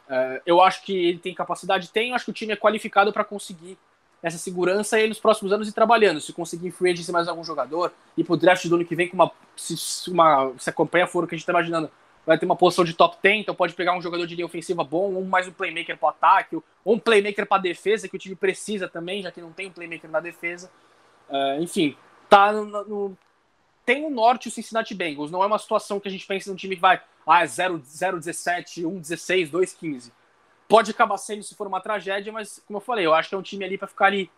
Uh, 0.09 0.41
eu 0.47 0.63
acho 0.63 0.83
que 0.83 0.93
ele 0.93 1.19
tem 1.19 1.35
capacidade, 1.35 1.91
tem, 1.91 2.11
eu 2.11 2.15
acho 2.15 2.25
que 2.25 2.31
o 2.31 2.35
time 2.35 2.53
é 2.53 2.57
qualificado 2.57 3.13
para 3.13 3.25
conseguir 3.25 3.79
essa 4.23 4.39
segurança 4.39 4.99
e 4.99 5.07
nos 5.07 5.21
próximos 5.21 5.53
anos 5.53 5.69
ir 5.69 5.73
trabalhando. 5.73 6.21
Se 6.21 6.33
conseguir 6.33 6.71
free 6.71 6.93
agency 6.93 7.13
mais 7.13 7.29
algum 7.29 7.45
jogador, 7.45 7.93
e 8.17 8.25
pro 8.25 8.37
draft 8.37 8.67
do 8.67 8.75
ano 8.75 8.85
que 8.85 8.97
vem 8.97 9.09
com 9.09 9.15
uma. 9.15 9.31
Se, 9.57 10.11
uma, 10.11 10.53
se 10.59 10.71
a 10.71 10.73
campanha 10.73 11.07
for 11.07 11.25
o 11.25 11.27
que 11.27 11.35
a 11.35 11.39
gente 11.39 11.47
tá 11.47 11.53
imaginando, 11.53 11.91
vai 12.27 12.39
ter 12.39 12.47
uma 12.47 12.57
posição 12.57 12.85
de 12.85 12.95
top 12.95 13.17
10, 13.23 13.41
então 13.41 13.55
pode 13.55 13.75
pegar 13.75 13.97
um 13.97 14.03
jogador 14.03 14.27
de 14.27 14.35
linha 14.35 14.47
ofensiva 14.47 14.83
bom, 14.83 15.15
ou 15.15 15.25
mais 15.25 15.47
um 15.47 15.53
playmaker 15.53 15.97
para 15.97 16.11
ataque, 16.11 16.57
ou 16.57 16.95
um 16.95 16.99
playmaker 16.99 17.47
para 17.47 17.63
defesa, 17.63 18.09
que 18.09 18.17
o 18.17 18.19
time 18.19 18.35
precisa 18.35 18.89
também, 18.89 19.23
já 19.23 19.31
que 19.31 19.41
não 19.41 19.53
tem 19.53 19.69
um 19.69 19.73
playmaker 19.73 20.11
na 20.11 20.21
defesa. 20.21 20.71
Uh, 21.29 21.63
enfim, 21.63 21.97
tá 22.29 22.53
no, 22.53 22.65
no, 22.67 23.19
tem 23.89 24.05
o 24.05 24.11
norte 24.11 24.49
o 24.49 24.51
Cincinnati 24.51 24.95
Bengals. 24.95 25.31
Não 25.31 25.43
é 25.43 25.47
uma 25.47 25.59
situação 25.59 25.99
que 25.99 26.07
a 26.07 26.11
gente 26.11 26.27
pensa 26.27 26.51
num 26.51 26.57
time 26.57 26.75
que 26.77 26.83
vai 26.83 27.01
ah, 27.27 27.47
0, 27.47 27.81
0 27.87 28.19
17, 28.19 28.85
1 28.85 28.99
16, 28.99 29.49
2 29.49 29.73
15 29.73 30.13
Pode 30.69 30.91
acabar 30.91 31.17
sendo 31.17 31.43
se 31.43 31.55
for 31.55 31.67
uma 31.67 31.81
tragédia, 31.81 32.31
mas 32.31 32.63
como 32.67 32.77
eu 32.77 32.83
falei, 32.83 33.07
eu 33.07 33.15
acho 33.15 33.31
que 33.31 33.35
é 33.35 33.39
um 33.39 33.43
time 33.43 33.65
ali 33.65 33.79
para 33.79 33.89
ficar 33.89 34.05
ali, 34.05 34.31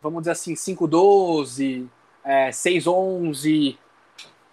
vamos 0.00 0.20
dizer 0.20 0.30
assim, 0.30 0.54
5-12, 0.54 1.88
é, 2.22 2.50
6-11, 2.50 3.76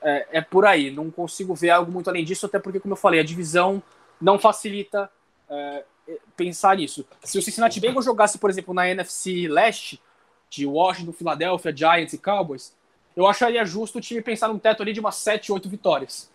é, 0.02 0.28
é, 0.32 0.42
por 0.42 0.66
aí. 0.66 0.90
Não 0.90 1.12
consigo 1.12 1.54
ver 1.54 1.70
algo 1.70 1.92
muito 1.92 2.10
além 2.10 2.26
disso, 2.26 2.48
até 2.48 2.58
porque, 2.58 2.80
como 2.80 2.94
eu 2.94 2.98
falei, 2.98 3.20
a 3.20 3.24
divisão 3.24 3.84
não 4.20 4.40
facilita 4.40 5.12
é, 5.48 5.84
pensar 6.36 6.78
nisso. 6.78 7.06
Se 7.24 7.38
o 7.38 7.42
Cincinnati 7.44 7.80
Bengals 7.80 8.06
jogasse, 8.06 8.40
por 8.40 8.50
exemplo, 8.50 8.74
na 8.74 8.90
NFC 8.90 9.48
Leste, 9.48 10.02
de 10.50 10.66
Washington, 10.66 11.14
Philadelphia, 11.14 11.78
Giants 11.78 12.14
e 12.14 12.18
Cowboys, 12.18 12.74
eu 13.16 13.28
acharia 13.28 13.64
justo 13.66 13.98
o 13.98 14.02
time 14.02 14.22
pensar 14.22 14.48
num 14.48 14.60
teto 14.60 14.82
ali 14.82 14.94
de 14.94 15.00
umas 15.00 15.16
7, 15.16 15.52
8 15.52 15.70
vitórias 15.70 16.32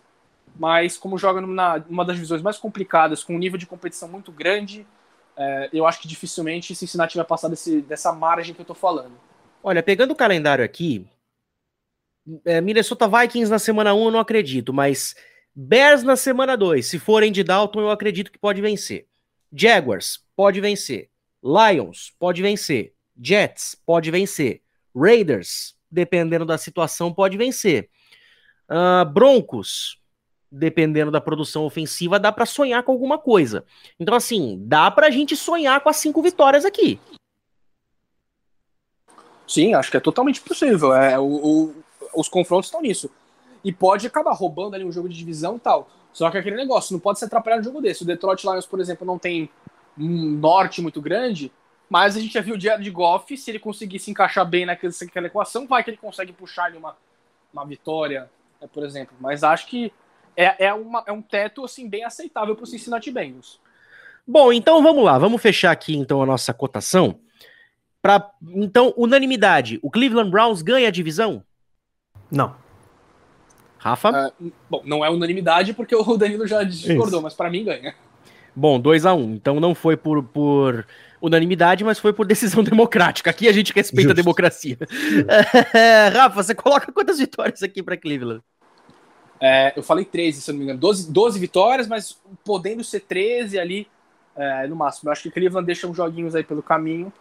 mas 0.57 0.97
como 0.97 1.17
joga 1.17 1.41
numa 1.41 1.83
uma 1.89 2.05
das 2.05 2.15
divisões 2.15 2.41
mais 2.41 2.57
complicadas, 2.57 3.23
com 3.23 3.35
um 3.35 3.39
nível 3.39 3.57
de 3.57 3.65
competição 3.65 4.07
muito 4.09 4.31
grande, 4.31 4.85
é, 5.37 5.69
eu 5.71 5.85
acho 5.85 6.01
que 6.01 6.07
dificilmente 6.07 6.75
Cincinnati 6.75 7.15
vai 7.15 7.25
passar 7.25 7.47
desse, 7.47 7.81
dessa 7.81 8.11
margem 8.11 8.53
que 8.53 8.61
eu 8.61 8.65
tô 8.65 8.73
falando. 8.73 9.13
Olha, 9.63 9.81
pegando 9.81 10.11
o 10.11 10.15
calendário 10.15 10.63
aqui, 10.63 11.07
é, 12.45 12.59
Minnesota 12.59 13.07
Vikings 13.07 13.49
na 13.49 13.57
semana 13.57 13.93
1 13.93 14.05
eu 14.05 14.11
não 14.11 14.19
acredito, 14.19 14.73
mas 14.73 15.15
Bears 15.55 16.03
na 16.03 16.15
semana 16.15 16.57
2, 16.57 16.85
se 16.85 16.99
forem 16.99 17.31
de 17.31 17.43
Dalton, 17.43 17.79
eu 17.79 17.91
acredito 17.91 18.31
que 18.31 18.37
pode 18.37 18.61
vencer. 18.61 19.07
Jaguars, 19.51 20.21
pode 20.35 20.59
vencer. 20.59 21.09
Lions, 21.41 22.13
pode 22.19 22.41
vencer. 22.41 22.93
Jets, 23.19 23.75
pode 23.85 24.11
vencer. 24.11 24.61
Raiders, 24.95 25.75
dependendo 25.91 26.45
da 26.45 26.57
situação, 26.57 27.13
pode 27.13 27.37
vencer. 27.37 27.89
Uh, 28.69 29.05
Broncos, 29.11 29.99
dependendo 30.51 31.11
da 31.11 31.21
produção 31.21 31.65
ofensiva, 31.65 32.19
dá 32.19 32.31
para 32.31 32.45
sonhar 32.45 32.83
com 32.83 32.91
alguma 32.91 33.17
coisa. 33.17 33.65
Então, 33.99 34.15
assim, 34.15 34.59
dá 34.61 34.89
pra 34.89 35.09
gente 35.09 35.35
sonhar 35.35 35.81
com 35.81 35.89
as 35.89 35.97
cinco 35.97 36.21
vitórias 36.21 36.65
aqui. 36.65 36.99
Sim, 39.47 39.73
acho 39.73 39.89
que 39.89 39.97
é 39.97 39.99
totalmente 39.99 40.41
possível. 40.41 40.93
É, 40.93 41.17
o, 41.19 41.25
o, 41.25 41.75
os 42.15 42.27
confrontos 42.27 42.67
estão 42.67 42.81
nisso. 42.81 43.09
E 43.63 43.73
pode 43.73 44.05
acabar 44.05 44.33
roubando 44.33 44.75
ali 44.75 44.85
um 44.85 44.91
jogo 44.91 45.09
de 45.09 45.17
divisão 45.17 45.55
e 45.55 45.59
tal. 45.59 45.89
Só 46.13 46.29
que 46.29 46.37
aquele 46.37 46.55
negócio, 46.55 46.93
não 46.93 46.99
pode 46.99 47.19
se 47.19 47.25
atrapalhar 47.25 47.57
no 47.57 47.63
jogo 47.63 47.81
desse. 47.81 48.03
O 48.03 48.05
Detroit 48.05 48.43
Lions, 48.43 48.65
por 48.65 48.79
exemplo, 48.79 49.05
não 49.05 49.17
tem 49.17 49.49
um 49.97 50.31
norte 50.37 50.81
muito 50.81 51.01
grande, 51.01 51.51
mas 51.89 52.15
a 52.15 52.19
gente 52.19 52.33
já 52.33 52.41
viu 52.41 52.55
o 52.55 52.59
Jared 52.59 52.89
Goff, 52.91 53.35
se 53.35 53.49
ele 53.49 53.59
conseguir 53.59 53.99
se 53.99 54.11
encaixar 54.11 54.45
bem 54.45 54.65
naquela, 54.65 54.93
naquela 55.01 55.27
equação, 55.27 55.67
vai 55.67 55.83
que 55.83 55.89
ele 55.89 55.97
consegue 55.97 56.31
puxar 56.31 56.65
ali 56.65 56.77
uma, 56.77 56.95
uma 57.51 57.65
vitória, 57.65 58.29
né, 58.61 58.69
por 58.71 58.83
exemplo. 58.83 59.17
Mas 59.19 59.43
acho 59.43 59.67
que 59.67 59.91
é, 60.37 60.67
é, 60.67 60.73
uma, 60.73 61.03
é 61.07 61.11
um 61.11 61.21
teto 61.21 61.65
assim 61.65 61.89
bem 61.89 62.03
aceitável 62.03 62.55
para 62.55 62.63
o 62.63 62.67
Cincinnati 62.67 63.09
Bengals. 63.09 63.59
Bom, 64.25 64.53
então 64.53 64.83
vamos 64.83 65.03
lá, 65.03 65.17
vamos 65.17 65.41
fechar 65.41 65.71
aqui 65.71 65.95
então 65.95 66.21
a 66.21 66.25
nossa 66.25 66.53
cotação. 66.53 67.19
Pra, 68.01 68.31
então, 68.47 68.93
unanimidade, 68.95 69.79
o 69.81 69.89
Cleveland 69.89 70.29
Browns 70.29 70.61
ganha 70.61 70.87
a 70.87 70.91
divisão? 70.91 71.43
Não. 72.31 72.55
Rafa? 73.79 74.33
Uh, 74.39 74.51
bom, 74.69 74.81
não 74.85 75.03
é 75.03 75.09
unanimidade 75.09 75.73
porque 75.73 75.95
o 75.95 76.03
Danilo 76.15 76.45
já 76.45 76.63
discordou, 76.63 77.19
Isso. 77.19 77.21
mas 77.21 77.33
para 77.33 77.49
mim 77.49 77.63
ganha. 77.63 77.95
Bom, 78.55 78.79
2 78.79 79.05
a 79.05 79.13
1 79.13 79.19
um. 79.19 79.33
Então 79.35 79.59
não 79.59 79.73
foi 79.73 79.95
por, 79.95 80.23
por 80.23 80.85
unanimidade, 81.21 81.83
mas 81.83 81.99
foi 81.99 82.13
por 82.13 82.25
decisão 82.25 82.63
democrática. 82.63 83.29
Aqui 83.29 83.47
a 83.47 83.51
gente 83.51 83.73
respeita 83.73 84.09
Justo. 84.09 84.19
a 84.19 84.23
democracia. 84.23 84.77
Rafa, 86.13 86.43
você 86.43 86.55
coloca 86.55 86.91
quantas 86.91 87.19
vitórias 87.19 87.63
aqui 87.63 87.83
para 87.83 87.97
Cleveland? 87.97 88.41
É, 89.41 89.73
eu 89.75 89.83
falei 89.83 90.03
13, 90.03 90.41
se 90.41 90.51
eu 90.51 90.53
não 90.53 90.59
me 90.59 90.65
engano. 90.65 90.79
12, 90.79 91.11
12 91.11 91.39
vitórias, 91.39 91.87
mas 91.87 92.19
podendo 92.43 92.83
ser 92.83 93.01
13 93.01 93.57
ali 93.57 93.87
é, 94.35 94.67
no 94.67 94.75
máximo. 94.75 95.09
Eu 95.09 95.13
acho 95.13 95.23
que 95.23 95.31
Cleveland 95.31 95.65
deixa 95.65 95.87
uns 95.87 95.95
joguinhos 95.95 96.35
aí 96.35 96.43
pelo 96.43 96.61
caminho. 96.61 97.11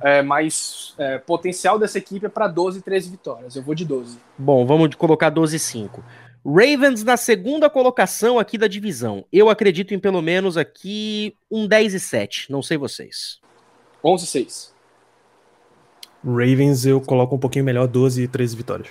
É, 0.00 0.20
mas 0.20 0.94
é, 0.98 1.16
potencial 1.18 1.78
dessa 1.78 1.96
equipe 1.96 2.26
é 2.26 2.28
para 2.28 2.48
12, 2.48 2.82
13 2.82 3.10
vitórias. 3.10 3.56
Eu 3.56 3.62
vou 3.62 3.74
de 3.74 3.84
12. 3.84 4.18
Bom, 4.36 4.66
vamos 4.66 4.94
colocar 4.94 5.30
12 5.30 5.56
e 5.56 5.58
5. 5.58 6.04
Ravens 6.46 7.02
na 7.02 7.16
segunda 7.16 7.68
colocação 7.68 8.38
aqui 8.38 8.56
da 8.56 8.68
divisão. 8.68 9.26
Eu 9.32 9.50
acredito 9.50 9.92
em 9.92 9.98
pelo 9.98 10.22
menos 10.22 10.56
aqui 10.56 11.36
um 11.50 11.66
10 11.66 11.94
e 11.94 11.98
7. 11.98 12.52
Não 12.52 12.62
sei 12.62 12.76
vocês. 12.76 13.40
11 14.04 14.24
e 14.24 14.28
6. 14.28 14.74
Ravens 16.24 16.86
eu 16.86 17.00
coloco 17.00 17.34
um 17.34 17.38
pouquinho 17.38 17.64
melhor, 17.64 17.88
12 17.88 18.22
e 18.22 18.28
13 18.28 18.56
vitórias. 18.56 18.88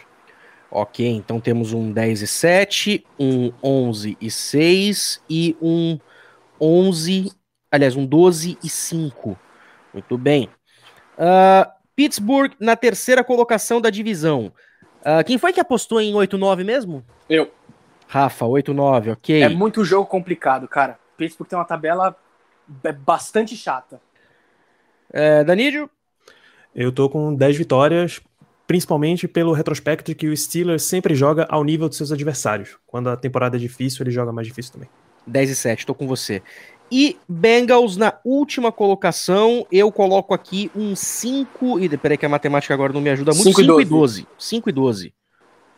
Ok, 0.70 1.08
então 1.08 1.40
temos 1.40 1.72
um 1.72 1.94
10 1.94 2.24
e 2.24 2.28
7, 2.28 3.06
um 3.18 3.54
11 3.64 4.18
e 4.20 4.30
6 4.30 5.22
e 5.30 5.56
um 5.62 5.98
11. 6.60 7.32
Aliás, 7.72 7.96
um 7.96 8.06
12 8.06 8.58
e 8.62 8.68
5. 8.68 9.40
Muito 9.94 10.18
bem. 10.18 10.50
Uh, 11.18 11.72
Pittsburgh 11.96 12.52
na 12.60 12.76
terceira 12.76 13.24
colocação 13.24 13.80
da 13.80 13.90
divisão. 13.90 14.52
Uh, 15.06 15.24
quem 15.24 15.38
foi 15.38 15.54
que 15.54 15.60
apostou 15.60 16.02
em 16.02 16.14
8-9 16.14 16.64
mesmo? 16.64 17.06
Eu. 17.30 17.52
Rafa, 18.08 18.46
8-9, 18.46 19.14
ok. 19.14 19.44
É 19.44 19.50
muito 19.50 19.86
jogo 19.86 20.08
complicado, 20.08 20.68
cara. 20.68 20.98
Pittsburgh 21.16 21.48
tem 21.48 21.60
uma 21.60 21.66
tabela 21.66 22.16
bastante 23.06 23.56
chata. 23.56 24.02
É, 25.12 25.44
Danídio? 25.44 25.90
Eu 26.74 26.92
tô 26.92 27.08
com 27.10 27.34
10 27.34 27.58
vitórias, 27.58 28.20
principalmente 28.66 29.28
pelo 29.28 29.54
retrospecto 29.54 30.12
de 30.12 30.16
que 30.16 30.28
o 30.28 30.36
Steelers 30.36 30.84
sempre 30.84 31.14
joga 31.16 31.46
ao 31.50 31.64
nível 31.64 31.88
dos 31.88 31.98
seus 31.98 32.12
adversários. 32.12 32.78
Quando 32.88 33.10
a 33.10 33.16
temporada 33.16 33.58
é 33.58 33.60
difícil, 33.60 34.04
ele 34.04 34.12
joga 34.12 34.32
mais 34.32 34.48
difícil 34.48 34.74
também. 34.74 34.90
10 35.28 35.50
e 35.52 35.56
7, 35.56 35.86
tô 35.86 35.96
com 35.96 36.08
você. 36.08 36.42
E 36.92 37.18
Bengals 37.28 37.98
na 37.98 38.14
última 38.24 38.72
colocação, 38.72 39.66
eu 39.72 39.92
coloco 39.92 40.34
aqui 40.34 40.72
um 40.76 40.96
5. 40.96 41.80
E 41.80 41.98
peraí, 41.98 42.18
que 42.18 42.26
a 42.26 42.30
matemática 42.30 42.74
agora 42.74 42.94
não 42.94 43.02
me 43.02 43.10
ajuda 43.10 43.34
muito. 43.34 43.44
5 43.44 43.82
e 43.82 43.86
12. 43.86 44.28
5 44.38 44.70
e 44.70 44.72
12. 44.72 45.14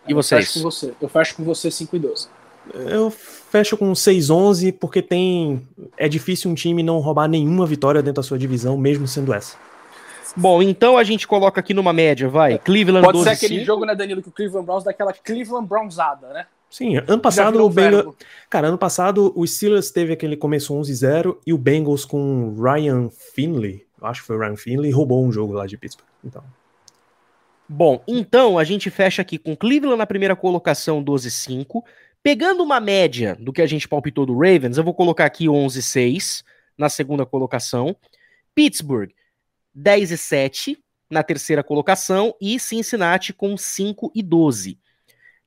E 0.08 0.14
vocês? 0.14 0.42
Eu 0.42 0.46
fecho 0.46 0.54
com 0.54 0.72
você, 0.72 0.94
eu 1.02 1.10
fecho 1.10 1.36
com 1.36 1.44
você 1.44 1.72
5 1.72 1.96
e 1.96 2.00
12. 2.00 2.28
Eu 2.74 3.10
fecho 3.10 3.78
com 3.78 3.92
6-11 3.94 4.74
porque 4.78 5.02
tem. 5.02 5.66
É 5.98 6.10
difícil 6.10 6.52
um 6.52 6.56
time 6.56 6.84
não 6.84 7.00
roubar 7.00 7.28
nenhuma 7.28 7.66
vitória 7.66 8.02
dentro 8.02 8.22
da 8.22 8.28
sua 8.28 8.38
divisão, 8.38 8.78
mesmo 8.78 9.08
sendo 9.08 9.34
essa. 9.34 9.56
Bom, 10.36 10.62
então 10.62 10.98
a 10.98 11.04
gente 11.04 11.28
coloca 11.28 11.60
aqui 11.60 11.74
numa 11.74 11.94
média, 11.94 12.28
vai. 12.28 12.60
Cleveland 12.60 13.06
Pode 13.06 13.18
12, 13.20 13.30
ser 13.30 13.36
aquele 13.36 13.60
5. 13.60 13.66
jogo, 13.66 13.86
né, 13.86 13.96
Danilo, 13.96 14.22
que 14.22 14.30
o 14.30 14.32
Cleveland 14.32 14.66
Browns 14.66 14.84
dá 14.84 14.92
aquela 14.92 15.14
Cleveland 15.14 15.68
Brownsada, 15.68 16.28
né? 16.28 16.46
Sim, 16.70 16.98
ano 16.98 17.20
passado 17.20 17.64
o 17.64 17.70
Bengals. 17.70 18.16
Cara, 18.50 18.68
ano 18.68 18.78
passado 18.78 19.32
o 19.36 19.48
Steelers 19.48 19.90
teve 19.90 20.14
aquele 20.14 20.36
começo 20.36 20.74
11-0 20.74 21.38
e 21.46 21.54
o 21.54 21.58
Bengals 21.58 22.06
com 22.06 22.56
Ryan 22.56 23.10
Finley, 23.10 23.86
acho 24.02 24.22
que 24.22 24.28
foi 24.28 24.36
o 24.36 24.40
Ryan 24.40 24.56
Finley, 24.58 24.92
roubou 24.92 25.26
um 25.26 25.32
jogo 25.32 25.54
lá 25.54 25.66
de 25.66 25.78
Pittsburgh. 25.78 26.08
Então. 26.24 26.44
Bom, 27.70 28.02
então 28.08 28.58
a 28.58 28.64
gente 28.64 28.90
fecha 28.90 29.22
aqui 29.22 29.38
com 29.38 29.56
Cleveland 29.56 29.98
na 29.98 30.06
primeira 30.06 30.36
colocação 30.36 31.04
12-5. 31.04 31.84
Pegando 32.24 32.64
uma 32.64 32.80
média 32.80 33.38
do 33.40 33.54
que 33.54 33.62
a 33.62 33.66
gente 33.66 33.88
palpitou 33.88 34.26
do 34.26 34.38
Ravens, 34.38 34.78
eu 34.78 34.84
vou 34.84 34.94
colocar 34.94 35.26
aqui 35.26 35.46
11-6 35.46 36.44
na 36.78 36.90
segunda 36.90 37.26
colocação. 37.26 37.96
Pittsburgh 38.54 39.12
10-7 39.78 40.78
na 41.10 41.24
terceira 41.24 41.64
colocação 41.64 42.36
e 42.42 42.60
Cincinnati 42.60 43.34
com 43.34 43.56
5 43.56 44.12
e 44.14 44.22
12. 44.22 44.80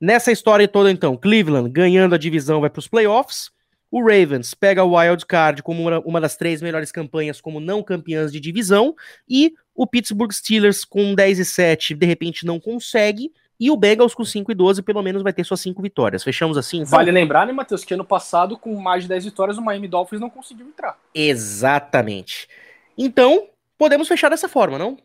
Nessa 0.01 0.33
história 0.33 0.67
toda, 0.67 0.91
então, 0.91 1.17
Cleveland 1.17 1.69
ganhando 1.69 2.15
a 2.15 2.19
divisão 2.19 2.61
vai 2.61 2.71
para 2.71 2.81
os 2.81 2.89
playoffs. 2.89 3.51
O 3.91 4.01
Ravens 4.01 4.55
pega 4.55 4.85
o 4.85 4.97
wild 4.97 5.27
card 5.27 5.63
como 5.63 5.83
uma, 5.83 6.01
uma, 6.01 6.21
das 6.21 6.37
três 6.37 6.63
melhores 6.63 6.93
campanhas 6.93 7.41
como 7.41 7.61
não 7.61 7.83
campeãs 7.83 8.33
de 8.33 8.41
divisão. 8.41 8.95
E 9.29 9.53
o 9.75 9.87
Pittsburgh 9.87 10.33
Steelers 10.33 10.85
com 10.85 11.15
10 11.15 11.41
e 11.41 11.45
7 11.45 11.95
de 11.95 12.07
repente 12.07 12.47
não 12.47 12.59
consegue. 12.59 13.33
E 13.59 13.71
o 13.71 13.77
Bengals 13.77 14.15
com 14.15 14.25
5 14.25 14.51
e 14.51 14.55
12 14.55 14.83
pelo 14.83 15.03
menos 15.03 15.23
vai 15.23 15.35
ter 15.35 15.45
suas 15.45 15.61
5 15.61 15.83
vitórias. 15.83 16.23
Fechamos 16.23 16.57
assim? 16.57 16.79
Então? 16.79 16.93
Vale 16.93 17.11
lembrar, 17.11 17.47
né, 17.47 17.53
Matheus, 17.53 17.85
que 17.85 17.93
ano 17.93 18.05
passado 18.05 18.57
com 18.57 18.75
mais 18.77 19.03
de 19.03 19.09
10 19.11 19.25
vitórias 19.27 19.59
o 19.59 19.63
Miami 19.63 19.89
Dolphins 19.89 20.21
não 20.21 20.31
conseguiu 20.31 20.67
entrar. 20.67 20.97
Exatamente. 21.15 22.49
Então, 22.97 23.49
podemos 23.77 24.09
fechar 24.09 24.31
dessa 24.31 24.49
forma, 24.49 24.79
não? 24.79 24.97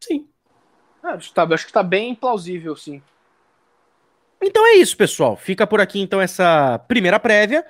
Sim. 0.00 0.26
Ah, 1.02 1.10
acho, 1.10 1.28
que 1.28 1.34
tá, 1.34 1.42
acho 1.42 1.66
que 1.66 1.72
tá 1.72 1.82
bem 1.82 2.14
plausível, 2.14 2.74
sim. 2.74 3.02
Então 4.42 4.66
é 4.66 4.74
isso, 4.74 4.96
pessoal. 4.96 5.36
Fica 5.36 5.66
por 5.66 5.80
aqui 5.80 6.00
então 6.00 6.20
essa 6.20 6.78
primeira 6.88 7.20
prévia. 7.20 7.64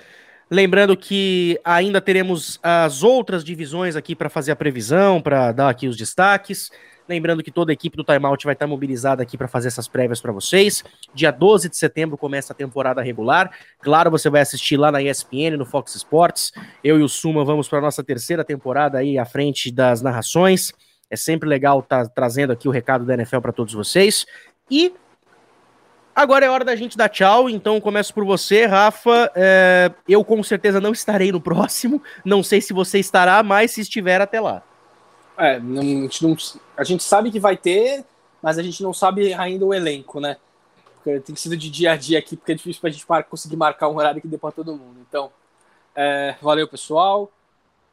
Lembrando 0.50 0.96
que 0.96 1.60
ainda 1.64 2.00
teremos 2.00 2.58
as 2.62 3.02
outras 3.02 3.44
divisões 3.44 3.94
aqui 3.94 4.16
para 4.16 4.28
fazer 4.28 4.50
a 4.50 4.56
previsão, 4.56 5.20
para 5.20 5.52
dar 5.52 5.68
aqui 5.68 5.86
os 5.86 5.96
destaques. 5.96 6.70
Lembrando 7.08 7.42
que 7.42 7.50
toda 7.50 7.72
a 7.72 7.74
equipe 7.74 7.96
do 7.96 8.04
Timeout 8.04 8.44
vai 8.44 8.54
estar 8.54 8.68
mobilizada 8.68 9.20
aqui 9.20 9.36
para 9.36 9.48
fazer 9.48 9.66
essas 9.66 9.88
prévias 9.88 10.20
para 10.20 10.30
vocês. 10.30 10.84
Dia 11.12 11.32
12 11.32 11.68
de 11.68 11.76
setembro 11.76 12.16
começa 12.16 12.52
a 12.52 12.56
temporada 12.56 13.02
regular. 13.02 13.50
Claro, 13.80 14.12
você 14.12 14.30
vai 14.30 14.40
assistir 14.40 14.76
lá 14.76 14.92
na 14.92 15.02
ESPN, 15.02 15.56
no 15.56 15.66
Fox 15.66 15.96
Sports. 15.96 16.52
Eu 16.84 17.00
e 17.00 17.02
o 17.02 17.08
Suma 17.08 17.44
vamos 17.44 17.68
para 17.68 17.78
a 17.78 17.82
nossa 17.82 18.04
terceira 18.04 18.44
temporada 18.44 18.98
aí 18.98 19.18
à 19.18 19.24
frente 19.24 19.72
das 19.72 20.02
narrações. 20.02 20.72
É 21.10 21.16
sempre 21.16 21.48
legal 21.48 21.80
estar 21.80 22.04
tá 22.04 22.12
trazendo 22.12 22.52
aqui 22.52 22.68
o 22.68 22.70
recado 22.72 23.04
da 23.04 23.14
NFL 23.14 23.40
para 23.40 23.52
todos 23.52 23.74
vocês. 23.74 24.24
E 24.70 24.92
Agora 26.14 26.44
é 26.44 26.50
hora 26.50 26.64
da 26.64 26.74
gente 26.76 26.96
dar 26.96 27.08
tchau, 27.08 27.48
então 27.48 27.80
começo 27.80 28.12
por 28.12 28.24
você, 28.24 28.66
Rafa. 28.66 29.30
É, 29.34 29.90
eu 30.08 30.24
com 30.24 30.42
certeza 30.42 30.80
não 30.80 30.92
estarei 30.92 31.30
no 31.32 31.40
próximo. 31.40 32.02
Não 32.24 32.42
sei 32.42 32.60
se 32.60 32.72
você 32.72 32.98
estará, 32.98 33.42
mas 33.42 33.70
se 33.70 33.80
estiver, 33.80 34.20
até 34.20 34.40
lá. 34.40 34.62
É, 35.38 35.58
não, 35.58 35.80
a, 35.80 35.84
gente 35.84 36.22
não, 36.26 36.36
a 36.76 36.84
gente 36.84 37.02
sabe 37.02 37.30
que 37.30 37.40
vai 37.40 37.56
ter, 37.56 38.04
mas 38.42 38.58
a 38.58 38.62
gente 38.62 38.82
não 38.82 38.92
sabe 38.92 39.32
ainda 39.32 39.64
o 39.64 39.72
elenco, 39.72 40.20
né? 40.20 40.36
Porque 40.96 41.18
tem 41.20 41.34
sido 41.34 41.56
de 41.56 41.70
dia 41.70 41.92
a 41.92 41.96
dia 41.96 42.18
aqui, 42.18 42.36
porque 42.36 42.52
é 42.52 42.54
difícil 42.54 42.80
pra 42.80 42.90
gente 42.90 43.06
conseguir 43.28 43.56
marcar 43.56 43.88
um 43.88 43.96
horário 43.96 44.20
que 44.20 44.28
dê 44.28 44.36
pra 44.36 44.50
todo 44.50 44.76
mundo. 44.76 44.98
Então, 45.08 45.30
é, 45.94 46.34
valeu, 46.42 46.68
pessoal. 46.68 47.30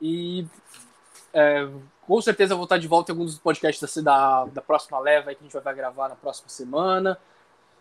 E 0.01 0.45
é, 1.33 1.67
com 2.05 2.21
certeza 2.21 2.53
eu 2.53 2.57
vou 2.57 2.65
estar 2.65 2.77
de 2.77 2.87
volta 2.87 3.11
em 3.11 3.13
alguns 3.13 3.31
dos 3.31 3.39
podcasts 3.39 4.03
da, 4.03 4.45
da 4.45 4.61
próxima 4.61 4.99
leva 4.99 5.33
que 5.33 5.39
a 5.39 5.43
gente 5.43 5.63
vai 5.63 5.75
gravar 5.75 6.09
na 6.09 6.15
próxima 6.15 6.49
semana. 6.49 7.17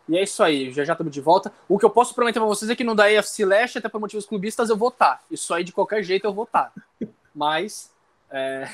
E 0.09 0.17
é 0.17 0.23
isso 0.23 0.43
aí, 0.43 0.71
já 0.71 0.85
já 0.85 0.93
estamos 0.93 1.13
de 1.13 1.21
volta. 1.21 1.53
O 1.69 1.79
que 1.79 1.85
eu 1.85 1.91
posso 1.91 2.15
prometer 2.15 2.39
para 2.39 2.49
vocês 2.49 2.71
é 2.71 2.77
que 2.77 2.85
no 2.85 2.95
da 2.95 3.07
AFC 3.07 3.45
Leste, 3.45 3.79
até 3.79 3.89
por 3.89 4.01
motivos 4.01 4.25
clubistas, 4.25 4.71
eu 4.71 4.77
vou 4.77 4.89
estar. 4.89 5.17
Tá. 5.17 5.21
Isso 5.31 5.53
aí, 5.53 5.65
de 5.65 5.73
qualquer 5.73 6.03
jeito, 6.03 6.27
eu 6.27 6.33
vou 6.33 6.45
estar. 6.45 6.73
Tá. 6.73 7.07
Mas, 7.35 7.91
é, 8.31 8.69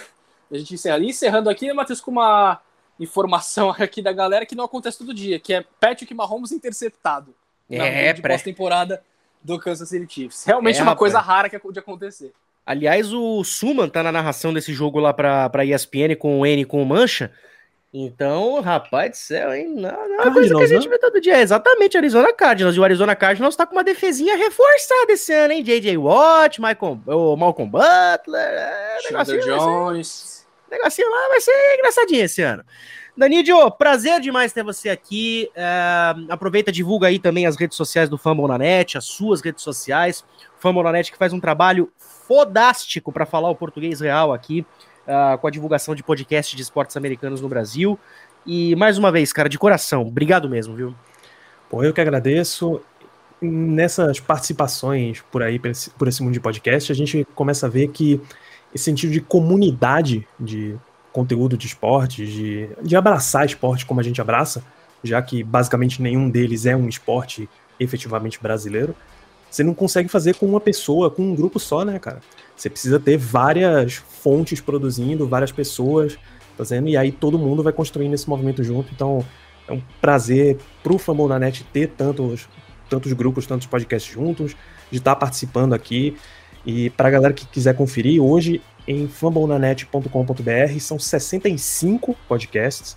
a 0.50 0.58
gente 0.58 0.74
encerra 0.74 0.96
ali. 0.96 1.08
Encerrando 1.08 1.48
aqui, 1.48 1.66
né, 1.66 1.72
Matheus, 1.72 2.00
com 2.00 2.10
uma 2.10 2.60
informação 3.00 3.70
aqui 3.78 4.02
da 4.02 4.12
galera 4.12 4.44
que 4.44 4.54
não 4.54 4.64
acontece 4.64 4.98
todo 4.98 5.14
dia, 5.14 5.40
que 5.40 5.54
é 5.54 5.64
Patrick 5.80 6.12
Mahomes 6.12 6.52
interceptado. 6.52 7.34
É, 7.70 8.12
na 8.12 8.28
pós-temporada 8.28 9.02
do 9.42 9.58
Kansas 9.58 9.88
City 9.88 10.12
Chiefs. 10.12 10.44
Realmente 10.44 10.78
é, 10.78 10.82
uma 10.82 10.94
coisa 10.94 11.18
rara 11.20 11.48
que 11.48 11.72
de 11.72 11.78
acontecer. 11.78 12.32
Aliás, 12.66 13.12
o 13.12 13.42
Suman 13.42 13.88
tá 13.88 14.02
na 14.02 14.12
narração 14.12 14.52
desse 14.52 14.72
jogo 14.72 15.00
lá 15.00 15.12
pra, 15.12 15.48
pra 15.48 15.64
ESPN 15.64 16.14
com 16.18 16.40
o 16.40 16.46
N 16.46 16.64
com 16.64 16.82
o 16.82 16.86
Mancha. 16.86 17.32
Então, 17.94 18.58
rapaz 18.62 19.10
do 19.10 19.16
céu, 19.16 19.52
hein? 19.52 19.68
Não, 19.68 20.08
não 20.08 20.20
é 20.22 20.32
coisa 20.32 20.54
que 20.54 20.62
a 20.62 20.66
gente 20.66 20.88
vê 20.88 20.98
todo 20.98 21.20
dia. 21.20 21.36
É 21.36 21.42
exatamente, 21.42 21.94
Arizona 21.94 22.32
Cardinals. 22.32 22.74
E 22.74 22.80
o 22.80 22.84
Arizona 22.84 23.14
Cardinals 23.14 23.54
tá 23.54 23.66
com 23.66 23.74
uma 23.74 23.84
defesinha 23.84 24.34
reforçada 24.34 25.12
esse 25.12 25.30
ano, 25.30 25.52
hein? 25.52 25.62
J.J. 25.62 25.98
Watt, 25.98 26.58
Michael, 26.58 27.00
o 27.06 27.36
Malcolm 27.36 27.70
Butler. 27.70 28.48
É, 28.48 28.98
negocinho, 29.10 29.42
Jones. 29.42 30.06
Ser, 30.06 30.74
negocinho 30.74 31.10
lá 31.10 31.28
vai 31.28 31.40
ser 31.42 31.74
engraçadinho 31.74 32.24
esse 32.24 32.40
ano. 32.40 32.64
Danidio, 33.14 33.70
prazer 33.72 34.20
demais 34.20 34.54
ter 34.54 34.64
você 34.64 34.88
aqui. 34.88 35.50
É, 35.54 36.14
aproveita, 36.30 36.72
divulga 36.72 37.08
aí 37.08 37.18
também 37.18 37.46
as 37.46 37.56
redes 37.56 37.76
sociais 37.76 38.08
do 38.08 38.16
Fumble 38.16 38.48
na 38.48 38.56
Net, 38.56 38.96
as 38.96 39.04
suas 39.04 39.42
redes 39.42 39.62
sociais. 39.62 40.24
Fumble 40.58 40.82
na 40.82 40.92
Net 40.92 41.12
que 41.12 41.18
faz 41.18 41.34
um 41.34 41.40
trabalho 41.40 41.92
fodástico 41.98 43.12
para 43.12 43.26
falar 43.26 43.50
o 43.50 43.54
português 43.54 44.00
real 44.00 44.32
aqui 44.32 44.64
uh, 45.06 45.38
com 45.38 45.46
a 45.46 45.50
divulgação 45.50 45.94
de 45.94 46.02
podcast 46.02 46.54
de 46.54 46.62
esportes 46.62 46.96
americanos 46.96 47.40
no 47.40 47.48
Brasil. 47.48 47.98
E 48.46 48.74
mais 48.76 48.98
uma 48.98 49.12
vez, 49.12 49.32
cara, 49.32 49.48
de 49.48 49.58
coração, 49.58 50.02
obrigado 50.02 50.48
mesmo, 50.48 50.74
viu? 50.74 50.94
Bom, 51.70 51.82
eu 51.82 51.92
que 51.92 52.00
agradeço. 52.00 52.80
Nessas 53.40 54.20
participações 54.20 55.20
por 55.32 55.42
aí, 55.42 55.58
por 55.58 55.70
esse, 55.70 55.90
por 55.90 56.06
esse 56.06 56.22
mundo 56.22 56.34
de 56.34 56.40
podcast, 56.40 56.92
a 56.92 56.94
gente 56.94 57.26
começa 57.34 57.66
a 57.66 57.68
ver 57.68 57.88
que 57.88 58.20
esse 58.72 58.84
sentido 58.84 59.12
de 59.12 59.20
comunidade 59.20 60.26
de 60.38 60.76
conteúdo 61.12 61.56
de 61.56 61.66
esporte, 61.66 62.24
de, 62.24 62.68
de 62.82 62.96
abraçar 62.96 63.44
esporte 63.44 63.84
como 63.84 64.00
a 64.00 64.02
gente 64.02 64.20
abraça, 64.20 64.64
já 65.02 65.20
que 65.20 65.42
basicamente 65.42 66.00
nenhum 66.00 66.30
deles 66.30 66.66
é 66.66 66.76
um 66.76 66.88
esporte 66.88 67.48
efetivamente 67.78 68.40
brasileiro, 68.40 68.94
você 69.52 69.62
não 69.62 69.74
consegue 69.74 70.08
fazer 70.08 70.34
com 70.34 70.46
uma 70.46 70.60
pessoa, 70.60 71.10
com 71.10 71.22
um 71.22 71.34
grupo 71.34 71.60
só, 71.60 71.84
né, 71.84 71.98
cara? 71.98 72.20
Você 72.56 72.70
precisa 72.70 72.98
ter 72.98 73.18
várias 73.18 73.94
fontes 73.94 74.62
produzindo, 74.62 75.28
várias 75.28 75.52
pessoas 75.52 76.18
fazendo, 76.56 76.88
e 76.88 76.96
aí 76.96 77.12
todo 77.12 77.38
mundo 77.38 77.62
vai 77.62 77.72
construindo 77.72 78.14
esse 78.14 78.26
movimento 78.26 78.64
junto. 78.64 78.90
Então, 78.94 79.22
é 79.68 79.72
um 79.72 79.82
prazer 80.00 80.56
pro 80.82 80.96
Fumble 80.96 81.26
na 81.26 81.38
Net 81.38 81.64
ter 81.64 81.88
tantos, 81.88 82.48
tantos 82.88 83.12
grupos, 83.12 83.46
tantos 83.46 83.66
podcasts 83.66 84.10
juntos, 84.10 84.56
de 84.90 84.96
estar 84.96 85.16
participando 85.16 85.74
aqui. 85.74 86.16
E 86.64 86.88
para 86.88 87.08
a 87.08 87.10
galera 87.10 87.34
que 87.34 87.46
quiser 87.46 87.74
conferir, 87.74 88.22
hoje 88.22 88.62
em 88.88 89.06
fumblenanet.com.br 89.06 90.80
são 90.80 90.98
65 90.98 92.16
podcasts 92.26 92.96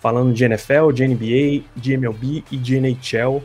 falando 0.00 0.34
de 0.34 0.44
NFL, 0.44 0.92
de 0.92 1.08
NBA, 1.08 1.64
de 1.74 1.94
MLB 1.94 2.44
e 2.50 2.58
de 2.58 2.76
NHL 2.78 3.42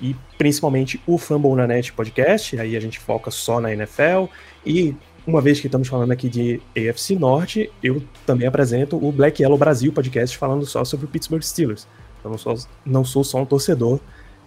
e 0.00 0.14
principalmente 0.36 1.00
o 1.06 1.18
Fumble 1.18 1.54
na 1.54 1.66
Net 1.66 1.92
podcast, 1.92 2.58
aí 2.58 2.76
a 2.76 2.80
gente 2.80 2.98
foca 2.98 3.30
só 3.30 3.60
na 3.60 3.72
NFL, 3.72 4.26
e 4.64 4.94
uma 5.26 5.40
vez 5.40 5.58
que 5.58 5.66
estamos 5.66 5.88
falando 5.88 6.12
aqui 6.12 6.28
de 6.28 6.60
AFC 6.76 7.16
Norte, 7.16 7.70
eu 7.82 8.02
também 8.24 8.46
apresento 8.46 8.96
o 8.96 9.10
Black 9.10 9.42
Yellow 9.42 9.58
Brasil 9.58 9.92
podcast 9.92 10.36
falando 10.36 10.64
só 10.64 10.84
sobre 10.84 11.06
o 11.06 11.08
Pittsburgh 11.08 11.42
Steelers. 11.42 11.86
Eu 12.22 12.30
não 12.30 12.38
sou, 12.38 12.54
não 12.84 13.04
sou 13.04 13.24
só 13.24 13.38
um 13.38 13.44
torcedor, 13.44 13.98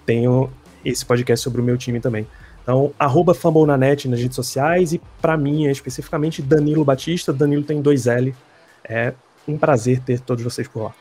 tenho 0.05 0.49
esse 0.84 1.05
podcast 1.05 1.43
sobre 1.43 1.59
o 1.61 1.63
meu 1.63 1.77
time 1.77 1.99
também. 1.99 2.26
Então, 2.63 2.93
arroba 2.99 3.34
Fambonanet 3.34 4.07
nas 4.07 4.19
redes 4.19 4.35
sociais 4.35 4.93
e 4.93 5.01
para 5.21 5.35
mim, 5.35 5.67
é 5.67 5.71
especificamente 5.71 6.41
Danilo 6.41 6.85
Batista. 6.85 7.34
Danilo 7.34 7.63
tem 7.63 7.81
dois 7.81 8.07
L. 8.07 8.34
É 8.84 9.13
um 9.47 9.57
prazer 9.57 9.99
ter 10.01 10.19
todos 10.19 10.43
vocês 10.43 10.67
por 10.67 10.84
lá. 10.84 10.95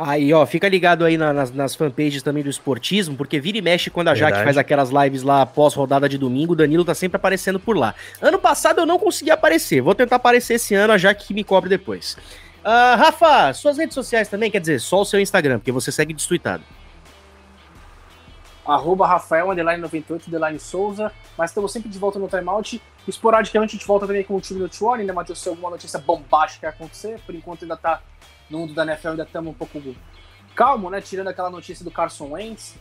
Aí, 0.00 0.32
ó, 0.32 0.46
fica 0.46 0.68
ligado 0.68 1.04
aí 1.04 1.18
na, 1.18 1.32
nas, 1.32 1.50
nas 1.50 1.74
fanpages 1.74 2.22
também 2.22 2.44
do 2.44 2.48
esportismo, 2.48 3.16
porque 3.16 3.40
vira 3.40 3.58
e 3.58 3.60
mexe 3.60 3.90
quando 3.90 4.06
a 4.06 4.14
Verdade. 4.14 4.32
Jaque 4.32 4.44
faz 4.44 4.56
aquelas 4.56 4.90
lives 4.90 5.24
lá 5.24 5.44
pós-rodada 5.44 6.08
de 6.08 6.16
domingo, 6.16 6.52
o 6.52 6.56
Danilo 6.56 6.84
tá 6.84 6.94
sempre 6.94 7.16
aparecendo 7.16 7.58
por 7.58 7.76
lá. 7.76 7.96
Ano 8.22 8.38
passado 8.38 8.80
eu 8.80 8.86
não 8.86 8.96
consegui 8.96 9.32
aparecer, 9.32 9.80
vou 9.80 9.96
tentar 9.96 10.14
aparecer 10.14 10.54
esse 10.54 10.72
ano, 10.72 10.92
a 10.92 10.98
Jaque 10.98 11.26
que 11.26 11.34
me 11.34 11.42
cobre 11.42 11.68
depois. 11.68 12.16
Uh, 12.64 12.96
Rafa, 12.96 13.52
suas 13.54 13.76
redes 13.76 13.94
sociais 13.94 14.28
também, 14.28 14.52
quer 14.52 14.60
dizer, 14.60 14.80
só 14.80 15.00
o 15.00 15.04
seu 15.04 15.18
Instagram, 15.18 15.58
porque 15.58 15.72
você 15.72 15.90
segue 15.90 16.14
destruitado. 16.14 16.62
Arroba 18.64 19.04
Rafael, 19.04 19.50
underline 19.50 19.82
98, 19.82 20.28
underline 20.28 20.60
Souza, 20.60 21.10
mas 21.36 21.50
estamos 21.50 21.72
sempre 21.72 21.88
de 21.88 21.98
volta 21.98 22.20
no 22.20 22.28
timeout. 22.28 22.80
Esporadicamente 23.08 23.74
a 23.74 23.78
gente 23.78 23.86
volta 23.86 24.06
também 24.06 24.22
com 24.22 24.36
o 24.36 24.40
time 24.40 24.60
do 24.60 24.68
Tuone, 24.68 25.02
né, 25.02 25.12
Matheus? 25.12 25.40
Se 25.40 25.48
alguma 25.48 25.70
notícia 25.70 25.98
bombástica 25.98 26.68
acontecer, 26.68 27.18
por 27.26 27.34
enquanto 27.34 27.62
ainda 27.62 27.76
tá 27.76 28.00
no 28.50 28.58
mundo 28.60 28.74
da 28.74 28.84
NFL 28.84 29.10
ainda 29.10 29.22
estamos 29.24 29.50
um 29.50 29.54
pouco 29.54 29.80
calmo, 30.54 30.90
né? 30.90 31.00
Tirando 31.00 31.28
aquela 31.28 31.50
notícia 31.50 31.84
do 31.84 31.90
Carson 31.90 32.32
Wentz. 32.32 32.76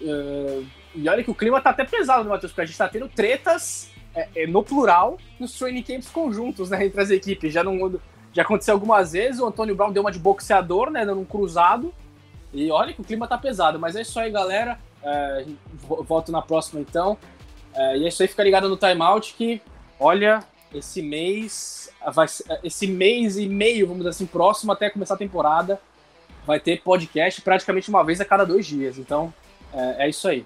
Uh, 0.00 0.66
e 0.94 1.08
olha 1.08 1.24
que 1.24 1.30
o 1.30 1.34
clima 1.34 1.60
tá 1.60 1.70
até 1.70 1.84
pesado, 1.84 2.24
né, 2.24 2.30
Matheus? 2.30 2.52
Porque 2.52 2.62
a 2.62 2.66
gente 2.66 2.78
tá 2.78 2.88
tendo 2.88 3.08
tretas 3.08 3.90
é, 4.14 4.28
é, 4.34 4.46
no 4.46 4.62
plural 4.62 5.18
nos 5.40 5.58
training 5.58 5.82
camps 5.82 6.08
conjuntos, 6.08 6.70
né? 6.70 6.84
Entre 6.86 7.00
as 7.00 7.10
equipes. 7.10 7.52
Já, 7.52 7.64
não, 7.64 7.98
já 8.32 8.42
aconteceu 8.42 8.74
algumas 8.74 9.12
vezes, 9.12 9.40
o 9.40 9.46
Antônio 9.46 9.74
Brown 9.74 9.92
deu 9.92 10.02
uma 10.02 10.12
de 10.12 10.18
boxeador, 10.18 10.90
né? 10.90 11.04
Dando 11.04 11.20
um 11.20 11.24
cruzado. 11.24 11.92
E 12.52 12.70
olha 12.70 12.92
que 12.92 13.00
o 13.00 13.04
clima 13.04 13.26
tá 13.26 13.36
pesado. 13.36 13.78
Mas 13.78 13.96
é 13.96 14.02
isso 14.02 14.18
aí, 14.20 14.30
galera. 14.30 14.78
É, 15.02 15.46
volto 15.78 16.30
na 16.30 16.42
próxima 16.42 16.80
então. 16.80 17.18
É, 17.74 17.98
e 17.98 18.04
é 18.04 18.08
isso 18.08 18.22
aí, 18.22 18.28
fica 18.28 18.42
ligado 18.42 18.68
no 18.68 18.76
timeout 18.76 19.34
que, 19.34 19.60
olha, 20.00 20.42
esse 20.74 21.02
mês 21.02 21.90
vai, 22.12 22.26
esse 22.62 22.86
mês 22.86 23.36
e 23.36 23.46
meio, 23.46 23.86
vamos 23.86 23.98
dizer 23.98 24.10
assim, 24.10 24.26
próximo 24.26 24.72
até 24.72 24.90
começar 24.90 25.14
a 25.14 25.18
temporada, 25.18 25.80
vai 26.46 26.60
ter 26.60 26.82
podcast 26.82 27.40
praticamente 27.42 27.88
uma 27.88 28.04
vez 28.04 28.20
a 28.20 28.24
cada 28.24 28.44
dois 28.44 28.66
dias. 28.66 28.98
Então, 28.98 29.32
é, 29.72 30.06
é 30.06 30.08
isso 30.08 30.26
aí. 30.28 30.44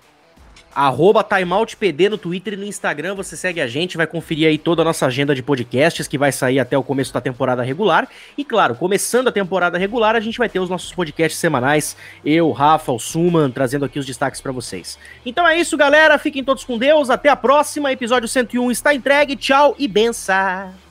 Arroba 0.75 1.25
TimeoutPD 1.25 2.09
no 2.09 2.19
Twitter 2.19 2.55
e 2.55 2.57
no 2.57 2.65
Instagram, 2.65 3.15
você 3.15 3.37
segue 3.37 3.61
a 3.61 3.67
gente, 3.67 3.97
vai 3.97 4.07
conferir 4.07 4.49
aí 4.49 4.57
toda 4.57 4.83
a 4.83 4.85
nossa 4.85 5.07
agenda 5.07 5.35
de 5.35 5.43
podcasts 5.43 6.07
que 6.07 6.17
vai 6.17 6.31
sair 6.31 6.61
até 6.61 6.79
o 6.79 6.83
começo 6.83 7.13
da 7.13 7.21
temporada 7.21 7.63
regular. 7.63 8.09
E 8.39 8.45
claro, 8.45 8.75
começando 8.75 9.29
a 9.29 9.33
temporada 9.33 9.79
regular, 9.79 10.15
a 10.15 10.21
gente 10.21 10.39
vai 10.39 10.49
ter 10.49 10.61
os 10.61 10.71
nossos 10.71 10.93
podcasts 10.93 11.41
semanais, 11.41 11.97
eu, 12.25 12.51
Rafa, 12.53 12.93
o 12.93 12.99
Suman, 12.99 13.51
trazendo 13.51 13.85
aqui 13.85 13.99
os 13.99 14.07
destaques 14.07 14.41
para 14.41 14.53
vocês. 14.53 14.99
Então 15.27 15.47
é 15.47 15.59
isso, 15.59 15.77
galera, 15.77 16.19
fiquem 16.19 16.45
todos 16.45 16.65
com 16.65 16.79
Deus, 16.79 17.11
até 17.11 17.29
a 17.29 17.37
próxima, 17.37 17.93
episódio 17.93 18.29
101 18.29 18.71
está 18.71 18.95
entregue, 18.95 19.37
tchau 19.37 19.75
e 19.79 19.89
benção! 19.89 20.90